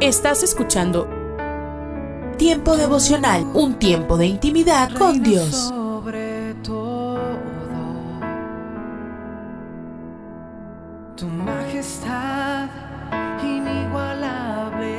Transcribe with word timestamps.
Estás 0.00 0.42
escuchando 0.42 1.06
Tiempo 2.38 2.76
devocional, 2.76 3.44
un 3.54 3.78
tiempo 3.78 4.16
de 4.16 4.26
intimidad 4.26 4.90
con 4.92 5.22
Dios. 5.22 5.50
Sobre 5.68 6.54
todo, 6.62 7.20
tu 11.16 11.26
majestad 11.26 12.68
inigualable. 13.42 14.94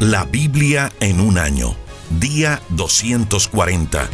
La 0.00 0.24
Biblia 0.24 0.90
en 1.00 1.20
un 1.20 1.38
año. 1.38 1.76
Día 2.18 2.60
240. 2.70 4.08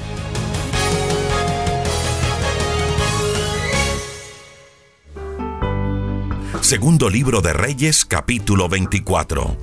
Segundo 6.71 7.11
libro 7.11 7.41
de 7.41 7.53
Reyes, 7.53 8.05
capítulo 8.05 8.69
24. 8.69 9.57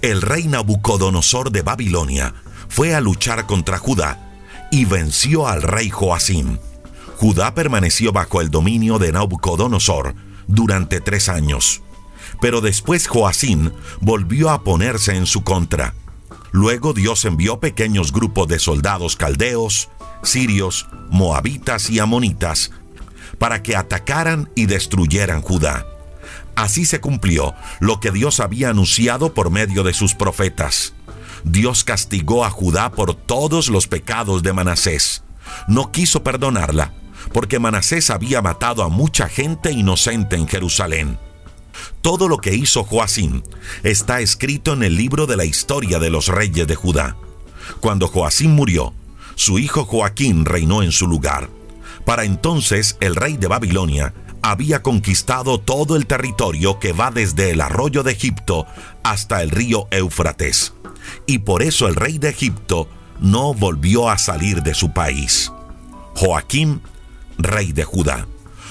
El 0.00 0.22
rey 0.22 0.44
Nabucodonosor 0.44 1.52
de 1.52 1.60
Babilonia 1.60 2.32
fue 2.70 2.94
a 2.94 3.02
luchar 3.02 3.44
contra 3.44 3.76
Judá 3.76 4.38
y 4.70 4.86
venció 4.86 5.46
al 5.46 5.60
rey 5.60 5.90
Joacim. 5.90 6.56
Judá 7.18 7.54
permaneció 7.54 8.12
bajo 8.12 8.40
el 8.40 8.50
dominio 8.50 8.98
de 8.98 9.12
Nabucodonosor 9.12 10.14
durante 10.46 11.02
tres 11.02 11.28
años. 11.28 11.82
Pero 12.40 12.62
después 12.62 13.08
Joacim 13.08 13.70
volvió 14.00 14.48
a 14.48 14.64
ponerse 14.64 15.16
en 15.16 15.26
su 15.26 15.44
contra. 15.44 15.92
Luego 16.50 16.94
Dios 16.94 17.26
envió 17.26 17.60
pequeños 17.60 18.10
grupos 18.10 18.48
de 18.48 18.58
soldados 18.58 19.16
caldeos, 19.16 19.90
sirios, 20.22 20.88
moabitas 21.10 21.90
y 21.90 21.98
amonitas 21.98 22.70
para 23.38 23.62
que 23.62 23.76
atacaran 23.76 24.48
y 24.54 24.64
destruyeran 24.64 25.42
Judá. 25.42 25.84
Así 26.56 26.86
se 26.86 27.00
cumplió 27.00 27.54
lo 27.80 28.00
que 28.00 28.10
Dios 28.10 28.40
había 28.40 28.70
anunciado 28.70 29.34
por 29.34 29.50
medio 29.50 29.82
de 29.82 29.92
sus 29.92 30.14
profetas. 30.14 30.94
Dios 31.44 31.84
castigó 31.84 32.44
a 32.44 32.50
Judá 32.50 32.90
por 32.90 33.14
todos 33.14 33.68
los 33.68 33.86
pecados 33.86 34.42
de 34.42 34.54
Manasés. 34.54 35.22
No 35.68 35.92
quiso 35.92 36.24
perdonarla, 36.24 36.92
porque 37.32 37.58
Manasés 37.58 38.10
había 38.10 38.40
matado 38.40 38.82
a 38.82 38.88
mucha 38.88 39.28
gente 39.28 39.70
inocente 39.70 40.36
en 40.36 40.48
Jerusalén. 40.48 41.18
Todo 42.00 42.26
lo 42.26 42.38
que 42.38 42.54
hizo 42.54 42.84
Joacim 42.84 43.42
está 43.82 44.20
escrito 44.20 44.72
en 44.72 44.82
el 44.82 44.96
libro 44.96 45.26
de 45.26 45.36
la 45.36 45.44
historia 45.44 45.98
de 45.98 46.08
los 46.08 46.28
reyes 46.28 46.66
de 46.66 46.74
Judá. 46.74 47.16
Cuando 47.80 48.08
Joacim 48.08 48.50
murió, 48.50 48.94
su 49.34 49.58
hijo 49.58 49.84
Joaquín 49.84 50.46
reinó 50.46 50.82
en 50.82 50.90
su 50.90 51.06
lugar. 51.06 51.50
Para 52.06 52.24
entonces 52.24 52.96
el 53.00 53.14
rey 53.14 53.36
de 53.36 53.48
Babilonia 53.48 54.14
había 54.50 54.80
conquistado 54.80 55.58
todo 55.58 55.96
el 55.96 56.06
territorio 56.06 56.78
que 56.78 56.92
va 56.92 57.10
desde 57.10 57.50
el 57.50 57.60
arroyo 57.60 58.04
de 58.04 58.12
Egipto 58.12 58.64
hasta 59.02 59.42
el 59.42 59.50
río 59.50 59.88
Éufrates. 59.90 60.72
Y 61.26 61.38
por 61.38 61.64
eso 61.64 61.88
el 61.88 61.96
rey 61.96 62.18
de 62.18 62.28
Egipto 62.28 62.88
no 63.20 63.54
volvió 63.54 64.08
a 64.08 64.18
salir 64.18 64.62
de 64.62 64.74
su 64.74 64.92
país. 64.92 65.50
Joaquín, 66.14 66.80
rey 67.38 67.72
de 67.72 67.82
Judá. 67.82 68.28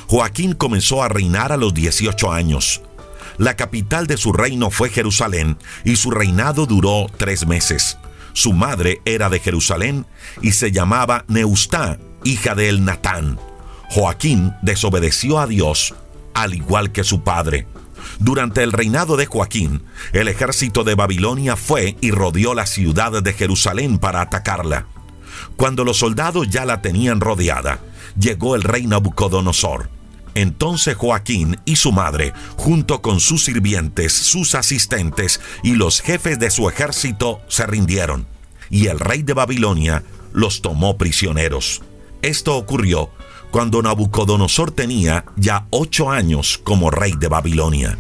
Joaquín 0.08 0.54
comenzó 0.54 1.04
a 1.04 1.10
reinar 1.10 1.52
a 1.52 1.58
los 1.58 1.74
18 1.74 2.32
años. 2.32 2.82
La 3.38 3.58
capital 3.58 4.08
de 4.08 4.16
su 4.16 4.32
reino 4.32 4.70
fue 4.70 4.90
Jerusalén 4.90 5.58
y 5.84 5.98
su 5.98 6.10
reinado 6.10 6.68
duró 6.68 7.08
tres 7.18 7.46
meses. 7.46 7.98
Su 8.32 8.54
madre 8.54 9.02
era 9.04 9.30
de 9.30 9.42
Jerusalén 9.42 10.06
y 10.42 10.54
se 10.54 10.72
llamaba 10.72 11.26
Neustá, 11.28 12.00
hija 12.24 12.56
de 12.56 12.70
Elnatán. 12.70 13.38
Joaquín 13.90 14.54
desobedeció 14.62 15.40
a 15.40 15.48
Dios, 15.48 15.94
al 16.34 16.54
igual 16.54 16.92
que 16.92 17.04
su 17.04 17.24
padre. 17.24 17.68
Durante 18.20 18.64
el 18.64 18.72
reinado 18.72 19.18
de 19.18 19.26
Joaquín, 19.26 19.84
el 20.14 20.28
ejército 20.28 20.84
de 20.84 20.96
Babilonia 20.96 21.56
fue 21.56 21.98
y 22.02 22.12
rodeó 22.12 22.54
la 22.54 22.66
ciudad 22.66 23.24
de 23.24 23.34
Jerusalén 23.34 23.98
para 23.98 24.22
atacarla. 24.22 24.88
Cuando 25.56 25.84
los 25.84 25.98
soldados 25.98 26.50
ya 26.50 26.66
la 26.66 26.82
tenían 26.82 27.20
rodeada, 27.20 27.80
llegó 28.20 28.56
el 28.56 28.64
rey 28.64 28.88
Nabucodonosor. 28.88 29.90
Entonces 30.34 30.96
Joaquín 30.96 31.58
y 31.64 31.78
su 31.78 31.92
madre, 31.94 32.34
junto 32.58 33.02
con 33.02 33.22
sus 33.22 33.46
sirvientes, 33.46 34.12
sus 34.14 34.54
asistentes 34.54 35.40
y 35.64 35.76
los 35.76 36.02
jefes 36.02 36.40
de 36.40 36.52
su 36.52 36.68
ejército, 36.70 37.40
se 37.48 37.66
rindieron, 37.66 38.28
y 38.70 38.88
el 38.88 39.00
rey 39.00 39.24
de 39.24 39.34
Babilonia 39.34 40.04
los 40.34 40.62
tomó 40.62 40.98
prisioneros. 40.98 41.82
Esto 42.22 42.58
ocurrió 42.58 43.12
cuando 43.52 43.82
Nabucodonosor 43.82 44.72
tenía 44.72 45.26
ya 45.36 45.68
ocho 45.70 46.12
años 46.12 46.60
como 46.64 46.92
rey 46.92 47.14
de 47.18 47.28
Babilonia. 47.28 47.98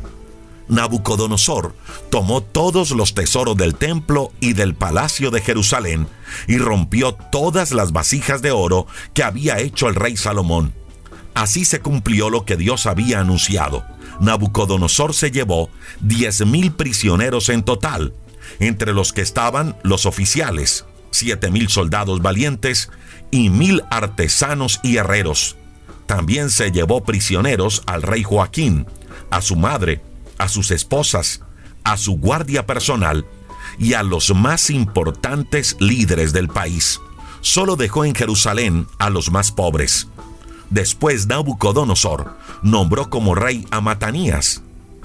Nabucodonosor 0.67 1.75
tomó 2.09 2.41
todos 2.41 2.91
los 2.91 3.13
tesoros 3.13 3.55
del 3.55 3.75
templo 3.75 4.31
y 4.39 4.53
del 4.53 4.73
palacio 4.73 5.31
de 5.31 5.41
Jerusalén 5.41 6.07
y 6.47 6.57
rompió 6.57 7.13
todas 7.13 7.71
las 7.71 7.91
vasijas 7.91 8.41
de 8.41 8.51
oro 8.51 8.87
que 9.13 9.23
había 9.23 9.59
hecho 9.59 9.87
el 9.87 9.95
rey 9.95 10.17
Salomón. 10.17 10.73
Así 11.35 11.65
se 11.65 11.81
cumplió 11.81 12.29
lo 12.29 12.45
que 12.45 12.55
Dios 12.55 12.85
había 12.85 13.19
anunciado. 13.19 13.85
Nabucodonosor 14.19 15.13
se 15.13 15.31
llevó 15.31 15.69
diez 15.99 16.45
mil 16.45 16.71
prisioneros 16.71 17.49
en 17.49 17.63
total, 17.63 18.13
entre 18.59 18.93
los 18.93 19.13
que 19.13 19.21
estaban 19.21 19.75
los 19.83 20.05
oficiales, 20.05 20.85
siete 21.11 21.51
mil 21.51 21.69
soldados 21.69 22.21
valientes 22.21 22.89
y 23.35 23.49
mil 23.49 23.83
artesanos 23.91 24.79
y 24.81 24.95
herreros. 24.95 25.57
También 26.05 26.49
se 26.49 26.71
llevó 26.71 27.03
prisioneros 27.03 27.83
al 27.85 28.01
rey 28.01 28.23
Joaquín, 28.23 28.87
a 29.29 29.41
su 29.41 29.57
madre, 29.57 30.01
a 30.37 30.47
sus 30.47 30.71
esposas, 30.71 31.41
a 31.83 31.97
su 31.97 32.17
guardia 32.17 32.65
personal 32.65 33.25
y 33.77 33.93
a 33.93 34.03
los 34.03 34.33
más 34.33 34.69
importantes 34.69 35.75
líderes 35.81 36.31
del 36.31 36.47
país. 36.47 37.01
Solo 37.41 37.75
dejó 37.75 38.05
en 38.05 38.15
Jerusalén 38.15 38.87
a 38.99 39.09
los 39.09 39.29
más 39.31 39.51
pobres. 39.51 40.07
Después 40.69 41.27
Nabucodonosor 41.27 42.37
nombró 42.63 43.09
como 43.09 43.35
rey 43.35 43.67
a 43.69 43.81
Matanías, 43.81 44.61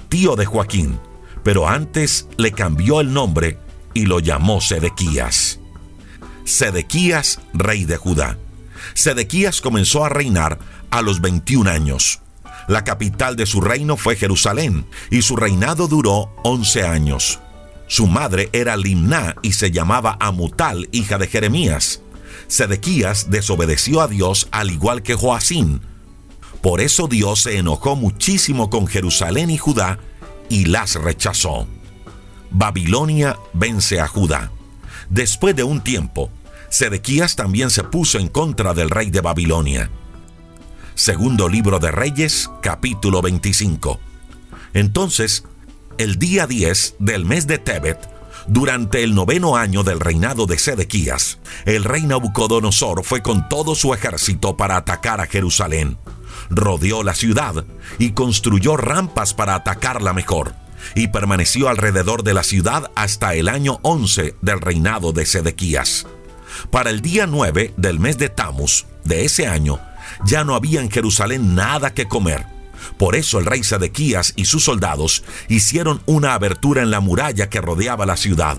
tío 0.07 0.37
de 0.37 0.45
Joaquín, 0.45 0.97
pero 1.43 1.67
antes 1.67 2.29
le 2.37 2.53
cambió 2.53 3.01
el 3.01 3.11
nombre 3.11 3.57
y 3.93 4.05
lo 4.05 4.21
llamó 4.21 4.61
Sedequías. 4.61 5.50
Sedequías, 6.45 7.39
rey 7.53 7.85
de 7.85 7.97
Judá. 7.97 8.37
Sedequías 8.93 9.61
comenzó 9.61 10.05
a 10.05 10.09
reinar 10.09 10.59
a 10.89 11.01
los 11.01 11.21
21 11.21 11.69
años. 11.69 12.21
La 12.67 12.83
capital 12.83 13.35
de 13.35 13.45
su 13.45 13.61
reino 13.61 13.97
fue 13.97 14.15
Jerusalén, 14.15 14.85
y 15.09 15.21
su 15.21 15.35
reinado 15.35 15.87
duró 15.87 16.33
11 16.43 16.85
años. 16.85 17.39
Su 17.87 18.07
madre 18.07 18.49
era 18.53 18.77
Limná 18.77 19.35
y 19.41 19.53
se 19.53 19.71
llamaba 19.71 20.17
Amutal, 20.19 20.87
hija 20.91 21.17
de 21.17 21.27
Jeremías. 21.27 22.01
Sedequías 22.47 23.29
desobedeció 23.29 24.01
a 24.01 24.07
Dios 24.07 24.47
al 24.51 24.71
igual 24.71 25.03
que 25.03 25.15
Joacín. 25.15 25.81
Por 26.61 26.79
eso 26.79 27.07
Dios 27.07 27.41
se 27.41 27.57
enojó 27.57 27.95
muchísimo 27.95 28.69
con 28.69 28.87
Jerusalén 28.87 29.49
y 29.49 29.57
Judá 29.57 29.99
y 30.49 30.65
las 30.65 30.95
rechazó. 30.95 31.67
Babilonia 32.51 33.37
vence 33.53 33.99
a 33.99 34.07
Judá. 34.07 34.51
Después 35.11 35.53
de 35.57 35.65
un 35.65 35.81
tiempo, 35.81 36.31
Sedequías 36.69 37.35
también 37.35 37.69
se 37.69 37.83
puso 37.83 38.17
en 38.17 38.29
contra 38.29 38.73
del 38.73 38.89
rey 38.89 39.11
de 39.11 39.19
Babilonia. 39.19 39.89
Segundo 40.95 41.49
libro 41.49 41.79
de 41.79 41.91
Reyes, 41.91 42.49
capítulo 42.61 43.21
25. 43.21 43.99
Entonces, 44.73 45.43
el 45.97 46.17
día 46.17 46.47
10 46.47 46.95
del 46.99 47.25
mes 47.25 47.45
de 47.45 47.57
Tebet, 47.57 47.99
durante 48.47 49.03
el 49.03 49.13
noveno 49.13 49.57
año 49.57 49.83
del 49.83 49.99
reinado 49.99 50.45
de 50.45 50.57
Sedequías, 50.57 51.39
el 51.65 51.83
rey 51.83 52.03
Nabucodonosor 52.03 53.03
fue 53.03 53.21
con 53.21 53.49
todo 53.49 53.75
su 53.75 53.93
ejército 53.93 54.55
para 54.55 54.77
atacar 54.77 55.19
a 55.19 55.27
Jerusalén. 55.27 55.97
Rodeó 56.49 57.03
la 57.03 57.15
ciudad 57.15 57.65
y 57.99 58.11
construyó 58.11 58.77
rampas 58.77 59.33
para 59.33 59.55
atacarla 59.55 60.13
mejor 60.13 60.55
y 60.95 61.07
permaneció 61.07 61.69
alrededor 61.69 62.23
de 62.23 62.33
la 62.33 62.43
ciudad 62.43 62.91
hasta 62.95 63.33
el 63.35 63.49
año 63.49 63.79
11 63.83 64.35
del 64.41 64.61
reinado 64.61 65.11
de 65.11 65.25
Sedequías. 65.25 66.07
Para 66.69 66.89
el 66.89 67.01
día 67.01 67.27
9 67.27 67.73
del 67.77 67.99
mes 67.99 68.17
de 68.17 68.29
Tamus 68.29 68.85
de 69.03 69.25
ese 69.25 69.47
año, 69.47 69.79
ya 70.25 70.43
no 70.43 70.55
había 70.55 70.81
en 70.81 70.91
Jerusalén 70.91 71.55
nada 71.55 71.93
que 71.93 72.07
comer. 72.07 72.45
Por 72.97 73.15
eso 73.15 73.39
el 73.39 73.45
rey 73.45 73.63
Sedequías 73.63 74.33
y 74.35 74.45
sus 74.45 74.63
soldados 74.63 75.23
hicieron 75.47 76.01
una 76.05 76.33
abertura 76.33 76.81
en 76.81 76.91
la 76.91 76.99
muralla 76.99 77.49
que 77.49 77.61
rodeaba 77.61 78.05
la 78.05 78.17
ciudad. 78.17 78.57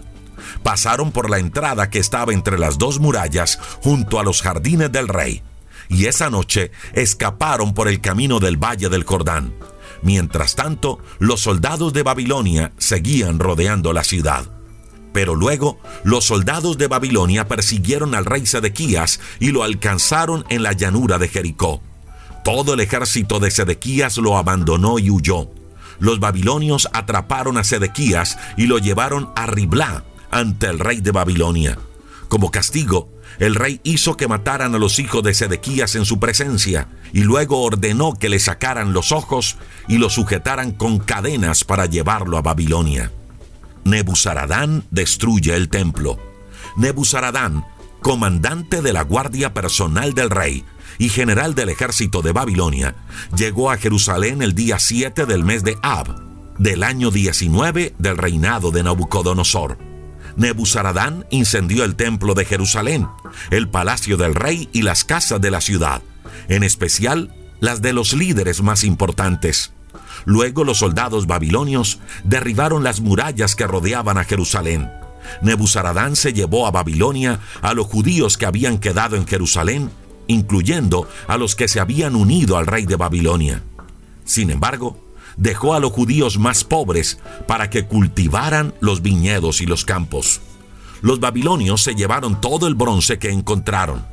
Pasaron 0.62 1.12
por 1.12 1.30
la 1.30 1.38
entrada 1.38 1.90
que 1.90 1.98
estaba 1.98 2.32
entre 2.32 2.58
las 2.58 2.78
dos 2.78 2.98
murallas 2.98 3.58
junto 3.82 4.18
a 4.18 4.24
los 4.24 4.42
jardines 4.42 4.90
del 4.90 5.08
rey. 5.08 5.42
Y 5.88 6.06
esa 6.06 6.30
noche 6.30 6.70
escaparon 6.94 7.74
por 7.74 7.88
el 7.88 8.00
camino 8.00 8.40
del 8.40 8.56
valle 8.56 8.88
del 8.88 9.04
Jordán. 9.04 9.52
Mientras 10.02 10.56
tanto, 10.56 10.98
los 11.18 11.40
soldados 11.40 11.92
de 11.92 12.02
Babilonia 12.02 12.72
seguían 12.76 13.38
rodeando 13.38 13.92
la 13.92 14.04
ciudad. 14.04 14.44
Pero 15.12 15.34
luego 15.34 15.78
los 16.04 16.24
soldados 16.24 16.78
de 16.78 16.88
Babilonia 16.88 17.46
persiguieron 17.46 18.14
al 18.14 18.24
rey 18.24 18.46
Sedequías 18.46 19.20
y 19.38 19.50
lo 19.50 19.62
alcanzaron 19.62 20.44
en 20.48 20.62
la 20.62 20.72
llanura 20.72 21.18
de 21.18 21.28
Jericó. 21.28 21.82
Todo 22.44 22.74
el 22.74 22.80
ejército 22.80 23.38
de 23.38 23.50
Sedequías 23.50 24.16
lo 24.16 24.36
abandonó 24.36 24.98
y 24.98 25.10
huyó. 25.10 25.50
Los 26.00 26.18
babilonios 26.18 26.88
atraparon 26.92 27.56
a 27.58 27.64
Sedequías 27.64 28.38
y 28.56 28.66
lo 28.66 28.78
llevaron 28.78 29.30
a 29.36 29.46
Riblá 29.46 30.02
ante 30.30 30.66
el 30.66 30.80
rey 30.80 31.00
de 31.00 31.12
Babilonia. 31.12 31.78
Como 32.28 32.50
castigo, 32.50 33.08
el 33.42 33.56
rey 33.56 33.80
hizo 33.82 34.16
que 34.16 34.28
mataran 34.28 34.72
a 34.76 34.78
los 34.78 35.00
hijos 35.00 35.20
de 35.24 35.34
Sedequías 35.34 35.96
en 35.96 36.04
su 36.04 36.20
presencia 36.20 36.86
y 37.12 37.22
luego 37.22 37.60
ordenó 37.60 38.14
que 38.14 38.28
le 38.28 38.38
sacaran 38.38 38.92
los 38.92 39.10
ojos 39.10 39.56
y 39.88 39.98
lo 39.98 40.10
sujetaran 40.10 40.70
con 40.70 41.00
cadenas 41.00 41.64
para 41.64 41.86
llevarlo 41.86 42.38
a 42.38 42.42
Babilonia. 42.42 43.10
Nebuzaradán 43.82 44.84
destruye 44.92 45.56
el 45.56 45.70
templo. 45.70 46.20
Nebuzaradán, 46.76 47.64
comandante 48.00 48.80
de 48.80 48.92
la 48.92 49.02
guardia 49.02 49.52
personal 49.52 50.14
del 50.14 50.30
rey, 50.30 50.64
y 50.98 51.08
general 51.08 51.56
del 51.56 51.70
ejército 51.70 52.22
de 52.22 52.30
Babilonia, 52.30 52.94
llegó 53.36 53.72
a 53.72 53.76
Jerusalén 53.76 54.40
el 54.42 54.54
día 54.54 54.78
7 54.78 55.26
del 55.26 55.42
mes 55.42 55.64
de 55.64 55.76
Ab, 55.82 56.14
del 56.60 56.84
año 56.84 57.10
19 57.10 57.96
del 57.98 58.16
reinado 58.18 58.70
de 58.70 58.84
Nabucodonosor. 58.84 59.91
Nebuzaradán 60.36 61.26
incendió 61.30 61.84
el 61.84 61.96
templo 61.96 62.34
de 62.34 62.44
Jerusalén, 62.44 63.08
el 63.50 63.68
palacio 63.68 64.16
del 64.16 64.34
rey 64.34 64.68
y 64.72 64.82
las 64.82 65.04
casas 65.04 65.40
de 65.40 65.50
la 65.50 65.60
ciudad, 65.60 66.02
en 66.48 66.62
especial 66.62 67.34
las 67.60 67.82
de 67.82 67.92
los 67.92 68.12
líderes 68.12 68.62
más 68.62 68.84
importantes. 68.84 69.72
Luego 70.24 70.64
los 70.64 70.78
soldados 70.78 71.26
babilonios 71.26 71.98
derribaron 72.24 72.84
las 72.84 73.00
murallas 73.00 73.56
que 73.56 73.66
rodeaban 73.66 74.18
a 74.18 74.24
Jerusalén. 74.24 74.90
Nebuzaradán 75.40 76.16
se 76.16 76.32
llevó 76.32 76.66
a 76.66 76.70
Babilonia 76.70 77.40
a 77.60 77.74
los 77.74 77.86
judíos 77.86 78.36
que 78.36 78.46
habían 78.46 78.78
quedado 78.78 79.16
en 79.16 79.26
Jerusalén 79.26 79.90
incluyendo 80.26 81.08
a 81.26 81.36
los 81.36 81.54
que 81.54 81.68
se 81.68 81.80
habían 81.80 82.16
unido 82.16 82.56
al 82.56 82.66
rey 82.66 82.86
de 82.86 82.96
Babilonia. 82.96 83.62
Sin 84.24 84.50
embargo, 84.50 84.96
dejó 85.42 85.74
a 85.74 85.80
los 85.80 85.90
judíos 85.90 86.38
más 86.38 86.62
pobres 86.62 87.18
para 87.48 87.68
que 87.68 87.84
cultivaran 87.84 88.74
los 88.80 89.02
viñedos 89.02 89.60
y 89.60 89.66
los 89.66 89.84
campos. 89.84 90.40
Los 91.00 91.18
babilonios 91.18 91.82
se 91.82 91.96
llevaron 91.96 92.40
todo 92.40 92.68
el 92.68 92.76
bronce 92.76 93.18
que 93.18 93.30
encontraron, 93.30 94.06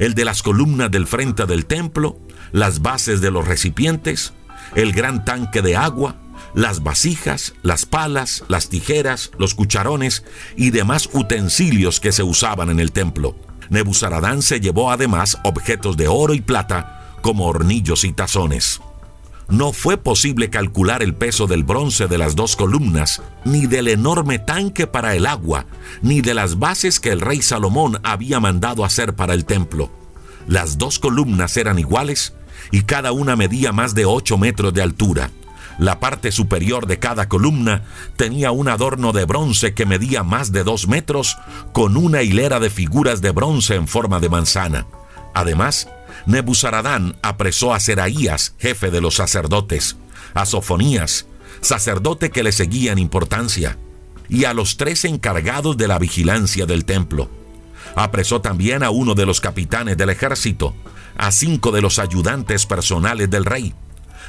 el 0.00 0.14
de 0.14 0.24
las 0.24 0.42
columnas 0.42 0.90
del 0.90 1.06
frente 1.06 1.46
del 1.46 1.66
templo, 1.66 2.18
las 2.50 2.82
bases 2.82 3.20
de 3.20 3.30
los 3.30 3.46
recipientes, 3.46 4.32
el 4.74 4.92
gran 4.92 5.24
tanque 5.24 5.62
de 5.62 5.76
agua, 5.76 6.16
las 6.52 6.82
vasijas, 6.82 7.54
las 7.62 7.86
palas, 7.86 8.42
las 8.48 8.68
tijeras, 8.68 9.30
los 9.38 9.54
cucharones 9.54 10.24
y 10.56 10.70
demás 10.70 11.08
utensilios 11.12 12.00
que 12.00 12.10
se 12.10 12.24
usaban 12.24 12.70
en 12.70 12.80
el 12.80 12.90
templo. 12.90 13.36
Nebuzaradán 13.70 14.42
se 14.42 14.58
llevó 14.58 14.90
además 14.90 15.38
objetos 15.44 15.96
de 15.96 16.08
oro 16.08 16.34
y 16.34 16.40
plata 16.40 17.14
como 17.22 17.46
hornillos 17.46 18.02
y 18.02 18.12
tazones. 18.12 18.80
No 19.48 19.72
fue 19.72 19.96
posible 19.96 20.50
calcular 20.50 21.02
el 21.02 21.14
peso 21.14 21.46
del 21.46 21.62
bronce 21.62 22.08
de 22.08 22.18
las 22.18 22.34
dos 22.34 22.56
columnas, 22.56 23.22
ni 23.44 23.66
del 23.66 23.86
enorme 23.86 24.40
tanque 24.40 24.88
para 24.88 25.14
el 25.14 25.24
agua, 25.24 25.66
ni 26.02 26.20
de 26.20 26.34
las 26.34 26.58
bases 26.58 26.98
que 26.98 27.10
el 27.10 27.20
rey 27.20 27.42
Salomón 27.42 28.00
había 28.02 28.40
mandado 28.40 28.84
hacer 28.84 29.14
para 29.14 29.34
el 29.34 29.44
templo. 29.44 29.88
Las 30.48 30.78
dos 30.78 30.98
columnas 30.98 31.56
eran 31.56 31.78
iguales 31.78 32.34
y 32.72 32.82
cada 32.82 33.12
una 33.12 33.36
medía 33.36 33.72
más 33.72 33.94
de 33.94 34.04
8 34.04 34.36
metros 34.36 34.74
de 34.74 34.82
altura. 34.82 35.30
La 35.78 36.00
parte 36.00 36.32
superior 36.32 36.86
de 36.86 36.98
cada 36.98 37.28
columna 37.28 37.82
tenía 38.16 38.50
un 38.50 38.68
adorno 38.68 39.12
de 39.12 39.26
bronce 39.26 39.74
que 39.74 39.86
medía 39.86 40.24
más 40.24 40.50
de 40.50 40.64
dos 40.64 40.88
metros, 40.88 41.36
con 41.72 41.96
una 41.96 42.22
hilera 42.22 42.58
de 42.58 42.70
figuras 42.70 43.20
de 43.20 43.30
bronce 43.30 43.74
en 43.74 43.86
forma 43.86 44.18
de 44.18 44.30
manzana. 44.30 44.86
Además, 45.34 45.88
Nebuzaradán 46.26 47.16
apresó 47.22 47.72
a 47.72 47.80
Seraías, 47.80 48.54
jefe 48.58 48.90
de 48.90 49.00
los 49.00 49.14
sacerdotes, 49.14 49.96
a 50.34 50.44
Sofonías, 50.44 51.26
sacerdote 51.60 52.30
que 52.30 52.42
le 52.42 52.52
seguía 52.52 52.92
en 52.92 52.98
importancia, 52.98 53.78
y 54.28 54.44
a 54.44 54.52
los 54.52 54.76
tres 54.76 55.04
encargados 55.04 55.76
de 55.76 55.88
la 55.88 55.98
vigilancia 55.98 56.66
del 56.66 56.84
templo. 56.84 57.30
Apresó 57.94 58.40
también 58.40 58.82
a 58.82 58.90
uno 58.90 59.14
de 59.14 59.24
los 59.24 59.40
capitanes 59.40 59.96
del 59.96 60.10
ejército, 60.10 60.74
a 61.16 61.30
cinco 61.30 61.70
de 61.70 61.80
los 61.80 61.98
ayudantes 61.98 62.66
personales 62.66 63.30
del 63.30 63.44
rey, 63.44 63.72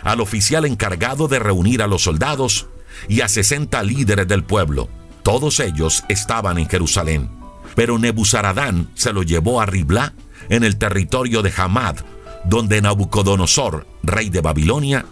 al 0.04 0.22
oficial 0.22 0.66
encargado 0.66 1.28
de 1.28 1.40
reunir 1.40 1.82
a 1.82 1.88
los 1.88 2.04
soldados 2.04 2.68
y 3.08 3.22
a 3.22 3.28
60 3.28 3.82
líderes 3.84 4.28
del 4.28 4.44
pueblo. 4.44 4.88
Todos 5.24 5.60
ellos 5.60 6.04
estaban 6.08 6.58
en 6.58 6.70
Jerusalén. 6.70 7.30
Pero 7.76 8.00
Nebuzaradán 8.00 8.90
se 8.96 9.14
lo 9.14 9.24
llevó 9.24 9.62
a 9.62 9.66
Riblá, 9.66 10.14
en 10.50 10.64
el 10.64 10.78
territorio 10.78 11.42
de 11.42 11.54
Hamad, 11.56 11.98
donde 12.46 12.82
Nabucodonosor, 12.82 13.88
rey 14.04 14.30
de 14.30 14.42
Babilonia, 14.42 15.06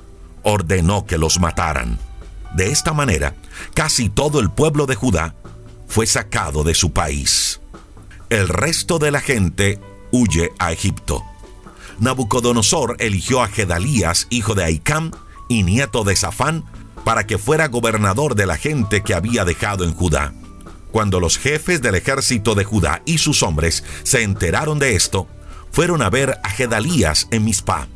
ordenó 0.44 1.06
que 1.06 1.18
los 1.18 1.40
mataran. 1.40 2.00
De 2.54 2.72
esta 2.72 2.94
manera, 2.94 3.36
casi 3.74 4.10
todo 4.10 4.40
el 4.40 4.50
pueblo 4.50 4.86
de 4.86 4.96
Judá 4.96 5.36
fue 5.88 6.06
sacado 6.06 6.64
de 6.64 6.74
su 6.74 6.94
país. 6.94 7.60
El 8.30 8.48
resto 8.48 8.98
de 8.98 9.12
la 9.12 9.22
gente 9.22 9.80
huye 10.12 10.52
a 10.60 10.72
Egipto. 10.72 11.24
Nabucodonosor 12.00 12.96
eligió 13.00 13.42
a 13.42 13.48
Gedalías, 13.48 14.28
hijo 14.30 14.56
de 14.56 14.64
Aicam 14.64 15.12
y 15.50 15.64
nieto 15.64 16.04
de 16.04 16.16
Safán, 16.16 16.64
para 17.04 17.28
que 17.28 17.38
fuera 17.38 17.68
gobernador 17.68 18.36
de 18.36 18.46
la 18.46 18.58
gente 18.58 19.04
que 19.04 19.14
había 19.14 19.46
dejado 19.46 19.84
en 19.84 19.94
Judá. 19.94 20.34
Cuando 20.96 21.20
los 21.20 21.38
jefes 21.38 21.82
del 21.82 21.96
ejército 21.96 22.56
de 22.56 22.64
Judá 22.64 23.02
y 23.04 23.18
sus 23.18 23.44
hombres 23.44 23.84
se 24.04 24.24
enteraron 24.24 24.80
de 24.80 24.96
esto, 24.96 25.28
fueron 25.70 26.02
a 26.02 26.10
ver 26.10 26.40
a 26.42 26.50
Gedalías 26.50 27.28
en 27.32 27.44
Mizpah. 27.44 27.90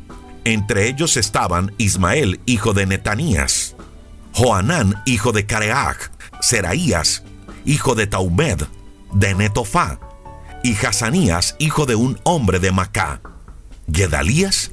Entre 0.44 0.86
ellos 0.86 1.16
estaban 1.16 1.72
Ismael, 1.78 2.40
hijo 2.44 2.74
de 2.74 2.84
Netanías, 2.84 3.74
Joanán, 4.34 5.02
hijo 5.06 5.32
de 5.32 5.46
Careach, 5.46 6.10
Seraías, 6.42 7.22
hijo 7.64 7.94
de 7.94 8.06
Taumed, 8.06 8.64
de 9.14 9.34
Netofá, 9.34 9.98
y 10.62 10.76
Hazanías, 10.76 11.56
hijo 11.58 11.86
de 11.86 11.94
un 11.94 12.20
hombre 12.24 12.58
de 12.58 12.70
Macá. 12.70 13.22
Gedalías 13.90 14.72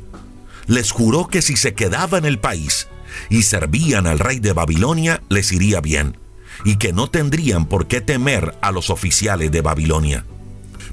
les 0.66 0.92
juró 0.92 1.30
que 1.30 1.42
si 1.42 1.56
se 1.56 1.76
quedaba 1.76 2.18
en 2.18 2.26
el 2.26 2.40
país 2.40 2.90
y 3.30 3.44
servían 3.44 4.06
al 4.06 4.20
rey 4.20 4.42
de 4.42 4.52
Babilonia, 4.52 5.22
les 5.30 5.54
iría 5.54 5.80
bien, 5.80 6.18
y 6.68 6.76
que 6.76 6.92
no 6.92 7.08
tendrían 7.08 7.66
por 7.66 7.88
qué 7.88 8.02
temer 8.02 8.54
a 8.60 8.74
los 8.74 8.90
oficiales 8.90 9.54
de 9.54 9.62
Babilonia. 9.62 10.26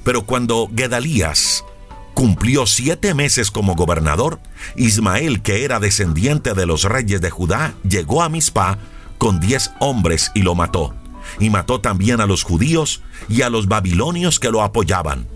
Pero 0.05 0.25
cuando 0.25 0.69
Gedalías 0.73 1.65
cumplió 2.13 2.65
siete 2.65 3.13
meses 3.13 3.51
como 3.51 3.75
gobernador, 3.75 4.39
Ismael, 4.77 5.41
que 5.41 5.65
era 5.65 5.81
descendiente 5.81 6.53
de 6.53 6.65
los 6.65 6.83
reyes 6.85 7.19
de 7.19 7.29
Judá, 7.29 7.73
llegó 7.83 8.23
a 8.23 8.29
Mizpah 8.29 8.77
con 9.17 9.41
diez 9.41 9.71
hombres 9.81 10.31
y 10.33 10.43
lo 10.43 10.55
mató. 10.55 10.95
Y 11.41 11.49
mató 11.49 11.81
también 11.81 12.21
a 12.21 12.25
los 12.25 12.43
judíos 12.43 13.01
y 13.27 13.41
a 13.41 13.49
los 13.49 13.67
babilonios 13.67 14.39
que 14.39 14.51
lo 14.51 14.63
apoyaban. 14.63 15.27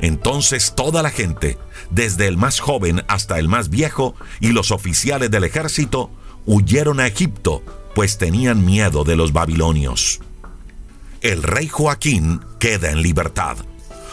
Entonces 0.00 0.76
toda 0.76 1.02
la 1.02 1.10
gente, 1.10 1.58
desde 1.90 2.28
el 2.28 2.36
más 2.36 2.60
joven 2.60 3.02
hasta 3.08 3.40
el 3.40 3.48
más 3.48 3.68
viejo 3.68 4.14
y 4.38 4.52
los 4.52 4.70
oficiales 4.70 5.32
del 5.32 5.42
ejército, 5.42 6.08
huyeron 6.46 7.00
a 7.00 7.08
Egipto, 7.08 7.64
pues 7.98 8.16
tenían 8.16 8.64
miedo 8.64 9.02
de 9.02 9.16
los 9.16 9.32
babilonios. 9.32 10.20
El 11.20 11.42
rey 11.42 11.66
Joaquín 11.66 12.40
queda 12.60 12.92
en 12.92 13.02
libertad. 13.02 13.56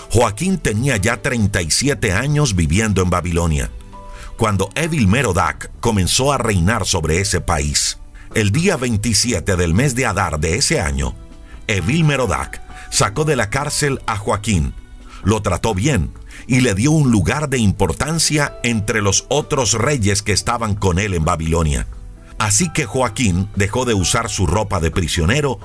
Joaquín 0.10 0.58
tenía 0.58 0.98
ya 0.98 1.22
37 1.22 2.12
años 2.12 2.56
viviendo 2.56 3.04
en 3.04 3.12
Babilonia, 3.12 3.70
cuando 4.38 4.72
Evil 4.74 5.08
Merodac 5.08 5.70
comenzó 5.82 6.34
a 6.34 6.39
reinar 6.39 6.88
sobre 6.88 7.20
ese 7.20 7.42
país. 7.42 8.00
El 8.34 8.51
día 8.51 8.75
27 8.75 9.56
del 9.56 9.75
mes 9.75 9.94
de 9.94 10.08
Adar 10.08 10.39
de 10.39 10.56
ese 10.56 10.82
año, 10.82 11.13
Evil 11.68 12.06
Merodac 12.06 12.63
sacó 12.89 13.24
de 13.24 13.36
la 13.36 13.51
cárcel 13.51 14.01
a 14.08 14.18
Joaquín, 14.18 14.74
lo 15.24 15.44
trató 15.44 15.75
bien 15.75 16.12
y 16.48 16.62
le 16.62 16.74
dio 16.74 16.89
un 16.89 17.12
lugar 17.12 17.50
de 17.50 17.60
importancia 17.60 18.58
entre 18.63 19.04
los 19.04 19.27
otros 19.30 19.74
reyes 19.74 20.24
que 20.24 20.32
estaban 20.32 20.74
con 20.74 20.98
él 20.98 21.13
en 21.13 21.24
Babilonia. 21.24 21.86
Así 22.38 22.72
que 22.72 22.86
Joaquín 22.86 23.50
dejó 23.56 23.86
de 23.86 23.94
usar 23.94 24.30
su 24.30 24.46
ropa 24.46 24.80
de 24.80 24.92
prisionero 24.92 25.60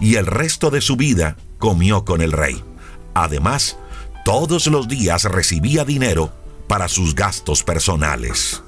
y 0.00 0.16
el 0.16 0.26
resto 0.26 0.70
de 0.70 0.80
su 0.80 0.96
vida 0.96 1.36
comió 1.58 2.04
con 2.04 2.20
el 2.20 2.32
rey. 2.32 2.62
Además, 3.14 3.78
todos 4.24 4.66
los 4.66 4.88
días 4.88 5.24
recibía 5.24 5.84
dinero 5.84 6.32
para 6.68 6.88
sus 6.88 7.14
gastos 7.14 7.62
personales. 7.62 8.62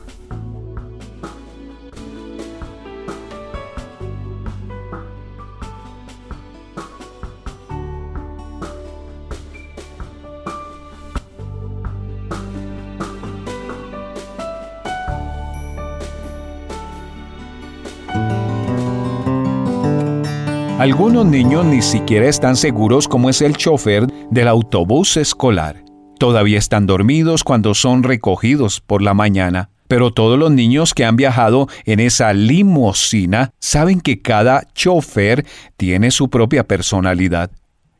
Algunos 20.89 21.27
niños 21.27 21.67
ni 21.67 21.83
siquiera 21.83 22.31
están 22.31 22.57
seguros 22.57 23.09
cómo 23.09 23.29
es 23.29 23.43
el 23.43 23.55
chofer 23.55 24.07
del 24.31 24.49
autobús 24.49 25.19
escolar. 25.19 25.85
Todavía 26.19 26.59
están 26.59 26.87
dormidos 26.87 27.45
cuando 27.45 27.75
son 27.75 28.03
recogidos 28.03 28.81
por 28.81 29.03
la 29.03 29.13
mañana, 29.13 29.69
Pero 29.87 30.13
todos 30.13 30.39
los 30.39 30.51
niños 30.51 30.95
que 30.95 31.05
han 31.05 31.17
viajado 31.17 31.69
en 31.85 32.01
esa 32.01 32.33
limusina 32.33 33.53
saben 33.59 34.01
que 34.01 34.23
cada 34.23 34.67
chofer 34.73 35.45
tiene 35.77 36.11
su 36.11 36.31
propia 36.31 36.65
personalidad. 36.65 37.51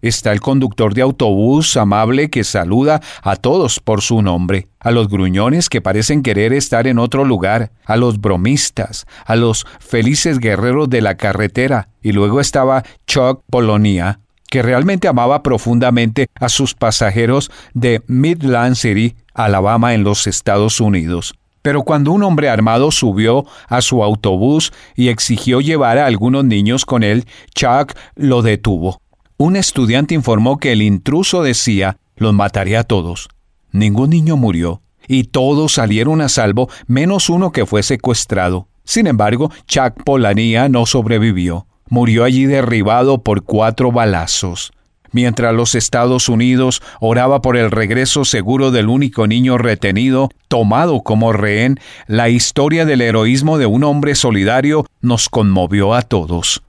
Está 0.01 0.33
el 0.33 0.41
conductor 0.41 0.95
de 0.95 1.03
autobús 1.03 1.77
amable 1.77 2.31
que 2.31 2.45
saluda 2.45 3.01
a 3.23 3.35
todos 3.35 3.81
por 3.81 4.01
su 4.01 4.23
nombre, 4.23 4.69
a 4.79 4.93
los 4.93 5.09
gruñones 5.09 5.69
que 5.69 5.81
parecen 5.81 6.23
querer 6.23 6.53
estar 6.53 6.87
en 6.87 7.01
otro 7.01 7.25
lugar, 7.25 7.73
a 7.85 7.97
los 7.97 8.21
bromistas, 8.21 9.07
a 9.25 9.35
los 9.35 9.67
felices 9.81 10.39
guerreros 10.39 10.89
de 10.89 11.01
la 11.01 11.17
carretera, 11.17 11.89
y 12.01 12.13
luego 12.13 12.41
estaba 12.41 12.85
Chuck 13.09 13.43
Polonia, 13.51 14.21
que 14.49 14.63
realmente 14.63 15.09
amaba 15.09 15.43
profundamente 15.43 16.29
a 16.37 16.49
sus 16.49 16.75
pasajeros 16.75 17.51
de 17.75 18.01
Midland 18.07 18.77
City, 18.77 19.17
Alabama, 19.35 19.95
en 19.95 20.05
los 20.05 20.29
Estados 20.29 20.81
Unidos. 20.81 21.35
Pero 21.61 21.83
cuando 21.83 22.13
un 22.13 22.23
hombre 22.23 22.49
armado 22.49 22.93
subió 22.93 23.47
a 23.67 23.81
su 23.81 24.05
autobús 24.05 24.73
y 24.95 25.09
exigió 25.09 25.61
llevar 25.61 25.99
a 25.99 26.07
algunos 26.07 26.45
niños 26.45 26.87
con 26.87 27.03
él, 27.03 27.27
Chuck 27.53 27.95
lo 28.15 28.43
detuvo. 28.43 29.01
Un 29.41 29.55
estudiante 29.55 30.17
informó 30.17 30.59
que 30.59 30.73
el 30.73 30.83
intruso 30.83 31.45
decía, 31.45 31.99
los 32.17 32.35
mataría 32.35 32.81
a 32.81 32.85
todos. 32.85 33.29
Ningún 33.71 34.11
niño 34.11 34.37
murió, 34.37 34.83
y 35.07 35.25
todos 35.25 35.75
salieron 35.75 36.21
a 36.21 36.29
salvo, 36.29 36.69
menos 36.89 37.31
uno 37.31 37.53
que 37.53 37.65
fue 37.65 37.85
secuestrado. 37.85 38.67
Sin 38.83 39.07
embargo, 39.07 39.53
Chuck 39.69 40.03
Polanía 40.05 40.69
no 40.69 40.87
sobrevivió. 40.87 41.69
Murió 41.89 42.25
allí 42.25 42.47
derribado 42.47 43.23
por 43.23 43.45
cuatro 43.45 43.93
balazos. 43.93 44.73
Mientras 45.13 45.55
los 45.55 45.77
Estados 45.77 46.29
Unidos 46.29 46.83
oraba 46.99 47.41
por 47.41 47.57
el 47.57 47.71
regreso 47.71 48.25
seguro 48.25 48.73
del 48.73 48.89
único 48.89 49.29
niño 49.29 49.57
retenido, 49.57 50.31
tomado 50.49 51.03
como 51.03 51.33
rehén, 51.33 51.79
la 52.09 52.29
historia 52.29 52.85
del 52.85 53.03
heroísmo 53.03 53.57
de 53.57 53.67
un 53.67 53.85
hombre 53.85 54.17
solidario 54.17 54.85
nos 55.01 55.29
conmovió 55.29 55.95
a 55.95 56.03
todos. 56.03 56.61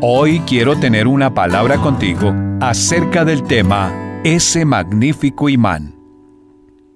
Hoy 0.00 0.38
quiero 0.46 0.78
tener 0.78 1.08
una 1.08 1.34
palabra 1.34 1.78
contigo 1.78 2.32
acerca 2.60 3.24
del 3.24 3.42
tema 3.42 4.20
ese 4.22 4.64
magnífico 4.64 5.48
imán. 5.48 5.96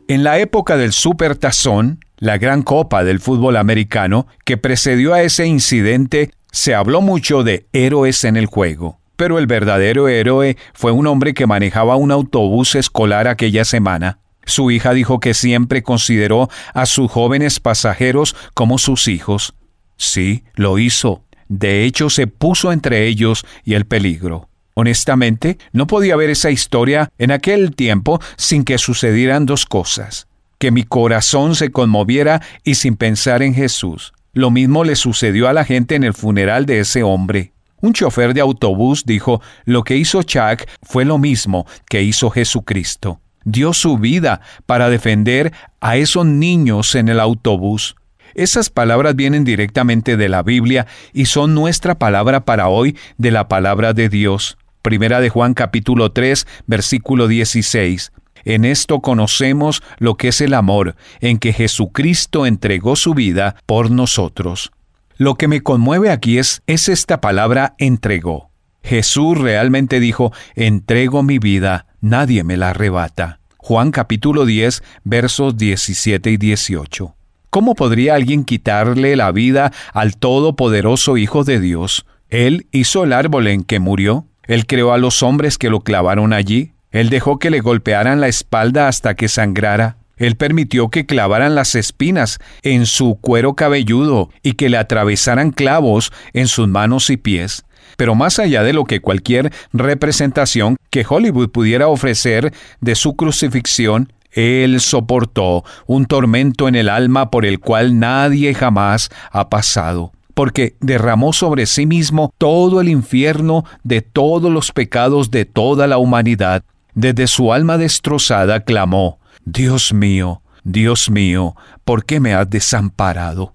En 0.07 0.23
la 0.23 0.39
época 0.39 0.77
del 0.77 0.93
Supertazón, 0.93 1.99
la 2.19 2.39
gran 2.39 2.63
copa 2.63 3.03
del 3.03 3.19
fútbol 3.19 3.57
americano 3.57 4.29
que 4.45 4.57
precedió 4.57 5.15
a 5.15 5.23
ese 5.23 5.47
incidente, 5.47 6.31
se 6.53 6.77
habló 6.77 7.01
mucho 7.01 7.43
de 7.43 7.67
héroes 7.73 8.23
en 8.23 8.37
el 8.37 8.47
juego. 8.47 9.01
Pero 9.17 9.41
el 9.41 9.49
verdadero 9.49 10.07
héroe 10.07 10.57
fue 10.73 10.93
un 10.93 11.09
hombre 11.09 11.35
que 11.35 11.49
manejaba 11.49 11.97
un 11.97 12.13
autobús 12.13 12.77
escolar 12.77 13.27
aquella 13.27 13.65
semana. 13.65 14.21
Su 14.45 14.71
hija 14.71 14.93
dijo 14.93 15.19
que 15.19 15.35
siempre 15.35 15.83
consideró 15.83 16.49
a 16.73 16.87
sus 16.87 17.11
jóvenes 17.11 17.59
pasajeros 17.59 18.37
como 18.55 18.79
sus 18.79 19.09
hijos. 19.09 19.55
Sí, 19.97 20.45
lo 20.55 20.79
hizo, 20.79 21.25
de 21.59 21.85
hecho, 21.85 22.09
se 22.09 22.27
puso 22.27 22.73
entre 22.73 23.07
ellos 23.07 23.45
y 23.63 23.75
el 23.75 23.85
peligro. 23.85 24.49
Honestamente, 24.73 25.59
no 25.73 25.87
podía 25.87 26.17
ver 26.17 26.31
esa 26.31 26.51
historia 26.51 27.11
en 27.19 27.31
aquel 27.31 27.75
tiempo 27.75 28.21
sin 28.39 28.65
que 28.65 28.79
sucedieran 28.79 29.45
dos 29.45 29.67
cosas. 29.67 30.29
Que 30.57 30.71
mi 30.71 30.85
corazón 30.85 31.55
se 31.55 31.71
conmoviera 31.71 32.41
y 32.65 32.77
sin 32.77 32.97
pensar 32.97 33.43
en 33.43 33.53
Jesús. 33.53 34.15
Lo 34.33 34.51
mismo 34.51 34.83
le 34.83 34.97
sucedió 34.97 35.47
a 35.47 35.53
la 35.53 35.67
gente 35.67 35.95
en 35.95 36.05
el 36.05 36.15
funeral 36.15 36.65
de 36.65 36.81
ese 36.81 37.03
hombre. 37.03 37.53
Un 37.83 37.93
chofer 37.93 38.33
de 38.33 38.41
autobús 38.41 39.05
dijo, 39.05 39.43
lo 39.67 39.83
que 39.83 39.99
hizo 39.99 40.23
Chuck 40.23 40.67
fue 40.83 41.05
lo 41.05 41.19
mismo 41.19 41.67
que 41.87 42.03
hizo 42.03 42.31
Jesucristo. 42.31 43.21
Dio 43.45 43.75
su 43.75 43.99
vida 43.99 44.41
para 44.65 44.89
defender 44.89 45.53
a 45.83 45.99
esos 45.99 46.25
niños 46.25 46.95
en 46.95 47.11
el 47.11 47.21
autobús. 47.21 47.95
Esas 48.35 48.71
palabras 48.71 49.15
vienen 49.15 49.45
directamente 49.45 50.17
de 50.17 50.29
la 50.29 50.43
Biblia 50.43 50.87
y 51.12 51.27
son 51.27 51.55
nuestra 51.55 51.97
palabra 51.97 52.45
para 52.45 52.69
hoy 52.69 52.97
de 53.19 53.31
la 53.31 53.49
palabra 53.49 53.93
de 53.93 54.09
Dios. 54.09 54.57
Primera 54.83 55.21
de 55.21 55.29
Juan 55.29 55.55
capítulo 55.55 56.12
3, 56.12 56.47
versículo 56.67 57.29
16. 57.29 58.12
En 58.45 58.65
esto 58.65 59.01
conocemos 59.01 59.83
lo 59.99 60.17
que 60.17 60.29
es 60.29 60.41
el 60.41 60.55
amor, 60.55 60.97
en 61.21 61.39
que 61.39 61.53
Jesucristo 61.53 62.47
entregó 62.47 62.97
su 62.97 63.15
vida 63.15 63.57
por 63.67 63.91
nosotros. 63.91 64.73
Lo 65.17 65.37
que 65.37 65.47
me 65.47 65.61
conmueve 65.61 66.11
aquí 66.11 66.39
es, 66.39 66.62
es 66.67 66.89
esta 66.89 67.21
palabra 67.21 67.75
entregó. 67.79 68.51
Jesús 68.83 69.39
realmente 69.39 70.01
dijo, 70.01 70.33
entrego 70.57 71.23
mi 71.23 71.39
vida, 71.39 71.87
nadie 72.01 72.43
me 72.43 72.57
la 72.57 72.71
arrebata. 72.71 73.39
Juan 73.59 73.93
capítulo 73.93 74.45
10, 74.45 74.83
versos 75.05 75.57
17 75.57 76.31
y 76.31 76.37
18. 76.37 77.15
¿Cómo 77.53 77.75
podría 77.75 78.15
alguien 78.15 78.45
quitarle 78.45 79.15
la 79.15 79.31
vida 79.31 79.73
al 79.93 80.17
Todopoderoso 80.17 81.19
Hijo 81.19 81.45
de 81.45 81.61
Dios? 81.61 82.07
Él 82.31 82.67
hizo 82.73 83.05
el 83.05 83.13
árbol 83.13 83.47
en 83.47 83.63
que 83.63 83.79
murió. 83.79 84.25
Él 84.45 84.65
creó 84.67 84.95
a 84.95 84.97
los 84.97 85.23
hombres 85.23 85.59
que 85.59 85.69
lo 85.69 85.81
clavaron 85.81 86.33
allí. 86.33 86.73
Él 86.93 87.11
dejó 87.11 87.39
que 87.39 87.51
le 87.51 87.61
golpearan 87.61 88.23
la 88.23 88.29
espalda 88.29 88.89
hasta 88.89 89.17
que 89.17 89.29
sangrara. 89.29 89.99
Él 90.17 90.37
permitió 90.37 90.89
que 90.89 91.05
clavaran 91.05 91.55
las 91.55 91.75
espinas 91.75 92.39
en 92.63 92.87
su 92.87 93.19
cuero 93.21 93.53
cabelludo 93.53 94.31
y 94.43 94.55
que 94.55 94.71
le 94.71 94.79
atravesaran 94.79 95.51
clavos 95.51 96.11
en 96.33 96.49
sus 96.49 96.69
manos 96.69 97.11
y 97.11 97.19
pies. 97.19 97.67
Pero 97.99 98.15
más 98.15 98.39
allá 98.39 98.63
de 98.63 98.73
lo 98.73 98.87
que 98.87 99.03
cualquier 99.03 99.53
representación 99.75 100.79
que 100.89 101.05
Hollywood 101.07 101.51
pudiera 101.51 101.89
ofrecer 101.89 102.55
de 102.81 102.95
su 102.95 103.15
crucifixión, 103.15 104.11
él 104.33 104.81
soportó 104.81 105.65
un 105.87 106.07
tormento 106.07 106.69
en 106.69 106.75
el 106.75 106.89
alma 106.89 107.31
por 107.31 107.45
el 107.45 107.61
cual 107.61 107.99
nadie 107.99 108.55
jamás 108.55 109.11
ha 109.31 109.49
pasado 109.49 110.12
porque 110.35 110.77
derramó 110.81 111.33
sobre 111.33 111.67
sí 111.67 111.87
mismo 111.87 112.33
todo 112.39 112.81
el 112.81 112.89
infierno 112.89 113.65
de 113.85 114.01
todos 114.01 114.51
los 114.51 114.73
pecados 114.73 115.31
de 115.31 115.45
toda 115.45 115.87
la 115.87 115.99
humanidad. 115.99 116.65
Desde 116.95 117.27
su 117.27 117.53
alma 117.53 117.79
destrozada 117.79 118.61
clamó, 118.61 119.19
Dios 119.45 119.93
mío, 119.93 120.43
Dios 120.65 121.11
mío, 121.11 121.55
¿por 121.85 122.05
qué 122.05 122.21
me 122.21 122.35
has 122.35 122.49
desamparado? 122.49 123.53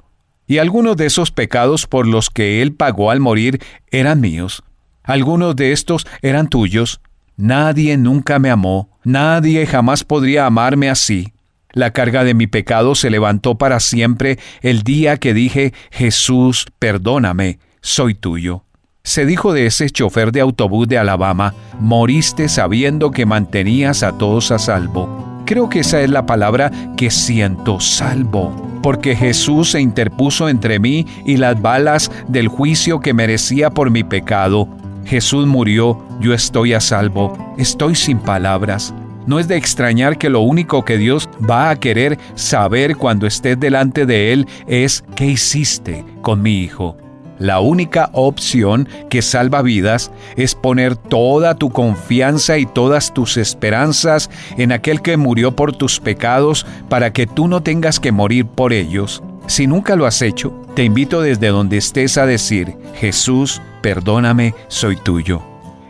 Y 0.48 0.60
algunos 0.60 0.96
de 0.98 1.06
esos 1.06 1.32
pecados 1.32 1.88
por 1.88 2.08
los 2.08 2.30
que 2.30 2.62
él 2.62 2.74
pagó 2.74 3.12
al 3.12 3.20
morir 3.20 3.62
eran 3.92 4.22
míos. 4.22 4.64
Algunos 5.04 5.56
de 5.56 5.72
estos 5.72 6.08
eran 6.22 6.48
tuyos. 6.48 7.02
Nadie 7.36 7.98
nunca 7.98 8.40
me 8.40 8.50
amó, 8.50 8.97
nadie 9.08 9.66
jamás 9.66 10.04
podría 10.04 10.46
amarme 10.46 10.90
así. 10.90 11.34
La 11.72 11.92
carga 11.92 12.24
de 12.24 12.34
mi 12.34 12.46
pecado 12.46 12.94
se 12.94 13.10
levantó 13.10 13.56
para 13.56 13.80
siempre 13.80 14.38
el 14.62 14.84
día 14.84 15.18
que 15.18 15.34
dije, 15.34 15.74
Jesús, 15.92 16.66
perdóname, 16.78 17.60
soy 17.82 18.16
tuyo. 18.16 18.64
Se 19.04 19.26
dijo 19.26 19.54
de 19.54 19.66
ese 19.66 19.90
chofer 19.90 20.34
de 20.34 20.42
autobús 20.42 20.88
de 20.90 20.98
Alabama, 20.98 21.54
moriste 21.80 22.50
sabiendo 22.50 23.12
que 23.12 23.26
mantenías 23.26 24.04
a 24.04 24.18
todos 24.18 24.52
a 24.52 24.60
salvo. 24.60 25.44
Creo 25.46 25.70
que 25.70 25.80
esa 25.80 26.02
es 26.02 26.10
la 26.10 26.26
palabra 26.26 26.72
que 26.98 27.10
siento, 27.10 27.80
salvo, 27.80 28.80
porque 28.84 29.16
Jesús 29.16 29.72
se 29.72 29.80
interpuso 29.80 30.50
entre 30.50 30.80
mí 30.80 31.06
y 31.26 31.38
las 31.38 31.62
balas 31.62 32.12
del 32.28 32.50
juicio 32.50 33.00
que 33.00 33.14
merecía 33.14 33.70
por 33.70 33.90
mi 33.90 34.04
pecado. 34.04 34.68
Jesús 35.08 35.48
murió, 35.48 35.98
yo 36.20 36.34
estoy 36.34 36.74
a 36.74 36.82
salvo, 36.82 37.56
estoy 37.58 37.96
sin 37.96 38.20
palabras. 38.20 38.94
No 39.26 39.40
es 39.40 39.48
de 39.48 39.56
extrañar 39.56 40.18
que 40.18 40.30
lo 40.30 40.42
único 40.42 40.84
que 40.84 40.98
Dios 40.98 41.30
va 41.50 41.70
a 41.70 41.80
querer 41.80 42.18
saber 42.36 42.98
cuando 42.98 43.26
estés 43.26 43.58
delante 43.58 44.06
de 44.06 44.34
Él 44.34 44.48
es 44.68 45.06
qué 45.16 45.28
hiciste 45.28 46.04
con 46.22 46.42
mi 46.42 46.60
hijo. 46.60 46.98
La 47.40 47.62
única 47.62 48.10
opción 48.12 48.90
que 49.10 49.22
salva 49.22 49.62
vidas 49.62 50.12
es 50.36 50.56
poner 50.56 50.98
toda 50.98 51.56
tu 51.56 51.70
confianza 51.70 52.58
y 52.58 52.66
todas 52.66 53.14
tus 53.14 53.38
esperanzas 53.38 54.30
en 54.58 54.74
aquel 54.74 55.02
que 55.02 55.16
murió 55.16 55.56
por 55.56 55.74
tus 55.74 56.02
pecados 56.02 56.66
para 56.90 57.14
que 57.14 57.28
tú 57.28 57.48
no 57.48 57.64
tengas 57.64 58.02
que 58.02 58.12
morir 58.12 58.46
por 58.46 58.74
ellos. 58.74 59.24
Si 59.48 59.68
nunca 59.68 59.96
lo 59.96 60.06
has 60.06 60.22
hecho, 60.22 60.54
te 60.76 60.84
invito 60.84 61.22
desde 61.22 61.48
donde 61.48 61.78
estés 61.78 62.18
a 62.18 62.26
decir, 62.26 62.76
Jesús, 62.96 63.62
perdóname, 63.88 64.54
soy 64.68 64.98
tuyo. 64.98 65.42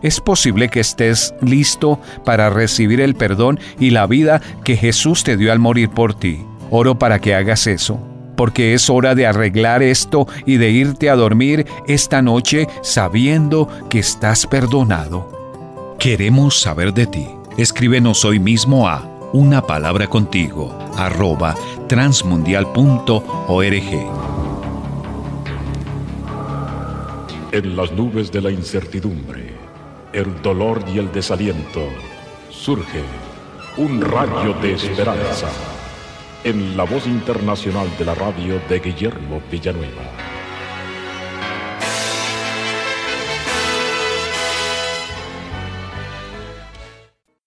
Es 0.04 0.22
posible 0.22 0.70
que 0.70 0.82
estés 0.82 1.34
listo 1.42 2.00
para 2.24 2.52
recibir 2.52 3.02
el 3.02 3.16
perdón 3.16 3.60
y 3.80 3.90
la 3.90 4.06
vida 4.06 4.40
que 4.64 4.78
Jesús 4.78 5.24
te 5.24 5.36
dio 5.36 5.52
al 5.52 5.58
morir 5.58 5.90
por 5.90 6.14
ti. 6.14 6.46
Oro 6.70 7.00
para 7.00 7.18
que 7.18 7.34
hagas 7.34 7.66
eso, 7.66 8.00
porque 8.36 8.76
es 8.76 8.92
hora 8.92 9.16
de 9.16 9.26
arreglar 9.26 9.82
esto 9.82 10.28
y 10.46 10.58
de 10.58 10.70
irte 10.70 11.10
a 11.10 11.16
dormir 11.16 11.66
esta 11.88 12.22
noche 12.22 12.68
sabiendo 12.84 13.68
que 13.90 13.98
estás 13.98 14.46
perdonado. 14.46 15.96
Queremos 15.98 16.62
saber 16.62 16.94
de 16.94 17.08
ti. 17.08 17.28
Escríbenos 17.58 18.24
hoy 18.26 18.40
mismo 18.40 18.88
a 18.88 19.10
una 19.34 19.66
palabra 19.66 20.06
contigo 20.06 20.72
arroba 20.96 21.56
transmundial.org. 21.88 24.37
En 27.58 27.76
las 27.76 27.92
nubes 27.92 28.32
de 28.32 28.40
la 28.40 28.52
incertidumbre, 28.52 29.52
el 30.14 30.44
dolor 30.44 30.86
y 30.94 31.00
el 31.00 31.12
desaliento, 31.12 31.90
surge 32.52 33.02
un 33.78 34.00
rayo 34.00 34.54
de 34.62 34.74
esperanza 34.74 35.50
en 36.44 36.78
la 36.78 36.84
voz 36.84 37.08
internacional 37.08 37.90
de 37.98 38.06
la 38.06 38.14
radio 38.14 38.62
de 38.70 38.80
Guillermo 38.80 39.42
Villanueva. 39.50 40.04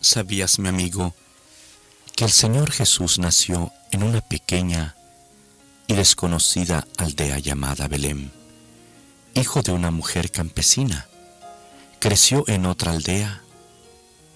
¿Sabías, 0.01 0.59
mi 0.59 0.67
amigo, 0.67 1.15
que 2.17 2.25
el 2.25 2.33
Señor 2.33 2.73
Jesús 2.73 3.21
nació 3.21 3.71
en 3.93 4.03
una 4.03 4.21
pequeña 4.23 4.97
y 5.87 5.95
desconocida 5.95 6.85
aldea 6.99 7.39
llamada 7.39 7.87
Belén, 7.87 8.40
hijo 9.35 9.63
de 9.63 9.73
una 9.73 9.91
mujer 9.91 10.31
campesina? 10.31 11.07
Creció 11.99 12.45
en 12.49 12.67
otra 12.67 12.93
aldea, 12.93 13.43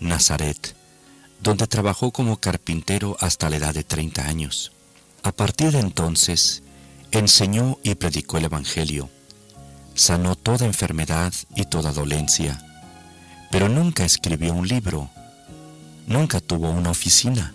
Nazaret, 0.01 0.77
donde 1.41 1.67
trabajó 1.67 2.11
como 2.11 2.39
carpintero 2.39 3.17
hasta 3.21 3.51
la 3.51 3.57
edad 3.57 3.75
de 3.75 3.85
30 3.85 4.27
años. 4.27 4.73
A 5.23 5.33
partir 5.33 5.73
de 5.73 5.81
entonces, 5.81 6.63
enseñó 7.11 7.79
y 7.83 7.95
predicó 7.95 8.39
el 8.39 8.45
Evangelio, 8.45 9.09
sanó 9.95 10.37
toda 10.37 10.67
enfermedad 10.67 11.33
y 11.55 11.65
toda 11.65 11.93
dolencia, 11.93 12.63
pero 13.51 13.69
nunca 13.69 14.05
escribió 14.05 14.53
un 14.53 14.69
libro, 14.69 15.11
nunca 16.07 16.41
tuvo 16.41 16.71
una 16.71 16.91
oficina, 16.91 17.55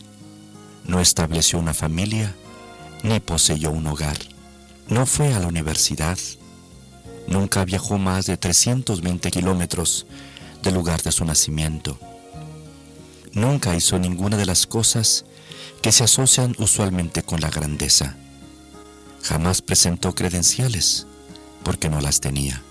no 0.86 1.02
estableció 1.02 1.60
una 1.60 1.74
familia, 1.74 2.34
ni 3.04 3.20
poseyó 3.20 3.72
un 3.72 3.88
hogar, 3.88 4.18
no 4.88 5.06
fue 5.06 5.34
a 5.34 5.40
la 5.40 5.48
universidad, 5.48 6.18
nunca 7.30 7.64
viajó 7.64 7.98
más 7.98 8.26
de 8.26 8.36
320 8.36 9.32
kilómetros 9.32 10.06
del 10.62 10.74
lugar 10.74 11.02
de 11.02 11.12
su 11.12 11.24
nacimiento 11.24 11.98
nunca 13.34 13.76
hizo 13.76 14.00
ninguna 14.00 14.38
de 14.38 14.46
las 14.46 14.68
cosas 14.68 15.26
que 15.82 15.92
se 15.92 16.04
asocian 16.04 16.56
usualmente 16.60 17.24
con 17.24 17.42
la 17.42 17.50
grandeza. 17.50 18.16
Jamás 19.24 19.62
presentó 19.62 20.14
credenciales 20.16 21.08
porque 21.64 21.90
no 21.90 22.02
las 22.02 22.20
tenía. 22.20 22.62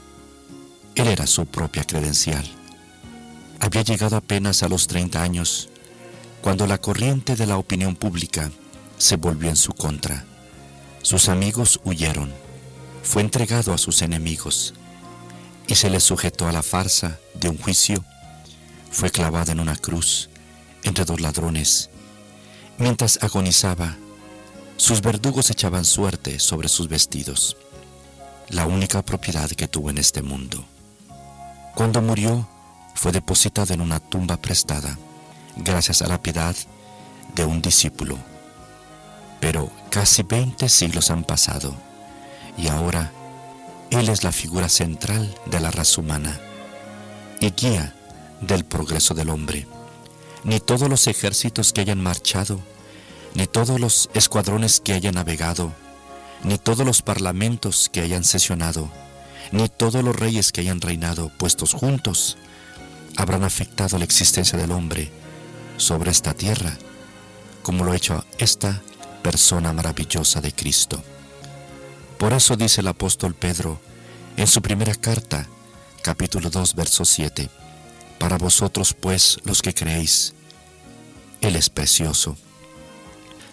Él 0.94 1.08
era 1.08 1.26
su 1.26 1.46
propia 1.46 1.84
credencial. 1.84 2.44
Había 3.60 3.82
llegado 3.82 4.16
apenas 4.16 4.62
a 4.62 4.68
los 4.68 4.86
30 4.86 5.22
años 5.22 5.68
cuando 6.42 6.66
la 6.66 6.78
corriente 6.78 7.36
de 7.36 7.46
la 7.46 7.58
opinión 7.58 7.96
pública 7.96 8.50
se 8.98 9.16
volvió 9.16 9.48
en 9.48 9.56
su 9.56 9.72
contra. 9.72 10.24
Sus 11.02 11.28
amigos 11.28 11.80
huyeron, 11.84 12.32
fue 13.08 13.22
entregado 13.22 13.72
a 13.72 13.78
sus 13.78 14.02
enemigos 14.02 14.74
y 15.66 15.76
se 15.76 15.88
le 15.88 15.98
sujetó 15.98 16.46
a 16.46 16.52
la 16.52 16.62
farsa 16.62 17.18
de 17.32 17.48
un 17.48 17.56
juicio. 17.56 18.04
Fue 18.90 19.10
clavado 19.10 19.50
en 19.50 19.60
una 19.60 19.76
cruz 19.76 20.28
entre 20.84 21.06
dos 21.06 21.18
ladrones. 21.18 21.88
Mientras 22.76 23.18
agonizaba, 23.22 23.96
sus 24.76 25.00
verdugos 25.00 25.48
echaban 25.48 25.86
suerte 25.86 26.38
sobre 26.38 26.68
sus 26.68 26.88
vestidos, 26.88 27.56
la 28.50 28.66
única 28.66 29.02
propiedad 29.02 29.48
que 29.48 29.68
tuvo 29.68 29.88
en 29.88 29.96
este 29.96 30.20
mundo. 30.20 30.62
Cuando 31.74 32.02
murió, 32.02 32.46
fue 32.94 33.10
depositado 33.10 33.72
en 33.72 33.80
una 33.80 34.00
tumba 34.00 34.36
prestada, 34.36 34.98
gracias 35.56 36.02
a 36.02 36.08
la 36.08 36.20
piedad 36.20 36.54
de 37.34 37.46
un 37.46 37.62
discípulo. 37.62 38.18
Pero 39.40 39.72
casi 39.90 40.24
20 40.24 40.68
siglos 40.68 41.10
han 41.10 41.24
pasado 41.24 41.88
y 42.58 42.68
ahora 42.68 43.12
Él 43.90 44.08
es 44.08 44.24
la 44.24 44.32
figura 44.32 44.68
central 44.68 45.34
de 45.46 45.60
la 45.60 45.70
raza 45.70 46.00
humana 46.00 46.38
y 47.40 47.50
guía 47.52 47.94
del 48.40 48.64
progreso 48.64 49.14
del 49.14 49.30
hombre 49.30 49.66
ni 50.44 50.60
todos 50.60 50.88
los 50.88 51.06
ejércitos 51.06 51.72
que 51.72 51.80
hayan 51.80 52.02
marchado, 52.02 52.60
ni 53.34 53.46
todos 53.46 53.80
los 53.80 54.10
escuadrones 54.14 54.80
que 54.80 54.92
hayan 54.92 55.14
navegado, 55.14 55.72
ni 56.44 56.58
todos 56.58 56.86
los 56.86 57.02
parlamentos 57.02 57.90
que 57.92 58.00
hayan 58.00 58.24
sesionado, 58.24 58.88
ni 59.52 59.68
todos 59.68 60.02
los 60.02 60.14
reyes 60.14 60.52
que 60.52 60.60
hayan 60.60 60.80
reinado 60.80 61.30
puestos 61.38 61.75
juntos, 61.75 62.38
habrán 63.16 63.44
afectado 63.44 63.99
la 63.99 64.04
existencia 64.04 64.58
del 64.58 64.73
hombre 64.73 65.10
sobre 65.76 66.10
esta 66.10 66.34
tierra, 66.34 66.76
como 67.62 67.84
lo 67.84 67.92
ha 67.92 67.97
hecho 67.97 68.25
esta 68.38 68.80
persona 69.23 69.73
maravillosa 69.73 70.40
de 70.40 70.52
Cristo. 70.52 71.02
Por 72.19 72.33
eso 72.33 72.57
dice 72.57 72.81
el 72.81 72.89
apóstol 72.89 73.35
Pedro 73.35 73.81
en 74.37 74.49
su 74.49 74.61
primera 74.61 74.95
carta, 74.97 75.47
capítulo 76.02 76.50
2, 76.50 76.75
verso 76.75 77.04
7, 77.04 77.49
para 78.19 78.39
vosotros 78.39 78.93
pues 78.93 79.39
los 79.45 79.63
que 79.63 79.73
creéis, 79.73 80.35
Él 81.41 81.54
es 81.54 81.71
precioso. 81.71 82.37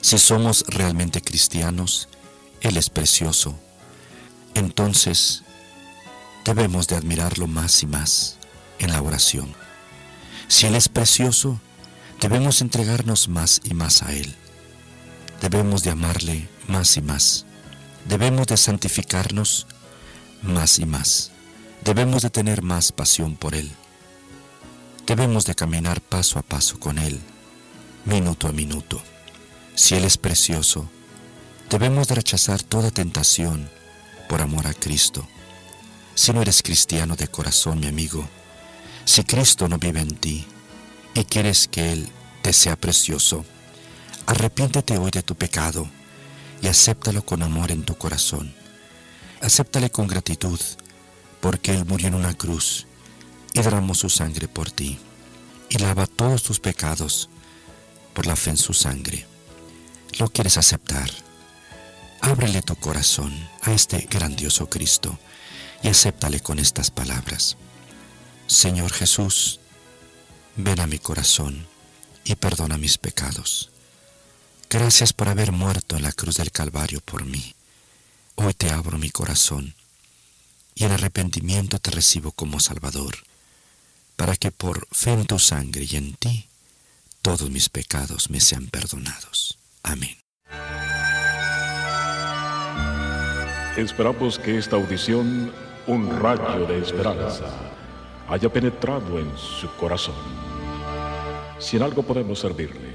Si 0.02 0.18
somos 0.18 0.66
realmente 0.68 1.22
cristianos, 1.22 2.10
Él 2.62 2.78
es 2.78 2.90
precioso. 2.90 3.56
Entonces, 4.56 5.44
debemos 6.44 6.88
de 6.88 6.96
admirarlo 6.96 7.46
más 7.46 7.84
y 7.84 7.86
más 7.86 8.38
en 8.80 8.92
la 8.92 9.02
oración. 9.02 9.54
Si 10.48 10.66
Él 10.66 10.74
es 10.74 10.90
precioso, 10.90 11.60
debemos 12.20 12.62
entregarnos 12.62 13.28
más 13.28 13.62
y 13.64 13.76
más 13.76 14.02
a 14.02 14.12
Él. 14.14 14.36
Debemos 15.40 15.84
de 15.84 15.92
amarle 15.92 16.50
más 16.68 16.98
y 16.98 17.02
más. 17.04 17.45
Debemos 18.06 18.46
de 18.46 18.56
santificarnos 18.56 19.66
más 20.44 20.78
y 20.78 20.86
más. 20.86 21.32
Debemos 21.84 22.22
de 22.22 22.30
tener 22.30 22.62
más 22.62 22.92
pasión 22.92 23.36
por 23.36 23.56
Él. 23.56 23.72
Debemos 25.08 25.46
de 25.46 25.56
caminar 25.56 26.02
paso 26.02 26.38
a 26.38 26.44
paso 26.44 26.80
con 26.80 27.00
Él, 27.00 27.20
minuto 28.06 28.48
a 28.48 28.52
minuto. 28.52 29.02
Si 29.74 29.96
Él 29.96 30.04
es 30.06 30.18
precioso, 30.18 30.88
debemos 31.72 32.08
de 32.08 32.16
rechazar 32.16 32.62
toda 32.62 32.92
tentación 32.92 33.68
por 34.30 34.40
amor 34.40 34.68
a 34.68 34.76
Cristo. 34.76 35.28
Si 36.14 36.32
no 36.32 36.44
eres 36.44 36.62
cristiano 36.62 37.16
de 37.16 37.28
corazón, 37.28 37.80
mi 37.80 37.88
amigo, 37.88 38.30
si 39.04 39.24
Cristo 39.24 39.68
no 39.68 39.80
vive 39.80 40.02
en 40.02 40.16
ti 40.16 40.46
y 41.16 41.24
quieres 41.26 41.68
que 41.68 41.92
Él 41.92 42.10
te 42.44 42.54
sea 42.54 42.76
precioso, 42.76 43.46
arrepiéntete 44.28 45.00
hoy 45.00 45.10
de 45.10 45.24
tu 45.24 45.34
pecado 45.34 45.90
y 46.66 46.68
acéptalo 46.68 47.24
con 47.24 47.44
amor 47.44 47.72
en 47.72 47.84
tu 47.84 47.96
corazón. 47.96 48.52
Acéptale 49.40 49.92
con 49.92 50.08
gratitud, 50.08 50.60
porque 51.40 51.72
Él 51.72 51.86
murió 51.86 52.08
en 52.08 52.16
una 52.16 52.34
cruz 52.34 52.88
y 53.54 53.62
derramó 53.62 53.94
su 53.94 54.10
sangre 54.10 54.48
por 54.48 54.72
ti, 54.72 54.98
y 55.70 55.78
lava 55.78 56.08
todos 56.08 56.42
tus 56.42 56.60
pecados 56.60 57.30
por 58.16 58.26
la 58.26 58.36
fe 58.36 58.50
en 58.50 58.58
su 58.58 58.74
sangre. 58.74 59.28
¿Lo 60.18 60.28
quieres 60.30 60.58
aceptar? 60.58 61.12
Ábrele 62.22 62.64
tu 62.64 62.76
corazón 62.78 63.32
a 63.62 63.72
este 63.72 64.08
grandioso 64.10 64.68
Cristo 64.68 65.20
y 65.84 65.90
acéptale 65.90 66.40
con 66.40 66.58
estas 66.58 66.90
palabras. 66.90 67.58
Señor 68.48 68.92
Jesús, 68.92 69.60
ven 70.56 70.80
a 70.80 70.88
mi 70.88 70.98
corazón 70.98 71.68
y 72.24 72.34
perdona 72.34 72.80
mis 72.80 72.98
pecados. 72.98 73.75
Gracias 74.70 75.14
por 75.14 75.30
haber 75.30 75.52
muerto 75.52 75.96
en 75.96 76.04
la 76.04 76.12
cruz 76.12 76.38
del 76.38 76.52
Calvario 76.52 77.00
por 77.02 77.24
mí. 77.26 77.54
Hoy 78.36 78.54
te 78.54 78.70
abro 78.70 78.98
mi 78.98 79.10
corazón 79.10 79.76
y 80.74 80.84
en 80.84 80.92
arrepentimiento 80.92 81.80
te 81.80 81.92
recibo 81.92 82.32
como 82.32 82.60
Salvador 82.60 83.16
para 84.16 84.36
que 84.36 84.52
por 84.52 84.88
fe 84.92 85.14
en 85.14 85.26
tu 85.26 85.40
sangre 85.40 85.86
y 85.90 85.96
en 85.96 86.14
ti 86.16 86.48
todos 87.22 87.50
mis 87.50 87.70
pecados 87.70 88.30
me 88.30 88.40
sean 88.40 88.68
perdonados. 88.68 89.58
Amén. 89.84 90.18
Esperamos 93.78 94.40
que 94.40 94.58
esta 94.58 94.78
audición, 94.78 95.54
un 95.86 96.10
rayo 96.20 96.66
de 96.66 96.80
esperanza, 96.80 97.46
haya 98.28 98.52
penetrado 98.52 99.20
en 99.20 99.32
su 99.38 99.70
corazón. 99.76 100.16
Si 101.60 101.78
en 101.78 101.84
algo 101.84 102.04
podemos 102.04 102.40
servirle, 102.40 102.95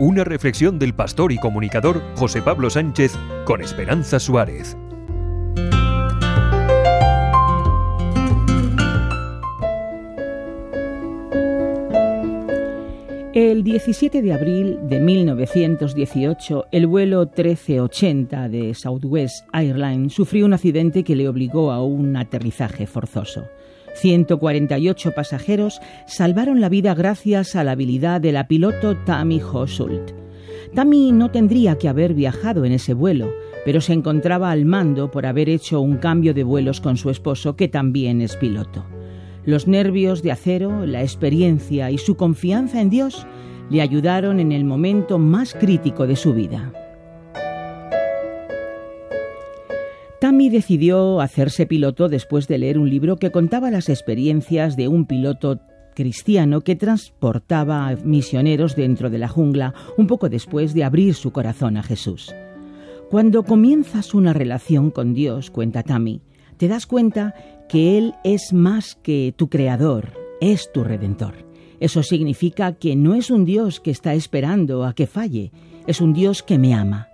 Una 0.00 0.24
reflexión 0.24 0.78
del 0.78 0.94
pastor 0.94 1.30
y 1.30 1.36
comunicador 1.36 2.00
José 2.16 2.40
Pablo 2.40 2.70
Sánchez 2.70 3.12
con 3.44 3.60
Esperanza 3.60 4.18
Suárez. 4.18 4.74
El 13.34 13.62
17 13.62 14.22
de 14.22 14.32
abril 14.32 14.78
de 14.88 15.00
1918, 15.00 16.68
el 16.72 16.86
vuelo 16.86 17.26
1380 17.26 18.48
de 18.48 18.72
Southwest 18.72 19.46
Airlines 19.52 20.14
sufrió 20.14 20.46
un 20.46 20.54
accidente 20.54 21.04
que 21.04 21.14
le 21.14 21.28
obligó 21.28 21.72
a 21.72 21.84
un 21.84 22.16
aterrizaje 22.16 22.86
forzoso. 22.86 23.44
148 23.94 25.12
pasajeros 25.12 25.80
salvaron 26.06 26.60
la 26.60 26.68
vida 26.68 26.94
gracias 26.94 27.56
a 27.56 27.64
la 27.64 27.72
habilidad 27.72 28.20
de 28.20 28.32
la 28.32 28.48
piloto 28.48 28.96
Tammy 29.04 29.40
Hossult. 29.40 30.12
Tammy 30.74 31.12
no 31.12 31.30
tendría 31.30 31.78
que 31.78 31.88
haber 31.88 32.14
viajado 32.14 32.64
en 32.64 32.72
ese 32.72 32.94
vuelo, 32.94 33.32
pero 33.64 33.80
se 33.80 33.92
encontraba 33.92 34.50
al 34.50 34.64
mando 34.64 35.10
por 35.10 35.26
haber 35.26 35.48
hecho 35.48 35.80
un 35.80 35.96
cambio 35.96 36.32
de 36.32 36.44
vuelos 36.44 36.80
con 36.80 36.96
su 36.96 37.10
esposo, 37.10 37.56
que 37.56 37.68
también 37.68 38.20
es 38.20 38.36
piloto. 38.36 38.84
Los 39.44 39.66
nervios 39.66 40.22
de 40.22 40.32
acero, 40.32 40.86
la 40.86 41.02
experiencia 41.02 41.90
y 41.90 41.98
su 41.98 42.16
confianza 42.16 42.80
en 42.80 42.90
Dios 42.90 43.26
le 43.70 43.80
ayudaron 43.80 44.38
en 44.38 44.52
el 44.52 44.64
momento 44.64 45.18
más 45.18 45.54
crítico 45.54 46.06
de 46.06 46.16
su 46.16 46.34
vida. 46.34 46.72
Tammy 50.20 50.50
decidió 50.50 51.22
hacerse 51.22 51.64
piloto 51.64 52.10
después 52.10 52.46
de 52.46 52.58
leer 52.58 52.78
un 52.78 52.90
libro 52.90 53.16
que 53.16 53.30
contaba 53.30 53.70
las 53.70 53.88
experiencias 53.88 54.76
de 54.76 54.86
un 54.86 55.06
piloto 55.06 55.60
cristiano 55.94 56.60
que 56.60 56.76
transportaba 56.76 57.88
a 57.88 57.96
misioneros 57.96 58.76
dentro 58.76 59.08
de 59.08 59.16
la 59.16 59.28
jungla 59.28 59.72
un 59.96 60.06
poco 60.06 60.28
después 60.28 60.74
de 60.74 60.84
abrir 60.84 61.14
su 61.14 61.32
corazón 61.32 61.78
a 61.78 61.82
Jesús. 61.82 62.34
Cuando 63.08 63.44
comienzas 63.44 64.12
una 64.12 64.34
relación 64.34 64.90
con 64.90 65.14
Dios, 65.14 65.50
cuenta 65.50 65.82
Tammy, 65.82 66.20
te 66.58 66.68
das 66.68 66.86
cuenta 66.86 67.34
que 67.66 67.96
Él 67.96 68.12
es 68.22 68.52
más 68.52 68.96
que 68.96 69.32
tu 69.34 69.48
creador, 69.48 70.12
es 70.42 70.70
tu 70.70 70.84
redentor. 70.84 71.46
Eso 71.80 72.02
significa 72.02 72.74
que 72.74 72.94
no 72.94 73.14
es 73.14 73.30
un 73.30 73.46
Dios 73.46 73.80
que 73.80 73.90
está 73.90 74.12
esperando 74.12 74.84
a 74.84 74.94
que 74.94 75.06
falle, 75.06 75.50
es 75.86 76.02
un 76.02 76.12
Dios 76.12 76.42
que 76.42 76.58
me 76.58 76.74
ama. 76.74 77.08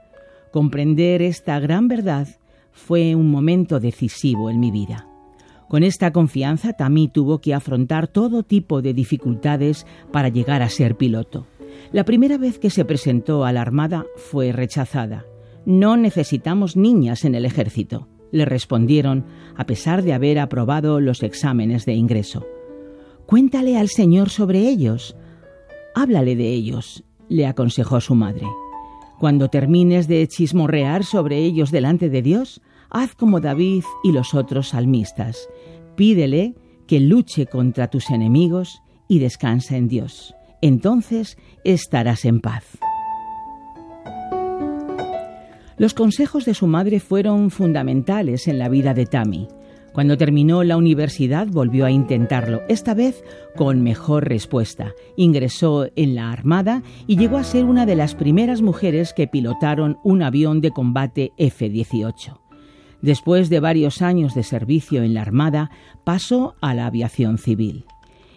Comprender 0.51 1.23
esta 1.23 1.61
gran 1.61 1.87
verdad 1.87 2.27
fue 2.77 3.15
un 3.15 3.31
momento 3.31 3.81
decisivo 3.81 4.51
en 4.51 4.61
mi 4.61 4.71
vida. 4.71 5.09
Con 5.67 5.83
esta 5.83 6.13
confianza, 6.13 6.75
Tammy 6.75 7.09
tuvo 7.09 7.41
que 7.41 7.55
afrontar 7.55 8.07
todo 8.07 8.43
tipo 8.45 8.83
de 8.83 8.93
dificultades 8.93 9.87
para 10.13 10.29
llegar 10.29 10.63
a 10.63 10.69
ser 10.69 10.97
piloto. 10.97 11.47
La 11.91 12.05
primera 12.05 12.37
vez 12.39 12.59
que 12.59 12.71
se 12.71 12.85
presentó 12.85 13.45
a 13.45 13.53
la 13.53 13.63
Armada 13.63 14.05
fue 14.17 14.53
rechazada. 14.53 15.25
No 15.65 15.97
necesitamos 15.97 16.77
niñas 16.77 17.25
en 17.25 17.35
el 17.35 17.47
ejército, 17.47 18.09
le 18.31 18.45
respondieron, 18.45 19.25
a 19.57 19.65
pesar 19.65 20.03
de 20.03 20.13
haber 20.13 20.39
aprobado 20.39 21.01
los 21.01 21.23
exámenes 21.23 21.87
de 21.87 21.95
ingreso. 21.95 22.47
Cuéntale 23.25 23.79
al 23.79 23.89
Señor 23.89 24.29
sobre 24.29 24.69
ellos. 24.69 25.17
Háblale 25.95 26.37
de 26.37 26.53
ellos, 26.53 27.03
le 27.29 27.47
aconsejó 27.47 28.01
su 28.01 28.15
madre. 28.15 28.47
Cuando 29.19 29.49
termines 29.49 30.09
de 30.09 30.27
chismorrear 30.29 31.05
sobre 31.05 31.39
ellos 31.39 31.71
delante 31.71 32.11
de 32.11 32.23
Dios, 32.23 32.61
haz 32.91 33.15
como 33.15 33.41
David 33.41 33.83
y 34.05 34.13
los 34.13 34.35
otros 34.35 34.69
salmistas. 34.69 35.49
Pídele 35.97 36.55
que 36.87 37.01
luche 37.01 37.47
contra 37.47 37.89
tus 37.89 38.11
enemigos 38.11 38.83
y 39.09 39.19
descansa 39.19 39.77
en 39.77 39.89
Dios. 39.89 40.35
Entonces 40.61 41.39
estarás 41.65 42.25
en 42.25 42.41
paz. 42.41 42.79
Los 45.79 45.93
consejos 45.93 46.45
de 46.45 46.55
su 46.55 46.67
madre 46.67 47.01
fueron 47.01 47.51
fundamentales 47.51 48.49
en 48.49 48.59
la 48.59 48.69
vida 48.69 48.95
de 48.95 49.07
Tammy. 49.07 49.49
Cuando 49.97 50.19
terminó 50.19 50.63
la 50.63 50.77
universidad 50.77 51.47
volvió 51.47 51.87
a 51.87 51.91
intentarlo, 51.91 52.61
esta 52.69 52.93
vez 52.93 53.25
con 53.57 53.83
mejor 53.83 54.29
respuesta. 54.29 54.93
Ingresó 55.17 55.89
en 55.97 56.15
la 56.15 56.31
Armada 56.31 56.83
y 57.07 57.17
llegó 57.17 57.39
a 57.39 57.45
ser 57.45 57.65
una 57.65 57.87
de 57.87 57.97
las 57.97 58.15
primeras 58.15 58.61
mujeres 58.61 59.15
que 59.15 59.27
pilotaron 59.27 59.97
un 60.05 60.23
avión 60.23 60.61
de 60.61 60.71
combate 60.71 61.33
F-18. 61.39 62.39
Después 63.01 63.49
de 63.49 63.59
varios 63.59 64.03
años 64.03 64.35
de 64.35 64.43
servicio 64.43 65.03
en 65.03 65.15
la 65.15 65.23
Armada, 65.23 65.71
pasó 66.05 66.57
a 66.61 66.75
la 66.75 66.85
aviación 66.85 67.39
civil. 67.39 67.87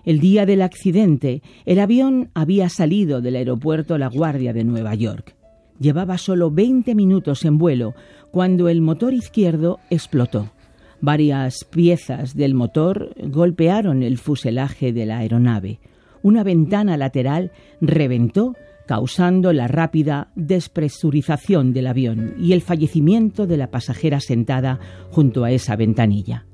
El 0.05 0.21
día 0.21 0.45
del 0.45 0.61
accidente, 0.61 1.41
el 1.65 1.79
avión 1.79 2.31
había 2.35 2.69
salido 2.69 3.19
del 3.19 3.35
aeropuerto 3.35 3.97
La 3.97 4.07
Guardia 4.07 4.53
de 4.53 4.63
Nueva 4.63 4.95
York. 4.95 5.35
Llevaba 5.77 6.17
solo 6.17 6.51
20 6.51 6.95
minutos 6.95 7.43
en 7.43 7.57
vuelo 7.57 7.95
cuando 8.31 8.69
el 8.69 8.79
motor 8.79 9.13
izquierdo 9.13 9.79
explotó. 9.89 10.53
Varias 11.01 11.63
piezas 11.63 12.35
del 12.35 12.53
motor 12.53 13.15
golpearon 13.23 14.03
el 14.03 14.17
fuselaje 14.17 14.91
de 14.91 15.05
la 15.05 15.19
aeronave. 15.19 15.79
Una 16.21 16.43
ventana 16.43 16.97
lateral 16.97 17.51
reventó, 17.79 18.55
causando 18.85 19.53
la 19.53 19.67
rápida 19.67 20.31
despresurización 20.35 21.71
del 21.73 21.87
avión 21.87 22.33
y 22.37 22.53
el 22.53 22.61
fallecimiento 22.61 23.47
de 23.47 23.55
la 23.55 23.71
pasajera 23.71 24.19
sentada 24.19 24.79
junto 25.11 25.43
a 25.45 25.51
esa 25.51 25.75
ventanilla. 25.75 26.45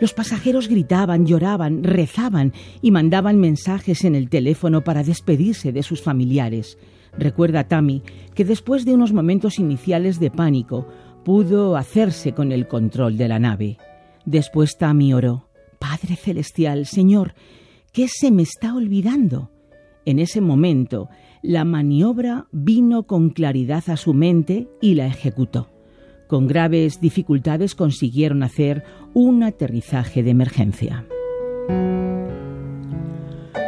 Los 0.00 0.12
pasajeros 0.12 0.68
gritaban, 0.68 1.24
lloraban, 1.24 1.84
rezaban 1.84 2.52
y 2.82 2.90
mandaban 2.90 3.38
mensajes 3.38 4.04
en 4.04 4.16
el 4.16 4.28
teléfono 4.28 4.82
para 4.82 5.04
despedirse 5.04 5.72
de 5.72 5.84
sus 5.84 6.02
familiares. 6.02 6.78
Recuerda 7.16 7.68
Tammy 7.68 8.02
que 8.34 8.44
después 8.44 8.84
de 8.84 8.94
unos 8.94 9.12
momentos 9.12 9.60
iniciales 9.60 10.18
de 10.18 10.32
pánico, 10.32 10.88
pudo 11.24 11.76
hacerse 11.76 12.32
con 12.32 12.52
el 12.52 12.68
control 12.68 13.16
de 13.16 13.28
la 13.28 13.38
nave. 13.38 13.78
Después 14.24 14.76
Tammy 14.78 15.14
oró, 15.14 15.48
Padre 15.78 16.16
Celestial, 16.16 16.86
Señor, 16.86 17.34
¿qué 17.92 18.06
se 18.08 18.30
me 18.30 18.42
está 18.42 18.74
olvidando? 18.74 19.50
En 20.06 20.18
ese 20.18 20.40
momento, 20.40 21.08
la 21.42 21.64
maniobra 21.64 22.46
vino 22.52 23.04
con 23.04 23.30
claridad 23.30 23.84
a 23.88 23.96
su 23.96 24.14
mente 24.14 24.68
y 24.80 24.94
la 24.94 25.06
ejecutó. 25.06 25.70
Con 26.28 26.46
graves 26.46 27.00
dificultades 27.00 27.74
consiguieron 27.74 28.42
hacer 28.42 28.84
un 29.12 29.42
aterrizaje 29.42 30.22
de 30.22 30.30
emergencia. 30.30 31.06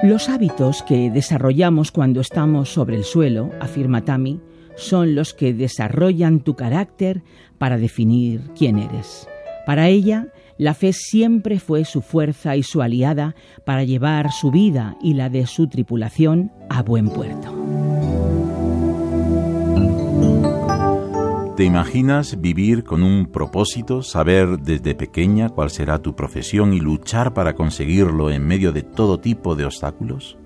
Los 0.03 0.29
hábitos 0.29 0.83
que 0.83 1.11
desarrollamos 1.11 1.91
cuando 1.91 2.21
estamos 2.21 2.73
sobre 2.73 2.97
el 2.97 3.05
suelo, 3.05 3.51
afirma 3.61 4.05
Tammy, 4.05 4.41
son 4.77 5.15
los 5.15 5.35
que 5.35 5.53
desarrollan 5.53 6.41
tu 6.41 6.55
carácter 6.55 7.23
para 7.59 7.79
definir 7.79 8.41
quién 8.57 8.79
eres. 8.79 9.29
Para 9.67 9.89
ella, 9.89 10.29
la 10.59 10.75
fe 10.75 10.93
siempre 10.93 11.59
fue 11.59 11.85
su 11.85 12.01
fuerza 12.01 12.57
y 12.57 12.63
su 12.63 12.81
aliada 12.81 13.35
para 13.65 13.85
llevar 13.85 14.33
su 14.33 14.51
vida 14.51 14.97
y 15.03 15.15
la 15.15 15.29
de 15.29 15.47
su 15.47 15.67
tripulación 15.69 16.53
a 16.71 16.83
buen 16.83 17.09
puerto. 17.09 17.53
¿Te 21.57 21.65
imaginas 21.65 22.39
vivir 22.39 22.85
con 22.85 23.03
un 23.03 23.27
propósito, 23.33 24.03
saber 24.03 24.59
desde 24.59 24.95
pequeña 24.95 25.49
cuál 25.49 25.71
será 25.71 26.01
tu 26.01 26.15
profesión 26.15 26.75
y 26.75 26.81
luchar 26.81 27.33
para 27.33 27.55
conseguirlo 27.55 28.31
en 28.31 28.47
medio 28.47 28.73
de 28.73 28.83
todo 28.83 29.21
tipo 29.21 29.57
de 29.57 29.65
obstáculos? 29.65 30.37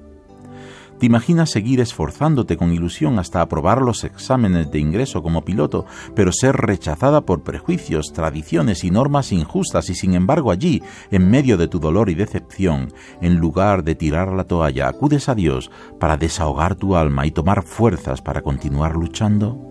¿Te 1.01 1.07
imaginas 1.07 1.49
seguir 1.49 1.81
esforzándote 1.81 2.59
con 2.59 2.75
ilusión 2.75 3.19
hasta 3.19 3.41
aprobar 3.41 3.81
los 3.81 4.05
exámenes 4.05 4.71
de 4.71 4.81
ingreso 4.81 5.23
como 5.23 5.47
piloto, 5.47 5.87
pero 6.15 6.31
ser 6.31 6.55
rechazada 6.55 7.23
por 7.23 7.43
prejuicios, 7.43 8.13
tradiciones 8.13 8.85
y 8.85 8.91
normas 8.91 9.33
injustas 9.33 9.89
y 9.89 9.95
sin 9.95 10.13
embargo 10.13 10.51
allí, 10.51 10.83
en 11.11 11.31
medio 11.31 11.57
de 11.57 11.69
tu 11.69 11.81
dolor 11.81 12.11
y 12.11 12.15
decepción, 12.15 12.93
en 13.23 13.37
lugar 13.37 13.83
de 13.83 13.95
tirar 13.95 14.31
la 14.31 14.45
toalla, 14.45 14.89
acudes 14.89 15.31
a 15.31 15.35
Dios 15.35 15.71
para 15.99 16.19
desahogar 16.19 16.75
tu 16.75 16.95
alma 16.95 17.25
y 17.25 17.31
tomar 17.31 17.63
fuerzas 17.63 18.21
para 18.21 18.43
continuar 18.43 18.95
luchando? 18.95 19.70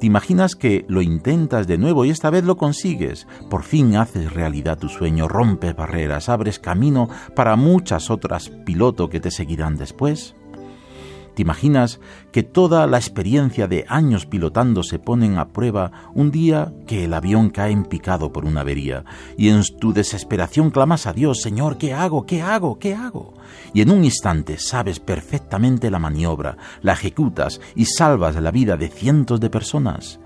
¿Te 0.00 0.06
imaginas 0.06 0.56
que 0.56 0.86
lo 0.88 1.02
intentas 1.02 1.66
de 1.66 1.76
nuevo 1.76 2.06
y 2.06 2.10
esta 2.10 2.30
vez 2.30 2.42
lo 2.44 2.56
consigues? 2.56 3.26
Por 3.50 3.64
fin 3.64 3.96
haces 3.96 4.32
realidad 4.32 4.78
tu 4.78 4.88
sueño, 4.88 5.28
rompes 5.28 5.76
barreras, 5.76 6.30
abres 6.30 6.58
camino 6.58 7.10
para 7.36 7.54
muchas 7.54 8.08
otras 8.08 8.48
pilotos 8.48 9.10
que 9.10 9.20
te 9.20 9.30
seguirán 9.30 9.76
después. 9.76 10.34
¿Te 11.40 11.44
imaginas 11.44 12.00
que 12.32 12.42
toda 12.42 12.86
la 12.86 12.98
experiencia 12.98 13.66
de 13.66 13.86
años 13.88 14.26
pilotando 14.26 14.82
se 14.82 14.98
ponen 14.98 15.38
a 15.38 15.48
prueba 15.48 15.90
un 16.12 16.30
día 16.30 16.70
que 16.86 17.06
el 17.06 17.14
avión 17.14 17.48
cae 17.48 17.72
en 17.72 17.86
picado 17.86 18.30
por 18.30 18.44
una 18.44 18.60
avería 18.60 19.06
y 19.38 19.48
en 19.48 19.62
tu 19.80 19.94
desesperación 19.94 20.70
clamas 20.70 21.06
a 21.06 21.14
Dios, 21.14 21.40
Señor, 21.40 21.78
¿qué 21.78 21.94
hago? 21.94 22.26
¿Qué 22.26 22.42
hago? 22.42 22.78
¿Qué 22.78 22.94
hago? 22.94 23.32
Y 23.72 23.80
en 23.80 23.90
un 23.90 24.04
instante 24.04 24.58
sabes 24.58 25.00
perfectamente 25.00 25.90
la 25.90 25.98
maniobra, 25.98 26.58
la 26.82 26.92
ejecutas 26.92 27.58
y 27.74 27.86
salvas 27.86 28.36
la 28.36 28.50
vida 28.50 28.76
de 28.76 28.90
cientos 28.90 29.40
de 29.40 29.48
personas. 29.48 30.20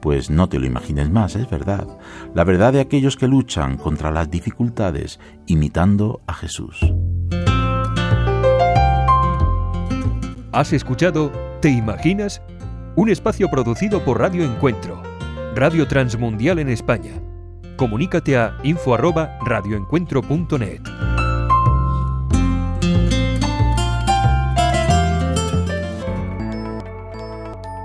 Pues 0.00 0.30
no 0.30 0.48
te 0.48 0.60
lo 0.60 0.66
imagines 0.66 1.10
más, 1.10 1.34
es 1.34 1.50
verdad. 1.50 1.88
La 2.36 2.44
verdad 2.44 2.72
de 2.72 2.80
aquellos 2.80 3.16
que 3.16 3.26
luchan 3.26 3.78
contra 3.78 4.12
las 4.12 4.30
dificultades 4.30 5.18
imitando 5.48 6.20
a 6.28 6.34
Jesús. 6.34 6.78
Has 10.52 10.72
escuchado 10.74 11.32
¿Te 11.62 11.70
imaginas? 11.70 12.42
Un 12.94 13.08
espacio 13.08 13.48
producido 13.48 14.04
por 14.04 14.20
Radio 14.20 14.44
Encuentro, 14.44 15.02
Radio 15.54 15.88
Transmundial 15.88 16.58
en 16.58 16.68
España. 16.68 17.12
Comunícate 17.76 18.36
a 18.36 18.58
info@radioencuentro.net. 18.62 20.82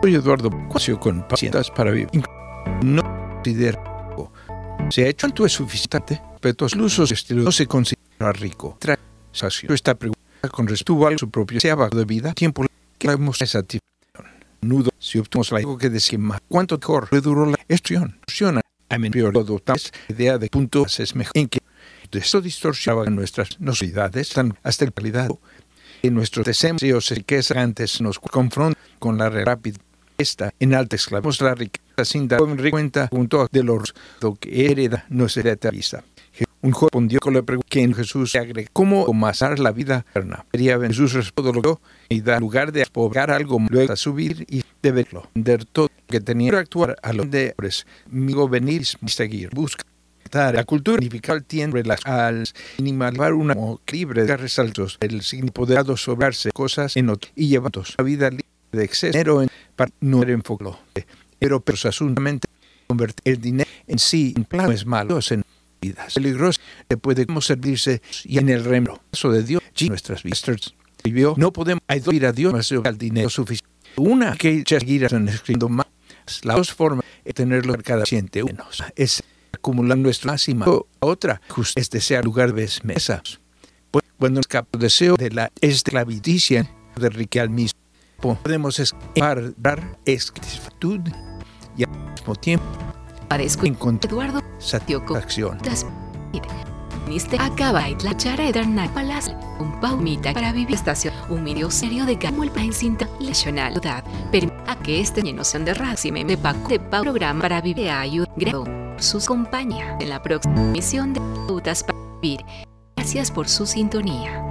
Soy 0.02 0.16
Eduardo 0.16 0.50
Cuasio 0.68 1.00
con 1.00 1.26
pacientes 1.26 1.72
para 1.72 1.92
vivir. 1.92 2.10
No 2.84 3.02
considera 3.44 3.82
se 4.90 5.06
ha 5.06 5.08
hecho 5.08 5.46
es 5.46 5.54
suficiente, 5.54 6.22
pero 6.42 6.56
los 6.60 6.76
usos 6.76 7.32
no 7.32 7.52
se 7.52 7.66
considera 7.66 8.34
rico. 8.34 8.78
Esta 9.70 9.96
pregunta 9.96 10.17
con 10.50 10.68
respecto 10.68 11.08
a 11.08 11.18
su 11.18 11.30
propio 11.30 11.60
sea 11.60 11.76
de 11.76 12.06
vida, 12.06 12.34
tiempo 12.34 12.66
que 12.98 13.08
hemos 13.08 13.38
satisfacción. 13.38 13.82
Nudo, 14.62 14.90
si 15.00 15.20
obtuvimos 15.20 15.52
la 15.52 15.78
que 15.78 15.90
decía 15.90 16.18
más, 16.18 16.42
cuánto 16.48 16.78
mejor 16.80 17.08
duró 17.22 17.46
la 17.46 17.58
estudión. 17.68 18.20
A 18.90 18.98
menudo 18.98 19.42
adoptamos 19.42 19.92
la 20.08 20.16
idea 20.16 20.38
de 20.38 20.50
puntos 20.50 21.00
es 21.00 21.16
mejor 21.16 21.34
en 21.36 21.48
que 21.48 21.60
esto 22.12 22.42
distorsionaba 22.42 23.06
nuestras 23.10 23.60
necesidades 23.60 24.34
hasta 24.64 24.86
la 24.86 24.92
calidad. 24.92 25.30
En 26.02 26.14
nuestros 26.14 26.46
deseos 26.46 27.14
que 27.26 27.42
antes 27.56 28.02
nos 28.02 28.20
confrontan 28.20 28.82
con 29.00 29.18
la 29.18 29.30
rápida 29.30 29.80
esta 30.18 30.52
en 30.60 30.74
alta 30.74 30.96
esclavos 30.96 31.42
la 31.42 31.54
riqueza 31.54 32.04
sin 32.04 32.28
dar 32.28 32.40
cuenta 32.72 33.08
junto 33.08 33.48
de 33.52 33.64
los 33.64 33.94
que 34.40 34.72
hereda 34.72 35.06
no 35.10 35.30
se 35.30 35.44
vista. 35.72 36.04
Un 36.62 36.72
joven 36.72 36.90
respondió 36.90 37.20
con 37.20 37.34
la 37.34 37.44
pregunta 37.44 37.68
que 37.70 37.82
en 37.82 37.94
Jesús 37.94 38.32
se 38.32 38.40
agregó 38.40 38.70
cómo 38.74 39.06
amasar 39.08 39.60
la 39.60 39.72
vida 39.72 40.06
eterna. 40.10 40.46
Jesús 40.52 41.14
respondió 41.14 41.80
y 42.10 42.22
da 42.22 42.40
lugar 42.40 42.72
de 42.72 42.86
poblar 42.86 43.32
algo 43.32 43.60
luego 43.70 43.94
a 43.94 43.96
subir 43.96 44.46
y 44.50 44.64
de 44.82 44.92
verlo, 44.92 45.30
vender 45.36 45.66
todo 45.66 45.90
lo 45.96 46.08
que 46.08 46.20
tenía 46.20 46.52
para 46.52 46.62
actuar 46.62 46.96
a 47.04 47.14
los 47.14 47.30
de 47.30 47.56
migo 48.10 48.50
venir 48.50 48.82
y 48.82 49.10
seguir, 49.10 49.50
buscar 49.54 49.86
la 50.34 50.64
cultura 50.66 50.98
unificada 50.98 51.40
tiene 51.42 51.84
al 52.04 52.44
animar 52.80 53.34
una 53.34 53.56
libre 53.92 54.26
de 54.26 54.38
resaltos, 54.38 54.98
el 55.00 55.22
significado 55.22 55.96
sobrarse 55.96 56.52
cosas 56.52 56.96
en 56.98 57.10
otro 57.10 57.32
y 57.36 57.48
llevando 57.48 57.84
la 57.98 58.04
vida 58.04 58.30
libre 58.30 58.46
de 58.72 58.84
exceso 58.84 59.42
en, 59.42 59.50
para 59.76 59.92
no 60.02 60.24
enfocarlo. 60.24 60.80
Pero 61.40 61.62
personalmente 61.62 62.48
convertir 62.88 63.34
el 63.34 63.42
dinero 63.42 63.70
en 63.88 64.00
sí 64.00 64.34
en 64.36 64.46
planes 64.46 64.86
malos 64.86 65.32
en 65.32 65.44
vidas 65.82 66.14
peligrosos 66.14 66.62
que 66.88 66.98
puede 66.98 67.26
servirse 67.42 68.02
y 68.24 68.40
en 68.40 68.50
el 68.50 68.64
reemplazo 68.64 69.32
de 69.32 69.44
Dios 69.44 69.62
nuestras 69.88 70.24
vidas. 70.24 70.74
No 71.38 71.54
podemos 71.54 71.82
ir 72.12 72.26
a 72.26 72.32
Dios 72.32 72.54
más 72.54 72.72
al 72.72 72.98
dinero 72.98 73.30
suficiente. 73.30 73.74
Una 73.96 74.36
que 74.36 74.64
seguir 74.68 75.06
escribiendo 75.06 75.70
más. 75.70 75.88
La 76.44 76.56
dos 76.56 76.74
formas 76.74 77.06
de 77.24 77.34
tenerlo 77.34 77.76
cada 77.84 78.06
siente 78.06 78.44
menos. 78.44 78.84
Es 78.96 79.24
acumular 79.54 79.98
nuestro 79.98 80.32
máximo. 80.32 80.88
Otra 81.00 81.42
es 81.76 81.90
desear 81.90 82.26
lugar 82.26 82.54
de 82.54 82.70
mesas. 82.84 83.40
Pues, 83.92 84.04
cuando 84.18 84.42
escapa 84.42 84.78
deseo 84.78 85.16
de 85.16 85.32
la 85.32 85.52
esclavidicia 85.62 86.70
de 86.98 87.10
Rique 87.10 87.40
al 87.40 87.50
mismo 87.50 87.80
podemos 88.20 88.80
escapar, 88.80 89.54
dar 89.58 90.00
esclavitud 90.06 91.02
y 91.78 91.84
al 91.84 92.12
mismo 92.12 92.36
tiempo 92.36 92.97
Parezco 93.28 93.66
encontrar 93.66 94.12
Eduardo 94.12 94.42
satisfacción. 94.60 95.60
Niste 97.08 97.38
acaba 97.40 97.88
y 97.88 97.96
la 98.04 98.18
chara 98.18 98.50
eterna 98.50 98.94
palas 98.94 99.34
un 99.60 99.80
paumita 99.80 100.34
para 100.34 100.52
vivir. 100.52 100.76
Estación. 100.76 101.14
Un 101.30 101.42
medio 101.44 101.72
serio 101.72 102.06
de 102.06 102.16
gamo 102.16 102.44
el 102.44 102.52
pain 102.52 102.74
cinta. 102.74 103.08
Lesionalidad 103.20 104.04
pero 104.30 104.52
a 104.68 104.78
que 104.78 105.00
este 105.00 105.22
lleno 105.22 105.46
sean 105.46 105.64
de 105.64 105.74
racime. 105.74 106.26
Me 106.26 106.38
paco 106.38 106.68
de 106.68 106.80
pa 106.80 107.02
programa 107.02 107.42
para 107.42 107.62
vivir. 107.62 107.90
Ayuda 107.90 108.28
grado 108.36 108.66
sus 108.98 109.26
compañía. 109.26 109.98
En 110.02 110.10
la 110.10 110.22
próxima 110.22 110.62
misión 110.64 111.14
de 111.14 111.22
para 111.86 111.98
vivir. 112.22 112.46
Gracias 112.98 113.32
por 113.32 113.48
su 113.48 113.66
sintonía. 113.66 114.42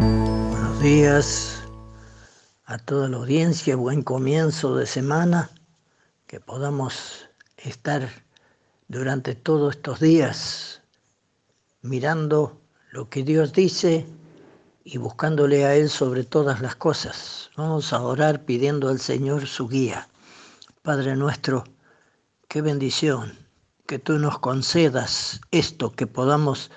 Buenos 0.00 0.80
días 0.80 1.62
a 2.66 2.78
toda 2.78 3.08
la 3.08 3.16
audiencia. 3.16 3.74
Buen 3.74 4.02
comienzo 4.02 4.76
de 4.76 4.86
semana. 4.86 5.50
Que 6.28 6.38
podamos 6.38 7.25
estar 7.68 8.08
durante 8.88 9.34
todos 9.34 9.76
estos 9.76 10.00
días 10.00 10.82
mirando 11.82 12.60
lo 12.90 13.08
que 13.08 13.22
Dios 13.22 13.52
dice 13.52 14.06
y 14.84 14.98
buscándole 14.98 15.64
a 15.64 15.74
Él 15.74 15.90
sobre 15.90 16.24
todas 16.24 16.60
las 16.60 16.76
cosas. 16.76 17.50
Vamos 17.56 17.92
a 17.92 18.02
orar 18.02 18.44
pidiendo 18.44 18.88
al 18.88 19.00
Señor 19.00 19.46
su 19.46 19.68
guía. 19.68 20.08
Padre 20.82 21.16
nuestro, 21.16 21.64
qué 22.48 22.62
bendición 22.62 23.36
que 23.86 23.98
tú 23.98 24.18
nos 24.18 24.38
concedas 24.38 25.40
esto, 25.50 25.92
que 25.92 26.06
podamos 26.06 26.70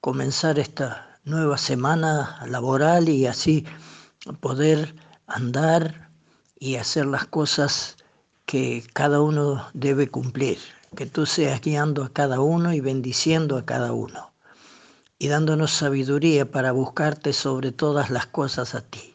comenzar 0.00 0.58
esta 0.58 1.20
nueva 1.24 1.58
semana 1.58 2.44
laboral 2.46 3.08
y 3.08 3.26
así 3.26 3.66
poder 4.40 4.94
andar 5.26 6.10
y 6.58 6.76
hacer 6.76 7.06
las 7.06 7.26
cosas 7.26 7.96
que 8.50 8.82
cada 8.92 9.20
uno 9.20 9.68
debe 9.74 10.08
cumplir. 10.08 10.58
Que 10.96 11.06
tú 11.06 11.24
seas 11.24 11.60
guiando 11.60 12.02
a 12.02 12.12
cada 12.12 12.40
uno 12.40 12.74
y 12.74 12.80
bendiciendo 12.80 13.56
a 13.56 13.64
cada 13.64 13.92
uno 13.92 14.32
y 15.20 15.28
dándonos 15.28 15.70
sabiduría 15.70 16.50
para 16.50 16.72
buscarte 16.72 17.32
sobre 17.32 17.70
todas 17.70 18.10
las 18.10 18.26
cosas 18.26 18.74
a 18.74 18.80
ti. 18.80 19.14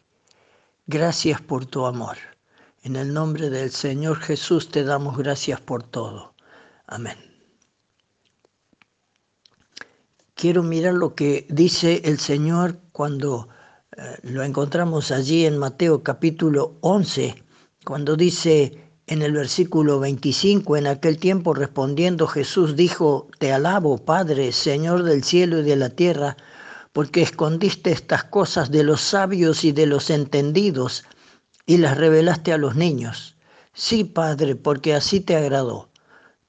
Gracias 0.86 1.42
por 1.42 1.66
tu 1.66 1.84
amor. 1.84 2.16
En 2.82 2.96
el 2.96 3.12
nombre 3.12 3.50
del 3.50 3.70
Señor 3.70 4.20
Jesús 4.20 4.70
te 4.70 4.84
damos 4.84 5.18
gracias 5.18 5.60
por 5.60 5.82
todo. 5.82 6.32
Amén. 6.86 7.18
Quiero 10.34 10.62
mirar 10.62 10.94
lo 10.94 11.14
que 11.14 11.46
dice 11.50 12.00
el 12.06 12.18
Señor 12.20 12.78
cuando 12.90 13.48
eh, 13.98 14.16
lo 14.22 14.42
encontramos 14.42 15.10
allí 15.10 15.44
en 15.44 15.58
Mateo 15.58 16.02
capítulo 16.02 16.78
11, 16.80 17.44
cuando 17.84 18.16
dice, 18.16 18.85
en 19.06 19.22
el 19.22 19.32
versículo 19.32 20.00
25, 20.00 20.76
en 20.76 20.86
aquel 20.88 21.18
tiempo 21.18 21.54
respondiendo 21.54 22.26
Jesús 22.26 22.74
dijo, 22.74 23.28
Te 23.38 23.52
alabo, 23.52 23.98
Padre, 23.98 24.50
Señor 24.50 25.04
del 25.04 25.22
cielo 25.22 25.60
y 25.60 25.62
de 25.62 25.76
la 25.76 25.90
tierra, 25.90 26.36
porque 26.92 27.22
escondiste 27.22 27.92
estas 27.92 28.24
cosas 28.24 28.70
de 28.70 28.82
los 28.82 29.00
sabios 29.00 29.64
y 29.64 29.72
de 29.72 29.86
los 29.86 30.10
entendidos 30.10 31.04
y 31.66 31.76
las 31.78 31.96
revelaste 31.96 32.52
a 32.52 32.58
los 32.58 32.74
niños. 32.74 33.36
Sí, 33.74 34.04
Padre, 34.04 34.56
porque 34.56 34.94
así 34.94 35.20
te 35.20 35.36
agradó. 35.36 35.88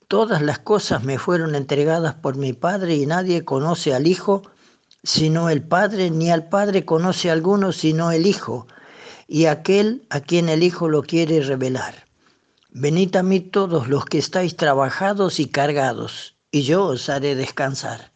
Todas 0.07 0.41
las 0.41 0.59
cosas 0.59 1.03
me 1.03 1.19
fueron 1.19 1.53
entregadas 1.53 2.15
por 2.15 2.37
mi 2.37 2.53
Padre 2.53 2.95
y 2.95 3.05
nadie 3.05 3.43
conoce 3.45 3.93
al 3.93 4.07
Hijo 4.07 4.41
sino 5.03 5.49
el 5.49 5.61
Padre, 5.61 6.09
ni 6.09 6.31
al 6.31 6.49
Padre 6.49 6.83
conoce 6.83 7.29
a 7.29 7.33
alguno 7.33 7.71
sino 7.71 8.11
el 8.11 8.25
Hijo, 8.25 8.67
y 9.27 9.45
aquel 9.45 10.05
a 10.09 10.19
quien 10.21 10.49
el 10.49 10.63
Hijo 10.63 10.89
lo 10.89 11.03
quiere 11.03 11.39
revelar. 11.41 12.06
Venid 12.79 13.15
a 13.15 13.23
mí 13.23 13.39
todos 13.39 13.87
los 13.87 14.05
que 14.05 14.19
estáis 14.19 14.55
trabajados 14.55 15.39
y 15.39 15.47
cargados, 15.47 16.37
y 16.51 16.61
yo 16.61 16.85
os 16.85 17.09
haré 17.09 17.33
descansar. 17.33 18.11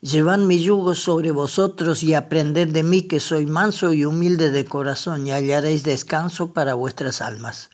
Llevad 0.00 0.38
mi 0.38 0.62
yugo 0.62 0.94
sobre 0.94 1.30
vosotros 1.30 2.02
y 2.02 2.14
aprended 2.14 2.68
de 2.68 2.82
mí 2.82 3.02
que 3.02 3.20
soy 3.20 3.44
manso 3.44 3.92
y 3.92 4.06
humilde 4.06 4.50
de 4.50 4.64
corazón, 4.64 5.26
y 5.26 5.32
hallaréis 5.32 5.82
descanso 5.82 6.54
para 6.54 6.72
vuestras 6.72 7.20
almas. 7.20 7.68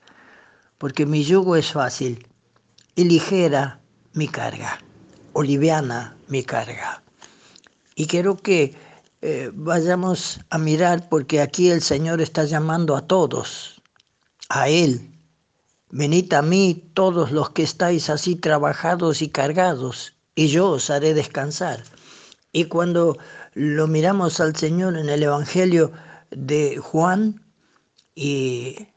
Porque 0.79 1.07
mi 1.07 1.23
yugo 1.23 1.55
es 1.55 1.70
fácil 1.70 2.27
y 2.97 3.05
ligera 3.05 3.79
mi 4.12 4.27
carga, 4.27 4.81
o 5.35 5.42
liviana 5.44 6.16
mi 6.27 6.42
carga. 6.42 7.01
Y 7.94 8.09
quiero 8.09 8.37
que 8.37 8.75
eh, 9.23 9.53
vayamos 9.55 10.40
a 10.51 10.59
mirar, 10.59 11.09
porque 11.09 11.40
aquí 11.40 11.70
el 11.70 11.81
Señor 11.81 12.20
está 12.20 12.44
llamando 12.44 12.97
a 12.97 13.07
todos, 13.07 13.81
a 14.49 14.68
Él, 14.68 15.13
Venid 15.95 16.33
a 16.33 16.43
mí 16.43 16.91
todos 16.93 17.31
los 17.31 17.51
que 17.51 17.63
estáis 17.63 18.11
así 18.11 18.35
trabajados 18.35 19.23
y 19.23 19.29
cargados, 19.29 20.13
y 20.35 20.49
yo 20.49 20.71
os 20.71 20.91
haré 20.91 21.15
descansar. 21.15 21.85
Y 22.51 22.65
cuando 22.65 23.17
lo 23.53 23.87
miramos 23.87 24.41
al 24.41 24.57
Señor 24.57 24.99
en 24.99 25.09
el 25.09 25.23
Evangelio 25.23 25.93
de 26.33 26.79
Juan, 26.79 27.41
y 28.17 28.89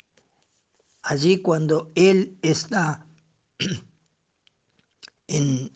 allí 1.03 1.37
cuando 1.37 1.91
Él 1.93 2.35
está 2.41 3.05
en 5.27 5.71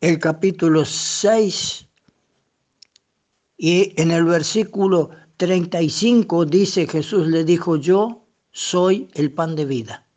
el 0.00 0.18
capítulo 0.18 0.84
6 0.84 1.86
y 3.58 3.92
en 3.96 4.10
el 4.10 4.24
versículo 4.24 5.10
35 5.36 6.46
dice 6.46 6.88
Jesús 6.88 7.28
le 7.28 7.44
dijo, 7.44 7.76
yo 7.76 8.26
soy 8.50 9.08
el 9.14 9.30
pan 9.30 9.54
de 9.54 9.64
vida. 9.64 10.07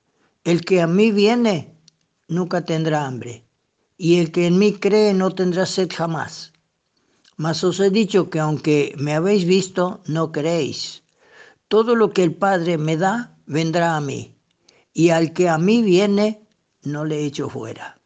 El 0.43 0.61
que 0.61 0.81
a 0.81 0.87
mí 0.87 1.11
viene 1.11 1.75
nunca 2.27 2.65
tendrá 2.65 3.05
hambre, 3.05 3.45
y 3.95 4.19
el 4.19 4.31
que 4.31 4.47
en 4.47 4.57
mí 4.57 4.73
cree 4.73 5.13
no 5.13 5.29
tendrá 5.35 5.67
sed 5.67 5.89
jamás. 5.95 6.51
Mas 7.37 7.63
os 7.63 7.79
he 7.79 7.91
dicho 7.91 8.29
que 8.29 8.39
aunque 8.39 8.95
me 8.97 9.13
habéis 9.13 9.45
visto, 9.45 10.01
no 10.07 10.31
creéis. 10.31 11.03
Todo 11.67 11.95
lo 11.95 12.11
que 12.11 12.23
el 12.23 12.33
Padre 12.33 12.79
me 12.79 12.97
da, 12.97 13.37
vendrá 13.45 13.95
a 13.95 14.01
mí, 14.01 14.35
y 14.93 15.09
al 15.09 15.31
que 15.31 15.47
a 15.47 15.59
mí 15.59 15.83
viene, 15.83 16.47
no 16.83 17.05
le 17.05 17.23
echo 17.23 17.47
fuera. 17.47 17.99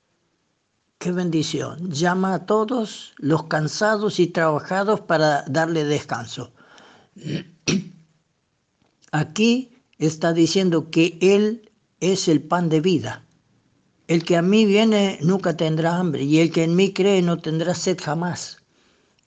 Qué 0.98 1.12
bendición. 1.12 1.89
Llama 1.89 2.34
a 2.34 2.45
todos 2.45 3.13
los 3.17 3.45
cansados 3.45 4.19
y 4.19 4.28
trabajados 4.28 5.02
para 5.02 5.43
darle 5.43 5.86
descanso. 5.86 6.52
Aquí 9.12 9.71
está 9.98 10.34
diciendo 10.34 10.89
que 10.89 11.17
Él 11.21 11.64
es 11.99 12.27
el 12.27 12.41
pan 12.41 12.69
de 12.69 12.81
vida. 12.81 13.25
El 14.08 14.23
que 14.23 14.38
a 14.38 14.41
mí 14.41 14.65
viene 14.65 15.17
nunca 15.21 15.58
tendrá 15.58 15.97
hambre 15.97 16.23
y 16.23 16.39
el 16.39 16.51
que 16.51 16.63
en 16.63 16.75
mí 16.75 16.93
cree 16.93 17.21
no 17.21 17.38
tendrá 17.38 17.73
sed 17.73 17.97
jamás. 18.01 18.62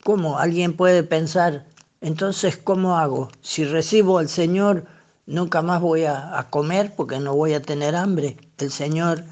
¿Cómo? 0.04 0.38
Alguien 0.38 0.74
puede 0.74 1.02
pensar, 1.02 1.66
entonces, 2.00 2.56
¿cómo 2.56 2.96
hago? 2.96 3.30
Si 3.42 3.64
recibo 3.64 4.18
al 4.18 4.28
Señor, 4.28 4.86
nunca 5.26 5.62
más 5.62 5.80
voy 5.80 6.04
a, 6.04 6.38
a 6.38 6.48
comer 6.48 6.94
porque 6.94 7.18
no 7.18 7.34
voy 7.34 7.54
a 7.54 7.62
tener 7.62 7.96
hambre. 7.96 8.36
El 8.58 8.70
Señor 8.70 9.24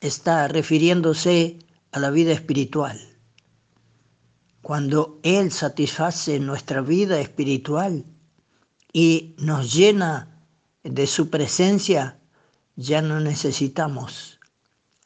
está 0.00 0.46
refiriéndose 0.46 1.58
a 1.90 1.98
la 1.98 2.10
vida 2.10 2.32
espiritual. 2.32 3.00
Cuando 4.62 5.18
Él 5.22 5.50
satisface 5.50 6.38
nuestra 6.38 6.80
vida 6.80 7.20
espiritual 7.20 8.04
y 8.92 9.34
nos 9.38 9.74
llena 9.74 10.28
de 10.84 11.06
su 11.06 11.30
presencia, 11.30 12.18
ya 12.76 13.02
no 13.02 13.20
necesitamos 13.20 14.40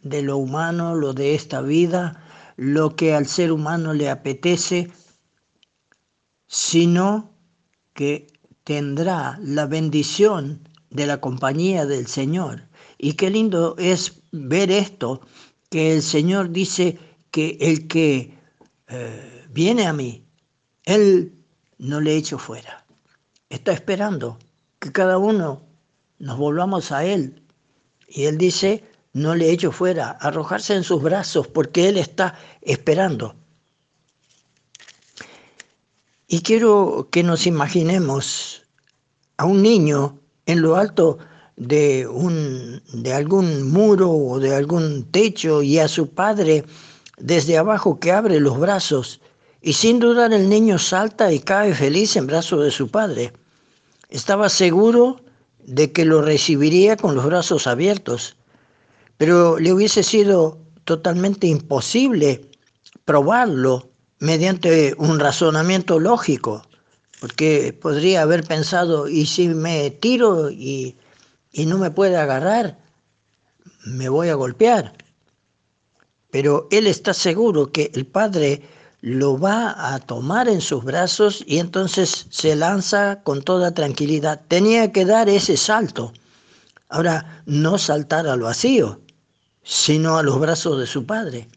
de 0.01 0.23
lo 0.23 0.37
humano, 0.37 0.95
lo 0.95 1.13
de 1.13 1.35
esta 1.35 1.61
vida, 1.61 2.23
lo 2.57 2.97
que 2.97 3.15
al 3.15 3.27
ser 3.27 3.53
humano 3.53 3.93
le 3.93 4.11
apetece, 4.11 4.91
sino 6.47 7.31
que 7.95 8.27
tendrá 8.65 9.39
la 9.43 9.67
bendición 9.67 10.69
de 10.91 11.07
la 11.07 11.21
compañía 11.21 11.87
del 11.87 12.07
Señor. 12.07 12.69
Y 12.97 13.15
qué 13.15 13.31
lindo 13.31 13.77
es 13.79 14.21
ver 14.33 14.71
esto, 14.71 15.21
que 15.71 15.95
el 15.95 16.03
Señor 16.03 16.51
dice 16.51 16.99
que 17.31 17.59
el 17.61 17.89
que 17.89 18.35
eh, 18.89 19.47
viene 19.51 19.87
a 19.87 19.93
mí, 19.93 20.25
Él 20.85 21.35
no 21.79 22.01
le 22.01 22.17
echo 22.17 22.39
fuera. 22.39 22.85
Está 23.51 23.73
esperando 23.73 24.39
que 24.79 24.93
cada 24.93 25.19
uno 25.19 25.63
nos 26.19 26.39
volvamos 26.39 26.91
a 26.93 27.05
Él. 27.05 27.43
Y 28.09 28.25
Él 28.25 28.39
dice, 28.39 28.83
no 29.13 29.35
le 29.35 29.51
echo 29.51 29.71
fuera, 29.71 30.11
arrojarse 30.11 30.75
en 30.75 30.85
sus 30.85 31.03
brazos, 31.03 31.47
porque 31.47 31.89
Él 31.89 31.99
está 31.99 32.39
esperando. 32.63 33.35
Y 36.27 36.43
quiero 36.43 37.09
que 37.11 37.23
nos 37.23 37.47
imaginemos 37.47 38.63
a 39.37 39.47
un 39.47 39.63
niño 39.63 40.19
en 40.47 40.63
lo 40.63 40.77
alto 40.77 41.19
de, 41.57 42.07
un, 42.07 42.83
de 42.93 43.13
algún 43.13 43.71
muro 43.71 44.11
o 44.11 44.39
de 44.39 44.55
algún 44.55 45.11
techo 45.11 45.63
y 45.63 45.79
a 45.79 45.89
su 45.89 46.11
padre 46.11 46.65
desde 47.19 47.59
abajo 47.59 47.99
que 47.99 48.13
abre 48.13 48.41
los 48.41 48.59
brazos 48.59 49.21
y 49.61 49.73
sin 49.73 49.99
dudar 49.99 50.33
el 50.33 50.49
niño 50.49 50.79
salta 50.79 51.33
y 51.33 51.41
cae 51.41 51.75
feliz 51.75 52.17
en 52.17 52.27
brazos 52.27 52.63
de 52.65 52.71
su 52.71 52.89
padre. 52.89 53.33
Estaba 54.09 54.49
seguro 54.49 55.21
de 55.69 55.93
que 55.93 56.07
lo 56.07 56.23
recibiría 56.23 56.97
con 56.97 57.15
los 57.15 57.27
brazos 57.27 57.67
abiertos, 57.67 58.37
pero 59.19 59.59
le 59.59 59.75
hubiese 59.75 60.03
sido 60.03 60.59
totalmente 60.85 61.47
imposible 61.47 62.41
probarlo 63.05 63.91
mediante 64.19 64.95
un 64.97 65.21
razonamiento 65.21 66.01
lógico, 66.01 66.63
porque 67.21 67.77
podría 67.79 68.23
haber 68.23 68.45
pensado, 68.45 69.09
y 69.09 69.27
si 69.27 69.49
me 69.49 69.91
tiro 69.91 70.51
y, 70.51 70.97
y 71.53 71.67
no 71.67 71.77
me 71.77 71.91
puede 71.91 72.17
agarrar, 72.17 72.79
me 73.85 74.09
voy 74.09 74.31
a 74.31 74.37
golpear. 74.37 74.95
Pero 76.31 76.67
él 76.71 76.87
está 76.87 77.13
seguro 77.13 77.73
que 77.73 77.91
el 77.95 78.07
Padre 78.07 78.63
lo 79.01 79.39
va 79.39 79.95
a 79.95 79.99
tomar 80.01 80.49
en 80.49 80.61
sus 80.61 80.85
brazos 80.85 81.45
y 81.47 81.59
entonces 81.59 82.27
se 82.31 82.57
lanza 82.57 83.23
con 83.23 83.43
toda 83.43 83.73
tranquilidad. 83.73 84.41
Tenía 84.49 84.93
que 84.93 85.05
dar 85.05 85.29
ese 85.29 85.57
salto. 85.57 86.13
Ahora, 86.89 87.43
no 87.47 87.79
saltar 87.79 88.27
al 88.27 88.41
vacío, 88.41 89.01
sino 89.63 90.19
a 90.19 90.23
los 90.23 90.41
brazos 90.41 90.79
de 90.81 90.87
su 90.87 91.07
Padre. 91.07 91.49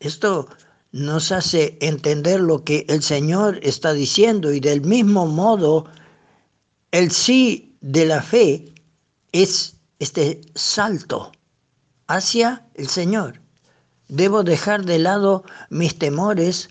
Esto 0.00 0.48
nos 0.90 1.30
hace 1.30 1.78
entender 1.80 2.40
lo 2.40 2.64
que 2.64 2.84
el 2.88 3.02
Señor 3.02 3.60
está 3.62 3.92
diciendo 3.92 4.52
y 4.52 4.60
del 4.60 4.80
mismo 4.82 5.26
modo 5.26 5.86
el 6.90 7.10
sí 7.10 7.76
de 7.80 8.06
la 8.06 8.22
fe 8.22 8.72
es 9.32 9.76
este 9.98 10.40
salto 10.54 11.32
hacia 12.08 12.66
el 12.74 12.88
Señor. 12.88 13.41
Debo 14.12 14.42
dejar 14.42 14.84
de 14.84 14.98
lado 14.98 15.42
mis 15.70 15.98
temores 15.98 16.68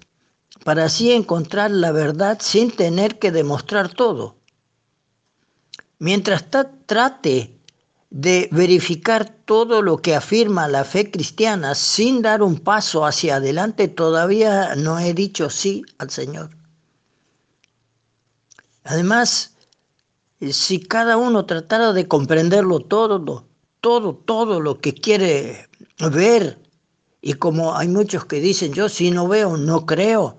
para 0.64 0.86
así 0.86 1.12
encontrar 1.12 1.72
la 1.72 1.92
verdad 1.92 2.38
sin 2.40 2.70
tener 2.70 3.18
que 3.18 3.32
demostrar 3.32 3.90
todo. 3.90 4.36
Mientras 5.98 6.46
trate 6.86 7.60
de 8.12 8.48
verificar 8.52 9.28
todo 9.46 9.82
lo 9.82 10.04
que 10.04 10.14
afirma 10.14 10.68
la 10.68 10.84
fe 10.84 11.10
cristiana 11.10 11.74
sin 11.74 12.22
dar 12.22 12.44
un 12.44 12.60
paso 12.60 13.08
hacia 13.08 13.38
adelante, 13.38 13.88
todavía 13.88 14.76
no 14.76 15.00
he 15.00 15.16
dicho 15.16 15.50
sí 15.50 15.84
al 15.98 16.12
Señor. 16.12 16.52
Además, 18.84 19.56
si 20.40 20.80
cada 20.80 21.18
uno 21.18 21.48
tratara 21.48 21.92
de 21.92 22.08
comprenderlo 22.08 22.82
todo, 22.82 23.48
todo, 23.80 24.14
todo 24.14 24.60
lo 24.60 24.80
que 24.80 24.94
quiere 24.94 25.68
ver, 25.98 26.61
y 27.22 27.34
como 27.34 27.76
hay 27.76 27.88
muchos 27.88 28.26
que 28.26 28.40
dicen, 28.40 28.74
yo 28.74 28.90
si 28.90 29.12
no 29.12 29.28
veo, 29.28 29.58
no 29.58 29.86
creo, 29.86 30.38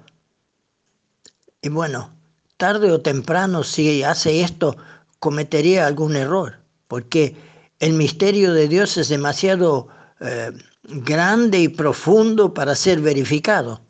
y 1.62 1.68
bueno, 1.68 2.12
tarde 2.56 2.90
o 2.90 3.00
temprano 3.00 3.62
si 3.62 4.02
hace 4.02 4.40
esto, 4.40 4.76
cometería 5.20 5.86
algún 5.86 6.16
error, 6.16 6.60
porque 6.88 7.36
el 7.78 7.92
misterio 7.92 8.52
de 8.52 8.66
Dios 8.66 8.96
es 8.96 9.08
demasiado 9.08 9.86
eh, 10.20 10.50
grande 10.82 11.60
y 11.60 11.68
profundo 11.68 12.52
para 12.52 12.74
ser 12.74 13.00
verificado. 13.00 13.80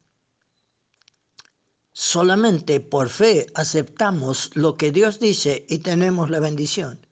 Solamente 1.94 2.80
por 2.80 3.08
fe 3.08 3.46
aceptamos 3.54 4.50
lo 4.54 4.76
que 4.76 4.92
Dios 4.92 5.18
dice 5.18 5.64
y 5.68 5.78
tenemos 5.78 6.28
la 6.28 6.40
bendición. 6.40 7.06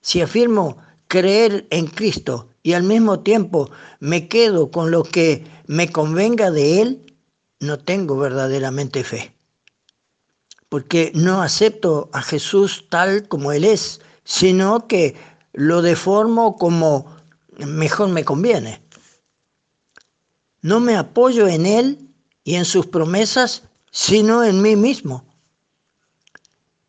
Si 0.00 0.20
afirmo 0.20 0.78
creer 1.06 1.66
en 1.70 1.86
Cristo 1.86 2.47
y 2.62 2.72
al 2.72 2.82
mismo 2.82 3.20
tiempo 3.20 3.70
me 4.00 4.28
quedo 4.28 4.70
con 4.70 4.90
lo 4.90 5.02
que 5.02 5.44
me 5.66 5.90
convenga 5.90 6.50
de 6.50 6.82
Él, 6.82 7.16
no 7.60 7.78
tengo 7.78 8.16
verdaderamente 8.16 9.04
fe. 9.04 9.34
Porque 10.68 11.12
no 11.14 11.42
acepto 11.42 12.10
a 12.12 12.22
Jesús 12.22 12.86
tal 12.90 13.26
como 13.28 13.52
Él 13.52 13.64
es, 13.64 14.00
sino 14.24 14.86
que 14.86 15.16
lo 15.52 15.82
deformo 15.82 16.56
como 16.56 17.16
mejor 17.58 18.10
me 18.10 18.24
conviene. 18.24 18.82
No 20.60 20.80
me 20.80 20.96
apoyo 20.96 21.46
en 21.46 21.66
Él 21.66 21.98
y 22.44 22.56
en 22.56 22.64
sus 22.64 22.86
promesas, 22.86 23.62
sino 23.90 24.44
en 24.44 24.60
mí 24.60 24.76
mismo. 24.76 25.24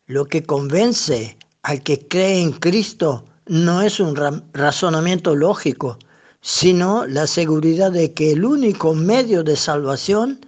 Lo 0.06 0.26
que 0.26 0.42
convence 0.42 1.38
al 1.62 1.82
que 1.82 2.06
cree 2.06 2.42
en 2.42 2.52
Cristo 2.52 3.24
no 3.50 3.82
es 3.82 3.98
un 3.98 4.14
razonamiento 4.52 5.34
lógico, 5.34 5.98
sino 6.40 7.04
la 7.04 7.26
seguridad 7.26 7.90
de 7.90 8.14
que 8.14 8.30
el 8.30 8.44
único 8.44 8.94
medio 8.94 9.42
de 9.42 9.56
salvación 9.56 10.38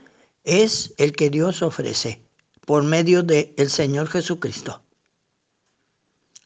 es 0.44 0.94
el 0.98 1.10
que 1.10 1.28
Dios 1.28 1.62
ofrece 1.62 2.22
por 2.64 2.84
medio 2.84 3.24
del 3.24 3.52
el 3.56 3.70
Señor 3.70 4.06
Jesucristo. 4.06 4.82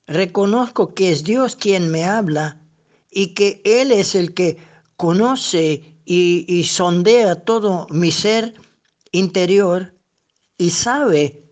Reconozco 0.06 0.94
que 0.94 1.12
es 1.12 1.24
Dios 1.24 1.56
quien 1.56 1.90
me 1.90 2.04
habla 2.04 2.58
y 3.10 3.34
que 3.34 3.60
Él 3.66 3.92
es 3.92 4.14
el 4.14 4.32
que 4.32 4.56
conoce 4.96 5.98
y, 6.06 6.64
sondea 6.64 7.34
todo 7.34 7.86
mi 7.90 8.10
ser 8.10 8.54
interior 9.12 9.92
y 10.56 10.70
sabe 10.70 11.45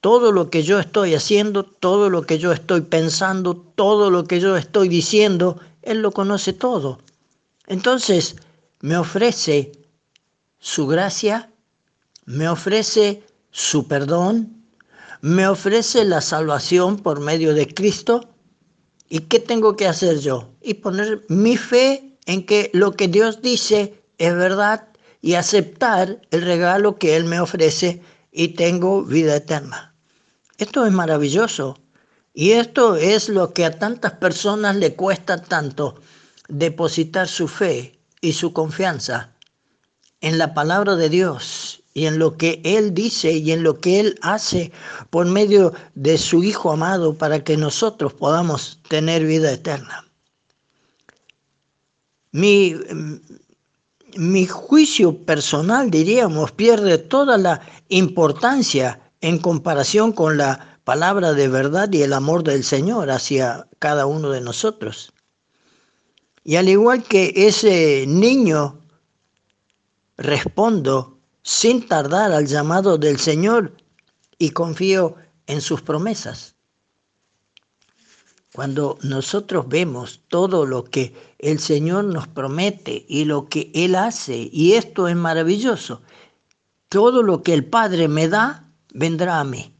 todo 0.00 0.32
lo 0.32 0.50
que 0.50 0.62
yo 0.62 0.78
estoy 0.78 1.14
haciendo, 1.14 1.64
todo 1.64 2.10
lo 2.10 2.22
que 2.22 2.38
yo 2.38 2.52
estoy 2.52 2.82
pensando, 2.82 3.56
todo 3.56 4.10
lo 4.10 4.24
que 4.24 4.40
yo 4.40 4.56
estoy 4.56 4.88
diciendo, 4.88 5.60
Él 5.82 6.02
lo 6.02 6.12
conoce 6.12 6.52
todo. 6.52 7.00
Entonces 7.66 8.36
me 8.80 8.96
ofrece 8.96 9.72
su 10.58 10.86
gracia, 10.86 11.50
me 12.24 12.48
ofrece 12.48 13.22
su 13.50 13.88
perdón, 13.88 14.64
me 15.20 15.48
ofrece 15.48 16.04
la 16.04 16.20
salvación 16.20 16.98
por 16.98 17.20
medio 17.20 17.54
de 17.54 17.66
Cristo. 17.72 18.28
¿Y 19.08 19.20
qué 19.20 19.40
tengo 19.40 19.76
que 19.76 19.86
hacer 19.86 20.20
yo? 20.20 20.50
Y 20.62 20.74
poner 20.74 21.24
mi 21.28 21.56
fe 21.56 22.16
en 22.26 22.44
que 22.44 22.70
lo 22.74 22.92
que 22.92 23.08
Dios 23.08 23.42
dice 23.42 24.00
es 24.18 24.34
verdad 24.34 24.88
y 25.20 25.34
aceptar 25.34 26.20
el 26.30 26.42
regalo 26.42 26.98
que 26.98 27.16
Él 27.16 27.24
me 27.24 27.40
ofrece 27.40 28.02
y 28.30 28.48
tengo 28.48 29.02
vida 29.02 29.36
eterna. 29.36 29.87
Esto 30.58 30.84
es 30.84 30.92
maravilloso. 30.92 31.78
Y 32.34 32.52
esto 32.52 32.96
es 32.96 33.28
lo 33.28 33.52
que 33.52 33.64
a 33.64 33.78
tantas 33.78 34.12
personas 34.12 34.76
le 34.76 34.94
cuesta 34.94 35.42
tanto, 35.42 36.00
depositar 36.48 37.26
su 37.26 37.48
fe 37.48 37.98
y 38.20 38.32
su 38.32 38.52
confianza 38.52 39.32
en 40.20 40.38
la 40.38 40.54
palabra 40.54 40.96
de 40.96 41.08
Dios 41.08 41.82
y 41.94 42.06
en 42.06 42.18
lo 42.18 42.36
que 42.36 42.60
Él 42.64 42.94
dice 42.94 43.32
y 43.32 43.52
en 43.52 43.62
lo 43.62 43.80
que 43.80 44.00
Él 44.00 44.18
hace 44.22 44.72
por 45.10 45.26
medio 45.26 45.72
de 45.94 46.18
su 46.18 46.44
Hijo 46.44 46.70
amado 46.70 47.14
para 47.14 47.42
que 47.42 47.56
nosotros 47.56 48.12
podamos 48.14 48.80
tener 48.88 49.24
vida 49.24 49.50
eterna. 49.50 50.06
Mi, 52.30 52.76
mi 54.16 54.46
juicio 54.46 55.16
personal, 55.24 55.90
diríamos, 55.90 56.52
pierde 56.52 56.98
toda 56.98 57.36
la 57.38 57.60
importancia 57.88 59.00
en 59.20 59.38
comparación 59.38 60.12
con 60.12 60.36
la 60.36 60.80
palabra 60.84 61.32
de 61.32 61.48
verdad 61.48 61.92
y 61.92 62.02
el 62.02 62.12
amor 62.12 62.44
del 62.44 62.64
Señor 62.64 63.10
hacia 63.10 63.68
cada 63.78 64.06
uno 64.06 64.30
de 64.30 64.40
nosotros. 64.40 65.12
Y 66.44 66.56
al 66.56 66.68
igual 66.68 67.02
que 67.02 67.32
ese 67.34 68.06
niño, 68.06 68.80
respondo 70.16 71.18
sin 71.42 71.86
tardar 71.86 72.32
al 72.32 72.46
llamado 72.46 72.98
del 72.98 73.18
Señor 73.18 73.72
y 74.38 74.50
confío 74.50 75.16
en 75.46 75.60
sus 75.60 75.82
promesas. 75.82 76.54
Cuando 78.52 78.98
nosotros 79.02 79.68
vemos 79.68 80.20
todo 80.28 80.66
lo 80.66 80.84
que 80.84 81.14
el 81.38 81.58
Señor 81.58 82.04
nos 82.04 82.26
promete 82.28 83.04
y 83.08 83.24
lo 83.24 83.48
que 83.48 83.70
Él 83.74 83.94
hace, 83.94 84.48
y 84.52 84.72
esto 84.72 85.06
es 85.06 85.16
maravilloso, 85.16 86.02
todo 86.88 87.22
lo 87.22 87.42
que 87.42 87.54
el 87.54 87.64
Padre 87.64 88.08
me 88.08 88.28
da, 88.28 88.67
vendrá 88.92 89.40
a 89.40 89.44
mí. 89.44 89.74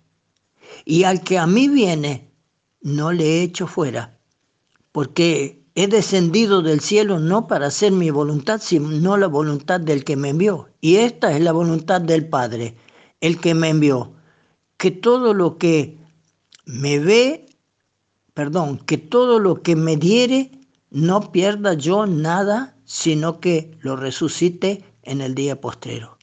Y 0.85 1.05
al 1.05 1.23
que 1.23 1.39
a 1.39 1.47
mí 1.47 1.69
viene, 1.69 2.33
no 2.83 3.13
le 3.13 3.43
echo 3.43 3.67
fuera, 3.67 4.19
porque 4.93 5.65
he 5.75 5.87
descendido 5.87 6.63
del 6.63 6.81
cielo 6.81 7.19
no 7.19 7.47
para 7.47 7.69
hacer 7.69 7.93
mi 7.93 8.11
voluntad, 8.11 8.61
sino 8.61 9.17
la 9.17 9.29
voluntad 9.29 9.81
del 9.81 10.05
que 10.05 10.17
me 10.17 10.31
envió. 10.31 10.69
Y 10.81 10.97
esta 10.97 11.33
es 11.33 11.41
la 11.41 11.53
voluntad 11.53 12.01
del 12.01 12.29
Padre, 12.29 12.77
el 13.21 13.39
que 13.41 13.55
me 13.55 13.69
envió, 13.69 14.13
que 14.77 14.91
todo 14.91 15.35
lo 15.35 15.57
que 15.57 15.99
me 16.65 16.99
ve, 16.99 17.47
perdón, 18.35 18.79
que 18.79 18.99
todo 18.99 19.39
lo 19.39 19.63
que 19.63 19.77
me 19.77 19.97
diere, 19.97 20.51
no 20.91 21.33
pierda 21.33 21.75
yo 21.75 22.07
nada, 22.07 22.77
sino 22.85 23.41
que 23.41 23.77
lo 23.81 23.97
resucite 23.97 24.85
en 25.03 25.21
el 25.21 25.35
día 25.35 25.61
postrero. 25.61 26.18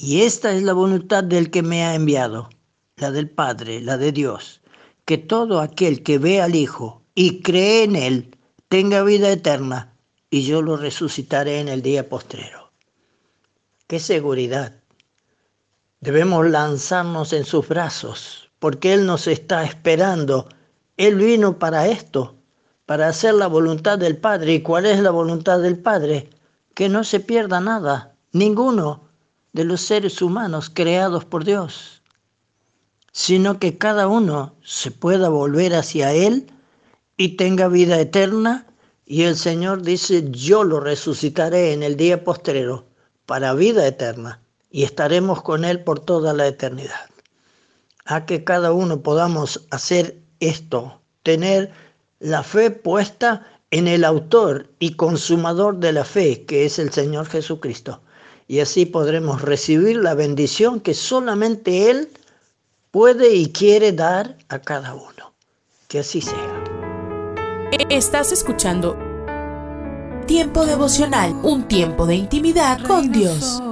Y 0.00 0.22
esta 0.22 0.52
es 0.52 0.62
la 0.62 0.74
voluntad 0.74 1.24
del 1.24 1.50
que 1.50 1.60
me 1.60 1.84
ha 1.84 1.96
enviado, 1.96 2.50
la 2.98 3.10
del 3.10 3.28
Padre, 3.28 3.80
la 3.80 3.98
de 3.98 4.12
Dios, 4.12 4.60
que 5.04 5.18
todo 5.18 5.60
aquel 5.60 6.04
que 6.04 6.18
ve 6.18 6.40
al 6.40 6.54
Hijo 6.54 7.02
y 7.16 7.42
cree 7.42 7.82
en 7.82 7.96
Él 7.96 8.38
tenga 8.68 9.02
vida 9.02 9.28
eterna, 9.28 9.96
y 10.30 10.44
yo 10.44 10.62
lo 10.62 10.76
resucitaré 10.76 11.58
en 11.58 11.66
el 11.66 11.82
día 11.82 12.08
postrero. 12.08 12.70
¡Qué 13.88 13.98
seguridad! 13.98 14.72
Debemos 15.98 16.48
lanzarnos 16.48 17.32
en 17.32 17.44
sus 17.44 17.66
brazos, 17.66 18.52
porque 18.60 18.92
Él 18.92 19.04
nos 19.04 19.26
está 19.26 19.64
esperando. 19.64 20.48
Él 20.96 21.16
vino 21.16 21.58
para 21.58 21.88
esto, 21.88 22.36
para 22.86 23.08
hacer 23.08 23.34
la 23.34 23.48
voluntad 23.48 23.98
del 23.98 24.16
Padre. 24.16 24.54
¿Y 24.54 24.62
cuál 24.62 24.86
es 24.86 25.00
la 25.00 25.10
voluntad 25.10 25.58
del 25.58 25.76
Padre? 25.76 26.30
Que 26.74 26.88
no 26.88 27.02
se 27.02 27.18
pierda 27.18 27.60
nada, 27.60 28.14
ninguno 28.30 29.07
de 29.52 29.64
los 29.64 29.80
seres 29.80 30.20
humanos 30.22 30.70
creados 30.72 31.24
por 31.24 31.44
Dios, 31.44 32.02
sino 33.12 33.58
que 33.58 33.78
cada 33.78 34.06
uno 34.06 34.54
se 34.62 34.90
pueda 34.90 35.28
volver 35.28 35.74
hacia 35.74 36.12
Él 36.12 36.52
y 37.16 37.36
tenga 37.36 37.68
vida 37.68 37.98
eterna. 38.00 38.66
Y 39.06 39.22
el 39.22 39.36
Señor 39.36 39.82
dice, 39.82 40.30
yo 40.30 40.64
lo 40.64 40.80
resucitaré 40.80 41.72
en 41.72 41.82
el 41.82 41.96
día 41.96 42.24
postrero 42.24 42.86
para 43.26 43.54
vida 43.54 43.86
eterna 43.86 44.40
y 44.70 44.84
estaremos 44.84 45.42
con 45.42 45.64
Él 45.64 45.82
por 45.82 46.00
toda 46.00 46.34
la 46.34 46.46
eternidad. 46.46 47.08
A 48.04 48.26
que 48.26 48.44
cada 48.44 48.72
uno 48.72 49.02
podamos 49.02 49.66
hacer 49.70 50.18
esto, 50.40 51.00
tener 51.22 51.72
la 52.20 52.42
fe 52.42 52.70
puesta 52.70 53.46
en 53.70 53.88
el 53.88 54.04
autor 54.04 54.70
y 54.78 54.94
consumador 54.94 55.78
de 55.78 55.92
la 55.92 56.04
fe, 56.04 56.44
que 56.44 56.64
es 56.66 56.78
el 56.78 56.92
Señor 56.92 57.26
Jesucristo 57.26 58.02
y 58.48 58.60
así 58.60 58.86
podremos 58.86 59.42
recibir 59.42 59.98
la 59.98 60.14
bendición 60.14 60.80
que 60.80 60.94
solamente 60.94 61.90
Él 61.90 62.08
puede 62.90 63.34
y 63.34 63.52
quiere 63.52 63.92
dar 63.92 64.36
a 64.48 64.58
cada 64.58 64.94
uno. 64.94 65.34
Que 65.86 66.00
así 66.00 66.22
sea. 66.22 66.64
Estás 67.90 68.32
escuchando 68.32 68.96
Tiempo 70.26 70.66
devocional, 70.66 71.32
un 71.42 71.68
tiempo 71.68 72.06
de 72.06 72.16
intimidad 72.16 72.82
con 72.86 73.10
Dios. 73.10 73.62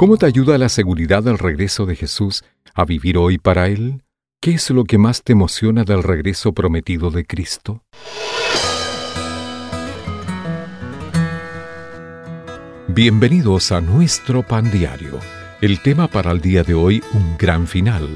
¿Cómo 0.00 0.16
te 0.16 0.24
ayuda 0.24 0.56
la 0.56 0.70
seguridad 0.70 1.22
del 1.22 1.36
regreso 1.36 1.84
de 1.84 1.94
Jesús 1.94 2.42
a 2.72 2.86
vivir 2.86 3.18
hoy 3.18 3.36
para 3.36 3.66
Él? 3.66 4.02
¿Qué 4.40 4.52
es 4.52 4.70
lo 4.70 4.84
que 4.84 4.96
más 4.96 5.22
te 5.22 5.32
emociona 5.32 5.84
del 5.84 6.02
regreso 6.02 6.54
prometido 6.54 7.10
de 7.10 7.26
Cristo? 7.26 7.84
Bienvenidos 12.88 13.72
a 13.72 13.82
nuestro 13.82 14.42
pan 14.42 14.70
diario. 14.70 15.18
El 15.60 15.82
tema 15.82 16.08
para 16.08 16.30
el 16.30 16.40
día 16.40 16.62
de 16.62 16.72
hoy, 16.72 17.02
un 17.12 17.36
gran 17.36 17.66
final. 17.66 18.08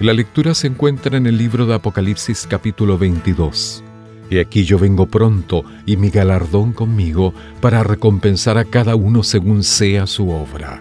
La 0.00 0.14
lectura 0.14 0.54
se 0.54 0.68
encuentra 0.68 1.18
en 1.18 1.26
el 1.26 1.36
libro 1.36 1.66
de 1.66 1.74
Apocalipsis 1.74 2.46
capítulo 2.48 2.96
22. 2.96 3.84
Y 4.30 4.38
aquí 4.38 4.64
yo 4.64 4.78
vengo 4.78 5.04
pronto 5.04 5.66
y 5.84 5.98
mi 5.98 6.08
galardón 6.08 6.72
conmigo 6.72 7.34
para 7.60 7.82
recompensar 7.84 8.56
a 8.56 8.64
cada 8.64 8.96
uno 8.96 9.22
según 9.22 9.64
sea 9.64 10.06
su 10.06 10.30
obra. 10.30 10.80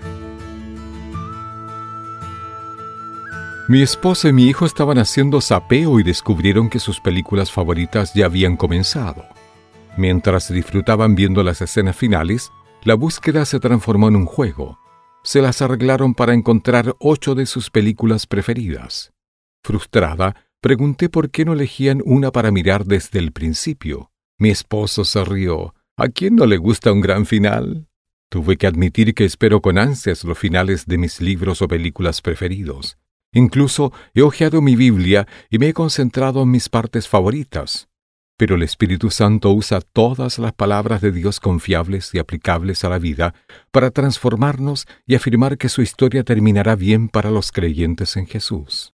Mi 3.68 3.82
esposa 3.82 4.30
y 4.30 4.34
mi 4.34 4.45
hijo 4.45 4.68
estaban 4.68 4.99
haciendo 4.99 5.41
sapeo 5.41 5.99
y 5.99 6.03
descubrieron 6.03 6.70
que 6.70 6.78
sus 6.78 6.99
películas 6.99 7.51
favoritas 7.51 8.13
ya 8.13 8.28
habían 8.28 8.57
comenzado. 8.57 9.26
Mientras 9.97 10.53
disfrutaban 10.53 11.16
viendo 11.16 11.41
las 11.41 11.63
escenas 11.63 11.95
finales, 11.95 12.51
la 12.84 12.93
búsqueda 12.93 13.43
se 13.43 13.59
transformó 13.59 14.07
en 14.07 14.18
un 14.18 14.28
juego. 14.28 14.78
Se 15.24 15.41
las 15.41 15.63
arreglaron 15.63 16.13
para 16.13 16.36
encontrar 16.36 16.95
ocho 16.99 17.34
de 17.34 17.47
sus 17.47 17.72
películas 17.72 18.28
preferidas. 18.28 19.13
Frustrada, 19.63 20.36
pregunté 20.61 21.09
por 21.09 21.32
qué 21.32 21.43
no 21.43 21.53
elegían 21.53 22.03
una 22.05 22.32
para 22.32 22.51
mirar 22.51 22.86
desde 22.86 23.18
el 23.18 23.32
principio. 23.32 24.11
Mi 24.38 24.51
esposo 24.51 25.05
se 25.05 25.26
rió. 25.26 25.74
¿A 25.97 26.09
quién 26.09 26.36
no 26.36 26.45
le 26.45 26.57
gusta 26.57 26.91
un 26.91 27.01
gran 27.01 27.26
final? 27.26 27.88
Tuve 28.30 28.57
que 28.57 28.68
admitir 28.68 29.16
que 29.16 29.26
espero 29.26 29.59
con 29.61 29.80
ansias 29.80 30.24
los 30.24 30.38
finales 30.38 30.86
de 30.86 30.99
mis 30.99 31.20
libros 31.20 31.63
o 31.63 31.68
películas 31.68 32.22
preferidos. 32.22 32.99
Incluso 33.36 33.91
he 34.13 34.21
hojeado 34.21 34.61
mi 34.61 34.77
Biblia 34.77 35.27
y 35.49 35.59
me 35.59 35.67
he 35.67 35.73
concentrado 35.73 36.43
en 36.43 36.51
mis 36.51 36.69
partes 36.69 37.09
favoritas. 37.09 37.89
Pero 38.38 38.55
el 38.55 38.63
Espíritu 38.63 39.11
Santo 39.11 39.51
usa 39.51 39.81
todas 39.81 40.39
las 40.39 40.53
palabras 40.53 41.01
de 41.01 41.11
Dios 41.11 41.41
confiables 41.41 42.15
y 42.15 42.19
aplicables 42.19 42.86
a 42.86 42.89
la 42.89 42.97
vida 42.97 43.36
para 43.71 43.91
transformarnos 43.91 44.88
y 45.05 45.15
afirmar 45.15 45.57
que 45.57 45.67
su 45.67 45.81
historia 45.81 46.23
terminará 46.23 46.77
bien 46.77 47.09
para 47.09 47.29
los 47.29 47.51
creyentes 47.51 48.15
en 48.15 48.25
Jesús. 48.25 48.93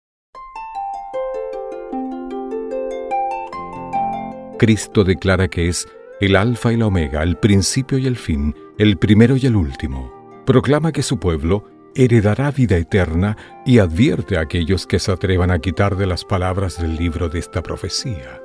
Cristo 4.58 5.04
declara 5.04 5.48
que 5.48 5.68
es 5.68 5.88
el 6.20 6.36
Alfa 6.36 6.74
y 6.74 6.76
la 6.76 6.86
Omega, 6.86 7.22
el 7.22 7.38
principio 7.38 7.96
y 7.96 8.06
el 8.06 8.16
fin, 8.16 8.54
el 8.76 8.98
primero 8.98 9.36
y 9.36 9.46
el 9.46 9.56
último. 9.56 10.12
Proclama 10.44 10.92
que 10.92 11.02
su 11.02 11.18
pueblo 11.18 11.64
heredará 11.96 12.50
vida 12.50 12.76
eterna 12.76 13.36
y 13.64 13.78
advierte 13.78 14.36
a 14.36 14.42
aquellos 14.42 14.86
que 14.86 14.98
se 14.98 15.10
atrevan 15.10 15.50
a 15.50 15.58
quitar 15.58 15.96
de 15.96 16.06
las 16.06 16.24
palabras 16.24 16.80
del 16.80 16.96
libro 16.96 17.28
de 17.28 17.38
esta 17.38 17.62
profecía. 17.62 18.40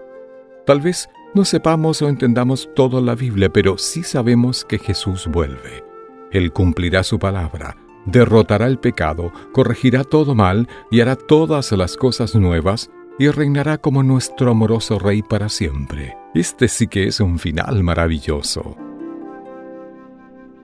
Tal 0.66 0.82
vez 0.82 1.10
no 1.34 1.45
sepamos 1.45 2.02
o 2.02 2.10
entendamos 2.10 2.70
toda 2.76 3.02
la 3.02 3.16
Biblia, 3.16 3.49
pero 3.52 3.78
sí 3.78 4.04
sabemos 4.04 4.66
que 4.66 4.80
Jesús 4.80 5.28
vuelve. 5.28 5.84
Él 6.32 6.54
cumplirá 6.54 7.04
su 7.04 7.20
palabra, 7.20 7.78
derrotará 8.06 8.68
el 8.68 8.80
pecado, 8.80 9.32
corregirá 9.52 10.04
todo 10.04 10.34
mal 10.36 10.68
y 10.89 11.02
hará 11.02 11.16
todas 11.16 11.72
las 11.74 11.97
cosas 11.97 12.36
nuevas 12.36 12.89
y 13.20 13.30
reinará 13.30 13.78
como 13.78 14.04
nuestro 14.04 14.52
amoroso 14.52 14.97
Rey 14.97 15.22
para 15.22 15.49
siempre. 15.49 16.16
Este 16.34 16.68
sí 16.68 16.88
que 16.88 17.08
es 17.08 17.20
un 17.20 17.38
final 17.38 17.84
maravilloso. 17.84 18.78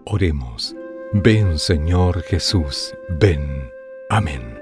Oremos. 0.06 0.77
Ven 1.14 1.58
Señor 1.58 2.22
Jesús, 2.24 2.94
ven. 3.08 3.72
Amén. 4.10 4.62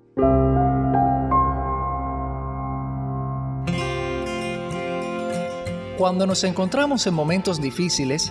Cuando 5.96 6.26
nos 6.26 6.42
encontramos 6.44 7.06
en 7.06 7.14
momentos 7.14 7.62
difíciles, 7.62 8.30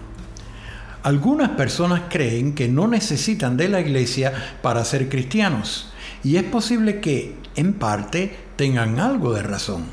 Algunas 1.03 1.49
personas 1.51 2.03
creen 2.09 2.53
que 2.53 2.67
no 2.67 2.87
necesitan 2.87 3.57
de 3.57 3.69
la 3.69 3.81
iglesia 3.81 4.33
para 4.61 4.85
ser 4.85 5.09
cristianos 5.09 5.91
y 6.23 6.35
es 6.35 6.43
posible 6.43 6.99
que, 6.99 7.35
en 7.55 7.73
parte, 7.73 8.37
tengan 8.55 8.99
algo 8.99 9.33
de 9.33 9.41
razón. 9.41 9.85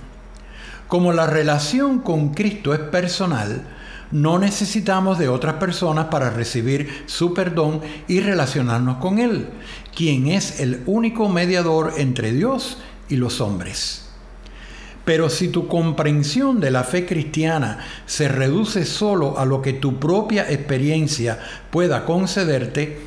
Como 0.86 1.12
la 1.12 1.26
relación 1.26 2.00
con 2.00 2.34
Cristo 2.34 2.74
es 2.74 2.80
personal, 2.80 3.62
no 4.10 4.38
necesitamos 4.38 5.18
de 5.18 5.28
otras 5.28 5.54
personas 5.54 6.06
para 6.06 6.30
recibir 6.30 7.04
su 7.06 7.32
perdón 7.32 7.80
y 8.06 8.20
relacionarnos 8.20 8.98
con 8.98 9.18
Él, 9.18 9.48
quien 9.94 10.28
es 10.28 10.60
el 10.60 10.82
único 10.86 11.28
mediador 11.28 11.94
entre 11.96 12.32
Dios 12.32 12.78
y 13.08 13.16
los 13.16 13.40
hombres. 13.40 14.07
Pero 15.08 15.30
si 15.30 15.48
tu 15.48 15.68
comprensión 15.68 16.60
de 16.60 16.70
la 16.70 16.84
fe 16.84 17.06
cristiana 17.06 17.78
se 18.04 18.28
reduce 18.28 18.84
solo 18.84 19.38
a 19.38 19.46
lo 19.46 19.62
que 19.62 19.72
tu 19.72 19.98
propia 19.98 20.52
experiencia 20.52 21.38
pueda 21.70 22.04
concederte, 22.04 22.98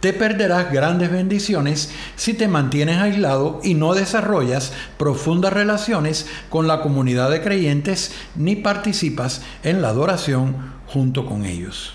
te 0.00 0.14
perderás 0.14 0.72
grandes 0.72 1.12
bendiciones 1.12 1.92
si 2.16 2.32
te 2.32 2.48
mantienes 2.48 2.96
aislado 2.96 3.60
y 3.62 3.74
no 3.74 3.92
desarrollas 3.92 4.72
profundas 4.96 5.52
relaciones 5.52 6.26
con 6.48 6.66
la 6.66 6.80
comunidad 6.80 7.30
de 7.30 7.42
creyentes 7.42 8.14
ni 8.34 8.56
participas 8.56 9.42
en 9.62 9.82
la 9.82 9.90
adoración 9.90 10.56
junto 10.86 11.26
con 11.26 11.44
ellos. 11.44 11.92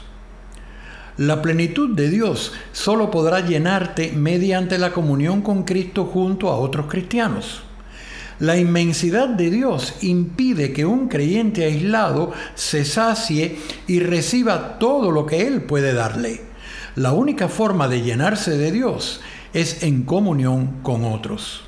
La 1.18 1.41
plenitud 1.41 1.95
de 1.95 2.12
Dios 2.12 2.53
solo 2.74 3.10
podrá 3.10 3.39
llenarte 3.39 4.12
mediante 4.12 4.78
la 4.78 4.93
comunión 4.93 5.41
con 5.41 5.64
Cristo 5.64 6.05
junto 6.05 6.49
a 6.49 6.58
otros 6.58 6.86
cristianos. 6.86 7.64
La 8.39 8.57
inmensidad 8.57 9.29
de 9.29 9.49
Dios 9.49 9.95
impide 10.01 10.71
que 10.71 10.85
un 10.85 11.07
creyente 11.07 11.65
aislado 11.65 12.33
se 12.53 12.85
sacie 12.85 13.57
y 13.88 13.99
reciba 13.99 14.77
todo 14.77 15.09
lo 15.09 15.25
que 15.25 15.47
Él 15.47 15.63
puede 15.63 15.93
darle. 15.93 16.41
La 16.95 17.13
única 17.13 17.47
forma 17.47 17.88
de 17.88 18.01
llenarse 18.01 18.57
de 18.57 18.71
Dios 18.71 19.21
es 19.53 19.81
en 19.81 20.03
comunión 20.03 20.81
con 20.83 21.03
otros. 21.03 21.63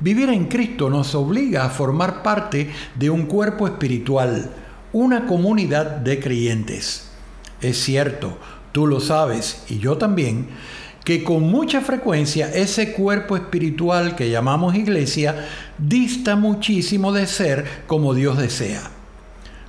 Vivir 0.00 0.28
en 0.28 0.46
Cristo 0.46 0.90
nos 0.90 1.14
obliga 1.14 1.64
a 1.64 1.70
formar 1.70 2.22
parte 2.22 2.70
de 2.94 3.08
un 3.08 3.26
cuerpo 3.26 3.66
espiritual, 3.66 4.50
una 4.92 5.26
comunidad 5.26 5.86
de 5.86 6.20
creyentes. 6.20 7.08
Es 7.60 7.82
cierto, 7.82 8.38
tú 8.72 8.86
lo 8.86 9.00
sabes 9.00 9.64
y 9.68 9.78
yo 9.78 9.96
también, 9.98 10.48
que 11.08 11.24
con 11.24 11.44
mucha 11.44 11.80
frecuencia 11.80 12.52
ese 12.52 12.92
cuerpo 12.92 13.34
espiritual 13.34 14.14
que 14.14 14.28
llamamos 14.28 14.74
iglesia 14.74 15.48
dista 15.78 16.36
muchísimo 16.36 17.14
de 17.14 17.26
ser 17.26 17.64
como 17.86 18.12
Dios 18.12 18.36
desea. 18.36 18.82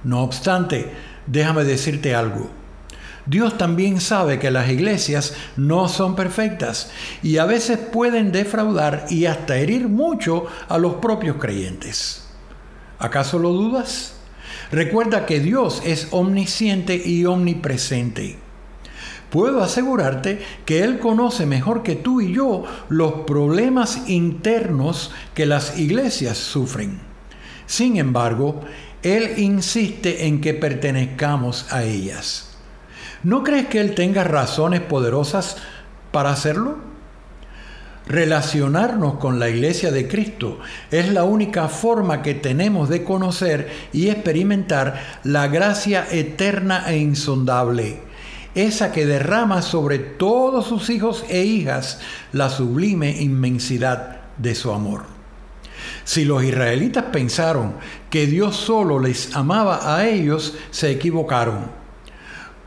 No 0.04 0.22
obstante, 0.22 0.92
déjame 1.28 1.64
decirte 1.64 2.14
algo. 2.14 2.50
Dios 3.26 3.58
también 3.58 4.02
sabe 4.02 4.38
que 4.38 4.52
las 4.52 4.70
iglesias 4.70 5.34
no 5.56 5.88
son 5.88 6.14
perfectas 6.14 6.92
y 7.24 7.38
a 7.38 7.46
veces 7.46 7.78
pueden 7.78 8.34
defraudar 8.34 9.06
y 9.10 9.26
hasta 9.26 9.56
herir 9.56 9.88
mucho 9.88 10.46
a 10.68 10.78
los 10.78 10.96
propios 10.96 11.38
creyentes. 11.38 12.28
¿Acaso 13.00 13.40
lo 13.40 13.54
dudas? 13.54 14.16
Recuerda 14.74 15.26
que 15.26 15.40
Dios 15.40 15.84
es 15.86 16.10
omnisciente 16.12 17.02
y 17.02 17.24
omnipresente. 17.24 18.49
Puedo 19.30 19.64
asegurarte 19.64 20.40
que 20.66 20.84
Él 20.84 21.00
conoce 21.00 21.46
mejor 21.46 21.84
que 21.84 21.96
tú 21.96 22.22
y 22.22 22.34
yo 22.34 22.64
los 22.90 23.14
problemas 23.28 24.10
internos 24.10 25.12
que 25.36 25.46
las 25.46 25.78
iglesias 25.78 26.38
sufren. 26.38 27.00
Sin 27.68 27.98
embargo, 27.98 28.62
Él 29.04 29.34
insiste 29.38 30.26
en 30.26 30.42
que 30.42 30.56
pertenezcamos 30.56 31.72
a 31.72 31.84
ellas. 31.84 32.58
¿No 33.22 33.44
crees 33.44 33.68
que 33.68 33.80
Él 33.80 33.94
tenga 33.94 34.24
razones 34.24 34.82
poderosas 34.82 35.58
para 36.12 36.32
hacerlo? 36.32 36.90
Relacionarnos 38.08 39.20
con 39.20 39.38
la 39.38 39.50
iglesia 39.50 39.92
de 39.92 40.08
Cristo 40.08 40.58
es 40.90 41.14
la 41.14 41.26
única 41.26 41.68
forma 41.68 42.24
que 42.24 42.34
tenemos 42.34 42.90
de 42.90 43.04
conocer 43.04 43.70
y 43.94 44.10
experimentar 44.10 45.20
la 45.24 45.48
gracia 45.48 46.08
eterna 46.10 46.86
e 46.88 46.98
insondable, 46.98 48.09
esa 48.56 48.92
que 48.92 49.06
derrama 49.06 49.62
sobre 49.62 50.00
todos 50.00 50.68
sus 50.68 50.90
hijos 50.90 51.24
e 51.30 51.44
hijas 51.44 52.00
la 52.32 52.50
sublime 52.50 53.22
inmensidad 53.22 54.22
de 54.38 54.56
su 54.56 54.72
amor. 54.72 55.04
Si 56.04 56.26
los 56.26 56.44
israelitas 56.44 57.06
pensaron 57.12 57.76
que 58.10 58.26
Dios 58.28 58.56
solo 58.56 59.00
les 59.00 59.36
amaba 59.36 59.96
a 59.96 60.08
ellos, 60.08 60.56
se 60.72 60.92
equivocaron 60.92 61.80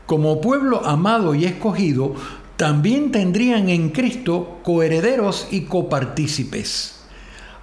como 0.05 0.41
pueblo 0.41 0.85
amado 0.85 1.33
y 1.33 1.45
escogido, 1.45 2.13
también 2.57 3.11
tendrían 3.11 3.69
en 3.69 3.89
Cristo 3.89 4.59
coherederos 4.63 5.47
y 5.51 5.61
copartícipes. 5.61 6.99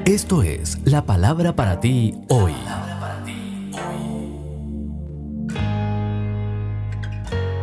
Esto 0.06 0.42
es 0.42 0.78
la 0.84 1.04
palabra 1.04 1.56
para 1.56 1.80
ti 1.80 2.14
hoy. 2.28 2.54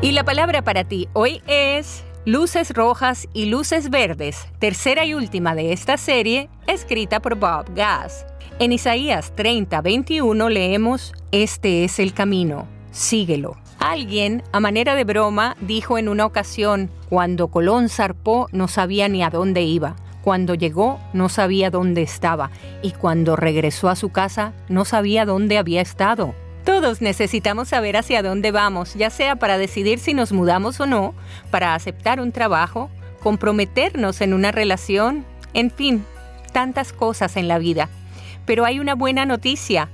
Y 0.04 0.14
la 0.14 0.24
palabra 0.24 0.64
para 0.64 0.84
ti 0.84 1.08
hoy 1.14 1.44
es 1.46 2.04
Luces 2.26 2.74
Rojas 2.74 3.28
y 3.34 3.46
Luces 3.46 3.92
Verdes, 3.92 4.48
tercera 4.58 5.06
y 5.06 5.14
última 5.14 5.54
de 5.54 5.74
esta 5.74 5.96
serie, 5.96 6.50
escrita 6.66 7.20
por 7.20 7.36
Bob 7.36 7.66
Gass. 7.76 8.26
En 8.58 8.72
Isaías 8.72 9.32
30, 9.36 9.80
21 9.80 10.50
leemos, 10.50 11.14
Este 11.32 11.84
es 11.84 12.00
el 12.00 12.16
camino, 12.16 12.68
síguelo. 12.90 13.58
Alguien, 13.78 14.42
a 14.52 14.60
manera 14.60 14.96
de 14.96 15.04
broma, 15.04 15.56
dijo 15.62 16.00
en 16.00 16.10
una 16.10 16.26
ocasión, 16.26 16.90
cuando 17.08 17.50
Colón 17.50 17.88
zarpó 17.88 18.48
no 18.52 18.68
sabía 18.68 19.08
ni 19.08 19.22
a 19.22 19.30
dónde 19.30 19.62
iba, 19.62 19.98
cuando 20.24 20.56
llegó 20.56 21.00
no 21.14 21.30
sabía 21.30 21.70
dónde 21.70 22.02
estaba 22.02 22.50
y 22.82 22.92
cuando 22.92 23.36
regresó 23.36 23.88
a 23.88 23.96
su 23.96 24.10
casa 24.10 24.54
no 24.68 24.84
sabía 24.84 25.26
dónde 25.26 25.60
había 25.60 25.82
estado. 25.82 26.34
Todos 26.64 27.02
necesitamos 27.02 27.70
saber 27.70 27.98
hacia 27.98 28.22
dónde 28.22 28.52
vamos, 28.52 28.94
ya 28.94 29.10
sea 29.10 29.36
para 29.36 29.58
decidir 29.58 30.00
si 30.00 30.14
nos 30.14 30.32
mudamos 30.32 30.80
o 30.80 30.86
no, 30.86 31.16
para 31.50 31.74
aceptar 31.74 32.20
un 32.20 32.32
trabajo, 32.32 32.90
comprometernos 33.22 34.22
en 34.22 34.34
una 34.34 34.52
relación, 34.52 35.26
en 35.54 35.72
fin, 35.72 36.06
tantas 36.52 36.94
cosas 36.94 37.36
en 37.36 37.48
la 37.48 37.58
vida. 37.58 37.90
Pero 38.46 38.66
hay 38.66 38.80
una 38.80 38.96
buena 38.96 39.26
noticia. 39.26 39.90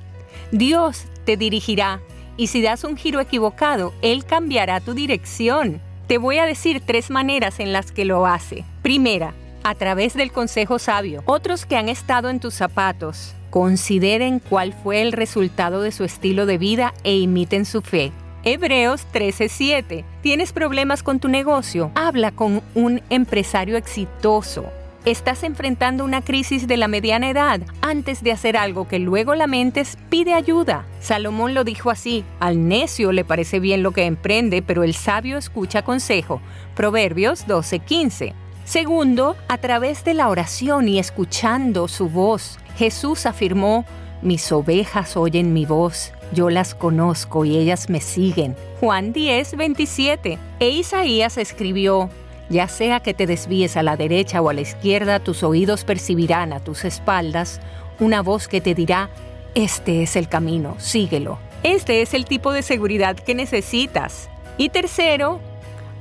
Dios 0.52 1.06
te 1.26 1.38
dirigirá 1.38 2.02
y 2.36 2.48
si 2.48 2.62
das 2.62 2.84
un 2.84 2.98
giro 2.98 3.20
equivocado, 3.20 3.94
Él 4.02 4.26
cambiará 4.26 4.80
tu 4.82 4.94
dirección. 4.94 5.82
Te 6.08 6.18
voy 6.18 6.38
a 6.38 6.46
decir 6.46 6.82
tres 6.86 7.10
maneras 7.10 7.60
en 7.60 7.74
las 7.74 7.92
que 7.92 8.06
lo 8.06 8.26
hace. 8.26 8.64
Primera, 8.82 9.34
a 9.64 9.76
través 9.76 10.14
del 10.14 10.32
consejo 10.32 10.80
sabio. 10.80 11.24
Otros 11.26 11.66
que 11.66 11.76
han 11.76 11.90
estado 11.90 12.30
en 12.30 12.40
tus 12.40 12.54
zapatos, 12.54 13.34
consideren 13.50 14.40
cuál 14.40 14.74
fue 14.74 15.02
el 15.02 15.12
resultado 15.12 15.82
de 15.82 15.92
su 15.92 16.04
estilo 16.04 16.46
de 16.46 16.58
vida 16.58 16.94
e 17.04 17.18
imiten 17.18 17.66
su 17.66 17.82
fe. 17.82 18.12
Hebreos 18.44 19.06
13:7. 19.12 20.06
¿Tienes 20.22 20.54
problemas 20.54 21.04
con 21.04 21.20
tu 21.20 21.28
negocio? 21.28 21.92
Habla 21.96 22.32
con 22.32 22.62
un 22.76 23.02
empresario 23.10 23.78
exitoso. 23.78 24.66
¿Estás 25.06 25.44
enfrentando 25.44 26.04
una 26.04 26.22
crisis 26.22 26.68
de 26.68 26.76
la 26.76 26.90
mediana 26.90 27.30
edad? 27.30 27.62
Antes 27.82 28.22
de 28.24 28.34
hacer 28.34 28.58
algo 28.58 28.90
que 28.90 29.00
luego 29.00 29.36
lamentes, 29.36 29.98
pide 30.10 30.34
ayuda. 30.34 30.86
Salomón 31.00 31.54
lo 31.54 31.64
dijo 31.64 31.90
así, 31.90 32.26
al 32.42 32.68
necio 32.68 33.14
le 33.14 33.24
parece 33.24 33.62
bien 33.62 33.84
lo 33.84 33.92
que 33.92 34.06
emprende, 34.06 34.62
pero 34.62 34.84
el 34.84 34.94
sabio 34.94 35.38
escucha 35.38 35.82
consejo. 35.82 36.42
Proverbios 36.76 37.48
12:15. 37.48 38.34
Segundo, 38.68 39.38
a 39.48 39.58
través 39.60 40.04
de 40.04 40.14
la 40.14 40.28
oración 40.28 40.90
y 40.90 41.00
escuchando 41.00 41.88
su 41.88 42.10
voz. 42.10 42.60
Jesús 42.76 43.26
afirmó, 43.26 43.86
mis 44.22 44.52
ovejas 44.52 45.16
oyen 45.16 45.54
mi 45.54 45.66
voz, 45.66 46.12
yo 46.34 46.50
las 46.50 46.76
conozco 46.76 47.46
y 47.46 47.56
ellas 47.56 47.90
me 47.90 48.02
siguen. 48.02 48.58
Juan 48.82 49.14
10, 49.14 49.56
27. 49.56 50.38
E 50.60 50.70
Isaías 50.70 51.38
escribió, 51.38 52.10
ya 52.50 52.68
sea 52.68 53.00
que 53.00 53.14
te 53.14 53.26
desvíes 53.26 53.78
a 53.78 53.84
la 53.84 53.96
derecha 53.96 54.42
o 54.42 54.50
a 54.50 54.54
la 54.54 54.60
izquierda, 54.60 55.22
tus 55.22 55.44
oídos 55.44 55.86
percibirán 55.86 56.52
a 56.52 56.60
tus 56.60 56.84
espaldas 56.84 57.62
una 58.02 58.22
voz 58.22 58.50
que 58.50 58.60
te 58.60 58.76
dirá, 58.76 59.10
este 59.56 60.04
es 60.04 60.18
el 60.18 60.28
camino, 60.28 60.76
síguelo. 60.78 61.40
Este 61.64 62.02
es 62.02 62.14
el 62.14 62.26
tipo 62.26 62.52
de 62.52 62.64
seguridad 62.64 63.16
que 63.16 63.34
necesitas. 63.34 64.30
Y 64.58 64.68
tercero, 64.68 65.40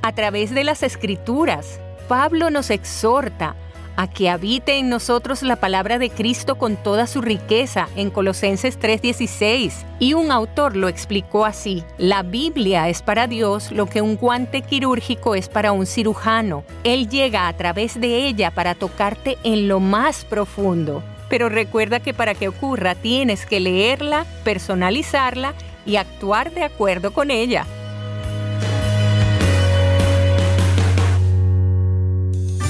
a 0.01 0.11
través 0.11 0.53
de 0.53 0.65
las 0.65 0.83
escrituras, 0.83 1.79
Pablo 2.07 2.49
nos 2.49 2.69
exhorta 2.69 3.55
a 3.97 4.07
que 4.07 4.29
habite 4.29 4.77
en 4.77 4.89
nosotros 4.89 5.41
la 5.41 5.57
palabra 5.57 5.97
de 5.97 6.09
Cristo 6.09 6.55
con 6.55 6.77
toda 6.77 7.07
su 7.07 7.19
riqueza 7.19 7.89
en 7.95 8.11
Colosenses 8.11 8.79
3:16. 8.79 9.85
Y 9.99 10.13
un 10.13 10.31
autor 10.31 10.77
lo 10.77 10.87
explicó 10.87 11.45
así, 11.45 11.83
la 11.97 12.23
Biblia 12.23 12.87
es 12.87 13.01
para 13.01 13.27
Dios 13.27 13.71
lo 13.71 13.87
que 13.87 14.01
un 14.01 14.15
guante 14.15 14.61
quirúrgico 14.61 15.35
es 15.35 15.49
para 15.49 15.73
un 15.73 15.85
cirujano. 15.85 16.63
Él 16.83 17.09
llega 17.09 17.47
a 17.47 17.57
través 17.57 17.99
de 17.99 18.27
ella 18.27 18.51
para 18.51 18.75
tocarte 18.75 19.37
en 19.43 19.67
lo 19.67 19.79
más 19.79 20.23
profundo. 20.23 21.03
Pero 21.27 21.49
recuerda 21.49 21.99
que 21.99 22.13
para 22.13 22.35
que 22.35 22.47
ocurra 22.47 22.95
tienes 22.95 23.45
que 23.45 23.59
leerla, 23.59 24.25
personalizarla 24.45 25.55
y 25.85 25.97
actuar 25.97 26.51
de 26.51 26.63
acuerdo 26.63 27.11
con 27.11 27.31
ella. 27.31 27.65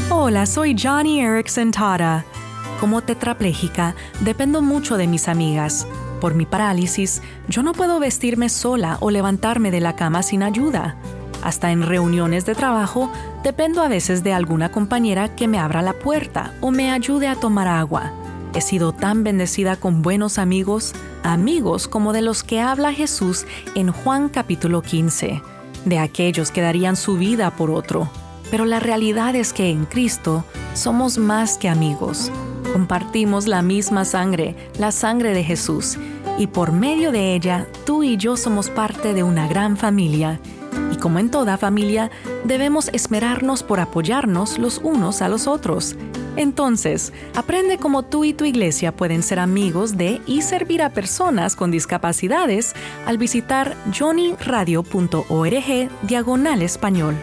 Hola, 0.09 0.45
soy 0.45 0.73
Johnny 0.81 1.19
Erickson 1.19 1.71
Tara. 1.71 2.23
Como 2.79 3.01
tetrapléjica, 3.01 3.93
dependo 4.21 4.61
mucho 4.61 4.95
de 4.95 5.05
mis 5.05 5.27
amigas. 5.27 5.85
Por 6.21 6.33
mi 6.33 6.45
parálisis, 6.45 7.21
yo 7.49 7.61
no 7.61 7.73
puedo 7.73 7.99
vestirme 7.99 8.47
sola 8.47 8.97
o 9.01 9.11
levantarme 9.11 9.69
de 9.69 9.81
la 9.81 9.97
cama 9.97 10.23
sin 10.23 10.43
ayuda. 10.43 10.95
Hasta 11.43 11.71
en 11.71 11.83
reuniones 11.83 12.45
de 12.45 12.55
trabajo, 12.55 13.11
dependo 13.43 13.81
a 13.81 13.89
veces 13.89 14.23
de 14.23 14.31
alguna 14.31 14.71
compañera 14.71 15.35
que 15.35 15.49
me 15.49 15.59
abra 15.59 15.81
la 15.81 15.91
puerta 15.91 16.53
o 16.61 16.71
me 16.71 16.89
ayude 16.89 17.27
a 17.27 17.35
tomar 17.35 17.67
agua. 17.67 18.13
He 18.55 18.61
sido 18.61 18.93
tan 18.93 19.25
bendecida 19.25 19.75
con 19.75 20.01
buenos 20.01 20.37
amigos, 20.37 20.93
amigos 21.23 21.89
como 21.89 22.13
de 22.13 22.21
los 22.21 22.43
que 22.43 22.61
habla 22.61 22.93
Jesús 22.93 23.45
en 23.75 23.91
Juan 23.91 24.29
capítulo 24.29 24.81
15, 24.81 25.41
de 25.83 25.99
aquellos 25.99 26.51
que 26.51 26.61
darían 26.61 26.95
su 26.95 27.17
vida 27.17 27.51
por 27.51 27.71
otro. 27.71 28.09
Pero 28.49 28.65
la 28.65 28.79
realidad 28.79 29.35
es 29.35 29.53
que 29.53 29.69
en 29.69 29.85
Cristo 29.85 30.45
somos 30.73 31.17
más 31.17 31.57
que 31.57 31.69
amigos. 31.69 32.31
Compartimos 32.71 33.47
la 33.47 33.61
misma 33.61 34.05
sangre, 34.05 34.55
la 34.77 34.91
sangre 34.91 35.33
de 35.33 35.43
Jesús, 35.43 35.97
y 36.37 36.47
por 36.47 36.71
medio 36.71 37.11
de 37.11 37.33
ella 37.33 37.67
tú 37.85 38.03
y 38.03 38.17
yo 38.17 38.37
somos 38.37 38.69
parte 38.69 39.13
de 39.13 39.23
una 39.23 39.47
gran 39.47 39.77
familia. 39.77 40.39
Y 40.91 40.97
como 40.97 41.19
en 41.19 41.31
toda 41.31 41.57
familia, 41.57 42.11
debemos 42.43 42.89
esmerarnos 42.89 43.63
por 43.63 43.79
apoyarnos 43.79 44.59
los 44.59 44.79
unos 44.83 45.21
a 45.21 45.29
los 45.29 45.47
otros. 45.47 45.95
Entonces, 46.35 47.13
aprende 47.35 47.79
cómo 47.79 48.03
tú 48.03 48.23
y 48.23 48.33
tu 48.33 48.45
iglesia 48.45 48.95
pueden 48.95 49.23
ser 49.23 49.39
amigos 49.39 49.97
de 49.97 50.21
y 50.27 50.43
servir 50.43 50.83
a 50.83 50.91
personas 50.91 51.55
con 51.55 51.71
discapacidades 51.71 52.75
al 53.07 53.17
visitar 53.17 53.75
johnnyradio.org 53.91 55.89
diagonal 56.03 56.61
español. 56.61 57.15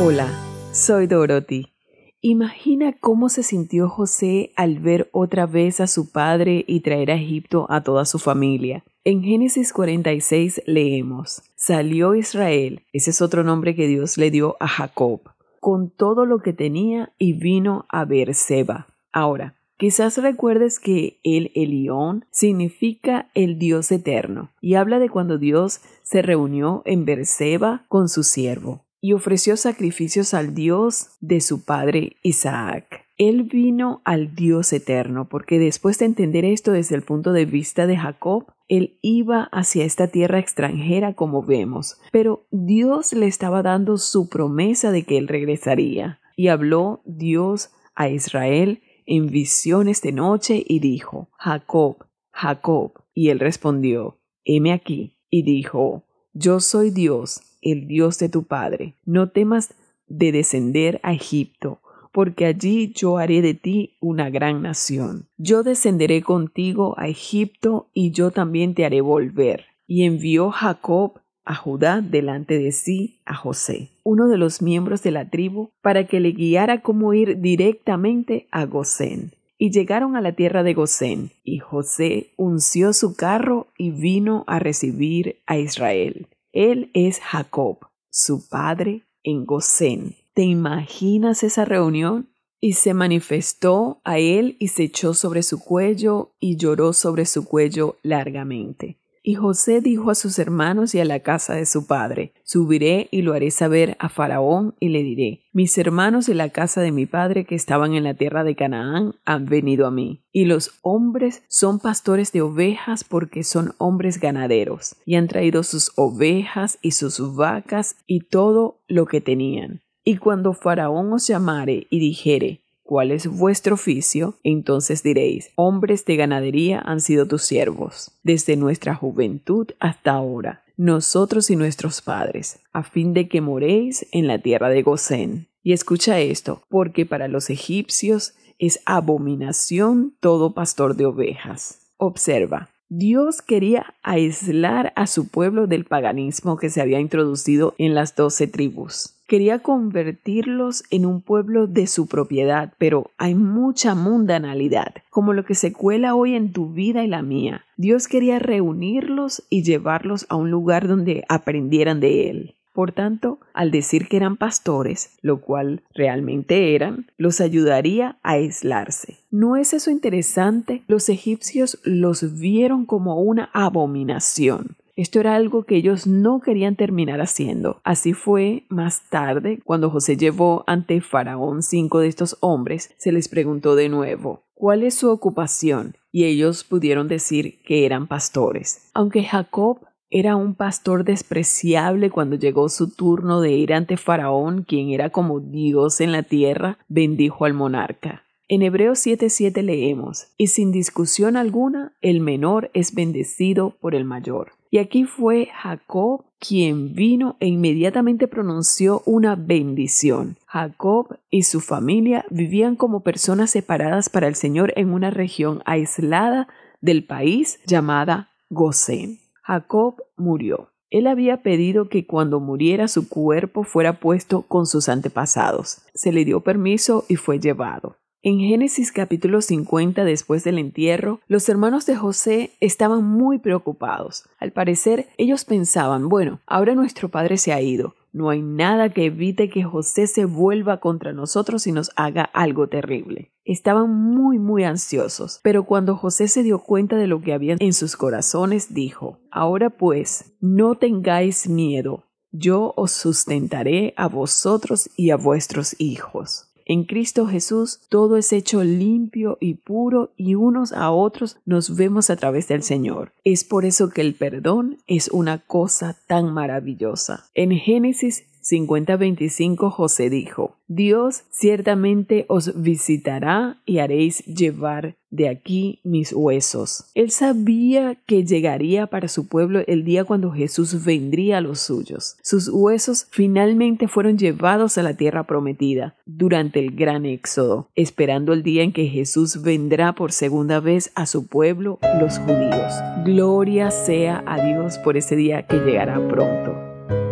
Hola. 0.00 0.47
Soy 0.78 1.08
Dorothy. 1.08 1.72
Imagina 2.20 2.92
cómo 2.92 3.28
se 3.30 3.42
sintió 3.42 3.88
José 3.88 4.52
al 4.54 4.78
ver 4.78 5.08
otra 5.10 5.44
vez 5.44 5.80
a 5.80 5.88
su 5.88 6.12
padre 6.12 6.64
y 6.68 6.80
traer 6.80 7.10
a 7.10 7.16
Egipto 7.16 7.66
a 7.68 7.82
toda 7.82 8.04
su 8.04 8.20
familia. 8.20 8.84
En 9.02 9.24
Génesis 9.24 9.72
46 9.72 10.62
leemos, 10.66 11.42
Salió 11.56 12.14
Israel, 12.14 12.82
ese 12.92 13.10
es 13.10 13.20
otro 13.20 13.42
nombre 13.42 13.74
que 13.74 13.88
Dios 13.88 14.18
le 14.18 14.30
dio 14.30 14.56
a 14.60 14.68
Jacob, 14.68 15.22
con 15.58 15.90
todo 15.90 16.24
lo 16.26 16.38
que 16.38 16.52
tenía 16.52 17.12
y 17.18 17.32
vino 17.32 17.84
a 17.88 18.04
Beerseba. 18.04 18.86
Ahora, 19.10 19.56
quizás 19.78 20.16
recuerdes 20.16 20.78
que 20.78 21.18
el 21.24 21.50
Elión 21.56 22.24
significa 22.30 23.30
el 23.34 23.58
Dios 23.58 23.90
eterno 23.90 24.52
y 24.60 24.74
habla 24.74 25.00
de 25.00 25.10
cuando 25.10 25.38
Dios 25.38 25.80
se 26.04 26.22
reunió 26.22 26.82
en 26.84 27.04
Beerseba 27.04 27.84
con 27.88 28.08
su 28.08 28.22
siervo 28.22 28.84
y 29.00 29.12
ofreció 29.12 29.56
sacrificios 29.56 30.34
al 30.34 30.54
Dios 30.54 31.16
de 31.20 31.40
su 31.40 31.64
padre 31.64 32.16
Isaac. 32.22 33.06
Él 33.16 33.44
vino 33.44 34.00
al 34.04 34.34
Dios 34.34 34.72
eterno, 34.72 35.28
porque 35.28 35.58
después 35.58 35.98
de 35.98 36.06
entender 36.06 36.44
esto 36.44 36.72
desde 36.72 36.94
el 36.94 37.02
punto 37.02 37.32
de 37.32 37.46
vista 37.46 37.86
de 37.86 37.96
Jacob, 37.96 38.46
él 38.68 38.98
iba 39.02 39.48
hacia 39.50 39.84
esta 39.84 40.08
tierra 40.08 40.38
extranjera 40.38 41.14
como 41.14 41.42
vemos, 41.42 42.00
pero 42.12 42.46
Dios 42.50 43.12
le 43.12 43.26
estaba 43.26 43.62
dando 43.62 43.96
su 43.96 44.28
promesa 44.28 44.92
de 44.92 45.04
que 45.04 45.18
él 45.18 45.26
regresaría. 45.26 46.20
Y 46.36 46.48
habló 46.48 47.02
Dios 47.04 47.70
a 47.96 48.08
Israel 48.08 48.82
en 49.06 49.26
visiones 49.26 50.02
de 50.02 50.12
noche 50.12 50.62
y 50.64 50.78
dijo, 50.78 51.30
Jacob, 51.38 52.06
Jacob. 52.30 52.92
Y 53.14 53.30
él 53.30 53.40
respondió, 53.40 54.20
heme 54.44 54.72
aquí. 54.72 55.18
Y 55.30 55.42
dijo, 55.42 56.04
yo 56.32 56.60
soy 56.60 56.90
Dios, 56.90 57.40
el 57.72 57.86
Dios 57.86 58.18
de 58.18 58.28
tu 58.28 58.44
Padre. 58.44 58.94
No 59.04 59.30
temas 59.30 59.74
de 60.06 60.32
descender 60.32 61.00
a 61.02 61.12
Egipto, 61.12 61.80
porque 62.12 62.46
allí 62.46 62.92
yo 62.94 63.18
haré 63.18 63.42
de 63.42 63.54
ti 63.54 63.96
una 64.00 64.30
gran 64.30 64.62
nación. 64.62 65.28
Yo 65.36 65.62
descenderé 65.62 66.22
contigo 66.22 66.94
a 66.98 67.08
Egipto 67.08 67.88
y 67.92 68.10
yo 68.10 68.30
también 68.30 68.74
te 68.74 68.84
haré 68.84 69.00
volver. 69.00 69.66
Y 69.86 70.04
envió 70.04 70.50
Jacob 70.50 71.20
a 71.48 71.54
Judá 71.54 72.02
delante 72.02 72.58
de 72.58 72.72
sí 72.72 73.20
a 73.24 73.34
José, 73.34 73.88
uno 74.04 74.28
de 74.28 74.36
los 74.36 74.60
miembros 74.60 75.02
de 75.02 75.12
la 75.12 75.30
tribu, 75.30 75.70
para 75.80 76.06
que 76.06 76.20
le 76.20 76.32
guiara 76.32 76.82
cómo 76.82 77.14
ir 77.14 77.40
directamente 77.40 78.48
a 78.50 78.66
Gosén. 78.66 79.32
Y 79.56 79.70
llegaron 79.70 80.14
a 80.14 80.20
la 80.20 80.32
tierra 80.32 80.62
de 80.62 80.74
Gosén, 80.74 81.30
y 81.42 81.58
José 81.58 82.32
unció 82.36 82.92
su 82.92 83.16
carro 83.16 83.68
y 83.78 83.90
vino 83.90 84.44
a 84.46 84.58
recibir 84.58 85.38
a 85.46 85.56
Israel. 85.56 86.26
Él 86.52 86.90
es 86.94 87.20
Jacob, 87.20 87.78
su 88.10 88.48
padre 88.48 89.06
en 89.22 89.44
Gosén. 89.44 90.16
¿Te 90.34 90.42
imaginas 90.42 91.42
esa 91.42 91.64
reunión? 91.64 92.30
Y 92.60 92.72
se 92.72 92.94
manifestó 92.94 94.00
a 94.04 94.18
él 94.18 94.56
y 94.58 94.68
se 94.68 94.84
echó 94.84 95.14
sobre 95.14 95.42
su 95.42 95.60
cuello 95.60 96.32
y 96.40 96.56
lloró 96.56 96.92
sobre 96.92 97.24
su 97.26 97.44
cuello 97.44 97.98
largamente. 98.02 98.98
Y 99.28 99.34
José 99.34 99.82
dijo 99.82 100.10
a 100.10 100.14
sus 100.14 100.38
hermanos 100.38 100.94
y 100.94 101.00
a 101.00 101.04
la 101.04 101.20
casa 101.20 101.54
de 101.54 101.66
su 101.66 101.86
padre, 101.86 102.32
Subiré 102.44 103.08
y 103.10 103.20
lo 103.20 103.34
haré 103.34 103.50
saber 103.50 103.94
a 103.98 104.08
Faraón 104.08 104.74
y 104.80 104.88
le 104.88 105.02
diré, 105.02 105.42
Mis 105.52 105.76
hermanos 105.76 106.30
y 106.30 106.32
la 106.32 106.48
casa 106.48 106.80
de 106.80 106.92
mi 106.92 107.04
padre 107.04 107.44
que 107.44 107.54
estaban 107.54 107.92
en 107.92 108.04
la 108.04 108.14
tierra 108.14 108.42
de 108.42 108.56
Canaán 108.56 109.16
han 109.26 109.44
venido 109.44 109.86
a 109.86 109.90
mí. 109.90 110.24
Y 110.32 110.46
los 110.46 110.78
hombres 110.80 111.42
son 111.46 111.78
pastores 111.78 112.32
de 112.32 112.40
ovejas 112.40 113.04
porque 113.04 113.44
son 113.44 113.74
hombres 113.76 114.18
ganaderos, 114.18 114.96
y 115.04 115.16
han 115.16 115.28
traído 115.28 115.62
sus 115.62 115.92
ovejas 115.96 116.78
y 116.80 116.92
sus 116.92 117.36
vacas 117.36 117.96
y 118.06 118.20
todo 118.20 118.80
lo 118.88 119.04
que 119.04 119.20
tenían. 119.20 119.82
Y 120.04 120.16
cuando 120.16 120.54
Faraón 120.54 121.12
os 121.12 121.26
llamare 121.26 121.86
y 121.90 121.98
dijere, 121.98 122.62
¿Cuál 122.88 123.10
es 123.10 123.26
vuestro 123.26 123.74
oficio? 123.74 124.36
Entonces 124.42 125.02
diréis, 125.02 125.50
hombres 125.56 126.06
de 126.06 126.16
ganadería 126.16 126.80
han 126.80 127.02
sido 127.02 127.28
tus 127.28 127.42
siervos, 127.42 128.12
desde 128.22 128.56
nuestra 128.56 128.94
juventud 128.94 129.66
hasta 129.78 130.12
ahora, 130.12 130.64
nosotros 130.78 131.50
y 131.50 131.56
nuestros 131.56 132.00
padres, 132.00 132.60
a 132.72 132.82
fin 132.82 133.12
de 133.12 133.28
que 133.28 133.42
moréis 133.42 134.06
en 134.10 134.26
la 134.26 134.38
tierra 134.38 134.70
de 134.70 134.80
Gosén. 134.80 135.48
Y 135.62 135.74
escucha 135.74 136.18
esto, 136.20 136.62
porque 136.70 137.04
para 137.04 137.28
los 137.28 137.50
egipcios 137.50 138.32
es 138.58 138.80
abominación 138.86 140.16
todo 140.18 140.54
pastor 140.54 140.96
de 140.96 141.04
ovejas. 141.04 141.90
Observa, 141.98 142.70
Dios 142.88 143.42
quería 143.42 143.96
aislar 144.02 144.94
a 144.96 145.06
su 145.06 145.28
pueblo 145.28 145.66
del 145.66 145.84
paganismo 145.84 146.56
que 146.56 146.70
se 146.70 146.80
había 146.80 147.00
introducido 147.00 147.74
en 147.76 147.94
las 147.94 148.16
doce 148.16 148.46
tribus. 148.46 149.17
Quería 149.28 149.58
convertirlos 149.58 150.84
en 150.88 151.04
un 151.04 151.20
pueblo 151.20 151.66
de 151.66 151.86
su 151.86 152.06
propiedad, 152.06 152.72
pero 152.78 153.10
hay 153.18 153.34
mucha 153.34 153.94
mundanalidad, 153.94 154.94
como 155.10 155.34
lo 155.34 155.44
que 155.44 155.54
se 155.54 155.74
cuela 155.74 156.14
hoy 156.14 156.34
en 156.34 156.50
tu 156.54 156.70
vida 156.72 157.04
y 157.04 157.08
la 157.08 157.20
mía. 157.20 157.66
Dios 157.76 158.08
quería 158.08 158.38
reunirlos 158.38 159.42
y 159.50 159.64
llevarlos 159.64 160.24
a 160.30 160.36
un 160.36 160.50
lugar 160.50 160.88
donde 160.88 161.26
aprendieran 161.28 162.00
de 162.00 162.30
Él. 162.30 162.54
Por 162.72 162.92
tanto, 162.92 163.38
al 163.52 163.70
decir 163.70 164.08
que 164.08 164.16
eran 164.16 164.38
pastores, 164.38 165.10
lo 165.20 165.42
cual 165.42 165.82
realmente 165.92 166.74
eran, 166.74 167.10
los 167.18 167.42
ayudaría 167.42 168.16
a 168.22 168.30
aislarse. 168.30 169.18
¿No 169.30 169.56
es 169.56 169.74
eso 169.74 169.90
interesante? 169.90 170.84
Los 170.86 171.10
egipcios 171.10 171.80
los 171.84 172.40
vieron 172.40 172.86
como 172.86 173.20
una 173.20 173.50
abominación. 173.52 174.76
Esto 174.98 175.20
era 175.20 175.36
algo 175.36 175.62
que 175.62 175.76
ellos 175.76 176.08
no 176.08 176.40
querían 176.40 176.74
terminar 176.74 177.20
haciendo. 177.20 177.80
Así 177.84 178.14
fue 178.14 178.64
más 178.68 179.08
tarde, 179.10 179.60
cuando 179.64 179.90
José 179.90 180.16
llevó 180.16 180.64
ante 180.66 181.00
Faraón 181.00 181.62
cinco 181.62 182.00
de 182.00 182.08
estos 182.08 182.36
hombres, 182.40 182.92
se 182.96 183.12
les 183.12 183.28
preguntó 183.28 183.76
de 183.76 183.88
nuevo, 183.88 184.42
¿cuál 184.54 184.82
es 184.82 184.94
su 184.94 185.08
ocupación? 185.08 185.94
Y 186.10 186.24
ellos 186.24 186.64
pudieron 186.64 187.06
decir 187.06 187.62
que 187.62 187.86
eran 187.86 188.08
pastores. 188.08 188.90
Aunque 188.92 189.22
Jacob 189.22 189.78
era 190.10 190.34
un 190.34 190.56
pastor 190.56 191.04
despreciable 191.04 192.10
cuando 192.10 192.34
llegó 192.34 192.68
su 192.68 192.92
turno 192.92 193.40
de 193.40 193.52
ir 193.52 193.74
ante 193.74 193.98
Faraón, 193.98 194.64
quien 194.64 194.90
era 194.90 195.10
como 195.10 195.38
Dios 195.38 196.00
en 196.00 196.10
la 196.10 196.24
tierra, 196.24 196.76
bendijo 196.88 197.44
al 197.44 197.54
monarca. 197.54 198.24
En 198.48 198.62
Hebreos 198.62 198.98
7:7 198.98 199.62
leemos, 199.62 200.26
y 200.36 200.48
sin 200.48 200.72
discusión 200.72 201.36
alguna, 201.36 201.92
el 202.00 202.20
menor 202.20 202.72
es 202.74 202.94
bendecido 202.94 203.76
por 203.78 203.94
el 203.94 204.04
mayor. 204.04 204.57
Y 204.70 204.78
aquí 204.78 205.04
fue 205.04 205.48
Jacob 205.54 206.24
quien 206.38 206.94
vino 206.94 207.36
e 207.40 207.46
inmediatamente 207.46 208.28
pronunció 208.28 209.02
una 209.06 209.34
bendición. 209.34 210.36
Jacob 210.46 211.18
y 211.30 211.42
su 211.42 211.60
familia 211.60 212.24
vivían 212.30 212.76
como 212.76 213.00
personas 213.00 213.50
separadas 213.50 214.08
para 214.08 214.28
el 214.28 214.34
Señor 214.34 214.72
en 214.76 214.92
una 214.92 215.10
región 215.10 215.62
aislada 215.64 216.48
del 216.80 217.04
país 217.04 217.58
llamada 217.66 218.30
Gosén. 218.50 219.18
Jacob 219.42 220.02
murió. 220.16 220.70
Él 220.90 221.06
había 221.06 221.42
pedido 221.42 221.88
que 221.88 222.06
cuando 222.06 222.40
muriera 222.40 222.88
su 222.88 223.08
cuerpo 223.08 223.64
fuera 223.64 224.00
puesto 224.00 224.42
con 224.42 224.66
sus 224.66 224.88
antepasados. 224.88 225.82
Se 225.92 226.12
le 226.12 226.24
dio 226.24 226.40
permiso 226.40 227.04
y 227.08 227.16
fue 227.16 227.38
llevado. 227.38 227.97
En 228.20 228.40
Génesis 228.40 228.90
capítulo 228.90 229.40
50, 229.40 230.04
después 230.04 230.42
del 230.42 230.58
entierro, 230.58 231.20
los 231.28 231.48
hermanos 231.48 231.86
de 231.86 231.94
José 231.94 232.50
estaban 232.58 233.04
muy 233.04 233.38
preocupados. 233.38 234.24
Al 234.40 234.50
parecer, 234.50 235.06
ellos 235.18 235.44
pensaban, 235.44 236.08
bueno, 236.08 236.40
ahora 236.44 236.74
nuestro 236.74 237.10
padre 237.10 237.36
se 237.36 237.52
ha 237.52 237.60
ido. 237.60 237.94
No 238.12 238.30
hay 238.30 238.42
nada 238.42 238.92
que 238.92 239.04
evite 239.04 239.48
que 239.48 239.62
José 239.62 240.08
se 240.08 240.24
vuelva 240.24 240.80
contra 240.80 241.12
nosotros 241.12 241.68
y 241.68 241.72
nos 241.72 241.92
haga 241.94 242.24
algo 242.24 242.68
terrible. 242.68 243.30
Estaban 243.44 243.94
muy 243.94 244.40
muy 244.40 244.64
ansiosos, 244.64 245.38
pero 245.44 245.62
cuando 245.62 245.94
José 245.94 246.26
se 246.26 246.42
dio 246.42 246.58
cuenta 246.58 246.96
de 246.96 247.06
lo 247.06 247.20
que 247.20 247.32
había 247.32 247.54
en 247.60 247.72
sus 247.72 247.96
corazones, 247.96 248.74
dijo, 248.74 249.20
Ahora 249.30 249.70
pues, 249.70 250.34
no 250.40 250.74
tengáis 250.74 251.48
miedo, 251.48 252.08
yo 252.32 252.74
os 252.76 252.90
sustentaré 252.90 253.94
a 253.96 254.08
vosotros 254.08 254.90
y 254.96 255.10
a 255.10 255.16
vuestros 255.16 255.76
hijos. 255.78 256.47
En 256.70 256.84
Cristo 256.84 257.26
Jesús 257.26 257.80
todo 257.88 258.18
es 258.18 258.30
hecho 258.30 258.62
limpio 258.62 259.38
y 259.40 259.54
puro 259.54 260.12
y 260.18 260.34
unos 260.34 260.74
a 260.74 260.90
otros 260.90 261.38
nos 261.46 261.76
vemos 261.76 262.10
a 262.10 262.16
través 262.16 262.46
del 262.46 262.62
Señor. 262.62 263.12
Es 263.24 263.42
por 263.42 263.64
eso 263.64 263.88
que 263.88 264.02
el 264.02 264.14
perdón 264.14 264.76
es 264.86 265.08
una 265.08 265.38
cosa 265.38 265.96
tan 266.06 266.34
maravillosa. 266.34 267.24
En 267.34 267.52
Génesis 267.52 268.26
50:25 268.50 269.70
José 269.70 270.10
dijo, 270.10 270.56
Dios 270.68 271.24
ciertamente 271.30 272.26
os 272.28 272.60
visitará 272.60 273.60
y 273.64 273.78
haréis 273.78 274.24
llevar 274.26 274.96
de 275.10 275.28
aquí 275.28 275.80
mis 275.84 276.12
huesos. 276.12 276.90
Él 276.94 277.10
sabía 277.10 277.96
que 278.06 278.24
llegaría 278.24 278.86
para 278.86 279.08
su 279.08 279.28
pueblo 279.28 279.60
el 279.66 279.84
día 279.84 280.04
cuando 280.04 280.30
Jesús 280.30 280.84
vendría 280.84 281.38
a 281.38 281.40
los 281.40 281.60
suyos. 281.60 282.16
Sus 282.22 282.48
huesos 282.48 283.06
finalmente 283.10 283.88
fueron 283.88 284.18
llevados 284.18 284.76
a 284.76 284.82
la 284.82 284.94
tierra 284.94 285.24
prometida 285.24 285.96
durante 286.04 286.58
el 286.60 286.74
gran 286.74 287.06
éxodo, 287.06 287.68
esperando 287.74 288.32
el 288.32 288.42
día 288.42 288.62
en 288.62 288.72
que 288.72 288.86
Jesús 288.86 289.42
vendrá 289.42 289.94
por 289.94 290.12
segunda 290.12 290.60
vez 290.60 290.92
a 290.94 291.06
su 291.06 291.26
pueblo, 291.26 291.78
los 292.00 292.18
judíos. 292.18 292.72
Gloria 293.04 293.70
sea 293.70 294.22
a 294.26 294.44
Dios 294.44 294.78
por 294.78 294.96
ese 294.96 295.16
día 295.16 295.46
que 295.46 295.56
llegará 295.56 296.06
pronto. 296.08 296.54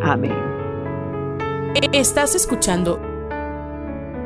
Amén. 0.03 0.56
Estás 1.93 2.35
escuchando 2.35 2.99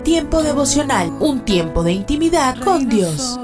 Tiempo 0.04 0.42
devocional, 0.42 1.10
un 1.20 1.40
tiempo 1.40 1.82
de 1.82 1.92
intimidad 1.92 2.56
con 2.62 2.88
Dios. 2.88 3.38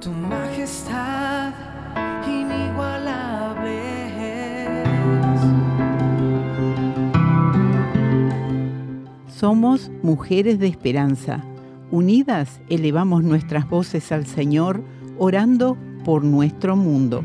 tu 0.00 0.10
majestad 0.10 1.52
inigualable. 2.26 3.82
Somos 9.28 9.90
mujeres 10.02 10.58
de 10.58 10.68
esperanza. 10.68 11.42
Unidas 11.90 12.60
elevamos 12.68 13.24
nuestras 13.24 13.68
voces 13.68 14.12
al 14.12 14.26
Señor, 14.26 14.82
orando 15.18 15.76
por 16.04 16.22
nuestro 16.22 16.76
mundo. 16.76 17.24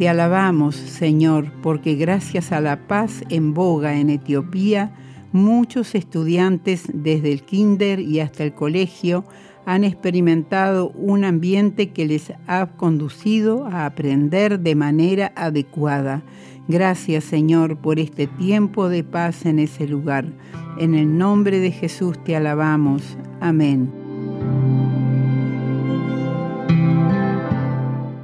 Te 0.00 0.08
alabamos, 0.08 0.76
Señor, 0.76 1.52
porque 1.62 1.94
gracias 1.94 2.52
a 2.52 2.62
la 2.62 2.88
paz 2.88 3.22
en 3.28 3.52
boga 3.52 3.98
en 3.98 4.08
Etiopía, 4.08 4.92
muchos 5.30 5.94
estudiantes 5.94 6.84
desde 6.94 7.30
el 7.30 7.42
kinder 7.42 8.00
y 8.00 8.20
hasta 8.20 8.44
el 8.44 8.54
colegio 8.54 9.26
han 9.66 9.84
experimentado 9.84 10.88
un 10.92 11.22
ambiente 11.26 11.90
que 11.90 12.06
les 12.06 12.32
ha 12.46 12.68
conducido 12.78 13.66
a 13.66 13.84
aprender 13.84 14.60
de 14.60 14.74
manera 14.74 15.34
adecuada. 15.36 16.22
Gracias 16.66 17.24
Señor 17.24 17.76
por 17.76 17.98
este 17.98 18.26
tiempo 18.26 18.88
de 18.88 19.04
paz 19.04 19.44
en 19.44 19.58
ese 19.58 19.86
lugar. 19.86 20.24
En 20.78 20.94
el 20.94 21.18
nombre 21.18 21.60
de 21.60 21.72
Jesús 21.72 22.16
te 22.24 22.34
alabamos. 22.34 23.18
Amén. 23.42 24.79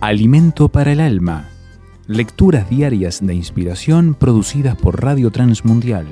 Alimento 0.00 0.70
para 0.70 0.92
el 0.92 1.00
alma. 1.00 1.50
lecturas 2.06 2.70
diarias 2.70 3.20
de 3.22 3.34
inspiración 3.34 4.14
producidas 4.14 4.74
por 4.74 5.02
Radio 5.02 5.30
Transmundial. 5.30 6.06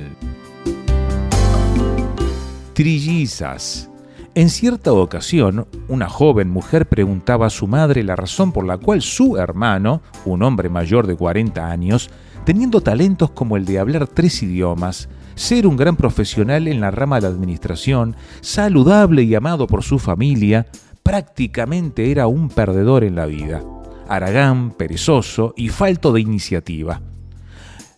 Trillizas. 2.74 3.88
En 4.34 4.50
cierta 4.50 4.92
ocasión, 4.92 5.66
una 5.88 6.06
joven 6.06 6.50
mujer 6.50 6.86
preguntaba 6.86 7.46
a 7.46 7.50
su 7.50 7.66
madre 7.66 8.02
la 8.02 8.14
razón 8.14 8.52
por 8.52 8.66
la 8.66 8.76
cual 8.76 9.00
su 9.00 9.38
hermano, 9.38 10.02
un 10.26 10.42
hombre 10.42 10.68
mayor 10.68 11.06
de 11.06 11.16
40 11.16 11.70
años, 11.70 12.10
teniendo 12.44 12.82
talentos 12.82 13.30
como 13.30 13.56
el 13.56 13.64
de 13.64 13.78
hablar 13.78 14.06
tres 14.06 14.42
idiomas, 14.42 15.08
ser 15.34 15.66
un 15.66 15.78
gran 15.78 15.96
profesional 15.96 16.68
en 16.68 16.82
la 16.82 16.90
rama 16.90 17.16
de 17.16 17.22
la 17.22 17.28
administración, 17.28 18.16
saludable 18.42 19.22
y 19.22 19.34
amado 19.34 19.66
por 19.66 19.82
su 19.82 19.98
familia, 19.98 20.66
prácticamente 21.02 22.10
era 22.10 22.26
un 22.26 22.50
perdedor 22.50 23.02
en 23.02 23.14
la 23.14 23.24
vida, 23.24 23.62
aragán, 24.08 24.70
perezoso 24.70 25.54
y 25.56 25.68
falto 25.68 26.12
de 26.12 26.20
iniciativa. 26.20 27.00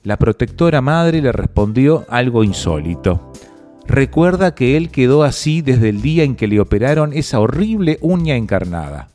La 0.03 0.17
protectora 0.17 0.81
madre 0.81 1.21
le 1.21 1.33
respondió 1.33 2.07
algo 2.09 2.43
insólito. 2.43 3.33
Recuerda 3.87 4.55
que 4.55 4.77
él 4.77 4.91
quedó 4.91 5.25
así 5.25 5.63
desde 5.63 5.89
el 5.89 6.01
día 6.01 6.25
en 6.25 6.37
que 6.37 6.47
le 6.47 6.61
operaron 6.61 7.13
esa 7.13 7.41
horrible 7.41 7.99
uña 8.01 8.37
encarnada. 8.37 9.09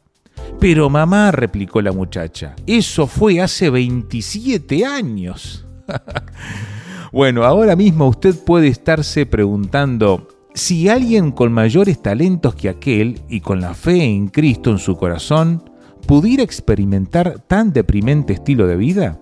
Pero 0.60 0.90
mamá, 0.90 1.32
replicó 1.32 1.82
la 1.82 1.92
muchacha, 1.92 2.56
eso 2.68 3.08
fue 3.08 3.42
hace 3.42 3.70
27 3.70 4.86
años. 4.86 5.66
bueno, 7.12 7.44
ahora 7.44 7.76
mismo 7.76 8.08
usted 8.08 8.36
puede 8.36 8.68
estarse 8.68 9.26
preguntando, 9.26 10.28
si 10.54 10.88
alguien 10.88 11.32
con 11.32 11.52
mayores 11.52 12.02
talentos 12.02 12.56
que 12.56 12.70
aquel 12.70 13.22
y 13.28 13.42
con 13.42 13.60
la 13.60 13.74
fe 13.74 14.04
en 14.04 14.30
Cristo 14.30 14.72
en 14.72 14.78
su 14.78 14.96
corazón 14.96 15.75
pudiera 16.06 16.44
experimentar 16.44 17.40
tan 17.48 17.74
deprimente 17.74 18.34
estilo 18.34 18.68
de 18.68 18.76
vida? 18.76 19.20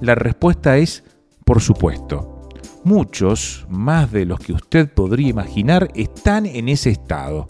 La 0.00 0.14
respuesta 0.14 0.76
es, 0.78 1.04
por 1.44 1.60
supuesto. 1.60 2.48
Muchos, 2.84 3.66
más 3.68 4.12
de 4.12 4.24
los 4.24 4.40
que 4.40 4.52
usted 4.52 4.92
podría 4.92 5.28
imaginar, 5.28 5.90
están 5.94 6.46
en 6.46 6.68
ese 6.68 6.90
estado. 6.90 7.46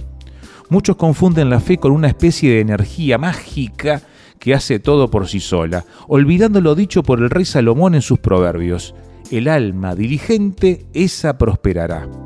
Muchos 0.68 0.97
confunden 0.97 1.51
la 1.51 1.61
fe 1.61 1.79
con 1.79 1.93
una 1.93 2.09
especie 2.09 2.51
de 2.51 2.61
energía 2.61 3.18
mágica 3.18 4.03
que 4.39 4.55
hace 4.55 4.79
todo 4.79 5.11
por 5.11 5.29
sí 5.29 5.41
sola, 5.41 5.85
olvidando 6.09 6.61
lo 6.61 6.74
dicho 6.74 7.03
por 7.03 7.20
el 7.20 7.31
rey 7.31 7.45
Salomón 7.45 7.95
en 7.95 8.03
sus 8.03 8.18
proverbios. 8.18 8.95
El 9.31 9.49
alma 9.49 9.95
diligente, 9.95 10.87
esa 10.93 11.37
prosperará. 11.39 12.26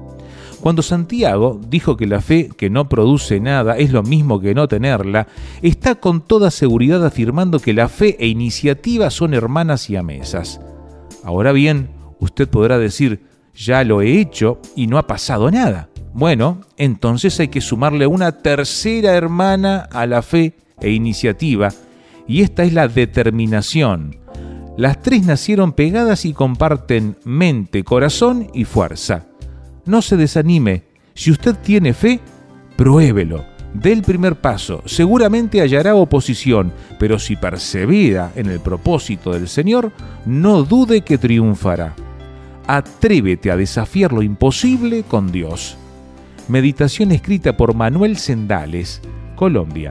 Cuando 0.60 0.82
Santiago 0.82 1.58
dijo 1.68 1.96
que 1.96 2.06
la 2.06 2.20
fe 2.20 2.50
que 2.54 2.68
no 2.68 2.88
produce 2.88 3.40
nada 3.40 3.78
es 3.78 3.92
lo 3.92 4.02
mismo 4.02 4.40
que 4.40 4.54
no 4.54 4.68
tenerla, 4.68 5.26
está 5.62 5.94
con 5.94 6.20
toda 6.20 6.50
seguridad 6.50 7.04
afirmando 7.04 7.60
que 7.60 7.72
la 7.72 7.88
fe 7.88 8.16
e 8.20 8.26
iniciativa 8.26 9.10
son 9.10 9.32
hermanas 9.32 9.88
y 9.88 9.96
amesas. 9.96 10.60
Ahora 11.24 11.52
bien, 11.52 11.88
usted 12.18 12.46
podrá 12.46 12.78
decir, 12.78 13.22
ya 13.54 13.84
lo 13.84 14.02
he 14.02 14.20
hecho 14.20 14.60
y 14.76 14.86
no 14.86 14.98
ha 14.98 15.06
pasado 15.06 15.50
nada. 15.50 15.88
Bueno, 16.12 16.60
entonces 16.76 17.40
hay 17.40 17.48
que 17.48 17.62
sumarle 17.62 18.06
una 18.06 18.32
tercera 18.32 19.14
hermana 19.14 19.88
a 19.92 20.06
la 20.06 20.20
fe 20.20 20.56
e 20.80 20.90
iniciativa, 20.90 21.70
y 22.26 22.42
esta 22.42 22.64
es 22.64 22.74
la 22.74 22.88
determinación. 22.88 24.18
Las 24.76 25.00
tres 25.00 25.24
nacieron 25.24 25.72
pegadas 25.72 26.24
y 26.24 26.32
comparten 26.32 27.16
mente, 27.24 27.82
corazón 27.82 28.48
y 28.52 28.64
fuerza. 28.64 29.29
No 29.84 30.02
se 30.02 30.16
desanime, 30.16 30.84
si 31.14 31.30
usted 31.30 31.56
tiene 31.56 31.92
fe, 31.94 32.20
pruébelo, 32.76 33.44
dé 33.74 33.92
el 33.92 34.02
primer 34.02 34.36
paso, 34.36 34.82
seguramente 34.86 35.60
hallará 35.60 35.94
oposición, 35.94 36.72
pero 36.98 37.18
si 37.18 37.36
persevera 37.36 38.32
en 38.36 38.46
el 38.46 38.60
propósito 38.60 39.32
del 39.32 39.48
Señor, 39.48 39.92
no 40.26 40.62
dude 40.62 41.02
que 41.02 41.18
triunfará 41.18 41.94
atrévete 42.70 43.50
a 43.50 43.56
desafiar 43.56 44.12
lo 44.12 44.22
imposible 44.22 45.02
con 45.02 45.32
Dios. 45.32 45.76
Meditación 46.46 47.10
escrita 47.10 47.56
por 47.56 47.74
Manuel 47.74 48.16
Sendales, 48.16 49.00
Colombia. 49.34 49.90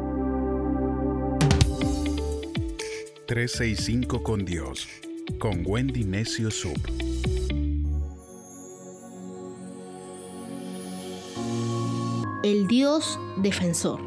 365 3.31 4.23
con 4.23 4.43
Dios, 4.43 4.89
con 5.39 5.63
Wendy 5.65 6.03
Necio 6.03 6.51
Sub. 6.51 6.77
El 12.43 12.67
Dios 12.67 13.17
defensor. 13.37 14.01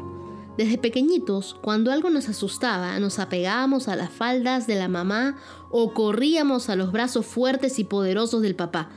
Desde 0.59 0.77
pequeñitos, 0.77 1.55
cuando 1.63 1.91
algo 1.91 2.11
nos 2.11 2.29
asustaba, 2.29 2.99
nos 2.99 3.17
apegábamos 3.17 3.87
a 3.87 3.95
las 3.95 4.11
faldas 4.11 4.67
de 4.67 4.75
la 4.75 4.89
mamá 4.89 5.39
o 5.71 5.95
corríamos 5.95 6.69
a 6.69 6.75
los 6.75 6.91
brazos 6.91 7.25
fuertes 7.25 7.79
y 7.79 7.83
poderosos 7.83 8.43
del 8.43 8.55
papá. 8.55 8.91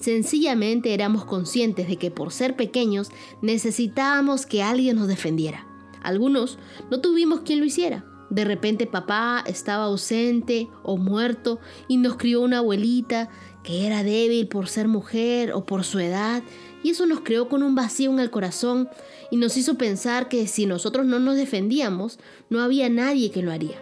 Sencillamente 0.00 0.94
éramos 0.94 1.26
conscientes 1.26 1.88
de 1.88 1.98
que 1.98 2.10
por 2.10 2.32
ser 2.32 2.56
pequeños 2.56 3.10
necesitábamos 3.42 4.46
que 4.46 4.62
alguien 4.62 4.96
nos 4.96 5.08
defendiera. 5.08 5.66
Algunos 6.02 6.58
no 6.90 7.02
tuvimos 7.02 7.40
quien 7.40 7.60
lo 7.60 7.66
hiciera. 7.66 8.06
De 8.30 8.44
repente 8.44 8.86
papá 8.86 9.44
estaba 9.46 9.84
ausente 9.84 10.68
o 10.82 10.96
muerto 10.96 11.60
y 11.88 11.98
nos 11.98 12.16
crió 12.16 12.40
una 12.40 12.58
abuelita 12.58 13.28
que 13.62 13.86
era 13.86 14.02
débil 14.02 14.48
por 14.48 14.68
ser 14.68 14.88
mujer 14.88 15.52
o 15.52 15.64
por 15.64 15.84
su 15.84 15.98
edad 15.98 16.42
y 16.84 16.90
eso 16.90 17.06
nos 17.06 17.20
creó 17.20 17.48
con 17.48 17.62
un 17.62 17.74
vacío 17.74 18.12
en 18.12 18.20
el 18.20 18.30
corazón 18.30 18.90
y 19.30 19.38
nos 19.38 19.56
hizo 19.56 19.76
pensar 19.76 20.28
que 20.28 20.46
si 20.46 20.66
nosotros 20.66 21.06
no 21.06 21.18
nos 21.18 21.36
defendíamos, 21.36 22.18
no 22.50 22.60
había 22.60 22.90
nadie 22.90 23.30
que 23.30 23.42
lo 23.42 23.50
haría. 23.50 23.78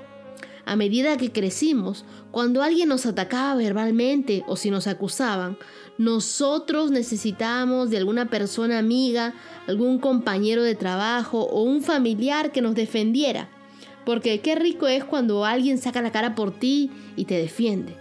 A 0.65 0.77
medida 0.77 1.17
que 1.17 1.33
crecimos, 1.33 2.05
cuando 2.31 2.63
alguien 2.63 2.89
nos 2.89 3.05
atacaba 3.05 3.57
verbalmente 3.57 4.45
o 4.47 4.55
si 4.55 4.71
nos 4.71 4.87
acusaban, 4.87 5.59
nosotros 5.99 6.93
necesitábamos 6.93 7.91
de 7.91 7.97
alguna 7.97 8.31
persona 8.31 8.79
amiga, 8.79 9.35
algún 9.67 9.99
compañero 9.99 10.63
de 10.63 10.77
trabajo 10.77 11.41
o 11.41 11.63
un 11.63 11.83
familiar 11.83 12.53
que 12.53 12.63
nos 12.63 12.77
defendiera. 12.77 13.51
Porque 14.05 14.41
qué 14.41 14.55
rico 14.55 14.89
es 14.89 15.05
cuando 15.05 15.45
alguien 15.45 15.79
saca 15.79 16.03
la 16.03 16.13
cara 16.13 16.35
por 16.35 16.53
ti 16.53 16.91
y 17.17 17.25
te 17.25 17.35
defiende. 17.35 17.97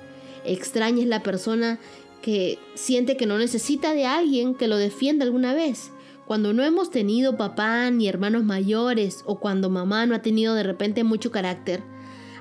Extraña 0.46 1.02
es 1.02 1.08
la 1.08 1.24
persona 1.24 1.80
que 2.22 2.60
siente 2.76 3.18
que 3.18 3.26
no 3.26 3.38
necesita 3.38 3.94
de 3.94 4.06
alguien 4.06 4.56
que 4.56 4.68
lo 4.68 4.78
defienda 4.78 5.26
alguna 5.26 5.54
vez. 5.54 5.92
Cuando 6.26 6.54
no 6.54 6.64
hemos 6.64 6.92
tenido 6.92 7.36
papá 7.36 7.90
ni 7.92 8.08
hermanos 8.08 8.44
mayores 8.44 9.24
o 9.26 9.40
cuando 9.40 9.70
mamá 9.70 10.06
no 10.06 10.16
ha 10.16 10.22
tenido 10.22 10.54
de 10.56 10.64
repente 10.64 11.04
mucho 11.04 11.32
carácter, 11.32 11.84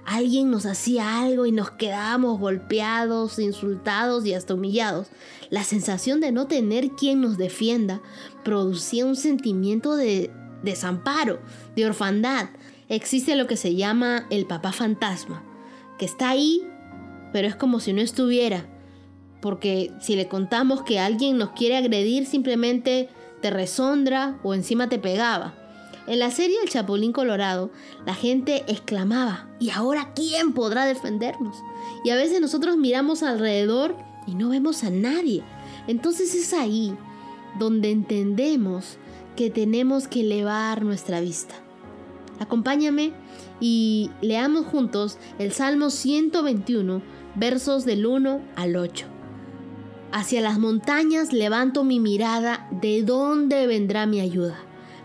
alguien 0.04 0.50
nos 0.50 0.66
hacía 0.66 1.22
algo 1.22 1.46
y 1.46 1.52
nos 1.52 1.72
quedábamos 1.72 2.38
golpeados, 2.38 3.38
insultados 3.38 4.24
y 4.26 4.34
hasta 4.34 4.54
humillados. 4.54 5.08
La 5.50 5.64
sensación 5.64 6.20
de 6.20 6.30
no 6.30 6.46
tener 6.46 6.90
quien 6.90 7.20
nos 7.20 7.36
defienda 7.36 8.00
producía 8.44 9.06
un 9.06 9.16
sentimiento 9.16 9.96
de 9.96 10.30
desamparo, 10.62 11.40
de 11.74 11.86
orfandad, 11.86 12.50
existe 12.90 13.36
lo 13.36 13.46
que 13.46 13.56
se 13.56 13.76
llama 13.76 14.26
el 14.30 14.46
papá 14.46 14.72
fantasma, 14.72 15.42
que 15.96 16.04
está 16.04 16.28
ahí, 16.28 16.60
pero 17.32 17.46
es 17.46 17.54
como 17.54 17.80
si 17.80 17.92
no 17.92 18.02
estuviera. 18.02 18.66
Porque 19.40 19.92
si 20.00 20.16
le 20.16 20.28
contamos 20.28 20.82
que 20.82 20.98
alguien 20.98 21.38
nos 21.38 21.50
quiere 21.50 21.76
agredir, 21.76 22.26
simplemente 22.26 23.08
te 23.40 23.50
resondra 23.50 24.38
o 24.42 24.52
encima 24.52 24.88
te 24.88 24.98
pegaba. 24.98 25.54
En 26.06 26.18
la 26.18 26.30
serie 26.30 26.56
El 26.62 26.68
Chapulín 26.68 27.12
Colorado, 27.12 27.70
la 28.04 28.14
gente 28.14 28.64
exclamaba, 28.66 29.48
¿y 29.60 29.70
ahora 29.70 30.12
quién 30.14 30.52
podrá 30.52 30.84
defendernos? 30.84 31.56
Y 32.04 32.10
a 32.10 32.16
veces 32.16 32.40
nosotros 32.40 32.76
miramos 32.76 33.22
alrededor 33.22 33.96
y 34.26 34.34
no 34.34 34.48
vemos 34.48 34.82
a 34.82 34.90
nadie. 34.90 35.44
Entonces 35.86 36.34
es 36.34 36.52
ahí 36.52 36.94
donde 37.58 37.92
entendemos 37.92 38.98
que 39.36 39.48
tenemos 39.48 40.08
que 40.08 40.20
elevar 40.22 40.84
nuestra 40.84 41.20
vista 41.20 41.54
Acompáñame 42.40 43.12
y 43.60 44.10
leamos 44.22 44.64
juntos 44.64 45.18
el 45.38 45.52
Salmo 45.52 45.90
121, 45.90 47.02
versos 47.36 47.84
del 47.84 48.06
1 48.06 48.40
al 48.56 48.76
8. 48.76 49.06
Hacia 50.10 50.40
las 50.40 50.58
montañas 50.58 51.34
levanto 51.34 51.84
mi 51.84 52.00
mirada, 52.00 52.66
¿de 52.80 53.02
dónde 53.02 53.66
vendrá 53.66 54.06
mi 54.06 54.20
ayuda? 54.20 54.58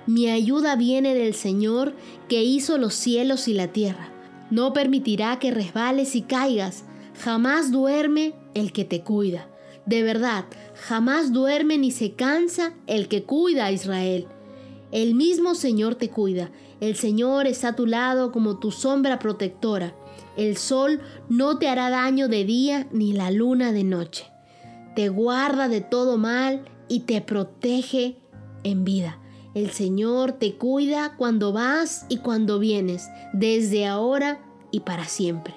Mi 0.08 0.30
ayuda 0.30 0.78
viene 0.78 1.14
del 1.14 1.36
Señor 1.36 1.94
que 2.30 2.44
hizo 2.44 2.78
los 2.78 2.94
cielos 2.94 3.50
y 3.50 3.54
la 3.54 3.68
tierra. 3.68 4.10
No 4.50 4.72
permitirá 4.72 5.38
que 5.38 5.52
resbales 5.52 6.16
y 6.16 6.22
caigas, 6.22 6.86
jamás 7.22 7.70
duerme 7.70 8.34
el 8.54 8.72
que 8.72 8.86
te 8.86 9.02
cuida. 9.02 9.50
De 9.86 10.04
verdad, 10.04 10.46
jamás 10.88 11.34
duerme 11.34 11.78
ni 11.78 11.92
se 11.92 12.14
cansa 12.14 12.74
el 12.88 13.10
que 13.10 13.24
cuida 13.24 13.66
a 13.66 13.72
Israel. 13.74 14.28
El 14.92 15.14
mismo 15.16 15.56
Señor 15.56 15.96
te 15.96 16.10
cuida, 16.10 16.52
el 16.82 16.96
Señor 16.96 17.48
está 17.48 17.70
a 17.70 17.76
tu 17.76 17.86
lado 17.86 18.32
como 18.32 18.60
tu 18.60 18.72
sombra 18.72 19.20
protectora. 19.20 19.96
El 20.38 20.58
sol 20.58 21.02
no 21.30 21.58
te 21.58 21.70
hará 21.70 21.90
daño 21.90 22.28
de 22.28 22.44
día 22.44 22.88
ni 22.92 23.14
la 23.14 23.32
luna 23.32 23.72
de 23.72 23.84
noche. 23.84 24.26
Te 24.96 25.10
guarda 25.10 25.68
de 25.68 25.82
todo 25.82 26.18
mal 26.18 26.66
y 26.88 27.02
te 27.02 27.22
protege 27.22 28.18
en 28.64 28.84
vida. 28.84 29.20
El 29.54 29.72
Señor 29.72 30.34
te 30.34 30.56
cuida 30.56 31.16
cuando 31.18 31.54
vas 31.54 32.06
y 32.10 32.18
cuando 32.18 32.60
vienes, 32.60 33.08
desde 33.32 33.86
ahora 33.86 34.42
y 34.72 34.82
para 34.82 35.06
siempre. 35.06 35.54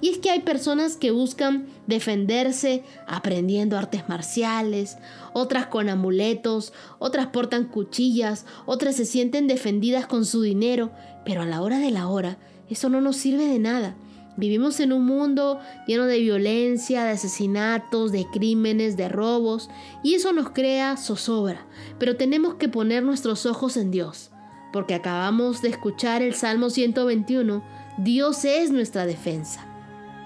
Y 0.00 0.10
es 0.10 0.18
que 0.18 0.30
hay 0.30 0.40
personas 0.40 0.96
que 0.96 1.12
buscan 1.12 1.68
defenderse 1.86 2.82
aprendiendo 3.06 3.78
artes 3.78 4.08
marciales, 4.08 4.98
otras 5.36 5.66
con 5.66 5.90
amuletos, 5.90 6.72
otras 6.98 7.26
portan 7.26 7.66
cuchillas, 7.66 8.46
otras 8.64 8.96
se 8.96 9.04
sienten 9.04 9.46
defendidas 9.46 10.06
con 10.06 10.24
su 10.24 10.40
dinero, 10.40 10.92
pero 11.26 11.42
a 11.42 11.44
la 11.44 11.60
hora 11.60 11.78
de 11.78 11.90
la 11.90 12.08
hora 12.08 12.38
eso 12.70 12.88
no 12.88 13.02
nos 13.02 13.18
sirve 13.18 13.44
de 13.44 13.58
nada. 13.58 13.96
Vivimos 14.38 14.80
en 14.80 14.94
un 14.94 15.04
mundo 15.04 15.60
lleno 15.86 16.06
de 16.06 16.20
violencia, 16.20 17.04
de 17.04 17.10
asesinatos, 17.10 18.12
de 18.12 18.24
crímenes, 18.32 18.96
de 18.96 19.10
robos, 19.10 19.68
y 20.02 20.14
eso 20.14 20.32
nos 20.32 20.50
crea 20.50 20.96
zozobra. 20.96 21.66
Pero 21.98 22.16
tenemos 22.16 22.54
que 22.54 22.70
poner 22.70 23.02
nuestros 23.02 23.44
ojos 23.44 23.76
en 23.76 23.90
Dios, 23.90 24.30
porque 24.72 24.94
acabamos 24.94 25.60
de 25.60 25.68
escuchar 25.68 26.22
el 26.22 26.34
Salmo 26.34 26.70
121, 26.70 27.62
Dios 27.98 28.46
es 28.46 28.70
nuestra 28.70 29.04
defensa. 29.04 29.66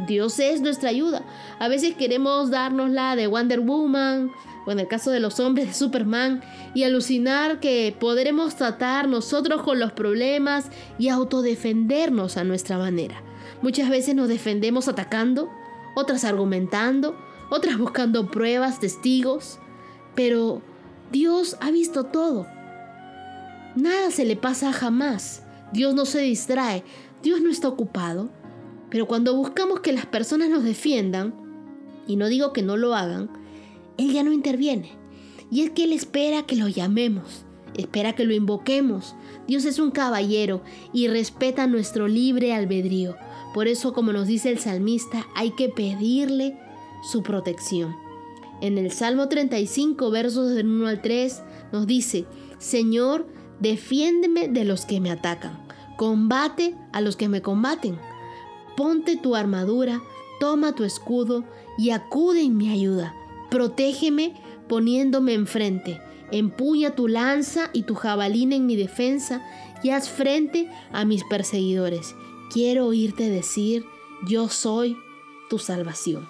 Dios 0.06 0.38
es 0.38 0.60
nuestra 0.60 0.90
ayuda. 0.90 1.22
A 1.58 1.68
veces 1.68 1.94
queremos 1.94 2.50
darnos 2.50 2.90
la 2.90 3.16
de 3.16 3.26
Wonder 3.26 3.60
Woman, 3.60 4.30
o 4.66 4.72
en 4.72 4.80
el 4.80 4.88
caso 4.88 5.10
de 5.10 5.20
los 5.20 5.40
hombres 5.40 5.66
de 5.66 5.74
Superman, 5.74 6.42
y 6.74 6.84
alucinar 6.84 7.60
que 7.60 7.94
podremos 7.98 8.56
tratar 8.56 9.08
nosotros 9.08 9.62
con 9.62 9.80
los 9.80 9.92
problemas 9.92 10.66
y 10.98 11.08
autodefendernos 11.08 12.36
a 12.36 12.44
nuestra 12.44 12.78
manera. 12.78 13.22
Muchas 13.62 13.90
veces 13.90 14.14
nos 14.14 14.28
defendemos 14.28 14.88
atacando, 14.88 15.50
otras 15.94 16.24
argumentando, 16.24 17.16
otras 17.50 17.78
buscando 17.78 18.30
pruebas, 18.30 18.80
testigos, 18.80 19.58
pero 20.14 20.62
Dios 21.10 21.56
ha 21.60 21.70
visto 21.70 22.04
todo. 22.04 22.46
Nada 23.76 24.10
se 24.10 24.24
le 24.24 24.36
pasa 24.36 24.72
jamás. 24.72 25.42
Dios 25.72 25.94
no 25.94 26.04
se 26.04 26.20
distrae, 26.20 26.84
Dios 27.22 27.40
no 27.40 27.50
está 27.50 27.68
ocupado. 27.68 28.30
Pero 28.90 29.06
cuando 29.06 29.36
buscamos 29.36 29.80
que 29.80 29.92
las 29.92 30.06
personas 30.06 30.48
nos 30.48 30.64
defiendan, 30.64 31.34
y 32.06 32.16
no 32.16 32.28
digo 32.28 32.52
que 32.52 32.62
no 32.62 32.76
lo 32.76 32.94
hagan, 32.94 33.30
Él 34.00 34.12
ya 34.12 34.22
no 34.22 34.32
interviene. 34.32 34.92
Y 35.50 35.62
es 35.62 35.70
que 35.70 35.84
Él 35.84 35.92
espera 35.92 36.44
que 36.44 36.56
lo 36.56 36.68
llamemos, 36.68 37.44
espera 37.74 38.14
que 38.14 38.24
lo 38.24 38.34
invoquemos. 38.34 39.14
Dios 39.46 39.64
es 39.64 39.78
un 39.78 39.90
caballero 39.90 40.62
y 40.92 41.08
respeta 41.08 41.66
nuestro 41.66 42.08
libre 42.08 42.54
albedrío. 42.54 43.16
Por 43.52 43.66
eso, 43.66 43.92
como 43.92 44.12
nos 44.12 44.26
dice 44.26 44.50
el 44.50 44.58
salmista, 44.58 45.26
hay 45.34 45.50
que 45.50 45.68
pedirle 45.68 46.56
su 47.10 47.22
protección. 47.22 47.96
En 48.60 48.78
el 48.78 48.90
Salmo 48.90 49.28
35, 49.28 50.10
versos 50.10 50.50
del 50.50 50.66
1 50.66 50.86
al 50.86 51.02
3, 51.02 51.42
nos 51.72 51.86
dice, 51.86 52.26
Señor, 52.58 53.26
defiéndeme 53.58 54.48
de 54.48 54.64
los 54.64 54.84
que 54.84 55.00
me 55.00 55.10
atacan, 55.10 55.58
combate 55.96 56.74
a 56.92 57.00
los 57.00 57.16
que 57.16 57.28
me 57.28 57.42
combaten 57.42 57.98
ponte 58.80 59.18
tu 59.18 59.36
armadura, 59.36 60.00
toma 60.38 60.74
tu 60.74 60.84
escudo 60.84 61.44
y 61.76 61.90
acude 61.90 62.40
en 62.40 62.56
mi 62.56 62.70
ayuda. 62.70 63.14
Protégeme 63.50 64.34
poniéndome 64.68 65.34
enfrente. 65.34 66.00
Empuña 66.30 66.94
tu 66.94 67.08
lanza 67.08 67.70
y 67.72 67.82
tu 67.82 67.94
jabalina 67.94 68.54
en 68.54 68.66
mi 68.66 68.76
defensa 68.76 69.44
y 69.82 69.90
haz 69.90 70.08
frente 70.08 70.68
a 70.92 71.04
mis 71.04 71.24
perseguidores. 71.24 72.14
Quiero 72.52 72.86
oírte 72.86 73.28
decir, 73.28 73.84
yo 74.28 74.48
soy 74.48 74.96
tu 75.48 75.58
salvación. 75.58 76.28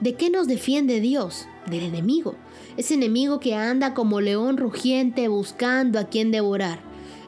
¿De 0.00 0.14
qué 0.14 0.30
nos 0.30 0.46
defiende 0.46 1.00
Dios? 1.00 1.46
Del 1.66 1.84
enemigo. 1.84 2.34
Ese 2.76 2.94
enemigo 2.94 3.40
que 3.40 3.54
anda 3.54 3.94
como 3.94 4.20
león 4.20 4.56
rugiente 4.56 5.28
buscando 5.28 5.98
a 5.98 6.04
quien 6.04 6.30
devorar. 6.30 6.80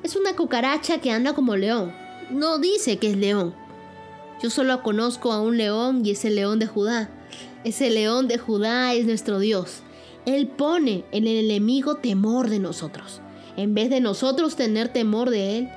Es 0.02 0.16
una 0.16 0.34
cucaracha 0.36 1.00
que 1.00 1.10
anda 1.10 1.34
como 1.34 1.56
león. 1.56 1.92
No 2.30 2.58
dice 2.58 2.98
que 2.98 3.10
es 3.10 3.16
león, 3.16 3.54
yo 4.42 4.50
solo 4.50 4.82
conozco 4.82 5.32
a 5.32 5.40
un 5.40 5.56
león 5.56 6.04
y 6.04 6.10
es 6.10 6.24
el 6.24 6.34
león 6.34 6.58
de 6.58 6.66
Judá. 6.66 7.08
Ese 7.64 7.88
león 7.88 8.28
de 8.28 8.36
Judá 8.36 8.92
es 8.92 9.06
nuestro 9.06 9.38
Dios. 9.38 9.80
Él 10.26 10.48
pone 10.48 11.04
en 11.12 11.26
el 11.26 11.44
enemigo 11.44 11.96
temor 11.96 12.50
de 12.50 12.58
nosotros. 12.58 13.22
En 13.56 13.74
vez 13.74 13.88
de 13.88 14.00
nosotros 14.00 14.54
tener 14.54 14.88
temor 14.88 15.30
de 15.30 15.58
Él, 15.58 15.68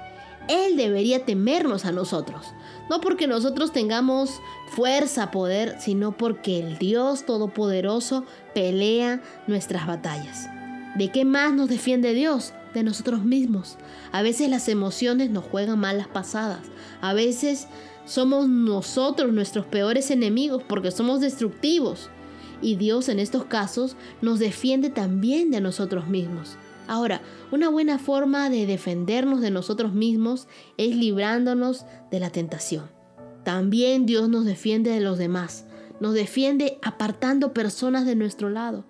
Él 0.50 0.76
debería 0.76 1.24
temernos 1.24 1.86
a 1.86 1.94
nosotros. 1.94 2.48
No 2.90 3.00
porque 3.00 3.28
nosotros 3.28 3.72
tengamos 3.72 4.42
fuerza, 4.70 5.32
poder, 5.32 5.78
sino 5.80 6.18
porque 6.18 6.60
el 6.60 6.78
Dios 6.78 7.26
Todopoderoso 7.26 8.26
pelea 8.54 9.22
nuestras 9.48 9.88
batallas. 9.88 10.50
¿De 10.98 11.10
qué 11.12 11.24
más 11.24 11.54
nos 11.54 11.70
defiende 11.70 12.14
Dios? 12.14 12.54
De 12.74 12.84
nosotros 12.84 13.24
mismos. 13.24 13.78
A 14.12 14.22
veces 14.22 14.50
las 14.50 14.68
emociones 14.68 15.30
nos 15.30 15.46
juegan 15.46 15.80
malas 15.80 16.08
pasadas. 16.08 16.62
A 17.02 17.14
veces 17.14 17.68
somos 18.08 18.47
nosotros 18.47 19.34
nuestros 19.34 19.66
peores 19.66 20.10
enemigos 20.12 20.64
porque 20.68 20.91
somos 20.91 21.20
destructivos. 21.20 22.10
Y 22.62 22.76
Dios 22.76 23.10
en 23.10 23.20
estos 23.20 23.45
casos 23.45 23.95
nos 24.22 24.39
defiende 24.39 24.89
también 24.89 25.51
de 25.51 25.62
nosotros 25.62 26.08
mismos. 26.08 26.55
Ahora, 26.88 27.22
una 27.51 27.70
buena 27.70 27.99
forma 27.99 28.49
de 28.49 28.66
defendernos 28.66 29.41
de 29.41 29.51
nosotros 29.51 29.93
mismos 29.93 30.47
es 30.78 30.95
librándonos 30.95 31.86
de 32.10 32.20
la 32.20 32.30
tentación. 32.30 32.89
También 33.43 34.05
Dios 34.05 34.30
nos 34.30 34.45
defiende 34.45 34.91
de 34.91 35.01
los 35.01 35.18
demás. 35.18 35.66
Nos 35.99 36.14
defiende 36.14 36.80
apartando 36.82 37.53
personas 37.53 38.05
de 38.05 38.16
nuestro 38.16 38.49
lado. 38.49 38.86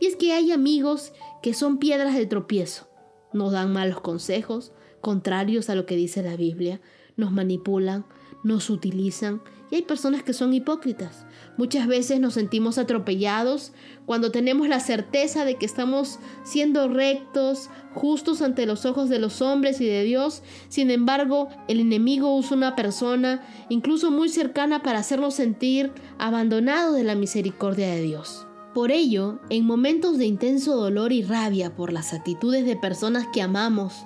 Y 0.00 0.06
es 0.06 0.16
que 0.16 0.32
hay 0.32 0.50
amigos 0.50 1.12
que 1.42 1.52
son 1.52 1.78
piedras 1.78 2.14
de 2.14 2.26
tropiezo. 2.26 2.88
Nos 3.34 3.52
dan 3.52 3.72
malos 3.72 4.00
consejos, 4.00 4.72
contrarios 5.00 5.68
a 5.68 5.74
lo 5.74 5.84
que 5.84 5.96
dice 5.96 6.22
la 6.22 6.36
Biblia. 6.36 6.80
Nos 7.16 7.32
manipulan, 7.32 8.06
nos 8.42 8.70
utilizan 8.70 9.42
y 9.72 9.76
hay 9.76 9.82
personas 9.82 10.22
que 10.22 10.34
son 10.34 10.52
hipócritas. 10.52 11.24
Muchas 11.56 11.86
veces 11.86 12.20
nos 12.20 12.34
sentimos 12.34 12.76
atropellados 12.76 13.72
cuando 14.04 14.30
tenemos 14.30 14.68
la 14.68 14.80
certeza 14.80 15.46
de 15.46 15.56
que 15.56 15.64
estamos 15.64 16.18
siendo 16.44 16.88
rectos, 16.88 17.70
justos 17.94 18.42
ante 18.42 18.66
los 18.66 18.84
ojos 18.84 19.08
de 19.08 19.18
los 19.18 19.40
hombres 19.40 19.80
y 19.80 19.86
de 19.86 20.04
Dios. 20.04 20.42
Sin 20.68 20.90
embargo, 20.90 21.48
el 21.68 21.80
enemigo 21.80 22.36
usa 22.36 22.54
una 22.54 22.76
persona, 22.76 23.46
incluso 23.70 24.10
muy 24.10 24.28
cercana, 24.28 24.82
para 24.82 24.98
hacernos 24.98 25.32
sentir 25.32 25.90
abandonados 26.18 26.94
de 26.94 27.04
la 27.04 27.14
misericordia 27.14 27.88
de 27.88 28.02
Dios. 28.02 28.46
Por 28.74 28.90
ello, 28.90 29.40
en 29.48 29.64
momentos 29.64 30.18
de 30.18 30.26
intenso 30.26 30.76
dolor 30.76 31.12
y 31.12 31.22
rabia 31.22 31.74
por 31.74 31.94
las 31.94 32.12
actitudes 32.12 32.66
de 32.66 32.76
personas 32.76 33.26
que 33.32 33.40
amamos, 33.40 34.04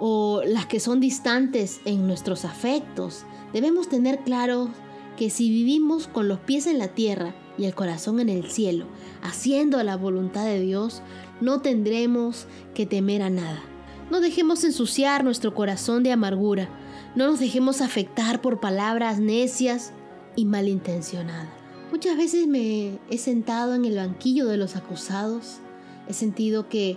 o 0.00 0.42
las 0.46 0.66
que 0.66 0.78
son 0.78 1.00
distantes 1.00 1.80
en 1.84 2.06
nuestros 2.06 2.44
afectos, 2.44 3.24
Debemos 3.52 3.88
tener 3.88 4.20
claro 4.20 4.68
que 5.16 5.30
si 5.30 5.50
vivimos 5.50 6.06
con 6.06 6.28
los 6.28 6.38
pies 6.38 6.66
en 6.66 6.78
la 6.78 6.88
tierra 6.88 7.34
y 7.56 7.64
el 7.64 7.74
corazón 7.74 8.20
en 8.20 8.28
el 8.28 8.50
cielo, 8.50 8.86
haciendo 9.22 9.82
la 9.82 9.96
voluntad 9.96 10.44
de 10.44 10.60
Dios, 10.60 11.02
no 11.40 11.60
tendremos 11.60 12.46
que 12.74 12.86
temer 12.86 13.22
a 13.22 13.30
nada. 13.30 13.62
No 14.10 14.20
dejemos 14.20 14.62
ensuciar 14.64 15.24
nuestro 15.24 15.54
corazón 15.54 16.02
de 16.02 16.12
amargura, 16.12 16.68
no 17.14 17.26
nos 17.26 17.40
dejemos 17.40 17.80
afectar 17.80 18.40
por 18.40 18.60
palabras 18.60 19.18
necias 19.18 19.92
y 20.36 20.44
malintencionadas. 20.44 21.48
Muchas 21.90 22.16
veces 22.16 22.46
me 22.46 22.98
he 23.10 23.18
sentado 23.18 23.74
en 23.74 23.84
el 23.84 23.96
banquillo 23.96 24.46
de 24.46 24.56
los 24.56 24.76
acusados, 24.76 25.58
he 26.06 26.12
sentido 26.12 26.68
que 26.68 26.96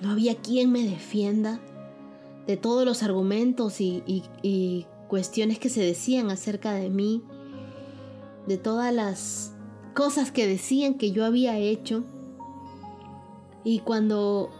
no 0.00 0.10
había 0.10 0.36
quien 0.36 0.72
me 0.72 0.82
defienda 0.84 1.60
de 2.46 2.56
todos 2.56 2.86
los 2.86 3.02
argumentos 3.02 3.80
y, 3.80 4.02
y 4.42 4.86
cuestiones 5.10 5.58
que 5.58 5.68
se 5.68 5.82
decían 5.82 6.30
acerca 6.30 6.72
de 6.72 6.88
mí, 6.88 7.24
de 8.46 8.58
todas 8.58 8.94
las 8.94 9.52
cosas 9.92 10.30
que 10.30 10.46
decían 10.46 10.94
que 10.94 11.10
yo 11.10 11.24
había 11.24 11.58
hecho. 11.58 12.04
Y 13.64 13.80
cuando 13.80 14.50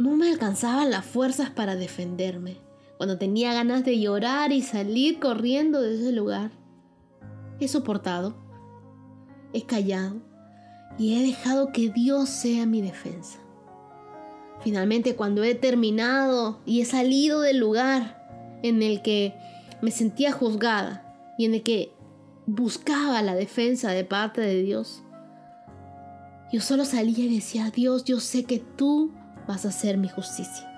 no 0.00 0.16
me 0.16 0.28
alcanzaban 0.28 0.90
las 0.90 1.06
fuerzas 1.06 1.50
para 1.50 1.76
defenderme, 1.76 2.56
cuando 2.96 3.16
tenía 3.16 3.54
ganas 3.54 3.84
de 3.84 4.00
llorar 4.00 4.50
y 4.50 4.60
salir 4.60 5.20
corriendo 5.20 5.80
de 5.80 5.94
ese 5.94 6.10
lugar. 6.10 6.50
He 7.60 7.68
soportado, 7.68 8.34
he 9.52 9.62
callado 9.62 10.16
y 10.98 11.14
he 11.14 11.22
dejado 11.22 11.70
que 11.72 11.90
Dios 11.90 12.28
sea 12.28 12.66
mi 12.66 12.82
defensa. 12.82 13.38
Finalmente, 14.62 15.14
cuando 15.14 15.44
he 15.44 15.54
terminado 15.54 16.58
y 16.66 16.80
he 16.80 16.84
salido 16.86 17.40
del 17.40 17.58
lugar 17.58 18.60
en 18.64 18.82
el 18.82 19.02
que 19.02 19.34
me 19.82 19.90
sentía 19.90 20.32
juzgada 20.32 21.34
y 21.36 21.44
en 21.44 21.54
el 21.54 21.62
que 21.62 21.92
buscaba 22.46 23.20
la 23.20 23.34
defensa 23.34 23.90
de 23.90 24.04
parte 24.04 24.40
de 24.40 24.62
Dios, 24.62 25.02
yo 26.52 26.60
solo 26.60 26.84
salía 26.84 27.24
y 27.24 27.34
decía, 27.34 27.70
Dios, 27.70 28.04
yo 28.04 28.20
sé 28.20 28.44
que 28.44 28.58
tú 28.58 29.10
vas 29.46 29.64
a 29.64 29.68
hacer 29.68 29.98
mi 29.98 30.08
justicia. 30.08 30.68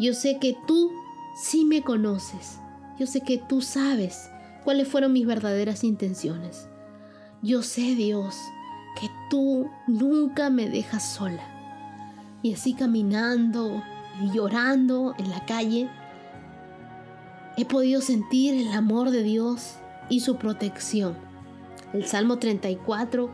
Yo 0.00 0.14
sé 0.14 0.38
que 0.40 0.56
tú 0.66 0.90
sí 1.34 1.64
me 1.64 1.82
conoces. 1.82 2.58
Yo 2.98 3.06
sé 3.06 3.20
que 3.20 3.38
tú 3.38 3.60
sabes 3.60 4.30
cuáles 4.64 4.88
fueron 4.88 5.12
mis 5.12 5.26
verdaderas 5.26 5.84
intenciones. 5.84 6.68
Yo 7.42 7.62
sé, 7.62 7.94
Dios, 7.96 8.36
que 9.00 9.08
tú 9.28 9.68
nunca 9.88 10.50
me 10.50 10.68
dejas 10.68 11.04
sola. 11.14 11.42
Y 12.42 12.54
así 12.54 12.74
caminando 12.74 13.82
y 14.22 14.30
llorando 14.30 15.14
en 15.18 15.30
la 15.30 15.44
calle, 15.46 15.90
he 17.56 17.64
podido 17.64 18.00
sentir 18.00 18.54
el 18.54 18.72
amor 18.72 19.10
de 19.10 19.22
Dios 19.22 19.74
y 20.08 20.20
su 20.20 20.36
protección. 20.36 21.16
El 21.92 22.06
Salmo 22.06 22.38
34, 22.38 23.30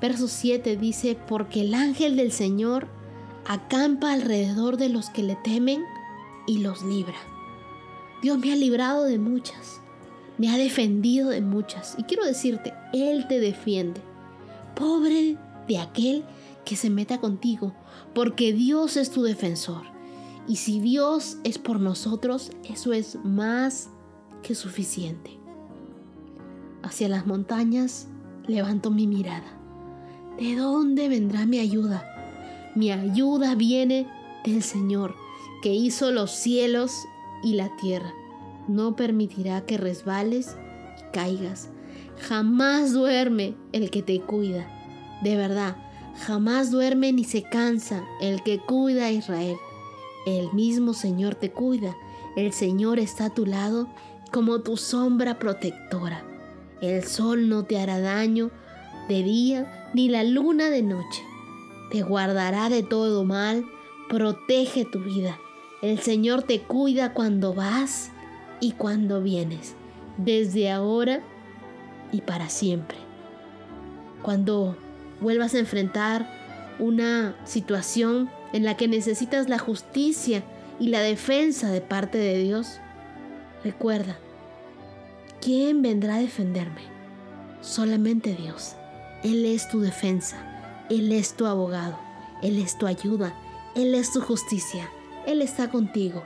verso 0.00 0.28
7 0.28 0.76
dice, 0.76 1.16
porque 1.28 1.62
el 1.62 1.74
ángel 1.74 2.16
del 2.16 2.32
Señor 2.32 2.88
acampa 3.46 4.12
alrededor 4.12 4.76
de 4.76 4.88
los 4.88 5.10
que 5.10 5.22
le 5.22 5.36
temen 5.36 5.82
y 6.46 6.58
los 6.58 6.82
libra. 6.82 7.16
Dios 8.22 8.38
me 8.38 8.52
ha 8.52 8.56
librado 8.56 9.04
de 9.04 9.18
muchas, 9.18 9.80
me 10.38 10.50
ha 10.50 10.56
defendido 10.56 11.30
de 11.30 11.40
muchas. 11.40 11.94
Y 11.98 12.04
quiero 12.04 12.24
decirte, 12.24 12.74
Él 12.92 13.26
te 13.28 13.40
defiende. 13.40 14.00
Pobre 14.74 15.36
de 15.66 15.78
aquel 15.78 16.24
que 16.64 16.76
se 16.76 16.90
meta 16.90 17.18
contigo, 17.18 17.74
porque 18.14 18.52
Dios 18.52 18.96
es 18.96 19.10
tu 19.10 19.22
defensor. 19.22 19.95
Y 20.48 20.56
si 20.56 20.80
Dios 20.80 21.38
es 21.44 21.58
por 21.58 21.80
nosotros, 21.80 22.50
eso 22.68 22.92
es 22.92 23.18
más 23.24 23.90
que 24.42 24.54
suficiente. 24.54 25.38
Hacia 26.82 27.08
las 27.08 27.26
montañas 27.26 28.08
levanto 28.46 28.90
mi 28.90 29.06
mirada. 29.06 29.58
¿De 30.38 30.54
dónde 30.54 31.08
vendrá 31.08 31.46
mi 31.46 31.58
ayuda? 31.58 32.04
Mi 32.76 32.92
ayuda 32.92 33.54
viene 33.54 34.06
del 34.44 34.62
Señor, 34.62 35.16
que 35.62 35.74
hizo 35.74 36.12
los 36.12 36.30
cielos 36.30 36.92
y 37.42 37.54
la 37.54 37.74
tierra. 37.76 38.12
No 38.68 38.94
permitirá 38.94 39.64
que 39.64 39.78
resbales 39.78 40.56
y 40.98 41.12
caigas. 41.12 41.70
Jamás 42.20 42.92
duerme 42.92 43.56
el 43.72 43.90
que 43.90 44.02
te 44.02 44.20
cuida. 44.20 44.68
De 45.22 45.36
verdad, 45.36 45.76
jamás 46.18 46.70
duerme 46.70 47.12
ni 47.12 47.24
se 47.24 47.42
cansa 47.42 48.04
el 48.20 48.42
que 48.42 48.58
cuida 48.58 49.06
a 49.06 49.12
Israel. 49.12 49.56
El 50.26 50.52
mismo 50.52 50.92
Señor 50.92 51.36
te 51.36 51.52
cuida. 51.52 51.96
El 52.36 52.52
Señor 52.52 52.98
está 52.98 53.26
a 53.26 53.34
tu 53.34 53.46
lado 53.46 53.88
como 54.32 54.60
tu 54.60 54.76
sombra 54.76 55.38
protectora. 55.38 56.24
El 56.82 57.04
sol 57.04 57.48
no 57.48 57.64
te 57.64 57.78
hará 57.78 58.00
daño 58.00 58.50
de 59.08 59.22
día 59.22 59.90
ni 59.94 60.08
la 60.08 60.24
luna 60.24 60.68
de 60.68 60.82
noche. 60.82 61.22
Te 61.92 62.02
guardará 62.02 62.68
de 62.68 62.82
todo 62.82 63.24
mal, 63.24 63.64
protege 64.08 64.84
tu 64.84 64.98
vida. 64.98 65.38
El 65.80 66.00
Señor 66.00 66.42
te 66.42 66.60
cuida 66.60 67.14
cuando 67.14 67.54
vas 67.54 68.10
y 68.60 68.72
cuando 68.72 69.22
vienes, 69.22 69.76
desde 70.16 70.72
ahora 70.72 71.22
y 72.10 72.22
para 72.22 72.48
siempre. 72.48 72.98
Cuando 74.22 74.76
vuelvas 75.20 75.54
a 75.54 75.60
enfrentar 75.60 76.28
una 76.80 77.36
situación 77.44 78.28
en 78.56 78.64
la 78.64 78.74
que 78.74 78.88
necesitas 78.88 79.50
la 79.50 79.58
justicia 79.58 80.42
y 80.80 80.88
la 80.88 81.00
defensa 81.00 81.70
de 81.70 81.82
parte 81.82 82.16
de 82.16 82.38
Dios, 82.38 82.80
recuerda, 83.62 84.16
¿quién 85.42 85.82
vendrá 85.82 86.14
a 86.14 86.20
defenderme? 86.20 86.80
Solamente 87.60 88.34
Dios. 88.34 88.74
Él 89.22 89.44
es 89.44 89.68
tu 89.68 89.80
defensa, 89.80 90.38
Él 90.88 91.12
es 91.12 91.34
tu 91.34 91.44
abogado, 91.44 91.98
Él 92.42 92.58
es 92.58 92.78
tu 92.78 92.86
ayuda, 92.86 93.34
Él 93.74 93.94
es 93.94 94.10
tu 94.10 94.22
justicia, 94.22 94.88
Él 95.26 95.42
está 95.42 95.68
contigo, 95.68 96.24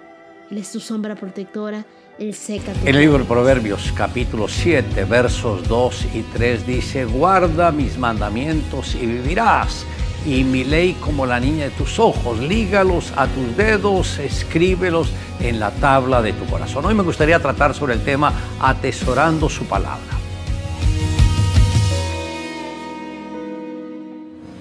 Él 0.53 0.59
es 0.59 0.71
tu 0.71 0.79
sombra 0.79 1.17
protectora, 1.17 1.85
Él 2.21 2.33
seca 2.33 2.73
tu 2.75 2.87
el 2.87 2.97
libro 2.97 3.19
de 3.19 3.25
Proverbios 3.25 3.93
capítulo 3.97 4.47
7 4.47 5.05
versos 5.05 5.67
2 5.67 6.07
y 6.15 6.23
3 6.33 6.65
dice, 6.65 7.07
guarda 7.07 7.73
mis 7.73 7.99
mandamientos 7.99 8.95
y 8.95 9.07
vivirás 9.07 9.85
y 10.27 10.45
mi 10.45 10.65
ley 10.65 10.95
como 11.01 11.27
la 11.27 11.41
niña 11.41 11.65
de 11.65 11.71
tus 11.71 11.99
ojos, 11.99 12.39
lígalos 12.39 13.13
a 13.17 13.27
tus 13.27 13.57
dedos, 13.57 14.19
escríbelos 14.19 15.11
en 15.41 15.59
la 15.59 15.71
tabla 15.71 16.21
de 16.23 16.33
tu 16.33 16.45
corazón. 16.47 16.85
Hoy 16.85 16.95
me 16.95 17.03
gustaría 17.03 17.39
tratar 17.41 17.75
sobre 17.75 17.95
el 17.95 18.03
tema 18.03 18.33
atesorando 18.61 19.49
su 19.49 19.65
palabra. 19.65 20.21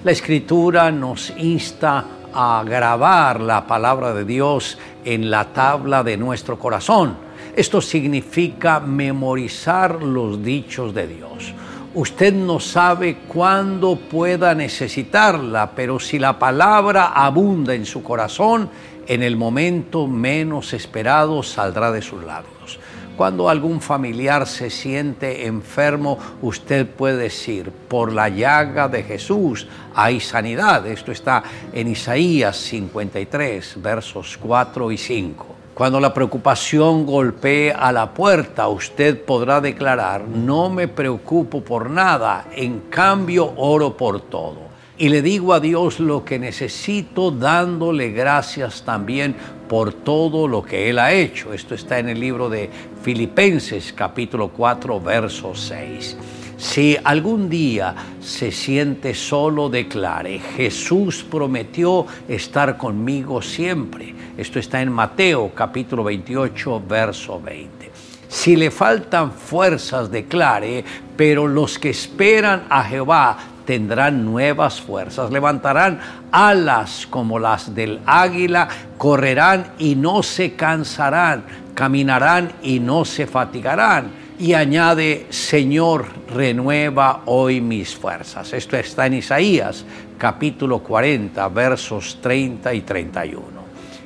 La 0.02 0.12
escritura 0.12 0.90
nos 0.90 1.30
insta 1.36 2.06
a 2.32 2.62
grabar 2.64 3.40
la 3.40 3.66
palabra 3.66 4.14
de 4.14 4.24
Dios 4.24 4.78
en 5.04 5.30
la 5.30 5.52
tabla 5.52 6.02
de 6.02 6.16
nuestro 6.16 6.58
corazón. 6.58 7.16
Esto 7.54 7.82
significa 7.82 8.80
memorizar 8.80 10.02
los 10.02 10.42
dichos 10.42 10.94
de 10.94 11.06
Dios. 11.06 11.52
Usted 11.92 12.32
no 12.32 12.60
sabe 12.60 13.16
cuándo 13.26 13.96
pueda 13.96 14.54
necesitarla, 14.54 15.72
pero 15.74 15.98
si 15.98 16.20
la 16.20 16.38
palabra 16.38 17.06
abunda 17.06 17.74
en 17.74 17.84
su 17.84 18.04
corazón, 18.04 18.70
en 19.08 19.24
el 19.24 19.36
momento 19.36 20.06
menos 20.06 20.72
esperado 20.72 21.42
saldrá 21.42 21.90
de 21.90 22.00
sus 22.00 22.22
labios. 22.22 22.78
Cuando 23.16 23.48
algún 23.48 23.80
familiar 23.80 24.46
se 24.46 24.70
siente 24.70 25.46
enfermo, 25.46 26.16
usted 26.42 26.86
puede 26.86 27.24
decir, 27.24 27.72
por 27.72 28.12
la 28.12 28.28
llaga 28.28 28.86
de 28.88 29.02
Jesús 29.02 29.66
hay 29.92 30.20
sanidad. 30.20 30.86
Esto 30.86 31.10
está 31.10 31.42
en 31.72 31.88
Isaías 31.88 32.56
53, 32.56 33.82
versos 33.82 34.38
4 34.40 34.92
y 34.92 34.96
5. 34.96 35.49
Cuando 35.80 35.98
la 35.98 36.12
preocupación 36.12 37.06
golpee 37.06 37.72
a 37.72 37.90
la 37.90 38.12
puerta, 38.12 38.68
usted 38.68 39.24
podrá 39.24 39.62
declarar, 39.62 40.28
no 40.28 40.68
me 40.68 40.88
preocupo 40.88 41.64
por 41.64 41.88
nada, 41.88 42.48
en 42.54 42.80
cambio 42.90 43.54
oro 43.56 43.96
por 43.96 44.20
todo. 44.20 44.58
Y 44.98 45.08
le 45.08 45.22
digo 45.22 45.54
a 45.54 45.60
Dios 45.60 45.98
lo 45.98 46.22
que 46.22 46.38
necesito, 46.38 47.30
dándole 47.30 48.10
gracias 48.10 48.82
también 48.82 49.34
por 49.70 49.94
todo 49.94 50.46
lo 50.46 50.62
que 50.62 50.90
Él 50.90 50.98
ha 50.98 51.14
hecho. 51.14 51.54
Esto 51.54 51.74
está 51.74 51.98
en 51.98 52.10
el 52.10 52.20
libro 52.20 52.50
de 52.50 52.68
Filipenses 53.02 53.94
capítulo 53.94 54.48
4, 54.50 55.00
verso 55.00 55.54
6. 55.54 56.18
Si 56.60 56.94
algún 57.02 57.48
día 57.48 57.94
se 58.20 58.52
siente 58.52 59.14
solo, 59.14 59.70
declare, 59.70 60.38
Jesús 60.38 61.24
prometió 61.24 62.04
estar 62.28 62.76
conmigo 62.76 63.40
siempre. 63.40 64.14
Esto 64.36 64.58
está 64.58 64.82
en 64.82 64.92
Mateo 64.92 65.52
capítulo 65.54 66.04
28, 66.04 66.82
verso 66.86 67.40
20. 67.40 67.90
Si 68.28 68.56
le 68.56 68.70
faltan 68.70 69.32
fuerzas, 69.32 70.10
declare, 70.10 70.84
pero 71.16 71.48
los 71.48 71.78
que 71.78 71.88
esperan 71.88 72.66
a 72.68 72.84
Jehová 72.84 73.38
tendrán 73.64 74.22
nuevas 74.22 74.82
fuerzas, 74.82 75.30
levantarán 75.30 75.98
alas 76.30 77.06
como 77.08 77.38
las 77.38 77.74
del 77.74 78.00
águila, 78.04 78.68
correrán 78.98 79.72
y 79.78 79.94
no 79.94 80.22
se 80.22 80.52
cansarán, 80.56 81.42
caminarán 81.74 82.52
y 82.62 82.80
no 82.80 83.06
se 83.06 83.26
fatigarán 83.26 84.19
y 84.40 84.54
añade, 84.54 85.26
Señor, 85.28 86.06
renueva 86.34 87.22
hoy 87.26 87.60
mis 87.60 87.94
fuerzas. 87.94 88.54
Esto 88.54 88.78
está 88.78 89.06
en 89.06 89.14
Isaías 89.14 89.84
capítulo 90.16 90.78
40, 90.78 91.46
versos 91.48 92.18
30 92.22 92.72
y 92.72 92.80
31. 92.80 93.60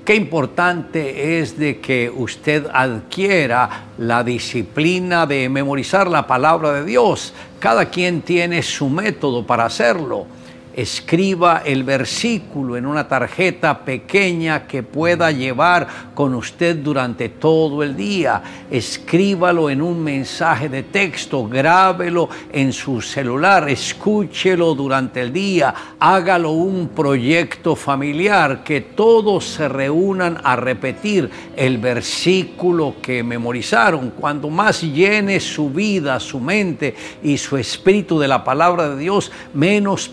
Qué 0.04 0.16
importante 0.16 1.38
es 1.38 1.56
de 1.56 1.78
que 1.78 2.10
usted 2.10 2.66
adquiera 2.72 3.84
la 3.96 4.24
disciplina 4.24 5.24
de 5.24 5.48
memorizar 5.48 6.08
la 6.08 6.26
palabra 6.26 6.72
de 6.72 6.84
Dios. 6.84 7.32
Cada 7.60 7.88
quien 7.88 8.22
tiene 8.22 8.62
su 8.62 8.88
método 8.88 9.46
para 9.46 9.64
hacerlo. 9.64 10.26
Escriba 10.76 11.62
el 11.64 11.84
versículo 11.84 12.76
en 12.76 12.86
una 12.86 13.06
tarjeta 13.06 13.84
pequeña 13.84 14.66
que 14.66 14.82
pueda 14.82 15.30
llevar 15.30 15.86
con 16.14 16.34
usted 16.34 16.76
durante 16.76 17.28
todo 17.28 17.82
el 17.82 17.96
día. 17.96 18.42
Escríbalo 18.70 19.70
en 19.70 19.82
un 19.82 20.02
mensaje 20.02 20.68
de 20.68 20.82
texto, 20.84 21.46
grábelo 21.46 22.28
en 22.52 22.72
su 22.72 23.00
celular, 23.00 23.68
escúchelo 23.68 24.74
durante 24.74 25.20
el 25.20 25.32
día, 25.32 25.74
hágalo 25.98 26.50
un 26.50 26.88
proyecto 26.88 27.76
familiar, 27.76 28.62
que 28.64 28.80
todos 28.80 29.44
se 29.44 29.68
reúnan 29.68 30.38
a 30.42 30.56
repetir 30.56 31.30
el 31.56 31.78
versículo 31.78 32.96
que 33.00 33.22
memorizaron. 33.22 34.10
Cuando 34.10 34.50
más 34.50 34.82
llene 34.82 35.40
su 35.40 35.70
vida, 35.70 36.18
su 36.20 36.40
mente 36.40 36.94
y 37.22 37.38
su 37.38 37.56
espíritu 37.56 38.18
de 38.18 38.28
la 38.28 38.44
palabra 38.44 38.90
de 38.90 38.98
Dios, 38.98 39.30
menos 39.52 40.08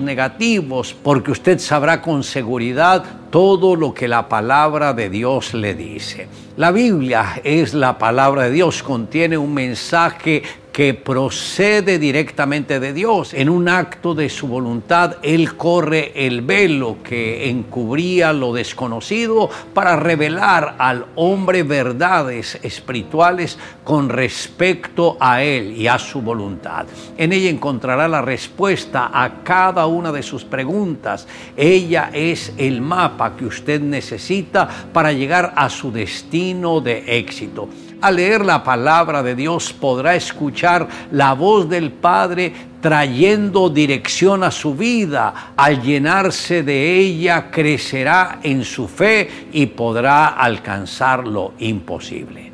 negativos, 0.00 0.94
porque 1.02 1.30
usted 1.30 1.58
sabrá 1.58 2.02
con 2.02 2.22
seguridad 2.22 3.02
todo 3.30 3.76
lo 3.76 3.94
que 3.94 4.08
la 4.08 4.28
palabra 4.28 4.92
de 4.92 5.08
Dios 5.08 5.54
le 5.54 5.74
dice. 5.74 6.28
La 6.56 6.70
Biblia 6.70 7.40
es 7.44 7.72
la 7.72 7.98
palabra 7.98 8.44
de 8.44 8.50
Dios, 8.50 8.82
contiene 8.82 9.38
un 9.38 9.54
mensaje 9.54 10.42
que 10.78 10.94
procede 10.94 11.98
directamente 11.98 12.78
de 12.78 12.92
Dios. 12.92 13.34
En 13.34 13.48
un 13.48 13.68
acto 13.68 14.14
de 14.14 14.28
su 14.28 14.46
voluntad, 14.46 15.16
Él 15.22 15.56
corre 15.56 16.12
el 16.14 16.42
velo 16.42 16.98
que 17.02 17.50
encubría 17.50 18.32
lo 18.32 18.52
desconocido 18.52 19.50
para 19.74 19.96
revelar 19.96 20.76
al 20.78 21.06
hombre 21.16 21.64
verdades 21.64 22.60
espirituales 22.62 23.58
con 23.82 24.08
respecto 24.08 25.16
a 25.18 25.42
Él 25.42 25.72
y 25.76 25.88
a 25.88 25.98
su 25.98 26.22
voluntad. 26.22 26.86
En 27.16 27.32
ella 27.32 27.50
encontrará 27.50 28.06
la 28.06 28.22
respuesta 28.22 29.10
a 29.12 29.42
cada 29.42 29.84
una 29.88 30.12
de 30.12 30.22
sus 30.22 30.44
preguntas. 30.44 31.26
Ella 31.56 32.10
es 32.12 32.52
el 32.56 32.82
mapa 32.82 33.36
que 33.36 33.46
usted 33.46 33.80
necesita 33.80 34.68
para 34.92 35.12
llegar 35.12 35.54
a 35.56 35.70
su 35.70 35.90
destino 35.90 36.80
de 36.80 37.18
éxito. 37.18 37.68
Al 38.00 38.14
leer 38.14 38.44
la 38.44 38.62
palabra 38.62 39.24
de 39.24 39.34
Dios 39.34 39.72
podrá 39.72 40.14
escuchar 40.14 40.86
la 41.10 41.32
voz 41.32 41.68
del 41.68 41.90
Padre 41.90 42.52
trayendo 42.80 43.70
dirección 43.70 44.44
a 44.44 44.52
su 44.52 44.74
vida. 44.76 45.52
Al 45.56 45.82
llenarse 45.82 46.62
de 46.62 46.96
ella 46.96 47.50
crecerá 47.50 48.38
en 48.44 48.64
su 48.64 48.86
fe 48.86 49.48
y 49.52 49.66
podrá 49.66 50.28
alcanzar 50.28 51.26
lo 51.26 51.54
imposible. 51.58 52.52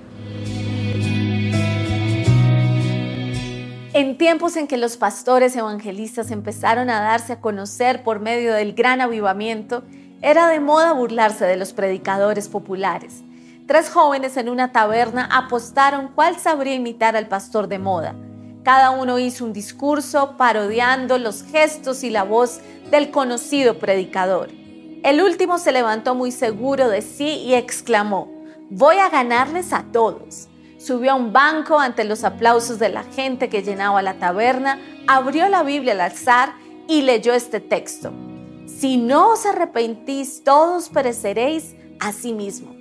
En 3.92 4.16
tiempos 4.16 4.56
en 4.56 4.66
que 4.66 4.78
los 4.78 4.96
pastores 4.96 5.54
evangelistas 5.56 6.30
empezaron 6.30 6.88
a 6.88 7.00
darse 7.00 7.34
a 7.34 7.40
conocer 7.40 8.02
por 8.02 8.18
medio 8.18 8.54
del 8.54 8.72
gran 8.72 9.02
avivamiento, 9.02 9.84
era 10.22 10.48
de 10.48 10.58
moda 10.58 10.94
burlarse 10.94 11.44
de 11.44 11.58
los 11.58 11.74
predicadores 11.74 12.48
populares. 12.48 13.23
Tres 13.66 13.88
jóvenes 13.88 14.36
en 14.36 14.50
una 14.50 14.72
taberna 14.72 15.26
apostaron 15.32 16.08
cuál 16.14 16.38
sabría 16.38 16.74
imitar 16.74 17.16
al 17.16 17.28
pastor 17.28 17.66
de 17.66 17.78
moda. 17.78 18.14
Cada 18.62 18.90
uno 18.90 19.18
hizo 19.18 19.42
un 19.42 19.54
discurso 19.54 20.36
parodiando 20.36 21.16
los 21.16 21.42
gestos 21.44 22.04
y 22.04 22.10
la 22.10 22.24
voz 22.24 22.60
del 22.90 23.10
conocido 23.10 23.78
predicador. 23.78 24.50
El 25.02 25.22
último 25.22 25.56
se 25.56 25.72
levantó 25.72 26.14
muy 26.14 26.30
seguro 26.30 26.90
de 26.90 27.00
sí 27.00 27.26
y 27.26 27.54
exclamó, 27.54 28.30
voy 28.68 28.96
a 28.96 29.08
ganarles 29.08 29.72
a 29.72 29.86
todos. 29.92 30.48
Subió 30.78 31.12
a 31.12 31.14
un 31.14 31.32
banco 31.32 31.78
ante 31.78 32.04
los 32.04 32.22
aplausos 32.22 32.78
de 32.78 32.90
la 32.90 33.04
gente 33.04 33.48
que 33.48 33.62
llenaba 33.62 34.02
la 34.02 34.18
taberna, 34.18 34.78
abrió 35.06 35.48
la 35.48 35.62
Biblia 35.62 35.94
al 35.94 36.02
alzar 36.02 36.52
y 36.86 37.00
leyó 37.00 37.32
este 37.32 37.60
texto. 37.60 38.12
Si 38.66 38.98
no 38.98 39.30
os 39.30 39.46
arrepentís, 39.46 40.44
todos 40.44 40.90
pereceréis 40.90 41.74
a 41.98 42.12
sí 42.12 42.34
mismo. 42.34 42.73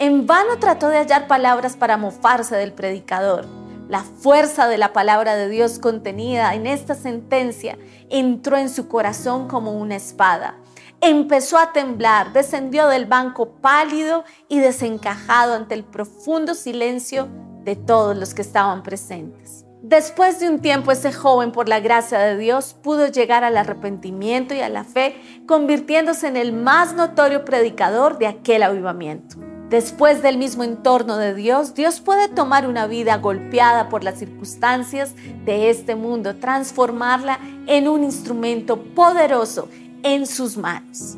En 0.00 0.26
vano 0.26 0.58
trató 0.58 0.88
de 0.88 0.98
hallar 0.98 1.28
palabras 1.28 1.76
para 1.76 1.96
mofarse 1.96 2.56
del 2.56 2.72
predicador. 2.72 3.46
La 3.88 4.00
fuerza 4.02 4.66
de 4.66 4.76
la 4.76 4.92
palabra 4.92 5.36
de 5.36 5.48
Dios 5.48 5.78
contenida 5.78 6.54
en 6.54 6.66
esta 6.66 6.96
sentencia 6.96 7.78
entró 8.10 8.56
en 8.56 8.70
su 8.70 8.88
corazón 8.88 9.46
como 9.46 9.72
una 9.72 9.94
espada. 9.94 10.56
Empezó 11.00 11.58
a 11.58 11.72
temblar, 11.72 12.32
descendió 12.32 12.88
del 12.88 13.06
banco 13.06 13.56
pálido 13.60 14.24
y 14.48 14.58
desencajado 14.58 15.54
ante 15.54 15.74
el 15.74 15.84
profundo 15.84 16.54
silencio 16.54 17.28
de 17.62 17.76
todos 17.76 18.16
los 18.16 18.34
que 18.34 18.42
estaban 18.42 18.82
presentes. 18.82 19.64
Después 19.80 20.40
de 20.40 20.48
un 20.48 20.60
tiempo, 20.60 20.90
ese 20.90 21.12
joven, 21.12 21.52
por 21.52 21.68
la 21.68 21.78
gracia 21.78 22.18
de 22.18 22.36
Dios, 22.36 22.74
pudo 22.82 23.06
llegar 23.06 23.44
al 23.44 23.56
arrepentimiento 23.56 24.54
y 24.54 24.60
a 24.60 24.70
la 24.70 24.82
fe, 24.82 25.14
convirtiéndose 25.46 26.26
en 26.26 26.38
el 26.38 26.52
más 26.52 26.94
notorio 26.94 27.44
predicador 27.44 28.18
de 28.18 28.26
aquel 28.26 28.62
avivamiento. 28.62 29.53
Después 29.74 30.22
del 30.22 30.38
mismo 30.38 30.62
entorno 30.62 31.16
de 31.16 31.34
Dios, 31.34 31.74
Dios 31.74 31.98
puede 31.98 32.28
tomar 32.28 32.68
una 32.68 32.86
vida 32.86 33.16
golpeada 33.16 33.88
por 33.88 34.04
las 34.04 34.20
circunstancias 34.20 35.16
de 35.44 35.68
este 35.68 35.96
mundo, 35.96 36.36
transformarla 36.36 37.40
en 37.66 37.88
un 37.88 38.04
instrumento 38.04 38.80
poderoso 38.80 39.68
en 40.04 40.28
sus 40.28 40.56
manos. 40.56 41.16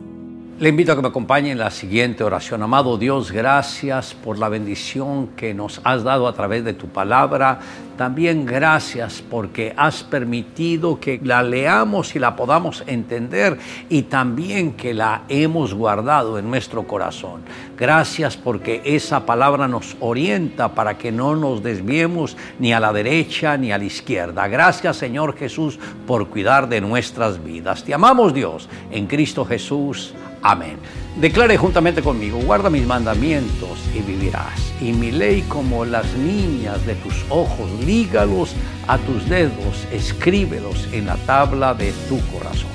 Le 0.59 0.71
invito 0.71 0.93
a 0.93 0.97
que 0.97 1.03
me 1.03 1.09
acompañe 1.09 1.51
en 1.51 1.59
la 1.59 1.71
siguiente 1.71 2.25
oración. 2.25 2.63
Amado 2.63 2.97
Dios, 2.97 3.31
gracias 3.31 4.15
por 4.15 4.39
la 4.39 4.49
bendición 4.49 5.27
que 5.37 5.53
nos 5.53 5.83
has 5.85 6.03
dado 6.03 6.27
a 6.27 6.33
través 6.33 6.65
de 6.65 6.73
tu 6.73 6.89
palabra. 6.89 7.59
También 7.99 8.47
gracias 8.47 9.23
porque 9.31 9.75
has 9.77 10.03
permitido 10.03 10.99
que 10.99 11.21
la 11.23 11.43
leamos 11.43 12.17
y 12.17 12.19
la 12.19 12.37
podamos 12.37 12.85
entender 12.87 13.59
y 13.91 14.05
también 14.05 14.73
que 14.73 14.95
la 14.95 15.25
hemos 15.29 15.75
guardado 15.75 16.39
en 16.39 16.49
nuestro 16.49 16.87
corazón. 16.87 17.43
Gracias 17.77 18.39
porque 18.39 18.81
esa 18.83 19.27
palabra 19.27 19.69
nos 19.69 19.95
orienta 20.01 20.75
para 20.75 20.97
que 20.97 21.13
no 21.13 21.37
nos 21.37 21.63
desviemos 21.63 22.35
ni 22.59 22.73
a 22.73 22.81
la 22.81 22.95
derecha 22.95 23.59
ni 23.59 23.73
a 23.73 23.79
la 23.79 23.85
izquierda. 23.85 24.49
Gracias 24.49 24.97
Señor 24.97 25.37
Jesús 25.37 25.79
por 26.07 26.29
cuidar 26.29 26.67
de 26.67 26.81
nuestras 26.81 27.45
vidas. 27.45 27.85
Te 27.85 27.93
amamos 27.93 28.33
Dios 28.33 28.71
en 28.91 29.07
Cristo 29.07 29.45
Jesús. 29.45 30.15
Amén. 30.43 30.79
Declare 31.17 31.57
juntamente 31.57 32.03
conmigo, 32.03 32.39
guarda 32.39 32.69
mis 32.69 32.87
mandamientos 32.87 33.79
y 33.95 34.01
vivirás. 34.01 34.73
Y 34.81 34.93
mi 34.93 35.11
ley 35.11 35.43
como 35.49 35.85
las 35.87 36.13
niñas 36.15 36.85
de 36.85 36.95
tus 36.97 37.25
ojos, 37.31 37.71
lígalos 37.85 38.55
a 38.87 38.99
tus 38.99 39.27
dedos, 39.29 39.87
escríbelos 39.91 40.89
en 40.93 41.07
la 41.07 41.17
tabla 41.17 41.73
de 41.73 41.93
tu 42.09 42.21
corazón. 42.33 42.71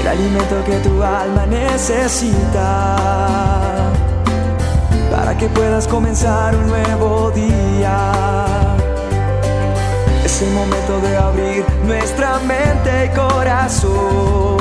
El 0.00 0.08
alimento 0.08 0.64
que 0.64 0.76
tu 0.88 1.02
alma 1.02 1.46
necesita 1.46 2.96
para 5.10 5.38
que 5.38 5.46
puedas 5.48 5.86
comenzar 5.86 6.56
un 6.56 6.66
nuevo 6.66 7.30
día 7.30 8.65
es 10.36 10.42
el 10.42 10.50
momento 10.50 11.00
de 11.00 11.16
abrir 11.16 11.64
nuestra 11.86 12.38
mente 12.40 13.06
y 13.06 13.08
corazón 13.16 14.58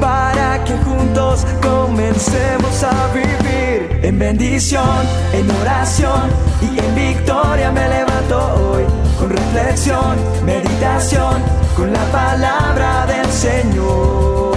para 0.00 0.64
que 0.64 0.74
juntos 0.78 1.46
comencemos 1.62 2.82
a 2.82 3.06
vivir 3.14 4.00
en 4.02 4.18
bendición, 4.18 5.06
en 5.32 5.48
oración 5.60 6.30
y 6.60 6.78
en 6.80 6.94
victoria 6.96 7.70
me 7.70 7.88
levanto 7.88 8.54
hoy 8.54 8.84
con 9.20 9.30
reflexión, 9.30 10.16
meditación, 10.44 11.40
con 11.76 11.92
la 11.92 12.04
palabra 12.10 13.06
del 13.06 13.30
Señor. 13.30 14.56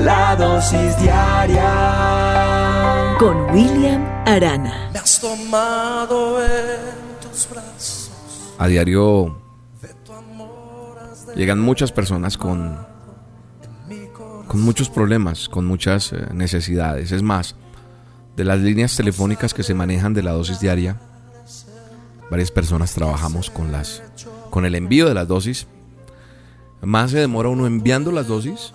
La 0.00 0.36
dosis 0.36 0.98
diaria 0.98 1.64
con 3.18 3.50
William 3.54 4.06
Arana. 4.26 4.90
Me 4.92 4.98
has 4.98 5.18
tomado 5.18 6.34
brazos 6.34 7.01
a 8.62 8.68
diario 8.68 9.36
llegan 11.34 11.58
muchas 11.58 11.90
personas 11.90 12.38
con, 12.38 12.78
con 14.46 14.60
muchos 14.60 14.88
problemas, 14.88 15.48
con 15.48 15.66
muchas 15.66 16.12
eh, 16.12 16.28
necesidades. 16.32 17.10
Es 17.10 17.22
más, 17.22 17.56
de 18.36 18.44
las 18.44 18.60
líneas 18.60 18.96
telefónicas 18.96 19.52
que 19.52 19.64
se 19.64 19.74
manejan 19.74 20.14
de 20.14 20.22
la 20.22 20.30
dosis 20.30 20.60
diaria, 20.60 21.00
varias 22.30 22.52
personas 22.52 22.94
trabajamos 22.94 23.50
con 23.50 23.72
las 23.72 24.02
con 24.50 24.64
el 24.64 24.76
envío 24.76 25.08
de 25.08 25.14
las 25.14 25.26
dosis. 25.26 25.66
Más 26.82 27.10
se 27.10 27.18
demora 27.18 27.48
uno 27.48 27.66
enviando 27.66 28.12
las 28.12 28.28
dosis 28.28 28.72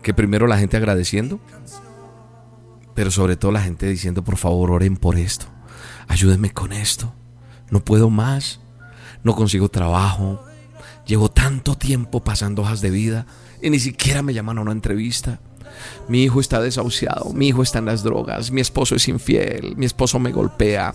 que 0.00 0.14
primero 0.14 0.46
la 0.46 0.56
gente 0.56 0.78
agradeciendo, 0.78 1.38
pero 2.94 3.10
sobre 3.10 3.36
todo 3.36 3.52
la 3.52 3.60
gente 3.60 3.86
diciendo, 3.86 4.24
por 4.24 4.38
favor, 4.38 4.70
oren 4.70 4.96
por 4.96 5.18
esto, 5.18 5.46
ayúdenme 6.08 6.50
con 6.50 6.72
esto 6.72 7.12
no 7.70 7.84
puedo 7.84 8.10
más, 8.10 8.60
no 9.22 9.34
consigo 9.34 9.68
trabajo, 9.68 10.44
llevo 11.06 11.30
tanto 11.30 11.76
tiempo 11.76 12.22
pasando 12.22 12.62
hojas 12.62 12.80
de 12.80 12.90
vida 12.90 13.26
y 13.62 13.70
ni 13.70 13.78
siquiera 13.78 14.22
me 14.22 14.34
llaman 14.34 14.58
a 14.58 14.62
una 14.62 14.72
entrevista. 14.72 15.40
Mi 16.08 16.22
hijo 16.22 16.40
está 16.40 16.60
desahuciado, 16.60 17.32
mi 17.32 17.48
hijo 17.48 17.62
está 17.62 17.78
en 17.78 17.86
las 17.86 18.02
drogas, 18.02 18.50
mi 18.50 18.60
esposo 18.60 18.94
es 18.94 19.08
infiel, 19.08 19.76
mi 19.76 19.86
esposo 19.86 20.18
me 20.18 20.32
golpea. 20.32 20.94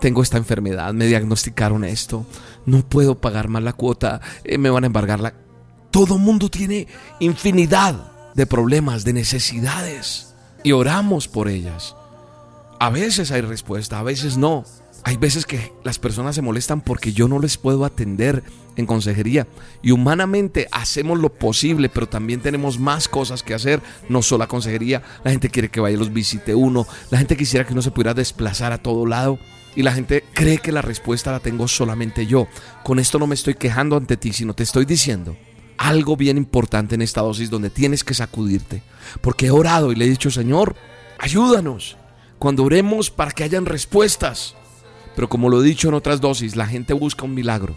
tengo 0.00 0.22
esta 0.22 0.36
enfermedad, 0.36 0.92
me 0.92 1.06
diagnosticaron 1.06 1.84
esto, 1.84 2.26
no 2.66 2.86
puedo 2.86 3.20
pagar 3.20 3.48
más 3.48 3.62
la 3.62 3.72
cuota, 3.72 4.20
eh, 4.44 4.58
me 4.58 4.70
van 4.70 4.84
a 4.84 4.88
embargar 4.88 5.20
la... 5.20 5.34
Todo 5.90 6.18
mundo 6.18 6.50
tiene 6.50 6.88
infinidad 7.20 8.12
de 8.34 8.46
problemas, 8.46 9.04
de 9.04 9.12
necesidades 9.12 10.34
y 10.62 10.72
oramos 10.72 11.28
por 11.28 11.48
ellas. 11.48 11.94
A 12.80 12.90
veces 12.90 13.30
hay 13.30 13.42
respuesta, 13.42 14.00
a 14.00 14.02
veces 14.02 14.36
no. 14.36 14.64
Hay 15.04 15.18
veces 15.18 15.44
que 15.44 15.72
las 15.84 15.98
personas 15.98 16.34
se 16.34 16.42
molestan 16.42 16.80
porque 16.80 17.12
yo 17.12 17.28
no 17.28 17.38
les 17.38 17.58
puedo 17.58 17.84
atender 17.84 18.42
en 18.76 18.86
consejería. 18.86 19.46
Y 19.82 19.90
humanamente 19.90 20.66
hacemos 20.72 21.18
lo 21.18 21.32
posible, 21.32 21.90
pero 21.90 22.08
también 22.08 22.40
tenemos 22.40 22.78
más 22.78 23.06
cosas 23.06 23.42
que 23.42 23.54
hacer, 23.54 23.82
no 24.08 24.22
solo 24.22 24.40
la 24.40 24.48
consejería. 24.48 25.02
La 25.22 25.30
gente 25.30 25.50
quiere 25.50 25.68
que 25.68 25.80
vaya 25.80 25.94
y 25.94 25.98
los 25.98 26.12
visite 26.12 26.54
uno. 26.54 26.86
La 27.10 27.18
gente 27.18 27.36
quisiera 27.36 27.66
que 27.66 27.74
uno 27.74 27.82
se 27.82 27.90
pudiera 27.90 28.14
desplazar 28.14 28.72
a 28.72 28.78
todo 28.78 29.06
lado. 29.06 29.38
Y 29.76 29.82
la 29.82 29.92
gente 29.92 30.24
cree 30.32 30.58
que 30.58 30.72
la 30.72 30.82
respuesta 30.82 31.32
la 31.32 31.40
tengo 31.40 31.68
solamente 31.68 32.26
yo. 32.26 32.48
Con 32.82 32.98
esto 32.98 33.18
no 33.18 33.26
me 33.26 33.34
estoy 33.34 33.54
quejando 33.54 33.96
ante 33.96 34.16
ti, 34.16 34.32
sino 34.32 34.54
te 34.54 34.62
estoy 34.62 34.84
diciendo 34.84 35.36
algo 35.76 36.16
bien 36.16 36.36
importante 36.36 36.94
en 36.94 37.02
esta 37.02 37.20
dosis 37.20 37.50
donde 37.50 37.70
tienes 37.70 38.04
que 38.04 38.14
sacudirte. 38.14 38.82
Porque 39.20 39.46
he 39.46 39.50
orado 39.50 39.92
y 39.92 39.96
le 39.96 40.04
he 40.04 40.08
dicho, 40.08 40.30
Señor, 40.30 40.76
ayúdanos 41.18 41.96
cuando 42.38 42.64
oremos 42.64 43.10
para 43.10 43.32
que 43.32 43.44
hayan 43.44 43.66
respuestas. 43.66 44.54
Pero 45.14 45.28
como 45.28 45.48
lo 45.48 45.62
he 45.62 45.64
dicho 45.64 45.88
en 45.88 45.94
otras 45.94 46.20
dosis, 46.20 46.56
la 46.56 46.66
gente 46.66 46.92
busca 46.92 47.24
un 47.24 47.34
milagro. 47.34 47.74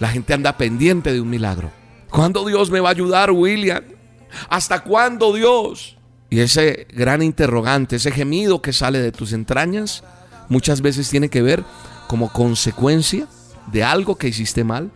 La 0.00 0.08
gente 0.08 0.34
anda 0.34 0.56
pendiente 0.56 1.12
de 1.12 1.20
un 1.20 1.30
milagro. 1.30 1.70
¿Cuándo 2.10 2.44
Dios 2.44 2.70
me 2.70 2.80
va 2.80 2.88
a 2.88 2.92
ayudar, 2.92 3.30
William? 3.30 3.82
¿Hasta 4.48 4.82
cuándo 4.82 5.32
Dios? 5.32 5.96
Y 6.30 6.40
ese 6.40 6.86
gran 6.92 7.22
interrogante, 7.22 7.96
ese 7.96 8.10
gemido 8.10 8.60
que 8.60 8.72
sale 8.72 9.00
de 9.00 9.12
tus 9.12 9.32
entrañas, 9.32 10.02
muchas 10.48 10.80
veces 10.80 11.08
tiene 11.08 11.28
que 11.28 11.42
ver 11.42 11.64
como 12.08 12.32
consecuencia 12.32 13.26
de 13.70 13.84
algo 13.84 14.16
que 14.16 14.28
hiciste 14.28 14.64
mal. 14.64 14.90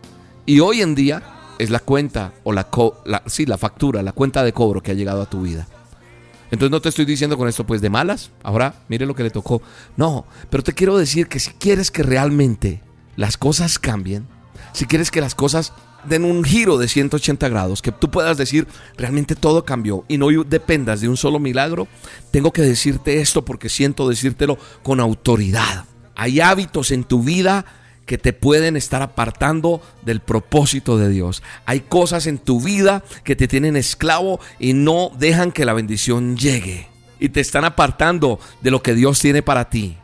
Y 0.45 0.59
hoy 0.59 0.81
en 0.81 0.95
día 0.95 1.23
es 1.57 1.69
la 1.69 1.79
cuenta 1.79 2.33
o 2.43 2.53
la, 2.53 2.67
sí, 3.27 3.45
la 3.45 3.57
factura, 3.57 4.01
la 4.03 4.11
cuenta 4.11 4.43
de 4.43 4.53
cobro 4.53 4.81
que 4.81 4.91
ha 4.91 4.95
llegado 4.95 5.21
a 5.21 5.29
tu 5.29 5.41
vida. 5.41 5.67
Entonces 6.51 6.71
no 6.71 6.81
te 6.81 6.89
estoy 6.89 7.05
diciendo 7.05 7.37
con 7.37 7.47
esto 7.47 7.65
pues 7.65 7.81
de 7.81 7.89
malas, 7.89 8.31
ahora 8.43 8.75
mire 8.87 9.05
lo 9.05 9.15
que 9.15 9.23
le 9.23 9.29
tocó. 9.29 9.61
No, 9.97 10.25
pero 10.49 10.63
te 10.63 10.73
quiero 10.73 10.97
decir 10.97 11.27
que 11.27 11.39
si 11.39 11.51
quieres 11.51 11.91
que 11.91 12.03
realmente 12.03 12.81
las 13.15 13.37
cosas 13.37 13.79
cambien, 13.79 14.27
si 14.73 14.85
quieres 14.85 15.11
que 15.11 15.21
las 15.21 15.35
cosas 15.35 15.73
den 16.05 16.23
un 16.23 16.43
giro 16.43 16.77
de 16.77 16.87
180 16.87 17.49
grados, 17.49 17.81
que 17.81 17.91
tú 17.91 18.09
puedas 18.09 18.37
decir 18.37 18.67
realmente 18.97 19.35
todo 19.35 19.65
cambió 19.65 20.05
y 20.07 20.17
no 20.17 20.27
dependas 20.43 21.01
de 21.01 21.09
un 21.09 21.17
solo 21.17 21.39
milagro, 21.39 21.87
tengo 22.31 22.51
que 22.51 22.61
decirte 22.61 23.21
esto 23.21 23.43
porque 23.43 23.69
siento 23.69 24.07
decírtelo 24.07 24.57
con 24.83 24.99
autoridad. 24.99 25.85
Hay 26.15 26.39
hábitos 26.39 26.91
en 26.91 27.03
tu 27.03 27.23
vida 27.23 27.65
que 28.09 28.17
te 28.17 28.33
pueden 28.33 28.75
estar 28.75 29.03
apartando 29.03 29.83
del 30.01 30.19
propósito 30.19 30.97
de 30.97 31.09
Dios. 31.09 31.43
Hay 31.67 31.81
cosas 31.81 32.25
en 32.25 32.39
tu 32.39 32.59
vida 32.59 33.03
que 33.23 33.35
te 33.35 33.47
tienen 33.47 33.75
esclavo 33.75 34.39
y 34.57 34.73
no 34.73 35.11
dejan 35.19 35.51
que 35.51 35.63
la 35.63 35.73
bendición 35.73 36.35
llegue. 36.35 36.87
Y 37.19 37.29
te 37.29 37.39
están 37.39 37.65
apartando 37.65 38.39
de 38.61 38.71
lo 38.71 38.81
que 38.81 38.95
Dios 38.95 39.19
tiene 39.19 39.43
para 39.43 39.69
ti. 39.69 39.95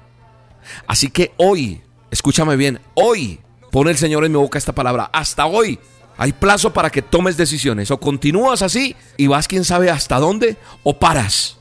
Así 0.85 1.09
que 1.09 1.33
hoy, 1.37 1.81
escúchame 2.11 2.55
bien, 2.55 2.79
hoy 2.93 3.39
pone 3.71 3.89
el 3.89 3.97
Señor 3.97 4.23
en 4.23 4.33
mi 4.33 4.37
boca 4.37 4.59
esta 4.59 4.75
palabra. 4.75 5.09
Hasta 5.11 5.47
hoy 5.47 5.79
hay 6.15 6.31
plazo 6.31 6.73
para 6.73 6.91
que 6.91 7.01
tomes 7.01 7.37
decisiones. 7.37 7.89
O 7.89 7.99
continúas 7.99 8.61
así 8.61 8.95
y 9.17 9.25
vas 9.25 9.47
quién 9.47 9.63
sabe 9.63 9.89
hasta 9.89 10.19
dónde 10.19 10.57
o 10.83 10.99
paras 10.99 11.57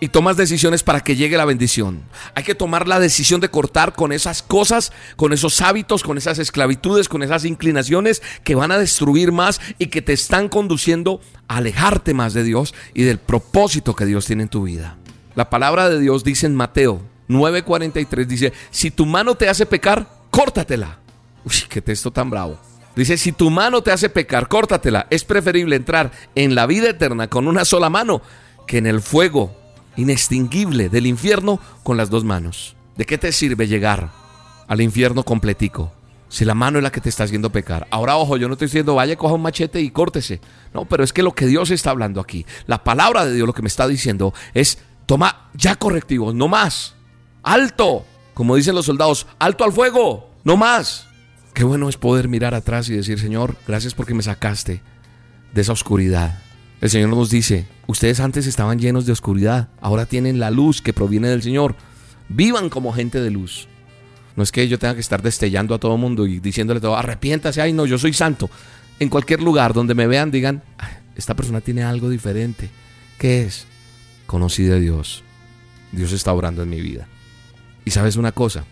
y 0.00 0.08
tomas 0.08 0.36
decisiones 0.36 0.82
para 0.82 1.00
que 1.00 1.16
llegue 1.16 1.36
la 1.36 1.44
bendición. 1.44 2.02
Hay 2.34 2.44
que 2.44 2.54
tomar 2.54 2.88
la 2.88 3.00
decisión 3.00 3.40
de 3.40 3.50
cortar 3.50 3.94
con 3.94 4.12
esas 4.12 4.42
cosas, 4.42 4.92
con 5.16 5.32
esos 5.32 5.60
hábitos, 5.60 6.02
con 6.02 6.18
esas 6.18 6.38
esclavitudes, 6.38 7.08
con 7.08 7.22
esas 7.22 7.44
inclinaciones 7.44 8.22
que 8.44 8.54
van 8.54 8.72
a 8.72 8.78
destruir 8.78 9.32
más 9.32 9.60
y 9.78 9.86
que 9.86 10.02
te 10.02 10.12
están 10.12 10.48
conduciendo 10.48 11.20
a 11.48 11.58
alejarte 11.58 12.14
más 12.14 12.34
de 12.34 12.44
Dios 12.44 12.74
y 12.94 13.02
del 13.02 13.18
propósito 13.18 13.94
que 13.94 14.06
Dios 14.06 14.26
tiene 14.26 14.44
en 14.44 14.48
tu 14.48 14.64
vida. 14.64 14.96
La 15.34 15.50
palabra 15.50 15.88
de 15.88 16.00
Dios 16.00 16.24
dice 16.24 16.46
en 16.46 16.54
Mateo 16.54 17.02
9:43, 17.28 18.26
dice, 18.26 18.52
si 18.70 18.90
tu 18.90 19.06
mano 19.06 19.34
te 19.34 19.48
hace 19.48 19.66
pecar, 19.66 20.08
córtatela. 20.30 20.98
Uy, 21.44 21.54
qué 21.68 21.80
texto 21.80 22.10
tan 22.10 22.30
bravo. 22.30 22.58
Dice, 22.96 23.16
si 23.16 23.32
tu 23.32 23.50
mano 23.50 23.82
te 23.82 23.92
hace 23.92 24.08
pecar, 24.08 24.48
córtatela. 24.48 25.06
Es 25.10 25.24
preferible 25.24 25.76
entrar 25.76 26.10
en 26.34 26.54
la 26.54 26.66
vida 26.66 26.90
eterna 26.90 27.28
con 27.28 27.46
una 27.46 27.64
sola 27.64 27.90
mano 27.90 28.22
que 28.66 28.78
en 28.78 28.86
el 28.86 29.00
fuego 29.00 29.56
inextinguible 29.98 30.88
del 30.88 31.06
infierno 31.06 31.60
con 31.82 31.96
las 31.96 32.08
dos 32.08 32.24
manos. 32.24 32.76
¿De 32.96 33.04
qué 33.04 33.18
te 33.18 33.32
sirve 33.32 33.66
llegar 33.66 34.10
al 34.66 34.80
infierno 34.80 35.24
completico? 35.24 35.92
Si 36.28 36.44
la 36.44 36.54
mano 36.54 36.78
es 36.78 36.84
la 36.84 36.92
que 36.92 37.00
te 37.00 37.08
está 37.08 37.24
haciendo 37.24 37.50
pecar. 37.50 37.86
Ahora, 37.90 38.16
ojo, 38.16 38.36
yo 38.36 38.48
no 38.48 38.54
estoy 38.54 38.66
diciendo 38.66 38.94
vaya, 38.94 39.16
coja 39.16 39.34
un 39.34 39.42
machete 39.42 39.80
y 39.80 39.90
córtese. 39.90 40.40
No, 40.72 40.84
pero 40.84 41.02
es 41.02 41.12
que 41.12 41.22
lo 41.22 41.34
que 41.34 41.46
Dios 41.46 41.70
está 41.70 41.90
hablando 41.90 42.20
aquí, 42.20 42.46
la 42.66 42.84
palabra 42.84 43.26
de 43.26 43.34
Dios 43.34 43.46
lo 43.46 43.52
que 43.52 43.62
me 43.62 43.68
está 43.68 43.88
diciendo 43.88 44.32
es, 44.54 44.78
toma 45.06 45.50
ya 45.54 45.76
correctivos, 45.76 46.34
no 46.34 46.48
más. 46.48 46.94
Alto, 47.42 48.04
como 48.34 48.56
dicen 48.56 48.74
los 48.74 48.86
soldados, 48.86 49.26
alto 49.38 49.64
al 49.64 49.72
fuego, 49.72 50.30
no 50.44 50.56
más. 50.56 51.08
Qué 51.54 51.64
bueno 51.64 51.88
es 51.88 51.96
poder 51.96 52.28
mirar 52.28 52.54
atrás 52.54 52.88
y 52.88 52.94
decir, 52.94 53.18
Señor, 53.18 53.56
gracias 53.66 53.94
porque 53.94 54.14
me 54.14 54.22
sacaste 54.22 54.80
de 55.52 55.60
esa 55.60 55.72
oscuridad. 55.72 56.42
El 56.80 56.90
Señor 56.90 57.08
nos 57.10 57.30
dice, 57.30 57.66
ustedes 57.88 58.20
antes 58.20 58.46
estaban 58.46 58.78
llenos 58.78 59.04
de 59.04 59.12
oscuridad, 59.12 59.68
ahora 59.80 60.06
tienen 60.06 60.38
la 60.38 60.50
luz 60.50 60.80
que 60.80 60.92
proviene 60.92 61.28
del 61.28 61.42
Señor. 61.42 61.74
Vivan 62.28 62.68
como 62.68 62.92
gente 62.92 63.20
de 63.20 63.30
luz. 63.30 63.66
No 64.36 64.44
es 64.44 64.52
que 64.52 64.68
yo 64.68 64.78
tenga 64.78 64.94
que 64.94 65.00
estar 65.00 65.20
destellando 65.20 65.74
a 65.74 65.78
todo 65.78 65.96
mundo 65.96 66.26
y 66.26 66.38
diciéndole 66.38 66.80
todo, 66.80 66.96
arrepiéntase, 66.96 67.60
ay 67.60 67.72
no, 67.72 67.84
yo 67.86 67.98
soy 67.98 68.12
santo. 68.12 68.48
En 69.00 69.08
cualquier 69.08 69.42
lugar 69.42 69.72
donde 69.72 69.94
me 69.94 70.06
vean 70.06 70.30
digan, 70.30 70.62
esta 71.16 71.34
persona 71.34 71.60
tiene 71.60 71.82
algo 71.82 72.08
diferente. 72.08 72.70
¿Qué 73.18 73.42
es? 73.42 73.66
Conocí 74.26 74.62
de 74.62 74.78
Dios. 74.78 75.24
Dios 75.90 76.12
está 76.12 76.32
obrando 76.32 76.62
en 76.62 76.70
mi 76.70 76.80
vida. 76.80 77.08
Y 77.84 77.90
sabes 77.90 78.14
una 78.14 78.30
cosa, 78.30 78.64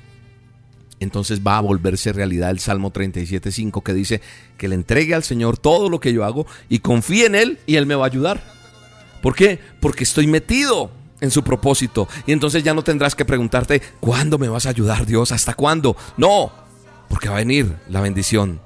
entonces 1.01 1.41
va 1.47 1.59
a 1.59 1.61
volverse 1.61 2.13
realidad 2.13 2.51
el 2.51 2.59
Salmo 2.59 2.93
37.5 2.93 3.83
que 3.83 3.93
dice 3.93 4.21
que 4.57 4.69
le 4.69 4.75
entregue 4.75 5.15
al 5.15 5.23
Señor 5.23 5.59
todo 5.59 5.89
lo 5.89 6.01
que 6.01 6.13
yo 6.13 6.25
hago 6.25 6.47
y 6.69 6.79
confíe 6.79 7.27
en 7.27 7.35
Él 7.35 7.59
y 7.67 7.77
Él 7.77 7.87
me 7.87 7.95
va 7.95 8.05
a 8.05 8.09
ayudar. 8.09 8.43
¿Por 9.23 9.35
qué? 9.35 9.59
Porque 9.81 10.05
estoy 10.05 10.27
metido 10.27 10.91
en 11.21 11.31
su 11.31 11.43
propósito 11.43 12.09
y 12.27 12.33
entonces 12.33 12.63
ya 12.63 12.75
no 12.75 12.85
tendrás 12.85 13.15
que 13.15 13.25
preguntarte, 13.25 13.83
¿cuándo 14.01 14.39
me 14.39 14.49
vas 14.49 14.67
a 14.67 14.71
ayudar 14.71 15.07
Dios? 15.07 15.33
¿Hasta 15.33 15.55
cuándo? 15.55 15.97
No, 16.17 16.53
porque 17.09 17.29
va 17.29 17.37
a 17.37 17.39
venir 17.39 17.77
la 17.89 18.01
bendición. 18.01 18.61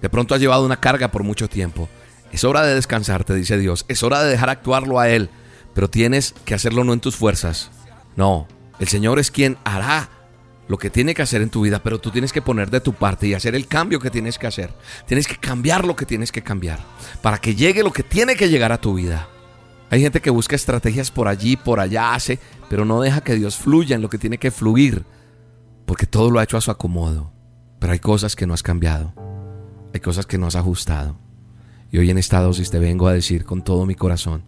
De 0.00 0.08
pronto 0.08 0.34
has 0.34 0.40
llevado 0.40 0.64
una 0.64 0.80
carga 0.80 1.10
por 1.10 1.24
mucho 1.24 1.48
tiempo. 1.48 1.88
Es 2.32 2.44
hora 2.44 2.62
de 2.62 2.74
descansar, 2.74 3.24
te 3.24 3.34
dice 3.34 3.58
Dios. 3.58 3.84
Es 3.88 4.02
hora 4.02 4.22
de 4.22 4.30
dejar 4.30 4.50
actuarlo 4.50 5.00
a 5.00 5.08
Él. 5.08 5.30
Pero 5.74 5.88
tienes 5.88 6.34
que 6.44 6.54
hacerlo 6.54 6.84
no 6.84 6.92
en 6.92 7.00
tus 7.00 7.16
fuerzas. 7.16 7.70
No, 8.16 8.46
el 8.78 8.88
Señor 8.88 9.18
es 9.18 9.30
quien 9.30 9.56
hará 9.64 10.08
lo 10.68 10.76
que 10.76 10.90
tiene 10.90 11.14
que 11.14 11.22
hacer 11.22 11.40
en 11.40 11.48
tu 11.48 11.62
vida, 11.62 11.82
pero 11.82 11.98
tú 11.98 12.10
tienes 12.10 12.32
que 12.32 12.42
poner 12.42 12.70
de 12.70 12.80
tu 12.80 12.92
parte 12.92 13.26
y 13.26 13.34
hacer 13.34 13.54
el 13.54 13.66
cambio 13.66 13.98
que 13.98 14.10
tienes 14.10 14.38
que 14.38 14.46
hacer. 14.46 14.70
Tienes 15.06 15.26
que 15.26 15.36
cambiar 15.36 15.86
lo 15.86 15.96
que 15.96 16.06
tienes 16.06 16.30
que 16.30 16.42
cambiar 16.42 16.78
para 17.22 17.38
que 17.38 17.54
llegue 17.54 17.82
lo 17.82 17.92
que 17.92 18.02
tiene 18.02 18.36
que 18.36 18.50
llegar 18.50 18.70
a 18.70 18.80
tu 18.80 18.94
vida. 18.94 19.28
Hay 19.90 20.02
gente 20.02 20.20
que 20.20 20.28
busca 20.28 20.54
estrategias 20.54 21.10
por 21.10 21.26
allí, 21.26 21.56
por 21.56 21.80
allá, 21.80 22.14
hace, 22.14 22.38
pero 22.68 22.84
no 22.84 23.00
deja 23.00 23.22
que 23.22 23.34
Dios 23.34 23.56
fluya 23.56 23.96
en 23.96 24.02
lo 24.02 24.10
que 24.10 24.18
tiene 24.18 24.36
que 24.36 24.50
fluir, 24.50 25.04
porque 25.86 26.06
todo 26.06 26.30
lo 26.30 26.38
ha 26.38 26.42
hecho 26.42 26.58
a 26.58 26.60
su 26.60 26.70
acomodo. 26.70 27.32
Pero 27.78 27.94
hay 27.94 27.98
cosas 27.98 28.36
que 28.36 28.46
no 28.46 28.52
has 28.52 28.62
cambiado, 28.62 29.14
hay 29.94 30.00
cosas 30.00 30.26
que 30.26 30.36
no 30.36 30.46
has 30.46 30.56
ajustado. 30.56 31.16
Y 31.90 31.96
hoy 31.96 32.10
en 32.10 32.18
esta 32.18 32.42
dosis 32.42 32.70
te 32.70 32.78
vengo 32.78 33.08
a 33.08 33.14
decir 33.14 33.46
con 33.46 33.62
todo 33.62 33.86
mi 33.86 33.94
corazón, 33.94 34.44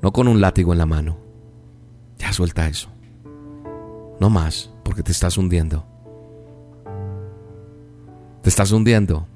no 0.00 0.14
con 0.14 0.26
un 0.26 0.40
látigo 0.40 0.72
en 0.72 0.78
la 0.78 0.86
mano, 0.86 1.18
ya 2.16 2.32
suelta 2.32 2.66
eso. 2.66 2.88
No 4.18 4.30
más 4.30 4.71
porque 4.82 5.02
te 5.02 5.12
estás 5.12 5.36
hundiendo. 5.36 5.84
Te 8.42 8.48
estás 8.48 8.72
hundiendo. 8.72 9.26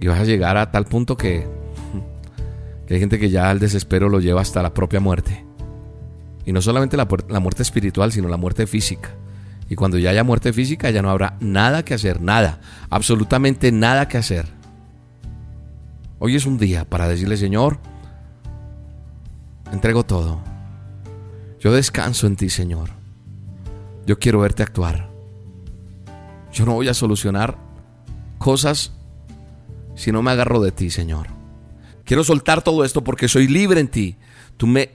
Y 0.00 0.06
vas 0.08 0.20
a 0.20 0.24
llegar 0.24 0.56
a 0.56 0.70
tal 0.70 0.86
punto 0.86 1.16
que, 1.16 1.46
que 2.86 2.94
hay 2.94 3.00
gente 3.00 3.18
que 3.18 3.30
ya 3.30 3.50
al 3.50 3.60
desespero 3.60 4.08
lo 4.08 4.20
lleva 4.20 4.40
hasta 4.40 4.62
la 4.62 4.74
propia 4.74 5.00
muerte. 5.00 5.44
Y 6.44 6.52
no 6.52 6.60
solamente 6.60 6.96
la, 6.96 7.06
la 7.28 7.40
muerte 7.40 7.62
espiritual, 7.62 8.12
sino 8.12 8.28
la 8.28 8.36
muerte 8.36 8.66
física. 8.66 9.10
Y 9.68 9.76
cuando 9.76 9.98
ya 9.98 10.10
haya 10.10 10.24
muerte 10.24 10.52
física, 10.52 10.90
ya 10.90 11.02
no 11.02 11.10
habrá 11.10 11.36
nada 11.40 11.84
que 11.84 11.94
hacer, 11.94 12.20
nada, 12.20 12.60
absolutamente 12.90 13.72
nada 13.72 14.08
que 14.08 14.18
hacer. 14.18 14.46
Hoy 16.18 16.36
es 16.36 16.46
un 16.46 16.58
día 16.58 16.84
para 16.84 17.08
decirle, 17.08 17.36
Señor, 17.36 17.78
entrego 19.72 20.04
todo. 20.04 20.51
Yo 21.62 21.70
descanso 21.70 22.26
en 22.26 22.34
ti, 22.34 22.50
Señor. 22.50 22.90
Yo 24.04 24.18
quiero 24.18 24.40
verte 24.40 24.64
actuar. 24.64 25.08
Yo 26.52 26.66
no 26.66 26.74
voy 26.74 26.88
a 26.88 26.94
solucionar 26.94 27.56
cosas 28.38 28.90
si 29.94 30.10
no 30.10 30.22
me 30.22 30.32
agarro 30.32 30.60
de 30.60 30.72
ti, 30.72 30.90
Señor. 30.90 31.28
Quiero 32.04 32.24
soltar 32.24 32.62
todo 32.62 32.84
esto 32.84 33.04
porque 33.04 33.28
soy 33.28 33.46
libre 33.46 33.78
en 33.78 33.86
ti. 33.86 34.16
Tú 34.56 34.66
me 34.66 34.90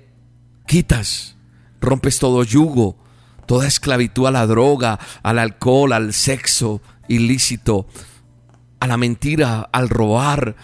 quitas, 0.67 1.37
rompes 1.79 2.19
todo 2.19 2.43
yugo, 2.43 2.97
toda 3.45 3.65
esclavitud 3.65 4.27
a 4.27 4.31
la 4.31 4.45
droga, 4.45 4.99
al 5.23 5.39
alcohol, 5.39 5.93
al 5.93 6.11
sexo 6.11 6.81
ilícito, 7.07 7.87
a 8.81 8.87
la 8.87 8.97
mentira, 8.97 9.69
al 9.71 9.87
robar, 9.87 10.57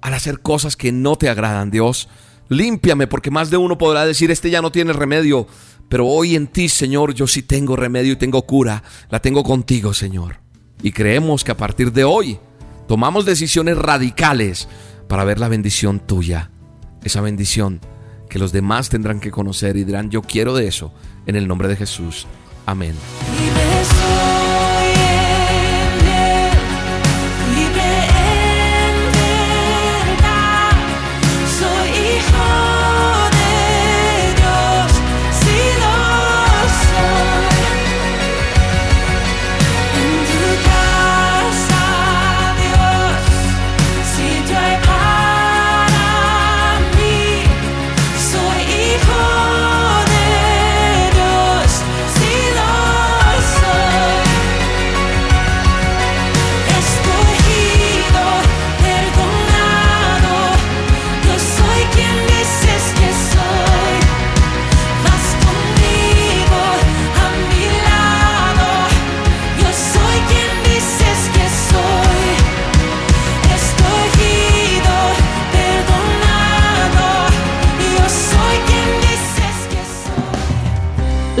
al 0.00 0.14
hacer 0.14 0.40
cosas 0.40 0.76
que 0.76 0.92
no 0.92 1.16
te 1.16 1.28
agradan, 1.28 1.70
Dios. 1.70 2.08
Límpiame 2.48 3.06
porque 3.06 3.30
más 3.30 3.50
de 3.50 3.56
uno 3.56 3.78
podrá 3.78 4.06
decir, 4.06 4.30
este 4.30 4.50
ya 4.50 4.62
no 4.62 4.70
tiene 4.70 4.92
remedio, 4.92 5.46
pero 5.88 6.06
hoy 6.06 6.36
en 6.36 6.46
ti, 6.46 6.68
Señor, 6.68 7.14
yo 7.14 7.26
sí 7.26 7.42
tengo 7.42 7.76
remedio 7.76 8.12
y 8.12 8.16
tengo 8.16 8.42
cura, 8.42 8.82
la 9.10 9.20
tengo 9.20 9.42
contigo, 9.42 9.94
Señor. 9.94 10.40
Y 10.82 10.92
creemos 10.92 11.44
que 11.44 11.52
a 11.52 11.56
partir 11.56 11.92
de 11.92 12.04
hoy 12.04 12.38
tomamos 12.86 13.24
decisiones 13.24 13.78
radicales 13.78 14.68
para 15.08 15.24
ver 15.24 15.38
la 15.38 15.48
bendición 15.48 16.00
tuya, 16.00 16.50
esa 17.02 17.20
bendición 17.20 17.80
que 18.28 18.38
los 18.38 18.52
demás 18.52 18.88
tendrán 18.88 19.20
que 19.20 19.30
conocer 19.30 19.76
y 19.76 19.84
dirán, 19.84 20.10
yo 20.10 20.22
quiero 20.22 20.54
de 20.54 20.66
eso, 20.66 20.92
en 21.26 21.36
el 21.36 21.46
nombre 21.48 21.68
de 21.68 21.76
Jesús. 21.76 22.26
Amén. 22.66 22.94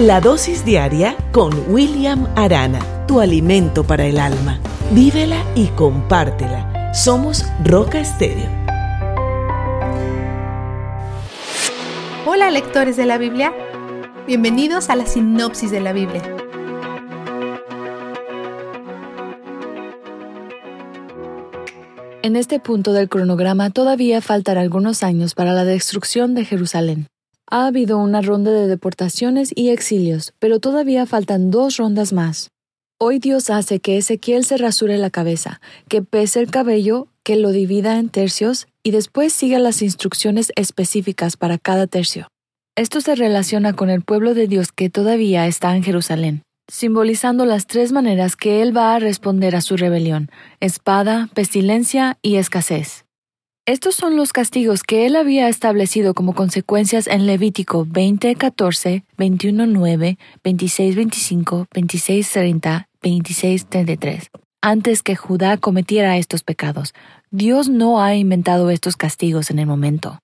La 0.06 0.20
dosis 0.20 0.64
diaria 0.64 1.16
con 1.32 1.52
William 1.66 2.28
Arana, 2.36 2.78
tu 3.08 3.18
alimento 3.18 3.82
para 3.82 4.06
el 4.06 4.20
alma. 4.20 4.60
Vívela 4.92 5.42
y 5.56 5.66
compártela. 5.66 6.94
Somos 6.94 7.44
Roca 7.64 7.98
Estéreo. 7.98 8.48
Hola 12.24 12.52
lectores 12.52 12.96
de 12.96 13.04
la 13.04 13.18
Biblia, 13.18 13.52
bienvenidos 14.28 14.90
a 14.90 14.94
la 14.94 15.06
sinopsis 15.06 15.72
de 15.72 15.80
la 15.80 15.92
Biblia. 15.92 16.22
En 22.22 22.36
este 22.36 22.60
punto 22.60 22.92
del 22.92 23.08
cronograma 23.08 23.70
todavía 23.70 24.20
faltan 24.20 24.56
algunos 24.56 25.02
años 25.02 25.34
para 25.34 25.52
la 25.52 25.64
destrucción 25.64 26.36
de 26.36 26.44
Jerusalén. 26.44 27.08
Ha 27.48 27.66
habido 27.66 27.98
una 27.98 28.22
ronda 28.22 28.50
de 28.50 28.66
deportaciones 28.66 29.52
y 29.54 29.68
exilios, 29.68 30.34
pero 30.40 30.58
todavía 30.58 31.06
faltan 31.06 31.52
dos 31.52 31.76
rondas 31.76 32.12
más. 32.12 32.50
Hoy 32.98 33.20
Dios 33.20 33.50
hace 33.50 33.78
que 33.78 33.98
Ezequiel 33.98 34.44
se 34.44 34.56
rasure 34.56 34.98
la 34.98 35.10
cabeza, 35.10 35.60
que 35.88 36.02
pese 36.02 36.40
el 36.40 36.50
cabello, 36.50 37.06
que 37.22 37.36
lo 37.36 37.52
divida 37.52 37.98
en 37.98 38.08
tercios 38.08 38.66
y 38.82 38.90
después 38.90 39.32
siga 39.32 39.60
las 39.60 39.80
instrucciones 39.80 40.50
específicas 40.56 41.36
para 41.36 41.56
cada 41.56 41.86
tercio. 41.86 42.26
Esto 42.74 43.00
se 43.00 43.14
relaciona 43.14 43.74
con 43.74 43.90
el 43.90 44.02
pueblo 44.02 44.34
de 44.34 44.48
Dios 44.48 44.72
que 44.72 44.90
todavía 44.90 45.46
está 45.46 45.76
en 45.76 45.84
Jerusalén, 45.84 46.42
simbolizando 46.68 47.46
las 47.46 47.68
tres 47.68 47.92
maneras 47.92 48.34
que 48.34 48.60
Él 48.60 48.76
va 48.76 48.94
a 48.94 48.98
responder 48.98 49.54
a 49.54 49.60
su 49.60 49.76
rebelión, 49.76 50.30
espada, 50.58 51.28
pestilencia 51.32 52.18
y 52.22 52.36
escasez. 52.36 53.05
Estos 53.68 53.96
son 53.96 54.14
los 54.14 54.32
castigos 54.32 54.84
que 54.84 55.06
él 55.06 55.16
había 55.16 55.48
establecido 55.48 56.14
como 56.14 56.36
consecuencias 56.36 57.08
en 57.08 57.26
Levítico 57.26 57.84
20, 57.84 58.36
14, 58.36 59.04
21, 59.18 59.66
9, 59.66 60.18
26, 60.44 60.94
25, 60.94 61.66
26, 61.74 62.30
30, 62.30 62.88
26, 63.02 63.66
33. 63.66 64.30
Antes 64.62 65.02
que 65.02 65.16
Judá 65.16 65.56
cometiera 65.56 66.16
estos 66.16 66.44
pecados, 66.44 66.94
Dios 67.32 67.68
no 67.68 68.00
ha 68.00 68.14
inventado 68.14 68.70
estos 68.70 68.96
castigos 68.96 69.50
en 69.50 69.58
el 69.58 69.66
momento. 69.66 70.20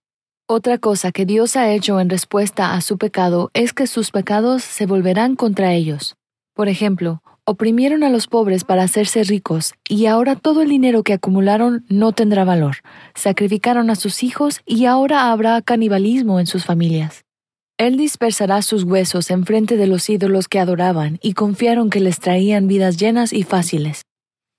Otra 0.48 0.78
cosa 0.78 1.10
que 1.10 1.27
Dios 1.27 1.56
ha 1.56 1.69
hecho 1.73 1.98
en 1.98 2.10
respuesta 2.10 2.74
a 2.74 2.81
su 2.81 2.97
pecado 2.97 3.51
es 3.55 3.73
que 3.73 3.89
sus 3.89 4.12
pecados 4.12 4.62
se 4.62 4.86
volverán 4.86 5.35
contra 5.35 5.73
ellos. 5.73 6.14
Por 6.55 6.69
ejemplo, 6.69 7.23
oprimieron 7.44 8.05
a 8.05 8.09
los 8.09 8.27
pobres 8.27 8.64
para 8.64 8.85
hacerse 8.85 9.24
ricos 9.24 9.74
y 9.89 10.06
ahora 10.06 10.36
todo 10.36 10.62
el 10.62 10.69
dinero 10.69 11.02
que 11.02 11.12
acumularon 11.12 11.85
no 11.89 12.12
tendrá 12.12 12.44
valor. 12.44 12.77
Sacrificaron 13.14 13.90
a 13.90 13.97
sus 13.97 14.23
hijos 14.23 14.60
y 14.64 14.86
ahora 14.86 15.32
habrá 15.32 15.60
canibalismo 15.62 16.40
en 16.40 16.47
sus 16.47 16.64
familias. 16.64 17.24
Él 17.78 17.97
dispersará 17.97 18.62
sus 18.62 18.85
huesos 18.85 19.31
en 19.31 19.44
frente 19.44 19.77
de 19.77 19.86
los 19.86 20.09
ídolos 20.09 20.47
que 20.47 20.60
adoraban 20.60 21.19
y 21.20 21.32
confiaron 21.35 21.90
que 21.90 22.01
les 22.01 22.20
traían 22.20 22.69
vidas 22.69 22.97
llenas 22.97 23.32
y 23.32 23.43
fáciles. 23.43 24.02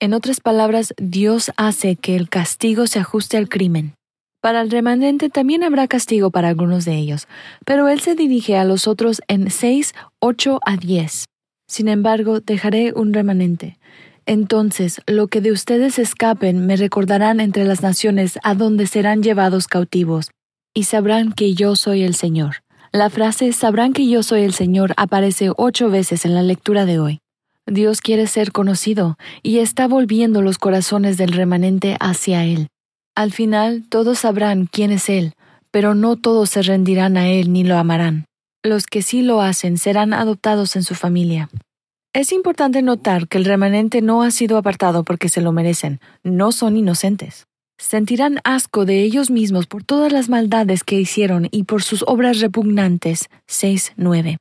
En 0.02 0.14
otras 0.14 0.42
palabras, 0.42 0.94
Dios 0.98 1.52
hace 1.56 1.96
que 1.96 2.18
el 2.18 2.28
castigo 2.28 2.88
se 2.88 3.00
ajuste 3.00 3.38
al 3.38 3.48
crimen. 3.48 3.94
Para 4.42 4.60
el 4.60 4.70
remanente 4.70 5.30
también 5.30 5.64
habrá 5.64 5.88
castigo 5.88 6.32
para 6.32 6.50
algunos 6.50 6.84
de 6.84 6.98
ellos, 6.98 7.30
pero 7.66 7.88
Él 7.88 8.02
se 8.02 8.14
dirige 8.14 8.58
a 8.58 8.66
los 8.66 8.88
otros 8.90 9.22
en 9.30 9.50
6, 9.50 9.94
8 10.20 10.60
a 10.66 10.76
10. 10.76 11.26
Sin 11.68 11.88
embargo, 11.88 12.40
dejaré 12.40 12.94
un 12.94 13.14
remanente. 13.14 13.78
Entonces, 14.26 15.02
lo 15.06 15.28
que 15.28 15.42
de 15.42 15.52
ustedes 15.52 16.00
escapen 16.00 16.66
me 16.66 16.78
recordarán 16.78 17.40
entre 17.40 17.66
las 17.66 17.82
naciones 17.82 18.40
a 18.44 18.56
donde 18.56 18.88
serán 18.88 19.22
llevados 19.22 19.68
cautivos, 19.68 20.32
y 20.74 20.84
sabrán 20.84 21.34
que 21.34 21.54
yo 21.54 21.76
soy 21.76 22.04
el 22.04 22.16
Señor. 22.16 22.64
La 22.92 23.10
frase 23.10 23.52
sabrán 23.54 23.92
que 23.92 24.08
yo 24.08 24.24
soy 24.24 24.42
el 24.42 24.54
Señor 24.54 24.94
aparece 24.98 25.52
ocho 25.58 25.90
veces 25.90 26.26
en 26.26 26.36
la 26.36 26.44
lectura 26.44 26.86
de 26.86 27.00
hoy. 27.00 27.20
Dios 27.66 28.02
quiere 28.02 28.28
ser 28.28 28.52
conocido 28.52 29.18
y 29.42 29.60
está 29.60 29.88
volviendo 29.88 30.42
los 30.42 30.58
corazones 30.58 31.18
del 31.18 31.32
remanente 31.32 31.98
hacia 32.00 32.46
Él. 32.46 32.68
Al 33.16 33.32
final 33.32 33.84
todos 33.90 34.20
sabrán 34.20 34.68
quién 34.68 34.92
es 34.92 35.10
Él, 35.10 35.34
pero 35.72 35.96
no 35.96 36.18
todos 36.18 36.50
se 36.50 36.62
rendirán 36.62 37.18
a 37.18 37.28
Él 37.30 37.52
ni 37.52 37.64
lo 37.64 37.78
amarán. 37.78 38.26
Los 38.66 38.86
que 38.86 39.02
sí 39.02 39.24
lo 39.24 39.42
hacen 39.42 39.78
serán 39.78 40.14
adoptados 40.14 40.78
en 40.78 40.84
su 40.84 40.96
familia. 40.96 41.50
Es 42.14 42.32
importante 42.32 42.82
notar 42.82 43.28
que 43.28 43.38
el 43.38 43.44
remanente 43.44 44.02
no 44.02 44.24
ha 44.24 44.32
sido 44.32 44.58
apartado 44.58 45.04
porque 45.04 45.28
se 45.28 45.42
lo 45.42 45.52
merecen, 45.52 46.00
no 46.24 46.54
son 46.54 46.78
inocentes. 46.78 47.46
Sentirán 47.78 48.40
asco 48.46 48.86
de 48.86 49.02
ellos 49.02 49.30
mismos 49.30 49.68
por 49.68 49.84
todas 49.84 50.14
las 50.14 50.30
maldades 50.30 50.86
que 50.86 50.98
hicieron 50.98 51.50
y 51.52 51.64
por 51.64 51.84
sus 51.84 52.06
obras 52.08 52.40
repugnantes. 52.40 53.30
6.9. 53.50 54.38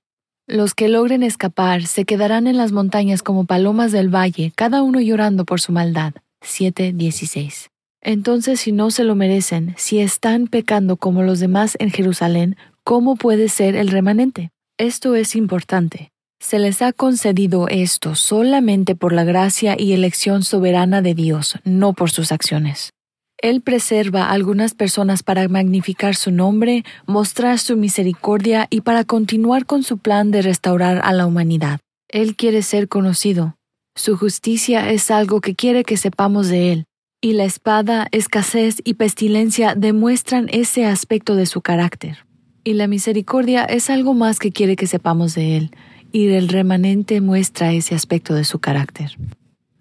Los 0.47 0.75
que 0.75 0.89
logren 0.89 1.25
escapar 1.25 1.87
se 1.87 2.05
quedarán 2.05 2.47
en 2.47 2.57
las 2.57 2.71
montañas 2.71 3.25
como 3.25 3.47
palomas 3.47 3.91
del 3.91 4.15
valle, 4.15 4.53
cada 4.55 4.83
uno 4.83 5.01
llorando 5.01 5.45
por 5.45 5.61
su 5.61 5.73
maldad. 5.73 6.15
7.16. 6.45 7.71
Entonces, 8.05 8.61
si 8.61 8.73
no 8.73 8.91
se 8.91 9.05
lo 9.05 9.15
merecen, 9.15 9.75
si 9.79 10.01
están 10.01 10.49
pecando 10.49 10.97
como 10.97 11.23
los 11.23 11.39
demás 11.39 11.77
en 11.79 11.91
Jerusalén, 11.91 12.57
¿Cómo 12.85 13.15
puede 13.15 13.49
ser 13.49 13.77
el 13.77 13.89
remanente? 13.89 14.51
Esto 14.77 15.15
es 15.15 15.37
importante. 15.37 16.11
Se 16.41 16.59
les 16.59 16.83
ha 16.83 16.93
concedido 16.93 17.69
esto 17.69 18.17
solamente 18.17 18.97
por 18.97 19.13
la 19.13 19.23
gracia 19.23 19.77
y 19.79 19.93
elección 19.93 20.43
soberana 20.43 21.01
de 21.01 21.15
Dios, 21.15 21.61
no 21.63 21.93
por 21.93 22.11
sus 22.11 22.33
acciones. 22.33 22.91
Él 23.39 23.61
preserva 23.61 24.25
a 24.25 24.33
algunas 24.33 24.75
personas 24.75 25.23
para 25.23 25.47
magnificar 25.47 26.17
su 26.17 26.33
nombre, 26.33 26.85
mostrar 27.07 27.61
su 27.61 27.77
misericordia 27.77 28.67
y 28.69 28.81
para 28.81 29.05
continuar 29.05 29.65
con 29.65 29.85
su 29.85 29.99
plan 29.99 30.33
de 30.33 30.43
restaurar 30.43 31.01
a 31.05 31.13
la 31.13 31.27
humanidad. 31.27 31.79
Él 32.09 32.35
quiere 32.35 32.63
ser 32.63 32.89
conocido. 32.89 33.55
Su 33.95 34.17
justicia 34.17 34.91
es 34.91 35.13
algo 35.13 35.41
que 35.41 35.55
quiere 35.55 35.85
que 35.85 35.97
sepamos 35.97 36.49
de 36.49 36.73
Él, 36.73 36.85
y 37.21 37.35
la 37.35 37.45
espada, 37.45 38.09
escasez 38.11 38.79
y 38.83 38.95
pestilencia 38.95 39.77
demuestran 39.77 40.49
ese 40.51 40.85
aspecto 40.85 41.37
de 41.37 41.47
su 41.47 41.61
carácter. 41.61 42.25
Y 42.65 42.75
la 42.75 42.87
misericordia 42.87 43.65
es 43.65 43.91
algo 43.91 44.15
más 44.15 44.39
que 44.39 44.53
quiere 44.53 44.77
que 44.77 44.87
sepamos 44.87 45.35
de 45.35 45.57
Él, 45.57 45.71
y 46.13 46.29
el 46.29 46.49
remanente 46.49 47.21
muestra 47.21 47.73
ese 47.73 47.95
aspecto 47.95 48.35
de 48.35 48.45
su 48.45 48.59
carácter. 48.61 49.17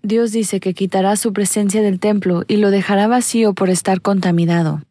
Dios 0.03 0.31
dice 0.31 0.59
que 0.59 0.73
quitará 0.73 1.15
su 1.15 1.31
presencia 1.31 1.83
del 1.83 1.99
templo 1.99 2.43
y 2.47 2.57
lo 2.57 2.71
dejará 2.71 3.07
vacío 3.07 3.53
por 3.53 3.69
estar 3.69 4.01
contaminado. 4.01 4.81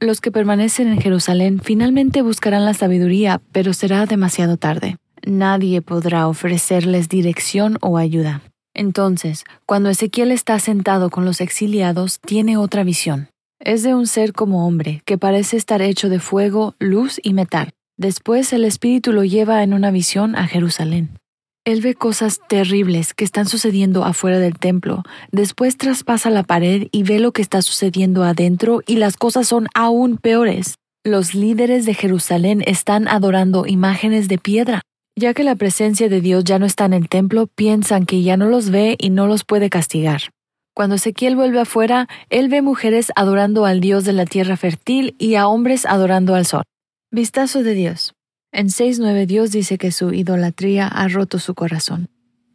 Los 0.00 0.20
que 0.20 0.32
permanecen 0.32 0.88
en 0.88 1.00
Jerusalén 1.00 1.60
finalmente 1.62 2.20
buscarán 2.20 2.64
la 2.64 2.74
sabiduría, 2.74 3.40
pero 3.52 3.72
será 3.72 4.06
demasiado 4.06 4.56
tarde. 4.56 4.96
nadie 5.24 5.82
podrá 5.82 6.28
ofrecerles 6.28 7.08
dirección 7.08 7.78
o 7.80 7.98
ayuda. 7.98 8.42
Entonces, 8.74 9.44
cuando 9.66 9.90
Ezequiel 9.90 10.30
está 10.30 10.58
sentado 10.60 11.10
con 11.10 11.24
los 11.24 11.40
exiliados, 11.40 12.20
tiene 12.20 12.56
otra 12.56 12.84
visión. 12.84 13.28
Es 13.58 13.82
de 13.82 13.94
un 13.94 14.06
ser 14.06 14.32
como 14.32 14.66
hombre, 14.66 15.02
que 15.06 15.16
parece 15.16 15.56
estar 15.56 15.80
hecho 15.80 16.08
de 16.08 16.20
fuego, 16.20 16.74
luz 16.78 17.18
y 17.22 17.32
metal. 17.32 17.70
Después 17.96 18.52
el 18.52 18.64
Espíritu 18.64 19.12
lo 19.12 19.24
lleva 19.24 19.62
en 19.62 19.72
una 19.72 19.90
visión 19.90 20.36
a 20.36 20.46
Jerusalén. 20.46 21.18
Él 21.64 21.80
ve 21.80 21.94
cosas 21.94 22.38
terribles 22.48 23.14
que 23.14 23.24
están 23.24 23.46
sucediendo 23.46 24.04
afuera 24.04 24.38
del 24.38 24.58
templo. 24.58 25.02
Después 25.32 25.76
traspasa 25.76 26.30
la 26.30 26.44
pared 26.44 26.86
y 26.92 27.02
ve 27.02 27.18
lo 27.18 27.32
que 27.32 27.42
está 27.42 27.62
sucediendo 27.62 28.22
adentro 28.22 28.82
y 28.86 28.96
las 28.96 29.16
cosas 29.16 29.48
son 29.48 29.66
aún 29.74 30.18
peores. 30.18 30.76
Los 31.02 31.34
líderes 31.34 31.86
de 31.86 31.94
Jerusalén 31.94 32.62
están 32.66 33.08
adorando 33.08 33.66
imágenes 33.66 34.28
de 34.28 34.38
piedra. 34.38 34.82
Ya 35.18 35.32
que 35.32 35.44
la 35.44 35.56
presencia 35.56 36.08
de 36.08 36.20
Dios 36.20 36.44
ya 36.44 36.58
no 36.58 36.66
está 36.66 36.84
en 36.84 36.92
el 36.92 37.08
templo, 37.08 37.46
piensan 37.46 38.04
que 38.04 38.22
ya 38.22 38.36
no 38.36 38.46
los 38.46 38.70
ve 38.70 38.96
y 39.00 39.10
no 39.10 39.26
los 39.26 39.44
puede 39.44 39.70
castigar. 39.70 40.22
Cuando 40.76 40.96
Ezequiel 40.96 41.36
vuelve 41.36 41.58
afuera, 41.58 42.06
él 42.28 42.50
ve 42.50 42.60
mujeres 42.60 43.10
adorando 43.16 43.64
al 43.64 43.80
Dios 43.80 44.04
de 44.04 44.12
la 44.12 44.26
tierra 44.26 44.58
fértil 44.58 45.14
y 45.18 45.36
a 45.36 45.48
hombres 45.48 45.86
adorando 45.86 46.34
al 46.34 46.44
sol. 46.44 46.64
Vistazo 47.10 47.62
de 47.62 47.72
Dios. 47.72 48.12
En 48.52 48.66
6.9 48.66 49.24
Dios 49.24 49.52
dice 49.52 49.78
que 49.78 49.90
su 49.90 50.12
idolatría 50.12 50.86
ha 50.86 51.08
roto 51.08 51.38
su 51.38 51.54
corazón. 51.54 52.10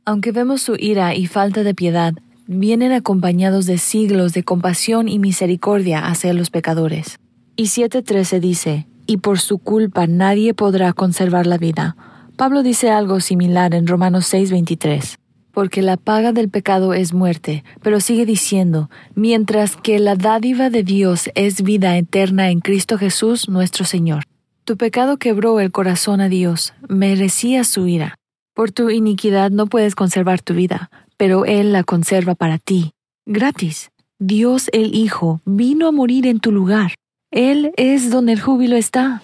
Aunque 0.06 0.32
vemos 0.32 0.62
su 0.62 0.76
ira 0.78 1.16
y 1.16 1.26
falta 1.26 1.64
de 1.64 1.74
piedad, 1.74 2.14
vienen 2.46 2.92
acompañados 2.92 3.66
de 3.66 3.80
siglos 3.80 4.34
de 4.34 4.44
compasión 4.44 5.10
y 5.10 5.18
misericordia 5.18 6.06
hacia 6.06 6.34
los 6.34 6.52
pecadores. 6.52 7.18
Y 7.56 7.64
7.13 7.64 8.40
dice, 8.40 8.88
y 9.08 9.18
por 9.18 9.40
su 9.40 9.58
culpa 9.58 10.06
nadie 10.06 10.54
podrá 10.54 10.94
conservar 10.94 11.48
la 11.48 11.58
vida. 11.58 11.96
Pablo 12.38 12.62
dice 12.62 12.92
algo 12.92 13.20
similar 13.20 13.74
en 13.74 13.88
Romanos 13.88 14.32
6.23 14.32 15.18
porque 15.52 15.82
la 15.82 15.98
paga 15.98 16.32
del 16.32 16.50
pecado 16.50 16.94
es 16.94 17.14
muerte, 17.14 17.64
pero 17.82 18.00
sigue 18.00 18.26
diciendo, 18.26 18.90
mientras 19.16 19.76
que 19.76 20.00
la 20.00 20.16
dádiva 20.16 20.70
de 20.70 20.84
Dios 20.84 21.30
es 21.36 21.62
vida 21.62 21.98
eterna 21.98 22.50
en 22.50 22.60
Cristo 22.60 22.98
Jesús 22.98 23.50
nuestro 23.50 23.86
Señor. 23.86 24.24
Tu 24.64 24.78
pecado 24.78 25.18
quebró 25.18 25.60
el 25.60 25.72
corazón 25.72 26.22
a 26.22 26.30
Dios, 26.30 26.74
merecía 26.88 27.64
su 27.64 27.88
ira. 27.88 28.16
Por 28.54 28.72
tu 28.72 28.90
iniquidad 28.90 29.50
no 29.52 29.68
puedes 29.68 29.96
conservar 29.96 30.42
tu 30.42 30.54
vida, 30.54 30.92
pero 31.18 31.46
Él 31.46 31.74
la 31.74 31.84
conserva 31.84 32.36
para 32.36 32.58
ti, 32.58 32.92
gratis. 33.26 33.92
Dios 34.20 34.70
el 34.72 34.94
Hijo 34.94 35.42
vino 35.46 35.88
a 35.88 35.92
morir 35.92 36.28
en 36.28 36.40
tu 36.40 36.52
lugar. 36.52 36.94
Él 37.32 37.72
es 37.78 38.12
donde 38.12 38.34
el 38.34 38.42
júbilo 38.42 38.76
está. 38.76 39.24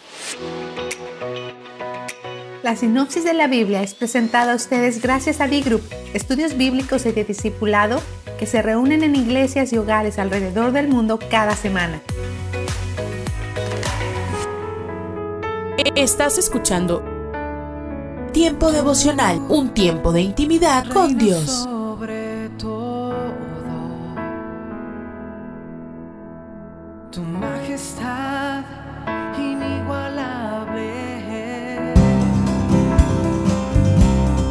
La 2.68 2.76
sinopsis 2.76 3.24
de 3.24 3.34
la 3.34 3.48
Biblia 3.48 3.82
es 3.82 3.94
presentada 3.94 4.52
a 4.52 4.56
ustedes 4.58 5.02
gracias 5.02 5.40
a 5.40 5.48
D-Group, 5.48 5.84
estudios 6.14 6.58
bíblicos 6.58 7.06
y 7.06 7.14
de 7.14 7.24
discipulado 7.24 8.02
que 8.38 8.46
se 8.46 8.62
reúnen 8.62 9.06
en 9.06 9.16
iglesias 9.16 9.72
y 9.72 9.78
hogares 9.78 10.20
alrededor 10.20 10.74
del 10.74 10.90
mundo 10.90 11.18
cada 11.32 11.56
semana. 11.56 12.02
Estás 15.96 16.38
escuchando 16.38 17.06
Tiempo 18.34 18.74
devocional, 18.74 19.40
un 19.48 19.74
tiempo 19.74 20.12
de 20.12 20.24
intimidad 20.24 20.90
con 20.90 21.18
Dios. 21.18 21.70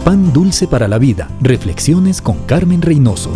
Pan 0.06 0.32
Dulce 0.32 0.68
para 0.68 0.86
la 0.86 0.98
Vida. 0.98 1.28
Reflexiones 1.40 2.22
con 2.22 2.38
Carmen 2.46 2.80
Reynoso. 2.80 3.32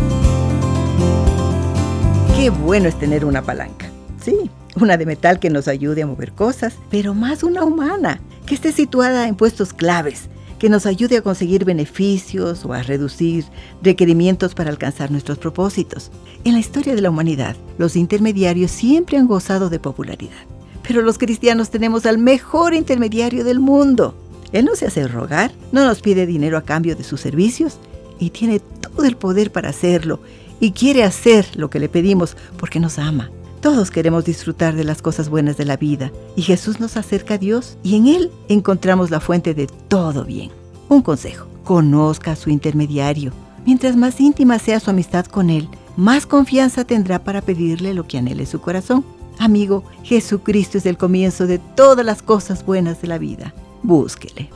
Qué 2.37 2.51
bueno 2.51 2.87
es 2.87 2.97
tener 2.97 3.25
una 3.25 3.43
palanca. 3.43 3.91
Sí, 4.23 4.49
una 4.77 4.97
de 4.97 5.05
metal 5.05 5.41
que 5.41 5.51
nos 5.51 5.67
ayude 5.67 6.05
a 6.05 6.07
mover 6.07 6.31
cosas, 6.31 6.75
pero 6.89 7.13
más 7.13 7.43
una 7.43 7.65
humana, 7.65 8.21
que 8.47 8.55
esté 8.55 8.71
situada 8.71 9.27
en 9.27 9.35
puestos 9.35 9.73
claves, 9.73 10.29
que 10.61 10.69
nos 10.69 10.87
ayude 10.87 11.17
a 11.17 11.23
conseguir 11.23 11.65
beneficios 11.65 12.65
o 12.65 12.73
a 12.73 12.85
reducir 12.85 13.47
requerimientos 13.83 14.55
para 14.55 14.71
alcanzar 14.71 15.11
nuestros 15.11 15.39
propósitos. 15.39 16.13
En 16.45 16.53
la 16.53 16.61
historia 16.61 16.95
de 16.95 17.01
la 17.01 17.11
humanidad, 17.11 17.57
los 17.79 17.97
intermediarios 17.97 18.71
siempre 18.71 19.19
han 19.19 19.27
gozado 19.27 19.71
de 19.71 19.81
popularidad. 19.81 20.47
Pero 20.87 21.03
los 21.03 21.19
cristianos 21.19 21.71
tenemos 21.71 22.07
al 22.07 22.19
mejor 22.19 22.75
intermediario 22.75 23.43
del 23.43 23.59
mundo, 23.59 24.15
él 24.53 24.65
no 24.65 24.75
se 24.75 24.87
hace 24.87 25.07
rogar, 25.07 25.53
no 25.73 25.85
nos 25.85 26.01
pide 26.01 26.27
dinero 26.27 26.57
a 26.57 26.63
cambio 26.63 26.97
de 26.97 27.05
sus 27.05 27.21
servicios 27.21 27.79
y 28.19 28.31
tiene 28.31 28.61
todo 28.61 29.05
el 29.05 29.17
poder 29.17 29.53
para 29.53 29.71
hacerlo 29.71 30.21
y 30.59 30.73
quiere 30.73 31.05
hacer 31.05 31.47
lo 31.55 31.71
que 31.71 31.79
le 31.81 31.89
pedimos 31.89 32.37
porque 32.59 32.81
nos 32.81 32.99
ama. 32.99 33.31
Todos 33.61 33.91
queremos 33.91 34.25
disfrutar 34.25 34.75
de 34.75 34.85
las 34.85 35.03
cosas 35.03 35.29
buenas 35.29 35.57
de 35.57 35.67
la 35.67 35.77
vida 35.77 36.11
y 36.35 36.43
Jesús 36.43 36.81
nos 36.81 36.97
acerca 36.97 37.35
a 37.35 37.39
Dios 37.39 37.77
y 37.83 37.97
en 37.97 38.07
Él 38.07 38.31
encontramos 38.49 39.11
la 39.11 39.21
fuente 39.21 39.55
de 39.55 39.69
todo 39.89 40.25
bien. 40.25 40.51
Un 40.89 41.03
consejo, 41.03 41.47
conozca 41.63 42.33
a 42.33 42.37
su 42.37 42.51
intermediario. 42.51 43.33
Mientras 43.67 43.97
más 43.97 44.21
íntima 44.21 44.59
sea 44.59 44.81
su 44.81 44.91
amistad 44.91 45.27
con 45.27 45.51
Él, 45.51 45.69
más 45.97 46.27
confianza 46.27 46.85
tendrá 46.85 47.23
para 47.23 47.43
pedirle 47.43 47.95
lo 47.95 48.07
que 48.09 48.19
anhele 48.19 48.47
su 48.47 48.61
corazón. 48.61 49.05
Amigo, 49.39 49.85
Jesucristo 50.03 50.79
es 50.79 50.87
el 50.87 50.97
comienzo 50.97 51.47
de 51.47 51.59
todas 51.59 52.05
las 52.05 52.23
cosas 52.23 52.65
buenas 52.65 53.01
de 53.03 53.09
la 53.09 53.19
vida 53.19 53.55
búsquele. 53.83 54.51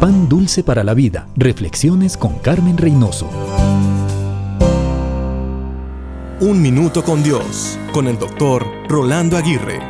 Pan 0.00 0.28
dulce 0.28 0.62
para 0.62 0.84
la 0.84 0.94
vida. 0.94 1.28
Reflexiones 1.36 2.16
con 2.16 2.38
Carmen 2.40 2.76
Reynoso. 2.76 3.28
Un 6.40 6.60
minuto 6.60 7.02
con 7.02 7.22
Dios, 7.22 7.78
con 7.92 8.06
el 8.06 8.18
doctor 8.18 8.66
Rolando 8.88 9.36
Aguirre. 9.36 9.80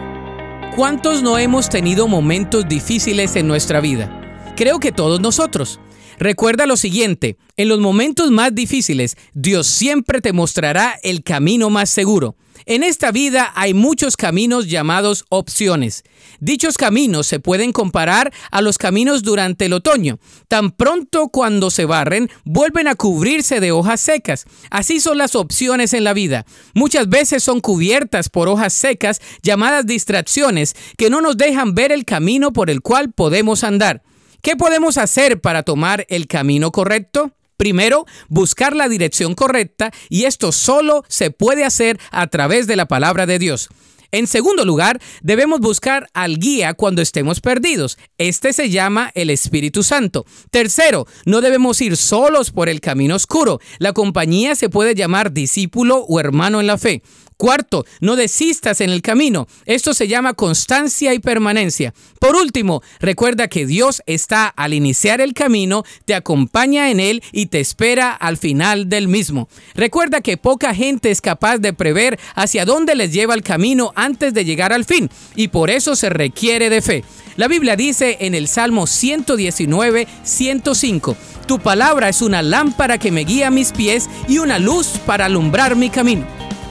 ¿Cuántos 0.76 1.22
no 1.22 1.38
hemos 1.38 1.68
tenido 1.68 2.06
momentos 2.06 2.68
difíciles 2.68 3.34
en 3.34 3.48
nuestra 3.48 3.80
vida? 3.80 4.52
Creo 4.56 4.78
que 4.78 4.92
todos 4.92 5.20
nosotros. 5.20 5.80
Recuerda 6.18 6.66
lo 6.66 6.76
siguiente, 6.76 7.38
en 7.56 7.68
los 7.68 7.80
momentos 7.80 8.30
más 8.30 8.54
difíciles, 8.54 9.16
Dios 9.32 9.66
siempre 9.66 10.20
te 10.20 10.32
mostrará 10.32 10.98
el 11.02 11.22
camino 11.22 11.70
más 11.70 11.90
seguro. 11.90 12.36
En 12.66 12.82
esta 12.82 13.12
vida 13.12 13.52
hay 13.56 13.74
muchos 13.74 14.16
caminos 14.16 14.68
llamados 14.68 15.26
opciones. 15.28 16.02
Dichos 16.40 16.78
caminos 16.78 17.26
se 17.26 17.38
pueden 17.38 17.72
comparar 17.72 18.32
a 18.50 18.62
los 18.62 18.78
caminos 18.78 19.22
durante 19.22 19.66
el 19.66 19.74
otoño. 19.74 20.18
Tan 20.48 20.70
pronto 20.70 21.28
cuando 21.28 21.70
se 21.70 21.84
barren, 21.84 22.30
vuelven 22.46 22.88
a 22.88 22.94
cubrirse 22.94 23.60
de 23.60 23.70
hojas 23.70 24.00
secas. 24.00 24.46
Así 24.70 24.98
son 24.98 25.18
las 25.18 25.34
opciones 25.34 25.92
en 25.92 26.04
la 26.04 26.14
vida. 26.14 26.46
Muchas 26.72 27.10
veces 27.10 27.42
son 27.42 27.60
cubiertas 27.60 28.30
por 28.30 28.48
hojas 28.48 28.72
secas 28.72 29.20
llamadas 29.42 29.84
distracciones 29.84 30.74
que 30.96 31.10
no 31.10 31.20
nos 31.20 31.36
dejan 31.36 31.74
ver 31.74 31.92
el 31.92 32.06
camino 32.06 32.54
por 32.54 32.70
el 32.70 32.80
cual 32.80 33.12
podemos 33.12 33.62
andar. 33.62 34.02
¿Qué 34.40 34.56
podemos 34.56 34.96
hacer 34.96 35.38
para 35.38 35.64
tomar 35.64 36.06
el 36.08 36.26
camino 36.28 36.72
correcto? 36.72 37.32
Primero, 37.56 38.06
buscar 38.28 38.74
la 38.74 38.88
dirección 38.88 39.34
correcta 39.34 39.92
y 40.08 40.24
esto 40.24 40.52
solo 40.52 41.04
se 41.08 41.30
puede 41.30 41.64
hacer 41.64 41.98
a 42.10 42.26
través 42.26 42.66
de 42.66 42.76
la 42.76 42.86
palabra 42.86 43.26
de 43.26 43.38
Dios. 43.38 43.68
En 44.14 44.28
segundo 44.28 44.64
lugar, 44.64 45.00
debemos 45.22 45.58
buscar 45.58 46.08
al 46.14 46.38
guía 46.38 46.74
cuando 46.74 47.02
estemos 47.02 47.40
perdidos. 47.40 47.98
Este 48.16 48.52
se 48.52 48.70
llama 48.70 49.10
el 49.16 49.28
Espíritu 49.28 49.82
Santo. 49.82 50.24
Tercero, 50.52 51.08
no 51.24 51.40
debemos 51.40 51.80
ir 51.80 51.96
solos 51.96 52.52
por 52.52 52.68
el 52.68 52.80
camino 52.80 53.16
oscuro. 53.16 53.58
La 53.78 53.92
compañía 53.92 54.54
se 54.54 54.68
puede 54.68 54.94
llamar 54.94 55.32
discípulo 55.32 56.04
o 56.08 56.20
hermano 56.20 56.60
en 56.60 56.68
la 56.68 56.78
fe. 56.78 57.02
Cuarto, 57.36 57.84
no 58.00 58.14
desistas 58.14 58.80
en 58.80 58.90
el 58.90 59.02
camino. 59.02 59.48
Esto 59.66 59.92
se 59.92 60.06
llama 60.06 60.34
constancia 60.34 61.14
y 61.14 61.18
permanencia. 61.18 61.92
Por 62.20 62.36
último, 62.36 62.82
recuerda 63.00 63.48
que 63.48 63.66
Dios 63.66 64.02
está 64.06 64.46
al 64.46 64.72
iniciar 64.72 65.20
el 65.20 65.34
camino, 65.34 65.82
te 66.04 66.14
acompaña 66.14 66.90
en 66.90 67.00
él 67.00 67.22
y 67.32 67.46
te 67.46 67.60
espera 67.60 68.12
al 68.12 68.36
final 68.36 68.88
del 68.88 69.08
mismo. 69.08 69.48
Recuerda 69.74 70.20
que 70.20 70.36
poca 70.36 70.74
gente 70.74 71.10
es 71.10 71.20
capaz 71.20 71.58
de 71.58 71.72
prever 71.72 72.20
hacia 72.34 72.64
dónde 72.64 72.94
les 72.94 73.12
lleva 73.12 73.34
el 73.34 73.42
camino 73.42 73.92
antes 73.96 74.32
de 74.32 74.44
llegar 74.44 74.72
al 74.72 74.84
fin 74.84 75.10
y 75.34 75.48
por 75.48 75.70
eso 75.70 75.96
se 75.96 76.10
requiere 76.10 76.70
de 76.70 76.82
fe. 76.82 77.04
La 77.36 77.48
Biblia 77.48 77.74
dice 77.74 78.18
en 78.20 78.34
el 78.34 78.46
Salmo 78.46 78.86
119, 78.86 80.06
105, 80.22 81.16
Tu 81.46 81.58
palabra 81.58 82.08
es 82.08 82.22
una 82.22 82.42
lámpara 82.42 82.98
que 82.98 83.10
me 83.10 83.24
guía 83.24 83.50
mis 83.50 83.72
pies 83.72 84.08
y 84.28 84.38
una 84.38 84.60
luz 84.60 84.86
para 85.04 85.26
alumbrar 85.26 85.74
mi 85.74 85.90
camino. 85.90 86.26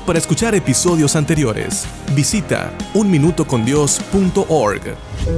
Para 0.05 0.19
escuchar 0.19 0.53
episodios 0.53 1.15
anteriores, 1.15 1.87
visita 2.13 2.73
unminutocondios.org. 2.93 4.81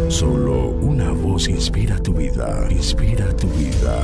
Solo 0.07 0.69
una 0.69 1.11
voz 1.11 1.47
inspira 1.47 2.01
tu 2.01 2.13
vida, 2.13 2.65
inspira 2.71 3.27
tu 3.37 3.47
vida. 3.49 4.01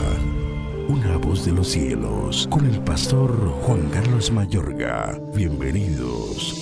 Una 0.88 1.18
voz 1.18 1.46
de 1.46 1.54
los 1.54 1.68
cielos, 1.68 2.48
con 2.52 2.68
el 2.68 2.80
pastor 2.82 3.36
Juan 3.64 3.90
Carlos 3.90 4.32
Mayorga. 4.32 5.20
Bienvenidos. 5.34 6.54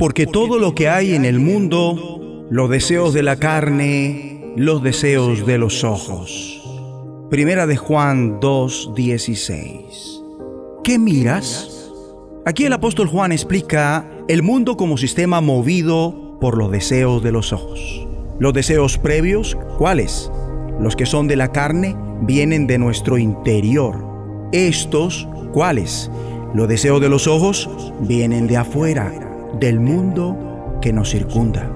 Porque 0.00 0.26
todo 0.26 0.58
lo 0.58 0.74
que 0.74 0.88
hay 0.88 1.14
en 1.14 1.24
el 1.24 1.38
mundo 1.38 2.16
Los 2.50 2.68
deseos 2.68 3.14
de 3.14 3.22
la 3.22 3.36
carne, 3.36 4.52
los 4.56 4.82
deseos 4.82 5.46
de 5.46 5.58
los 5.58 5.84
ojos. 5.84 6.60
Primera 7.30 7.68
de 7.68 7.76
Juan 7.76 8.40
2:16. 8.40 10.19
¿Qué 10.82 10.98
miras? 10.98 11.90
Aquí 12.46 12.64
el 12.64 12.72
apóstol 12.72 13.06
Juan 13.06 13.32
explica 13.32 14.08
el 14.28 14.42
mundo 14.42 14.78
como 14.78 14.96
sistema 14.96 15.42
movido 15.42 16.38
por 16.40 16.56
los 16.56 16.70
deseos 16.70 17.22
de 17.22 17.32
los 17.32 17.52
ojos. 17.52 18.08
Los 18.38 18.54
deseos 18.54 18.96
previos, 18.96 19.58
¿cuáles? 19.76 20.32
Los 20.80 20.96
que 20.96 21.04
son 21.04 21.28
de 21.28 21.36
la 21.36 21.52
carne 21.52 21.94
vienen 22.22 22.66
de 22.66 22.78
nuestro 22.78 23.18
interior. 23.18 24.02
Estos, 24.52 25.28
¿cuáles? 25.52 26.10
Los 26.54 26.66
deseos 26.66 27.02
de 27.02 27.10
los 27.10 27.26
ojos 27.26 27.68
vienen 28.00 28.46
de 28.46 28.56
afuera, 28.56 29.12
del 29.60 29.80
mundo 29.80 30.78
que 30.80 30.94
nos 30.94 31.10
circunda. 31.10 31.70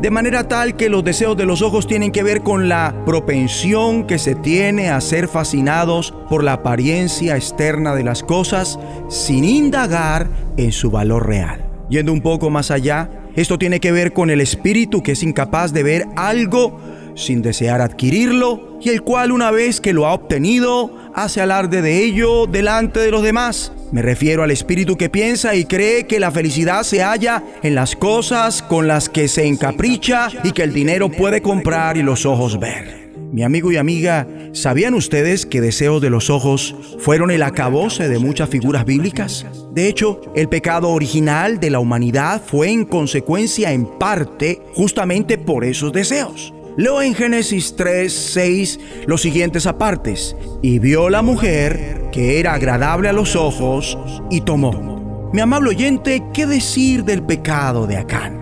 De 0.00 0.10
manera 0.10 0.48
tal 0.48 0.76
que 0.76 0.88
los 0.88 1.04
deseos 1.04 1.36
de 1.36 1.46
los 1.46 1.62
ojos 1.62 1.86
tienen 1.86 2.12
que 2.12 2.22
ver 2.22 2.42
con 2.42 2.68
la 2.68 2.94
propensión 3.04 4.06
que 4.06 4.18
se 4.18 4.34
tiene 4.34 4.90
a 4.90 5.00
ser 5.00 5.28
fascinados 5.28 6.12
por 6.28 6.44
la 6.44 6.54
apariencia 6.54 7.36
externa 7.36 7.94
de 7.94 8.04
las 8.04 8.22
cosas 8.22 8.78
sin 9.08 9.44
indagar 9.44 10.28
en 10.56 10.72
su 10.72 10.90
valor 10.90 11.26
real. 11.26 11.64
Yendo 11.88 12.12
un 12.12 12.20
poco 12.20 12.50
más 12.50 12.70
allá, 12.70 13.10
esto 13.36 13.58
tiene 13.58 13.80
que 13.80 13.92
ver 13.92 14.12
con 14.12 14.30
el 14.30 14.40
espíritu 14.40 15.02
que 15.02 15.12
es 15.12 15.22
incapaz 15.22 15.72
de 15.72 15.82
ver 15.82 16.06
algo 16.16 16.80
sin 17.14 17.42
desear 17.42 17.80
adquirirlo 17.80 18.78
y 18.80 18.90
el 18.90 19.02
cual 19.02 19.32
una 19.32 19.50
vez 19.50 19.80
que 19.80 19.92
lo 19.92 20.06
ha 20.06 20.12
obtenido 20.12 21.05
hace 21.16 21.40
alarde 21.40 21.80
de 21.80 22.04
ello 22.04 22.46
delante 22.46 23.00
de 23.00 23.10
los 23.10 23.22
demás. 23.22 23.72
Me 23.90 24.02
refiero 24.02 24.42
al 24.42 24.50
espíritu 24.50 24.96
que 24.96 25.08
piensa 25.08 25.54
y 25.54 25.64
cree 25.64 26.06
que 26.06 26.20
la 26.20 26.30
felicidad 26.30 26.82
se 26.82 27.02
halla 27.02 27.42
en 27.62 27.74
las 27.74 27.96
cosas 27.96 28.62
con 28.62 28.86
las 28.86 29.08
que 29.08 29.26
se 29.26 29.46
encapricha 29.46 30.28
y 30.44 30.52
que 30.52 30.62
el 30.62 30.74
dinero 30.74 31.10
puede 31.10 31.40
comprar 31.40 31.96
y 31.96 32.02
los 32.02 32.26
ojos 32.26 32.60
ver. 32.60 33.06
Mi 33.32 33.42
amigo 33.42 33.72
y 33.72 33.76
amiga, 33.76 34.28
¿sabían 34.52 34.94
ustedes 34.94 35.46
que 35.46 35.60
deseos 35.60 36.02
de 36.02 36.10
los 36.10 36.28
ojos 36.28 36.76
fueron 37.00 37.30
el 37.30 37.42
acabose 37.42 38.08
de 38.08 38.18
muchas 38.18 38.50
figuras 38.50 38.84
bíblicas? 38.84 39.46
De 39.72 39.88
hecho, 39.88 40.20
el 40.34 40.48
pecado 40.48 40.90
original 40.90 41.58
de 41.58 41.70
la 41.70 41.78
humanidad 41.78 42.42
fue 42.44 42.70
en 42.70 42.84
consecuencia 42.84 43.72
en 43.72 43.86
parte 43.98 44.60
justamente 44.74 45.38
por 45.38 45.64
esos 45.64 45.92
deseos. 45.92 46.52
Leo 46.76 47.00
en 47.00 47.14
Génesis 47.14 47.74
3, 47.74 48.12
6 48.12 48.80
los 49.06 49.22
siguientes 49.22 49.66
apartes. 49.66 50.36
Y 50.62 50.78
vio 50.78 51.08
la 51.08 51.22
mujer 51.22 52.10
que 52.12 52.38
era 52.38 52.52
agradable 52.52 53.08
a 53.08 53.14
los 53.14 53.34
ojos 53.34 53.98
y 54.30 54.42
tomó. 54.42 55.30
Mi 55.32 55.40
amable 55.40 55.70
oyente, 55.70 56.22
¿qué 56.34 56.46
decir 56.46 57.04
del 57.04 57.22
pecado 57.22 57.86
de 57.86 57.96
Acán? 57.96 58.35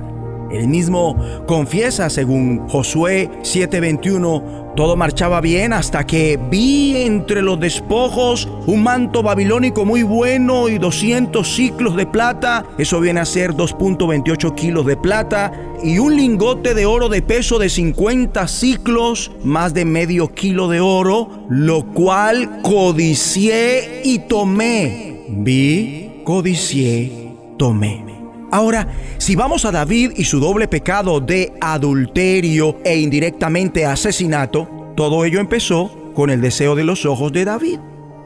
Él 0.55 0.69
mismo 0.69 1.17
confiesa, 1.47 2.09
según 2.11 2.69
Josué 2.69 3.31
7:21, 3.43 4.65
todo 4.77 4.97
marchaba 4.97 5.41
bien 5.41 5.73
hasta 5.73 6.05
que 6.05 6.39
vi 6.51 6.97
entre 6.97 7.43
los 7.43 7.61
despojos 7.61 8.49
un 8.67 8.83
manto 8.83 9.23
babilónico 9.23 9.85
muy 9.85 10.03
bueno 10.03 10.69
y 10.69 10.79
200 10.79 11.47
ciclos 11.47 11.97
de 11.97 12.07
plata, 12.07 12.65
eso 12.79 13.01
viene 13.01 13.21
a 13.21 13.25
ser 13.25 13.55
2.28 13.55 14.55
kilos 14.55 14.87
de 14.87 14.97
plata, 14.97 15.53
y 15.83 15.99
un 15.99 16.17
lingote 16.17 16.75
de 16.75 16.87
oro 16.87 17.09
de 17.09 17.23
peso 17.23 17.59
de 17.59 17.69
50 17.69 18.49
ciclos, 18.49 19.31
más 19.45 19.75
de 19.75 19.85
medio 19.85 20.29
kilo 20.29 20.69
de 20.69 20.81
oro, 20.81 21.47
lo 21.49 21.85
cual 21.93 22.63
codicié 22.63 24.03
y 24.05 24.21
tomé. 24.21 25.25
Vi, 25.29 26.23
codicié, 26.25 27.33
tomé. 27.59 28.14
Ahora, 28.55 28.87
si 29.19 29.35
vamos 29.35 29.65
a 29.65 29.73
David 29.73 30.13
y 30.15 30.27
su 30.27 30.39
doble 30.39 30.69
pecado 30.69 31.19
de 31.19 31.53
adulterio 31.61 32.77
e 32.85 32.97
indirectamente 33.01 33.85
asesinato, 33.85 34.93
todo 34.95 35.25
ello 35.25 35.41
empezó 35.41 36.13
con 36.15 36.31
el 36.31 36.41
deseo 36.41 36.77
de 36.77 36.85
los 36.85 37.05
ojos 37.05 37.33
de 37.33 37.45
David. 37.45 37.81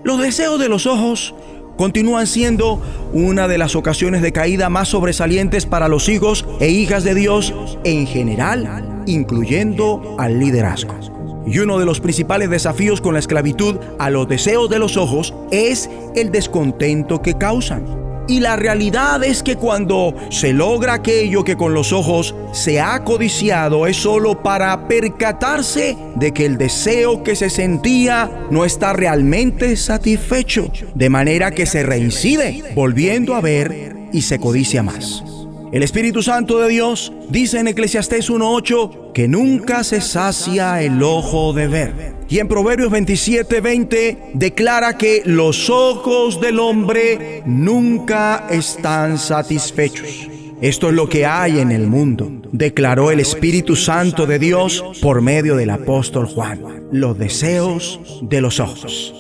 Los 0.05 0.21
deseos 0.21 0.61
de 0.61 0.69
los 0.69 0.85
ojos 0.85 1.35
continúan 1.79 2.27
siendo 2.27 2.79
una 3.15 3.49
de 3.49 3.57
las 3.57 3.75
ocasiones 3.75 4.21
de 4.21 4.33
caída 4.33 4.69
más 4.69 4.89
sobresalientes 4.89 5.65
para 5.65 5.89
los 5.89 6.11
hijos 6.11 6.45
e 6.61 6.69
hijas 6.69 7.05
de 7.05 7.15
Dios 7.15 7.55
en 7.85 8.07
general, 8.07 9.05
incluyendo 9.07 10.17
al 10.19 10.39
liderazgo. 10.39 10.95
Y 11.47 11.59
uno 11.61 11.79
de 11.79 11.87
los 11.87 12.01
principales 12.01 12.51
desafíos 12.51 13.01
con 13.01 13.15
la 13.15 13.21
esclavitud 13.21 13.77
a 13.99 14.11
los 14.11 14.29
deseos 14.29 14.69
de 14.69 14.79
los 14.79 14.99
ojos 14.99 15.33
es 15.51 15.89
el 16.15 16.31
descontento 16.31 17.23
que 17.23 17.33
causan. 17.33 18.08
Y 18.29 18.41
la 18.41 18.57
realidad 18.57 19.25
es 19.25 19.43
que 19.43 19.57
cuando 19.57 20.15
se 20.31 20.53
logra 20.53 20.95
aquello 20.95 21.45
que 21.45 21.57
con 21.57 21.73
los 21.73 21.95
ojos 21.95 22.35
se 22.53 22.79
ha 22.79 23.03
codiciado 23.03 23.87
es 23.87 23.97
solo 23.97 24.43
para 24.43 24.87
percatarse 24.87 25.97
de 26.15 26.33
que 26.33 26.45
el 26.45 26.59
deseo 26.59 27.23
que 27.23 27.35
se 27.35 27.49
sentía 27.49 28.31
no 28.51 28.67
está 28.67 28.93
realmente 28.93 29.77
satisfecho, 29.77 30.71
de 30.95 31.09
manera 31.09 31.53
que 31.53 31.65
se 31.65 31.83
reincide 31.83 32.73
volviendo 32.75 33.35
a 33.35 33.41
ver 33.41 33.97
y 34.13 34.21
se 34.21 34.39
codicia 34.39 34.83
más. 34.83 35.38
El 35.71 35.83
Espíritu 35.83 36.23
Santo 36.23 36.59
de 36.61 36.71
Dios 36.71 37.13
dice 37.29 37.59
en 37.59 37.69
Eclesiastés 37.69 38.31
1.8 38.31 39.13
que 39.13 39.29
nunca 39.29 39.85
se 39.85 40.01
sacia 40.01 40.83
el 40.83 41.03
ojo 41.03 41.53
de 41.53 41.69
ver. 41.69 42.15
Y 42.31 42.39
en 42.39 42.49
Proverbios 42.49 42.91
27.20 42.91 44.33
declara 44.33 44.97
que 44.97 45.21
los 45.27 45.69
ojos 45.69 46.41
del 46.41 46.59
hombre 46.59 47.43
nunca 47.45 48.47
están 48.51 49.19
satisfechos. 49.19 50.29
Esto 50.63 50.89
es 50.89 50.95
lo 50.95 51.07
que 51.07 51.27
hay 51.27 51.59
en 51.59 51.71
el 51.71 51.87
mundo, 51.87 52.33
declaró 52.51 53.11
el 53.11 53.21
Espíritu 53.21 53.77
Santo 53.77 54.27
de 54.27 54.39
Dios 54.39 54.83
por 55.03 55.21
medio 55.21 55.55
del 55.55 55.69
apóstol 55.69 56.27
Juan. 56.27 56.89
Los 56.91 57.19
deseos 57.19 58.01
de 58.23 58.41
los 58.41 58.59
ojos. 58.59 59.15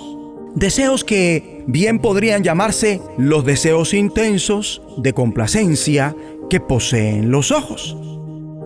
Deseos 0.54 1.04
que 1.04 1.62
bien 1.66 2.00
podrían 2.00 2.42
llamarse 2.42 3.00
los 3.18 3.44
deseos 3.44 3.94
intensos 3.94 4.82
de 4.96 5.12
complacencia 5.12 6.16
que 6.48 6.60
poseen 6.60 7.30
los 7.30 7.50
ojos. 7.50 7.96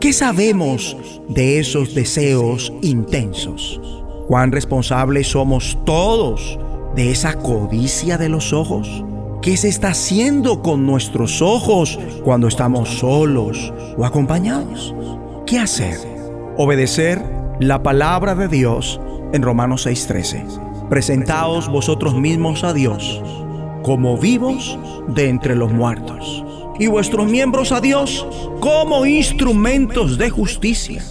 ¿Qué 0.01 0.13
sabemos 0.13 0.97
de 1.29 1.59
esos 1.59 1.95
deseos 1.95 2.73
intensos? 2.83 3.81
¿Cuán 4.27 4.53
responsables 4.53 5.29
somos 5.29 5.79
todos 5.85 6.59
de 6.95 7.11
esa 7.11 7.35
codicia 7.39 8.19
de 8.19 8.29
los 8.29 8.53
ojos? 8.53 9.05
¿Qué 9.43 9.57
se 9.57 9.69
está 9.69 9.89
haciendo 9.89 10.63
con 10.63 10.87
nuestros 10.87 11.43
ojos 11.43 11.99
cuando 12.25 12.49
estamos 12.49 12.89
solos 12.89 13.73
o 13.97 14.05
acompañados? 14.05 14.95
¿Qué 15.47 15.59
hacer? 15.59 15.99
Obedecer 16.57 17.25
la 17.61 17.83
palabra 17.83 18.35
de 18.35 18.49
Dios 18.49 19.01
en 19.33 19.43
Romanos 19.43 19.87
6:13. 19.87 20.45
Presentaos 20.89 21.69
vosotros 21.69 22.15
mismos 22.15 22.65
a 22.65 22.73
Dios 22.73 23.23
como 23.83 24.17
vivos 24.17 24.79
de 25.09 25.29
entre 25.29 25.57
los 25.57 25.73
muertos 25.73 26.45
y 26.79 26.87
vuestros 26.87 27.31
miembros 27.31 27.73
a 27.73 27.81
Dios 27.81 28.27
como 28.61 29.07
instrumentos 29.07 30.19
de 30.19 30.31
justicia. 30.31 31.03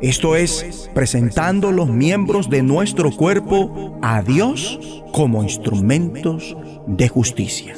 Esto 0.00 0.36
es, 0.36 0.90
presentando 0.94 1.72
los 1.72 1.88
miembros 1.88 2.50
de 2.50 2.62
nuestro 2.62 3.10
cuerpo 3.10 3.98
a 4.02 4.22
Dios 4.22 4.78
como 5.12 5.42
instrumentos 5.42 6.54
de 6.86 7.08
justicia. 7.08 7.74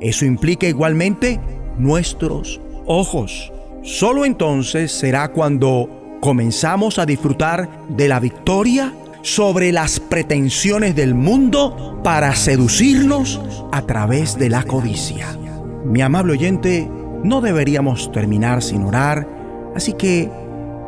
Eso 0.00 0.24
implica 0.24 0.66
igualmente 0.66 1.40
nuestros 1.78 2.60
ojos. 2.86 3.52
Solo 3.82 4.24
entonces 4.24 4.90
será 4.90 5.28
cuando 5.28 6.18
comenzamos 6.20 6.98
a 6.98 7.06
disfrutar 7.06 7.68
de 7.88 8.08
la 8.08 8.18
victoria 8.18 8.92
sobre 9.22 9.70
las 9.70 10.00
pretensiones 10.00 10.96
del 10.96 11.14
mundo 11.14 12.00
para 12.02 12.34
seducirnos 12.34 13.40
a 13.70 13.82
través 13.82 14.36
de 14.36 14.48
la 14.48 14.64
codicia. 14.64 15.38
Mi 15.84 16.00
amable 16.00 16.32
oyente, 16.32 16.88
no 17.24 17.40
deberíamos 17.40 18.10
terminar 18.12 18.62
sin 18.62 18.84
orar, 18.84 19.28
así 19.74 19.92
que 19.94 20.30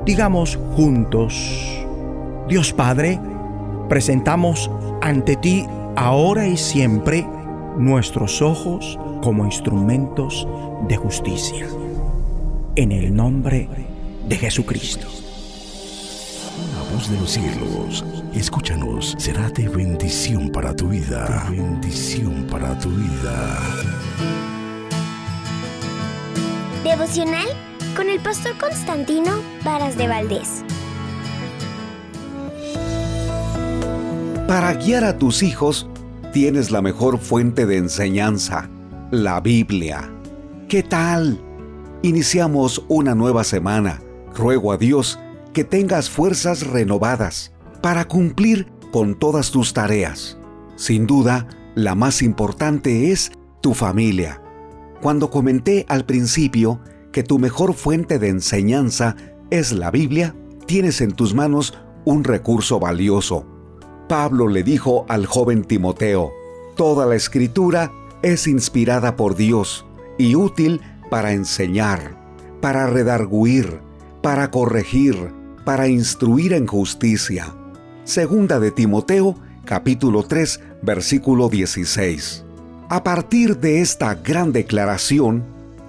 digamos 0.04 0.58
juntos, 0.76 1.84
Dios 2.48 2.72
Padre, 2.72 3.20
presentamos 3.88 4.70
ante 5.00 5.36
ti 5.36 5.66
ahora 5.96 6.46
y 6.46 6.56
siempre 6.56 7.26
nuestros 7.76 8.42
ojos 8.42 8.98
como 9.22 9.44
instrumentos 9.44 10.46
de 10.88 10.96
justicia. 10.96 11.66
En 12.76 12.92
el 12.92 13.14
nombre 13.14 13.68
de 14.28 14.36
Jesucristo. 14.36 15.06
La 16.76 16.94
voz 16.94 17.10
de 17.10 17.18
los 17.18 17.30
cielos, 17.30 18.04
escúchanos, 18.34 19.14
será 19.18 19.48
de 19.50 19.68
bendición 19.68 20.50
para 20.50 20.74
tu 20.74 20.88
vida. 20.88 21.46
De 21.50 21.56
bendición 21.56 22.46
para 22.50 22.78
tu 22.78 22.90
vida. 22.90 24.43
Devocional 26.85 27.47
con 27.97 28.11
el 28.11 28.20
pastor 28.20 28.59
Constantino 28.59 29.43
Varas 29.65 29.97
de 29.97 30.06
Valdés. 30.06 30.62
Para 34.47 34.74
guiar 34.74 35.05
a 35.05 35.16
tus 35.16 35.43
hijos, 35.43 35.89
tienes 36.35 36.70
la 36.70 36.82
mejor 36.82 37.19
fuente 37.19 37.65
de 37.65 37.78
enseñanza, 37.78 38.69
la 39.11 39.40
Biblia. 39.40 40.12
¿Qué 40.69 40.82
tal? 40.82 41.40
Iniciamos 42.02 42.85
una 42.89 43.15
nueva 43.15 43.44
semana 43.44 44.02
ruego 44.35 44.70
a 44.70 44.77
Dios 44.77 45.19
que 45.55 45.65
tengas 45.65 46.11
fuerzas 46.11 46.66
renovadas 46.66 47.55
para 47.81 48.05
cumplir 48.05 48.66
con 48.93 49.19
todas 49.19 49.51
tus 49.51 49.73
tareas. 49.73 50.36
Sin 50.77 51.06
duda, 51.06 51.48
la 51.74 51.94
más 51.94 52.20
importante 52.20 53.11
es 53.11 53.32
tu 53.62 53.73
familia. 53.73 54.43
Cuando 55.05 55.28
comenté 55.28 55.85
al 55.90 56.06
principio 56.06 56.81
que 57.12 57.22
tu 57.22 57.39
mejor 57.39 57.74
fuente 57.74 58.18
de 58.18 58.28
enseñanza 58.28 59.16
es 59.51 59.70
la 59.70 59.90
Biblia, 59.90 60.35
tienes 60.64 61.02
en 61.02 61.12
tus 61.12 61.35
manos 61.35 61.74
un 62.06 62.24
recurso 62.24 62.81
valioso. 62.81 63.44
Pablo 64.09 64.48
le 64.48 64.62
dijo 64.62 65.05
al 65.10 65.26
joven 65.26 65.64
Timoteo, 65.64 66.32
Toda 66.74 67.05
la 67.05 67.16
escritura 67.16 67.93
es 68.22 68.47
inspirada 68.47 69.14
por 69.14 69.36
Dios 69.36 69.85
y 70.16 70.36
útil 70.36 70.81
para 71.10 71.32
enseñar, 71.32 72.18
para 72.62 72.86
redarguir, 72.86 73.81
para 74.22 74.51
corregir, 74.51 75.35
para 75.66 75.86
instruir 75.86 76.55
en 76.55 76.66
justicia. 76.66 77.55
Segunda 78.05 78.59
de 78.59 78.70
Timoteo, 78.70 79.36
capítulo 79.66 80.22
3, 80.22 80.60
versículo 80.81 81.51
16. 81.51 82.44
A 82.89 83.02
partir 83.02 83.59
de 83.61 83.81
esta 83.81 84.15
gran 84.15 84.52
declaración, 84.52 85.43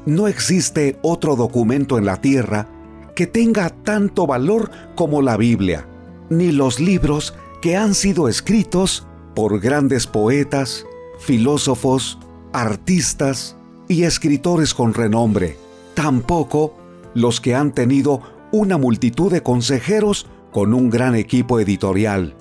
no 0.06 0.28
existe 0.28 0.98
otro 1.02 1.36
documento 1.36 1.98
en 1.98 2.06
la 2.06 2.22
tierra 2.22 2.68
que 3.16 3.28
tenga 3.28 3.70
tanto 3.70 4.26
valor 4.26 4.72
como 4.96 5.22
la 5.22 5.36
Biblia, 5.36 5.86
ni 6.30 6.52
los 6.52 6.80
libros 6.80 7.36
que 7.62 7.76
han 7.76 7.96
sido 7.96 8.30
escritos 8.30 9.06
por 9.36 9.60
grandes 9.60 10.08
poetas, 10.08 10.86
filósofos, 11.20 12.18
artistas 12.54 13.58
y 13.90 14.04
escritores 14.04 14.74
con 14.74 14.94
renombre, 14.94 15.58
tampoco 15.96 16.76
los 17.14 17.42
que 17.42 17.56
han 17.56 17.74
tenido 17.74 18.22
una 18.52 18.78
multitud 18.78 19.32
de 19.32 19.44
consejeros 19.44 20.28
con 20.52 20.74
un 20.74 20.90
gran 20.90 21.16
equipo 21.16 21.60
editorial. 21.60 22.36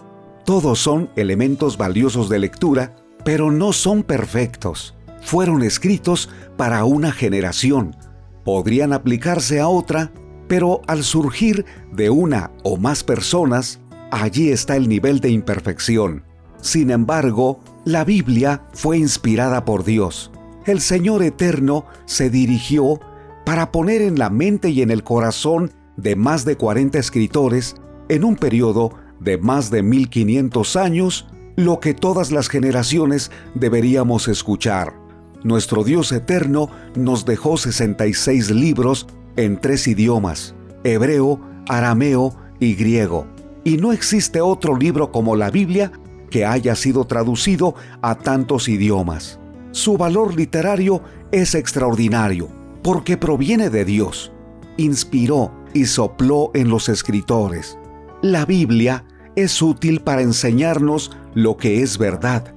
Todos 0.44 0.78
son 0.78 1.10
elementos 1.16 1.76
valiosos 1.76 2.28
de 2.28 2.38
lectura, 2.38 2.94
pero 3.24 3.50
no 3.50 3.72
son 3.72 4.02
perfectos. 4.02 4.94
Fueron 5.22 5.62
escritos 5.62 6.28
para 6.56 6.84
una 6.84 7.12
generación. 7.12 7.96
Podrían 8.44 8.92
aplicarse 8.92 9.60
a 9.60 9.68
otra, 9.68 10.12
pero 10.48 10.82
al 10.86 11.02
surgir 11.02 11.64
de 11.92 12.10
una 12.10 12.50
o 12.62 12.76
más 12.76 13.02
personas, 13.02 13.80
allí 14.10 14.50
está 14.50 14.76
el 14.76 14.88
nivel 14.88 15.20
de 15.20 15.30
imperfección. 15.30 16.24
Sin 16.60 16.90
embargo, 16.90 17.60
la 17.84 18.04
Biblia 18.04 18.62
fue 18.72 18.98
inspirada 18.98 19.64
por 19.64 19.84
Dios. 19.84 20.30
El 20.66 20.80
Señor 20.80 21.22
Eterno 21.22 21.86
se 22.06 22.30
dirigió 22.30 23.00
para 23.44 23.70
poner 23.70 24.00
en 24.00 24.18
la 24.18 24.30
mente 24.30 24.70
y 24.70 24.82
en 24.82 24.90
el 24.90 25.04
corazón 25.04 25.72
de 25.96 26.16
más 26.16 26.44
de 26.44 26.56
40 26.56 26.98
escritores, 26.98 27.76
en 28.08 28.24
un 28.24 28.36
periodo 28.36 28.92
de 29.20 29.38
más 29.38 29.70
de 29.70 29.82
1500 29.82 30.76
años, 30.76 31.26
lo 31.56 31.80
que 31.80 31.94
todas 31.94 32.32
las 32.32 32.48
generaciones 32.48 33.30
deberíamos 33.54 34.28
escuchar. 34.28 34.94
Nuestro 35.42 35.84
Dios 35.84 36.10
Eterno 36.12 36.70
nos 36.94 37.24
dejó 37.24 37.56
66 37.56 38.50
libros 38.50 39.06
en 39.36 39.60
tres 39.60 39.86
idiomas, 39.86 40.54
hebreo, 40.84 41.40
arameo 41.68 42.34
y 42.60 42.74
griego. 42.74 43.26
Y 43.62 43.76
no 43.76 43.92
existe 43.92 44.40
otro 44.40 44.76
libro 44.76 45.12
como 45.12 45.36
la 45.36 45.50
Biblia 45.50 45.92
que 46.30 46.44
haya 46.44 46.74
sido 46.74 47.04
traducido 47.04 47.74
a 48.02 48.16
tantos 48.16 48.68
idiomas. 48.68 49.38
Su 49.70 49.96
valor 49.96 50.34
literario 50.34 51.02
es 51.30 51.54
extraordinario 51.54 52.48
porque 52.82 53.16
proviene 53.16 53.70
de 53.70 53.84
Dios. 53.84 54.32
Inspiró 54.76 55.52
y 55.72 55.86
sopló 55.86 56.50
en 56.54 56.68
los 56.68 56.88
escritores. 56.88 57.78
La 58.22 58.44
Biblia 58.46 59.04
es 59.36 59.60
útil 59.62 60.00
para 60.00 60.22
enseñarnos 60.22 61.10
lo 61.34 61.56
que 61.56 61.82
es 61.82 61.98
verdad 61.98 62.54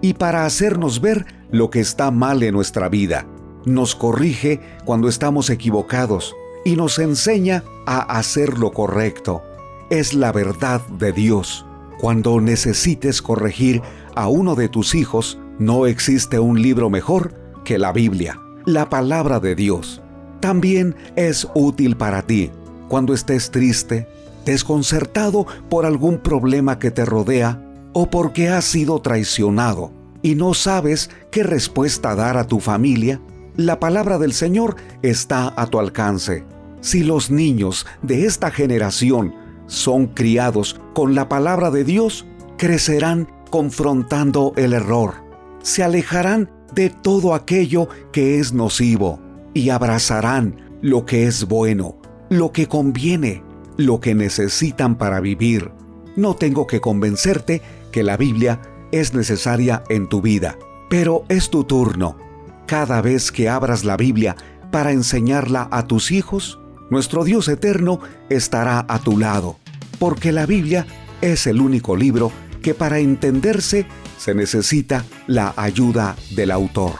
y 0.00 0.14
para 0.14 0.46
hacernos 0.46 1.00
ver 1.00 1.26
lo 1.50 1.70
que 1.70 1.80
está 1.80 2.10
mal 2.10 2.42
en 2.42 2.54
nuestra 2.54 2.88
vida. 2.88 3.26
Nos 3.64 3.94
corrige 3.94 4.60
cuando 4.84 5.08
estamos 5.08 5.50
equivocados 5.50 6.34
y 6.64 6.76
nos 6.76 6.98
enseña 6.98 7.64
a 7.86 8.18
hacer 8.18 8.58
lo 8.58 8.72
correcto. 8.72 9.42
Es 9.90 10.14
la 10.14 10.32
verdad 10.32 10.80
de 10.86 11.12
Dios. 11.12 11.66
Cuando 12.00 12.40
necesites 12.40 13.20
corregir 13.20 13.82
a 14.14 14.28
uno 14.28 14.54
de 14.54 14.68
tus 14.68 14.94
hijos, 14.94 15.38
no 15.58 15.86
existe 15.86 16.38
un 16.38 16.62
libro 16.62 16.88
mejor 16.88 17.34
que 17.64 17.78
la 17.78 17.92
Biblia, 17.92 18.40
la 18.64 18.88
palabra 18.88 19.40
de 19.40 19.54
Dios. 19.54 20.00
También 20.40 20.96
es 21.16 21.46
útil 21.54 21.96
para 21.96 22.22
ti 22.22 22.50
cuando 22.90 23.14
estés 23.14 23.52
triste, 23.52 24.08
desconcertado 24.44 25.46
por 25.68 25.86
algún 25.86 26.18
problema 26.18 26.78
que 26.78 26.90
te 26.90 27.04
rodea 27.04 27.62
o 27.92 28.10
porque 28.10 28.48
has 28.48 28.64
sido 28.64 29.00
traicionado 29.00 29.92
y 30.22 30.34
no 30.34 30.54
sabes 30.54 31.10
qué 31.30 31.42
respuesta 31.42 32.14
dar 32.14 32.36
a 32.36 32.46
tu 32.46 32.60
familia. 32.60 33.20
La 33.56 33.80
palabra 33.80 34.18
del 34.18 34.32
Señor 34.32 34.76
está 35.02 35.52
a 35.56 35.66
tu 35.66 35.78
alcance. 35.78 36.44
Si 36.80 37.02
los 37.02 37.30
niños 37.30 37.86
de 38.02 38.26
esta 38.26 38.50
generación 38.50 39.34
son 39.66 40.06
criados 40.08 40.80
con 40.94 41.14
la 41.14 41.28
palabra 41.28 41.70
de 41.70 41.84
Dios, 41.84 42.26
crecerán 42.56 43.28
confrontando 43.50 44.52
el 44.56 44.72
error. 44.72 45.14
Se 45.62 45.82
alejarán 45.82 46.50
de 46.74 46.90
todo 46.90 47.34
aquello 47.34 47.88
que 48.12 48.38
es 48.38 48.52
nocivo 48.52 49.20
y 49.54 49.70
abrazarán 49.70 50.78
lo 50.80 51.04
que 51.04 51.26
es 51.26 51.46
bueno, 51.46 51.96
lo 52.30 52.52
que 52.52 52.66
conviene, 52.66 53.42
lo 53.76 54.00
que 54.00 54.14
necesitan 54.14 54.96
para 54.96 55.20
vivir. 55.20 55.70
No 56.16 56.34
tengo 56.34 56.66
que 56.66 56.80
convencerte 56.80 57.62
que 57.92 58.02
la 58.02 58.16
Biblia 58.16 58.60
es 58.92 59.14
necesaria 59.14 59.82
en 59.88 60.08
tu 60.08 60.20
vida, 60.20 60.58
pero 60.88 61.24
es 61.28 61.50
tu 61.50 61.64
turno. 61.64 62.16
Cada 62.66 63.00
vez 63.00 63.32
que 63.32 63.48
abras 63.48 63.84
la 63.84 63.96
Biblia 63.96 64.36
para 64.70 64.92
enseñarla 64.92 65.68
a 65.70 65.86
tus 65.86 66.10
hijos, 66.10 66.60
nuestro 66.90 67.24
Dios 67.24 67.48
eterno 67.48 68.00
estará 68.28 68.84
a 68.88 68.98
tu 68.98 69.18
lado, 69.18 69.56
porque 69.98 70.32
la 70.32 70.46
Biblia 70.46 70.86
es 71.20 71.46
el 71.46 71.60
único 71.60 71.96
libro 71.96 72.32
que 72.62 72.74
para 72.74 72.98
entenderse 72.98 73.86
se 74.18 74.34
necesita 74.34 75.04
la 75.26 75.54
ayuda 75.56 76.16
del 76.34 76.50
autor. 76.50 76.92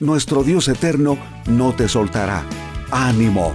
Nuestro 0.00 0.42
Dios 0.42 0.68
eterno 0.68 1.16
no 1.46 1.74
te 1.74 1.88
soltará. 1.88 2.44
Ánimo. 2.90 3.54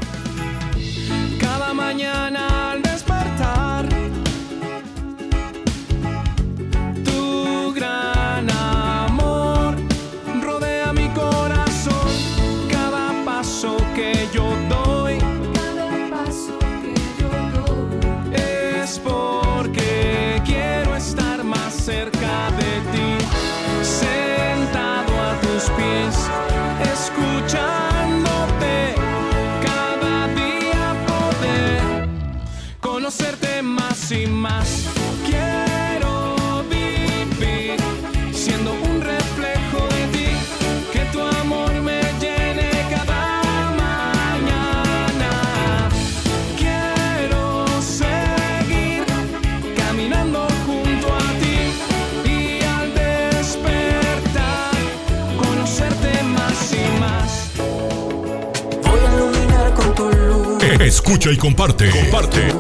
Escucha 61.03 61.31
y 61.31 61.37
comparte. 61.37 61.89
Comparte. 61.89 62.53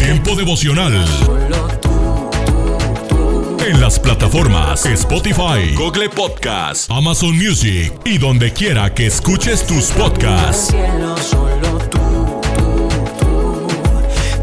Tiempo 0.00 0.34
devocional. 0.34 0.92
En 3.64 3.80
las 3.80 4.00
plataformas 4.00 4.84
Spotify, 4.86 5.72
Google 5.76 6.08
Podcast, 6.08 6.90
Amazon 6.90 7.36
Music 7.36 7.92
y 8.04 8.18
donde 8.18 8.52
quiera 8.52 8.92
que 8.92 9.06
escuches 9.06 9.64
tus 9.64 9.92
podcasts. 9.92 10.74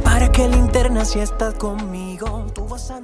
Para 0.01 0.31
que 0.31 0.47
linterna 0.47 1.03
si 1.03 1.19
estás 1.19 1.55
conmigo, 1.55 2.47
tú 2.55 2.65
vas 2.65 2.91
a 2.91 3.01